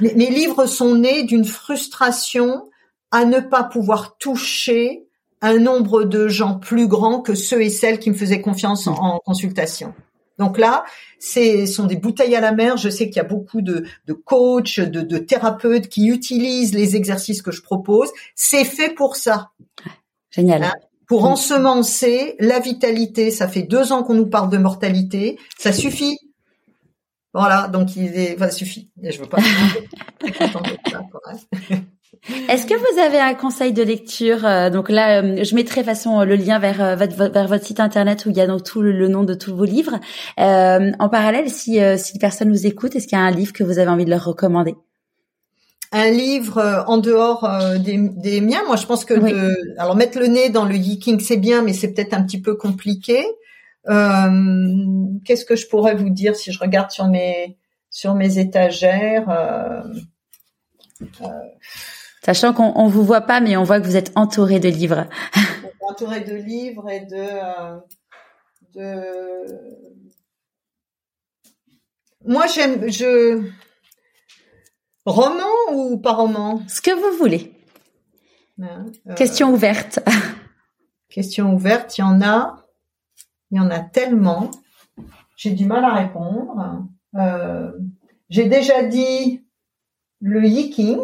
Mes, 0.00 0.28
livres 0.28 0.66
sont 0.66 0.96
nés 0.96 1.22
d'une 1.22 1.44
frustration 1.44 2.68
à 3.12 3.24
ne 3.24 3.38
pas 3.38 3.62
pouvoir 3.62 4.16
toucher 4.18 5.06
un 5.40 5.58
nombre 5.58 6.02
de 6.02 6.26
gens 6.26 6.58
plus 6.58 6.88
grand 6.88 7.20
que 7.20 7.36
ceux 7.36 7.62
et 7.62 7.70
celles 7.70 8.00
qui 8.00 8.10
me 8.10 8.16
faisaient 8.16 8.40
confiance 8.40 8.88
en, 8.88 9.20
consultation. 9.24 9.94
Donc 10.38 10.58
là, 10.58 10.84
ce 11.20 11.64
sont 11.66 11.86
des 11.86 11.96
bouteilles 11.96 12.34
à 12.34 12.40
la 12.40 12.50
mer. 12.50 12.76
Je 12.76 12.88
sais 12.88 13.06
qu'il 13.06 13.16
y 13.16 13.20
a 13.20 13.24
beaucoup 13.24 13.62
de, 13.62 13.84
de 14.06 14.12
coachs, 14.12 14.80
de, 14.80 15.00
de, 15.00 15.18
thérapeutes 15.18 15.88
qui 15.88 16.08
utilisent 16.08 16.74
les 16.74 16.96
exercices 16.96 17.40
que 17.40 17.52
je 17.52 17.62
propose. 17.62 18.10
C'est 18.34 18.64
fait 18.64 18.90
pour 18.90 19.14
ça. 19.14 19.52
Génial. 20.30 20.64
Hein 20.64 20.72
pour 21.08 21.24
ensemencer 21.24 22.36
la 22.38 22.60
vitalité. 22.60 23.30
Ça 23.30 23.48
fait 23.48 23.62
deux 23.62 23.92
ans 23.92 24.02
qu'on 24.02 24.14
nous 24.14 24.28
parle 24.28 24.50
de 24.50 24.58
mortalité. 24.58 25.38
Ça 25.58 25.72
suffit. 25.72 26.18
Voilà, 27.32 27.66
donc 27.66 27.96
il 27.96 28.16
est, 28.16 28.34
enfin, 28.36 28.50
suffit. 28.50 28.90
Je 29.02 29.18
veux 29.18 29.26
pas. 29.26 29.38
Est-ce 32.48 32.66
que 32.66 32.74
vous 32.74 33.00
avez 33.00 33.18
un 33.18 33.34
conseil 33.34 33.72
de 33.72 33.82
lecture 33.82 34.46
euh, 34.46 34.70
Donc 34.70 34.88
là, 34.88 35.22
euh, 35.22 35.44
je 35.44 35.54
mettrai 35.54 35.82
de 35.82 35.86
façon 35.86 36.22
le 36.22 36.36
lien 36.36 36.58
vers, 36.58 36.80
euh, 36.80 36.96
votre, 36.96 37.16
vers 37.16 37.48
votre 37.48 37.64
site 37.64 37.80
internet 37.80 38.24
où 38.24 38.30
il 38.30 38.36
y 38.36 38.40
a 38.40 38.46
donc 38.46 38.64
tout 38.64 38.80
le, 38.80 39.08
nom 39.08 39.24
de 39.24 39.34
tous 39.34 39.54
vos 39.54 39.64
livres. 39.64 39.98
en 40.38 41.08
parallèle, 41.10 41.50
si, 41.50 41.78
si 41.98 42.18
personne 42.18 42.48
nous 42.48 42.66
écoute, 42.66 42.96
est-ce 42.96 43.06
qu'il 43.06 43.18
y 43.18 43.20
a 43.20 43.24
un 43.24 43.30
livre 43.30 43.52
que 43.52 43.64
vous 43.64 43.78
avez 43.78 43.90
envie 43.90 44.04
de 44.04 44.10
leur 44.10 44.24
recommander? 44.24 44.74
Un 45.94 46.10
livre 46.10 46.58
euh, 46.58 46.82
en 46.86 46.98
dehors 46.98 47.44
euh, 47.44 47.78
des, 47.78 48.40
miens. 48.40 48.64
Moi, 48.66 48.74
je 48.74 48.84
pense 48.84 49.04
que 49.04 49.14
de, 49.14 49.78
alors 49.78 49.94
mettre 49.94 50.18
le 50.18 50.26
nez 50.26 50.50
dans 50.50 50.64
le 50.64 50.74
yiking, 50.74 51.20
c'est 51.20 51.36
bien, 51.36 51.62
mais 51.62 51.72
c'est 51.72 51.92
peut-être 51.92 52.14
un 52.14 52.22
petit 52.24 52.40
peu 52.40 52.56
compliqué. 52.56 53.24
Euh, 53.88 54.28
qu'est-ce 55.24 55.44
que 55.44 55.54
je 55.54 55.68
pourrais 55.68 55.94
vous 55.94 56.10
dire 56.10 56.34
si 56.34 56.50
je 56.52 56.58
regarde 56.58 56.90
sur 56.90 57.06
mes 57.06 57.56
sur 57.90 58.14
mes 58.14 58.38
étagères 58.38 59.28
Sachant 62.24 62.52
qu'on 62.54 62.72
on 62.74 62.88
vous 62.88 63.04
voit 63.04 63.20
pas, 63.20 63.40
mais 63.40 63.56
on 63.56 63.62
voit 63.62 63.80
que 63.80 63.86
vous 63.86 63.96
êtes 63.96 64.10
entouré 64.16 64.58
de 64.58 64.68
livres. 64.68 65.06
entouré 65.80 66.20
de 66.22 66.34
livres 66.34 66.90
et 66.90 67.00
de 67.00 67.24
de. 68.74 69.44
Moi, 72.26 72.46
j'aime 72.48 72.90
je 72.90 73.44
Roman 75.06 75.72
ou 75.72 75.98
pas 75.98 76.12
roman? 76.12 76.62
Ce 76.68 76.80
que 76.80 76.90
vous 76.90 77.18
voulez. 77.18 77.52
Hein, 78.60 78.86
euh, 79.08 79.14
Question 79.14 79.52
ouverte. 79.52 80.00
Question 81.08 81.54
ouverte, 81.54 81.98
il 81.98 82.00
y 82.00 82.04
en 82.04 82.22
a, 82.22 82.64
il 83.50 83.58
y 83.58 83.60
en 83.60 83.70
a 83.70 83.80
tellement. 83.80 84.50
J'ai 85.36 85.50
du 85.50 85.66
mal 85.66 85.84
à 85.84 85.94
répondre. 85.94 86.86
Euh, 87.16 87.72
j'ai 88.30 88.48
déjà 88.48 88.82
dit 88.82 89.44
le 90.20 90.44
yiking, 90.44 91.00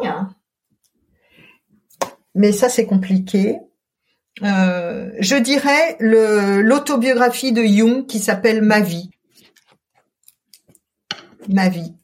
mais 2.35 2.53
ça 2.53 2.69
c'est 2.69 2.87
compliqué. 2.87 3.61
Euh, 4.43 5.11
je 5.19 5.37
dirais 5.37 5.97
l'autobiographie 6.01 7.53
de 7.53 7.63
Jung 7.63 8.07
qui 8.07 8.19
s'appelle 8.19 8.63
Ma 8.63 8.81
vie. 8.81 9.11
Ma 11.49 11.69
vie. 11.69 12.00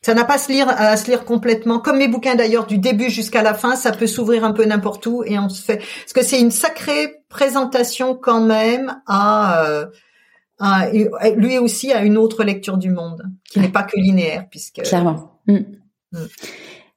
Ça 0.00 0.14
n'a 0.14 0.24
pas 0.24 0.34
à 0.34 0.38
se 0.38 0.52
lire 0.52 0.68
à 0.68 0.96
se 0.96 1.10
lire 1.10 1.24
complètement. 1.24 1.80
Comme 1.80 1.98
mes 1.98 2.08
bouquins 2.08 2.36
d'ailleurs, 2.36 2.66
du 2.66 2.78
début 2.78 3.10
jusqu'à 3.10 3.42
la 3.42 3.52
fin, 3.54 3.74
ça 3.74 3.90
peut 3.90 4.06
s'ouvrir 4.06 4.44
un 4.44 4.52
peu 4.52 4.64
n'importe 4.64 5.06
où 5.06 5.24
et 5.24 5.38
on 5.38 5.48
se 5.48 5.62
fait. 5.62 5.78
Parce 5.78 6.12
que 6.14 6.22
c'est 6.22 6.40
une 6.40 6.52
sacrée 6.52 7.16
présentation 7.28 8.14
quand 8.14 8.40
même 8.40 9.00
à, 9.06 9.64
euh, 9.64 9.86
à, 10.60 10.88
lui 10.90 11.58
aussi 11.58 11.92
à 11.92 12.02
une 12.02 12.16
autre 12.16 12.44
lecture 12.44 12.78
du 12.78 12.90
monde 12.90 13.24
qui 13.50 13.58
n'est 13.58 13.68
pas 13.68 13.82
que 13.82 13.98
linéaire 13.98 14.46
puisque. 14.50 14.82
Clairement. 14.82 15.40
Mm. 15.46 15.58
Mm. 16.12 16.26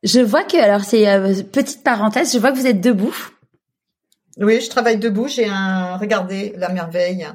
Je 0.03 0.19
vois 0.19 0.43
que 0.43 0.57
alors 0.57 0.83
c'est 0.83 1.07
euh, 1.07 1.43
petite 1.43 1.83
parenthèse, 1.83 2.33
je 2.33 2.39
vois 2.39 2.51
que 2.51 2.57
vous 2.57 2.67
êtes 2.67 2.81
debout. 2.81 3.15
Oui, 4.37 4.61
je 4.61 4.69
travaille 4.69 4.97
debout. 4.97 5.27
J'ai 5.27 5.47
un 5.47 5.97
regardez 5.97 6.53
la 6.57 6.69
merveille. 6.69 7.27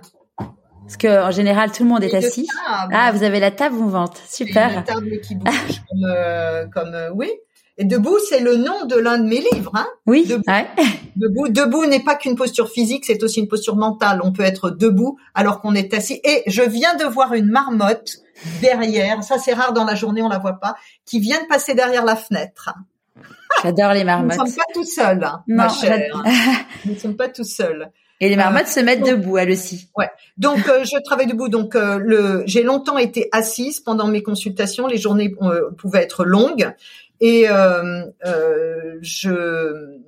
Parce 0.87 0.97
que 0.99 1.27
en 1.27 1.33
général, 1.33 1.73
tout 1.73 1.83
le 1.83 1.89
monde 1.89 2.05
est 2.05 2.15
assis. 2.15 2.47
Ah, 2.65 3.11
vous 3.13 3.25
avez 3.25 3.41
la 3.41 3.51
table 3.51 3.75
mouvante. 3.75 4.23
Super. 4.29 4.73
La 4.73 4.83
table 4.83 5.21
qui 5.21 5.35
bouge 5.35 5.83
comme, 5.89 6.05
euh, 6.09 6.67
comme 6.73 6.95
euh, 6.95 7.11
oui. 7.13 7.29
Et 7.77 7.85
debout, 7.85 8.17
c'est 8.29 8.39
le 8.39 8.57
nom 8.57 8.87
de 8.87 8.95
l'un 8.95 9.19
de 9.19 9.25
mes 9.29 9.45
livres. 9.53 9.73
Hein 9.75 9.87
oui. 10.07 10.25
Debout, 10.27 10.45
debout, 11.17 11.49
debout 11.49 11.87
n'est 11.87 12.05
pas 12.05 12.15
qu'une 12.15 12.37
posture 12.37 12.71
physique, 12.71 13.05
c'est 13.05 13.21
aussi 13.25 13.41
une 13.41 13.49
posture 13.49 13.75
mentale. 13.75 14.21
On 14.23 14.33
peut 14.33 14.45
être 14.45 14.71
debout 14.71 15.19
alors 15.35 15.61
qu'on 15.61 15.75
est 15.75 15.93
assis. 15.93 16.21
Et 16.23 16.45
je 16.47 16.63
viens 16.63 16.95
de 16.95 17.05
voir 17.05 17.35
une 17.35 17.51
marmotte 17.51 18.19
derrière. 18.63 19.25
Ça, 19.25 19.39
c'est 19.39 19.55
rare 19.55 19.73
dans 19.73 19.85
la 19.85 19.97
journée, 19.97 20.23
on 20.23 20.29
la 20.29 20.39
voit 20.39 20.61
pas, 20.61 20.77
qui 21.05 21.19
vient 21.19 21.43
de 21.43 21.49
passer 21.49 21.75
derrière 21.75 22.05
la 22.05 22.15
fenêtre. 22.15 22.73
J'adore 23.63 23.93
les 23.93 24.05
marmottes. 24.05 24.39
Nous 24.39 24.45
ne 24.45 24.49
sommes 24.49 24.57
pas 24.57 24.73
tout 24.73 24.85
seuls, 24.85 25.25
hein, 25.25 25.43
ma 25.49 25.69
chère. 25.69 26.23
Nous 26.85 26.95
ne 26.95 26.99
sommes 26.99 27.17
pas 27.17 27.29
tout 27.29 27.45
seuls. 27.45 27.91
Et 28.21 28.29
les 28.29 28.37
marmottes 28.37 28.69
se 28.69 28.81
mettent 28.81 29.05
debout, 29.05 29.39
elles 29.39 29.51
aussi. 29.51 29.89
Ouais. 29.97 30.09
Donc 30.39 30.59
je 30.59 31.03
travaille 31.03 31.27
debout. 31.27 31.49
Donc 31.49 31.75
le, 31.75 32.43
j'ai 32.47 32.63
longtemps 32.63 32.99
été 32.99 33.29
assise 33.33 33.81
pendant 33.81 34.07
mes 34.07 34.23
consultations. 34.23 34.87
Les 34.87 34.99
journées 34.99 35.35
pouvaient 35.77 36.03
être 36.03 36.25
longues 36.25 36.73
et 37.21 37.47
je 39.03 40.01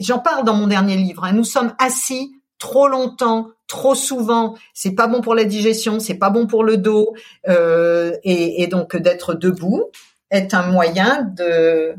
j'en 0.00 0.18
parle 0.18 0.44
dans 0.44 0.54
mon 0.54 0.66
dernier 0.66 0.96
livre. 0.96 1.24
Hein. 1.24 1.32
Nous 1.32 1.44
sommes 1.44 1.74
assis 1.78 2.32
trop 2.58 2.88
longtemps, 2.88 3.50
trop 3.66 3.94
souvent. 3.94 4.54
C'est 4.72 4.94
pas 4.94 5.06
bon 5.06 5.20
pour 5.20 5.34
la 5.34 5.44
digestion, 5.44 6.00
c'est 6.00 6.14
pas 6.14 6.30
bon 6.30 6.46
pour 6.46 6.64
le 6.64 6.76
dos, 6.76 7.14
euh, 7.48 8.12
et, 8.22 8.62
et, 8.62 8.66
donc 8.66 8.96
d'être 8.96 9.34
debout 9.34 9.84
est 10.30 10.54
un 10.54 10.66
moyen 10.66 11.22
de, 11.22 11.94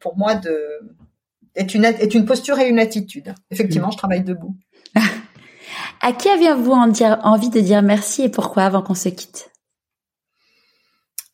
pour 0.00 0.16
moi, 0.16 0.34
de 0.34 0.58
est 1.58 1.74
une 1.74 1.84
est 1.84 2.14
une 2.14 2.24
posture 2.24 2.58
et 2.58 2.68
une 2.68 2.78
attitude. 2.78 3.34
Effectivement, 3.50 3.90
je 3.90 3.98
travaille 3.98 4.22
debout. 4.22 4.56
à 6.00 6.12
qui 6.12 6.28
aviez-vous 6.28 6.72
envie 6.72 7.50
de 7.50 7.60
dire 7.60 7.82
merci 7.82 8.22
et 8.22 8.28
pourquoi 8.28 8.64
avant 8.64 8.82
qu'on 8.82 8.94
se 8.94 9.08
quitte? 9.08 9.50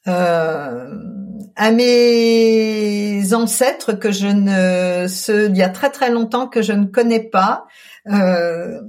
Euh, 0.06 0.98
à 1.56 1.70
mes 1.70 3.32
ancêtres 3.32 3.92
que 3.92 4.10
je 4.10 4.26
ne, 4.26 5.06
ce, 5.08 5.48
il 5.48 5.56
y 5.56 5.62
a 5.62 5.70
très 5.70 5.90
très 5.90 6.10
longtemps 6.10 6.46
que 6.46 6.62
je 6.62 6.72
ne 6.72 6.86
connais 6.86 7.22
pas. 7.22 7.66
Euh, 8.08 8.80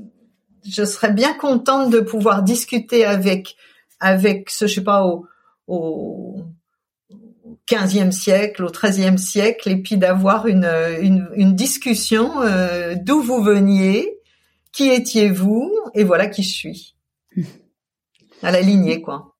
je 0.68 0.84
serais 0.84 1.12
bien 1.12 1.34
contente 1.34 1.90
de 1.90 2.00
pouvoir 2.00 2.44
discuter 2.44 3.06
avec 3.06 3.56
avec 4.00 4.50
ce, 4.50 4.68
je 4.68 4.76
sais 4.76 4.84
pas, 4.84 5.06
au, 5.06 5.26
au 5.68 6.44
15e 7.68 8.12
siècle, 8.12 8.64
au 8.64 8.70
13e 8.70 9.18
siècle, 9.18 9.70
et 9.70 9.78
puis 9.78 9.98
d'avoir 9.98 10.48
une, 10.48 10.70
une, 11.02 11.30
une, 11.36 11.56
discussion 11.56 12.42
euh, 12.42 12.96
d'où 12.96 13.22
vous 13.22 13.42
veniez, 13.42 14.20
qui 14.72 14.90
étiez-vous, 14.90 15.72
et 15.94 16.04
voilà 16.04 16.28
qui 16.28 16.44
je 16.44 16.54
suis. 16.54 16.96
À 18.44 18.52
la 18.52 18.62
lignée, 18.62 19.02
quoi. 19.02 19.36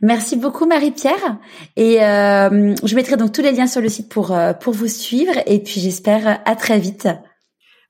Merci 0.00 0.36
beaucoup 0.36 0.66
Marie-Pierre 0.66 1.38
et 1.76 2.02
euh, 2.02 2.74
je 2.82 2.94
mettrai 2.94 3.16
donc 3.16 3.32
tous 3.32 3.42
les 3.42 3.52
liens 3.52 3.66
sur 3.66 3.80
le 3.80 3.88
site 3.88 4.08
pour 4.08 4.32
euh, 4.32 4.52
pour 4.52 4.72
vous 4.72 4.88
suivre 4.88 5.32
et 5.46 5.62
puis 5.62 5.80
j'espère 5.80 6.40
à 6.44 6.56
très 6.56 6.78
vite. 6.78 7.08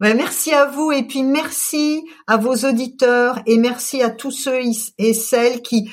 Ben, 0.01 0.16
merci 0.16 0.53
à 0.53 0.66
vous 0.66 0.93
et 0.93 1.03
puis 1.03 1.23
merci 1.23 2.05
à 2.27 2.37
vos 2.37 2.55
auditeurs 2.55 3.41
et 3.47 3.59
merci 3.59 4.03
à 4.03 4.11
tous 4.11 4.31
ceux 4.31 4.61
et 4.99 5.12
celles 5.12 5.61
qui, 5.61 5.91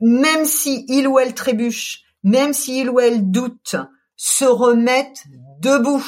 même 0.00 0.44
si 0.44 0.84
il 0.88 1.08
ou 1.08 1.18
elle 1.18 1.32
trébuche, 1.32 2.03
même 2.24 2.52
si 2.52 2.80
il 2.80 2.90
ou 2.90 2.98
elle 2.98 3.30
doute, 3.30 3.76
se 4.16 4.44
remettent 4.44 5.24
debout. 5.60 6.04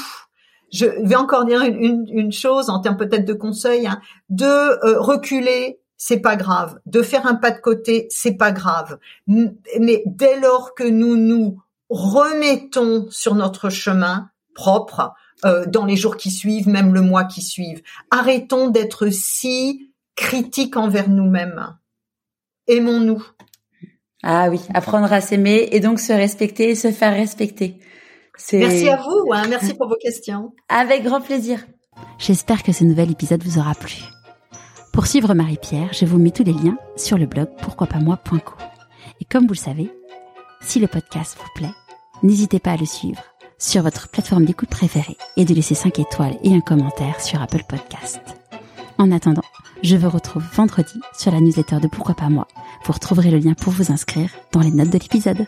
Je 0.72 0.86
vais 1.06 1.14
encore 1.14 1.44
dire 1.44 1.62
une, 1.62 2.06
une, 2.08 2.32
chose 2.32 2.70
en 2.70 2.80
termes 2.80 2.96
peut-être 2.96 3.24
de 3.24 3.32
conseil, 3.32 3.86
hein, 3.86 4.00
de 4.28 4.44
euh, 4.44 5.00
reculer, 5.00 5.78
c'est 5.96 6.20
pas 6.20 6.36
grave. 6.36 6.80
De 6.86 7.02
faire 7.02 7.26
un 7.26 7.36
pas 7.36 7.52
de 7.52 7.60
côté, 7.60 8.08
c'est 8.10 8.34
pas 8.34 8.50
grave. 8.50 8.98
Mais 9.26 10.02
dès 10.06 10.40
lors 10.40 10.74
que 10.74 10.84
nous 10.84 11.16
nous 11.16 11.62
remettons 11.88 13.06
sur 13.10 13.34
notre 13.36 13.70
chemin 13.70 14.28
propre, 14.54 15.12
euh, 15.44 15.66
dans 15.66 15.84
les 15.84 15.96
jours 15.96 16.16
qui 16.16 16.30
suivent, 16.30 16.68
même 16.68 16.94
le 16.94 17.02
mois 17.02 17.24
qui 17.24 17.42
suivent, 17.42 17.82
arrêtons 18.10 18.68
d'être 18.68 19.10
si 19.10 19.92
critiques 20.14 20.76
envers 20.76 21.08
nous-mêmes. 21.08 21.76
Aimons-nous. 22.66 23.24
Ah 24.22 24.48
oui, 24.50 24.60
apprendre 24.74 25.12
à 25.12 25.20
s'aimer 25.20 25.68
et 25.72 25.80
donc 25.80 26.00
se 26.00 26.12
respecter 26.12 26.70
et 26.70 26.74
se 26.74 26.90
faire 26.90 27.12
respecter. 27.12 27.78
Merci 28.52 28.88
à 28.88 28.96
vous, 28.96 29.32
hein, 29.32 29.44
merci 29.48 29.74
pour 29.74 29.88
vos 29.88 29.96
questions. 29.96 30.52
Avec 30.68 31.04
grand 31.04 31.20
plaisir. 31.20 31.66
J'espère 32.18 32.62
que 32.62 32.72
ce 32.72 32.84
nouvel 32.84 33.10
épisode 33.10 33.42
vous 33.42 33.58
aura 33.58 33.74
plu. 33.74 33.96
Pour 34.92 35.06
suivre 35.06 35.34
Marie-Pierre, 35.34 35.92
je 35.92 36.06
vous 36.06 36.18
mets 36.18 36.30
tous 36.30 36.44
les 36.44 36.52
liens 36.52 36.78
sur 36.96 37.18
le 37.18 37.26
blog 37.26 37.48
pourquoipasmoi.co. 37.60 38.54
Et 39.20 39.24
comme 39.24 39.44
vous 39.46 39.54
le 39.54 39.58
savez, 39.58 39.90
si 40.62 40.80
le 40.80 40.86
podcast 40.86 41.36
vous 41.38 41.50
plaît, 41.54 41.74
n'hésitez 42.22 42.58
pas 42.58 42.72
à 42.72 42.76
le 42.76 42.86
suivre 42.86 43.22
sur 43.58 43.82
votre 43.82 44.08
plateforme 44.08 44.44
d'écoute 44.44 44.68
préférée 44.68 45.16
et 45.36 45.44
de 45.44 45.54
laisser 45.54 45.74
5 45.74 45.98
étoiles 45.98 46.36
et 46.42 46.54
un 46.54 46.60
commentaire 46.60 47.20
sur 47.20 47.40
Apple 47.40 47.62
Podcast. 47.68 48.20
En 48.98 49.12
attendant, 49.12 49.42
je 49.82 49.94
vous 49.96 50.08
retrouve 50.08 50.42
vendredi 50.54 51.00
sur 51.16 51.30
la 51.30 51.40
newsletter 51.40 51.80
de 51.80 51.86
Pourquoi 51.86 52.14
pas 52.14 52.30
moi. 52.30 52.48
Vous 52.84 52.92
retrouverez 52.94 53.30
le 53.30 53.38
lien 53.38 53.52
pour 53.52 53.72
vous 53.72 53.92
inscrire 53.92 54.30
dans 54.52 54.60
les 54.60 54.70
notes 54.70 54.90
de 54.90 54.98
l'épisode. 54.98 55.46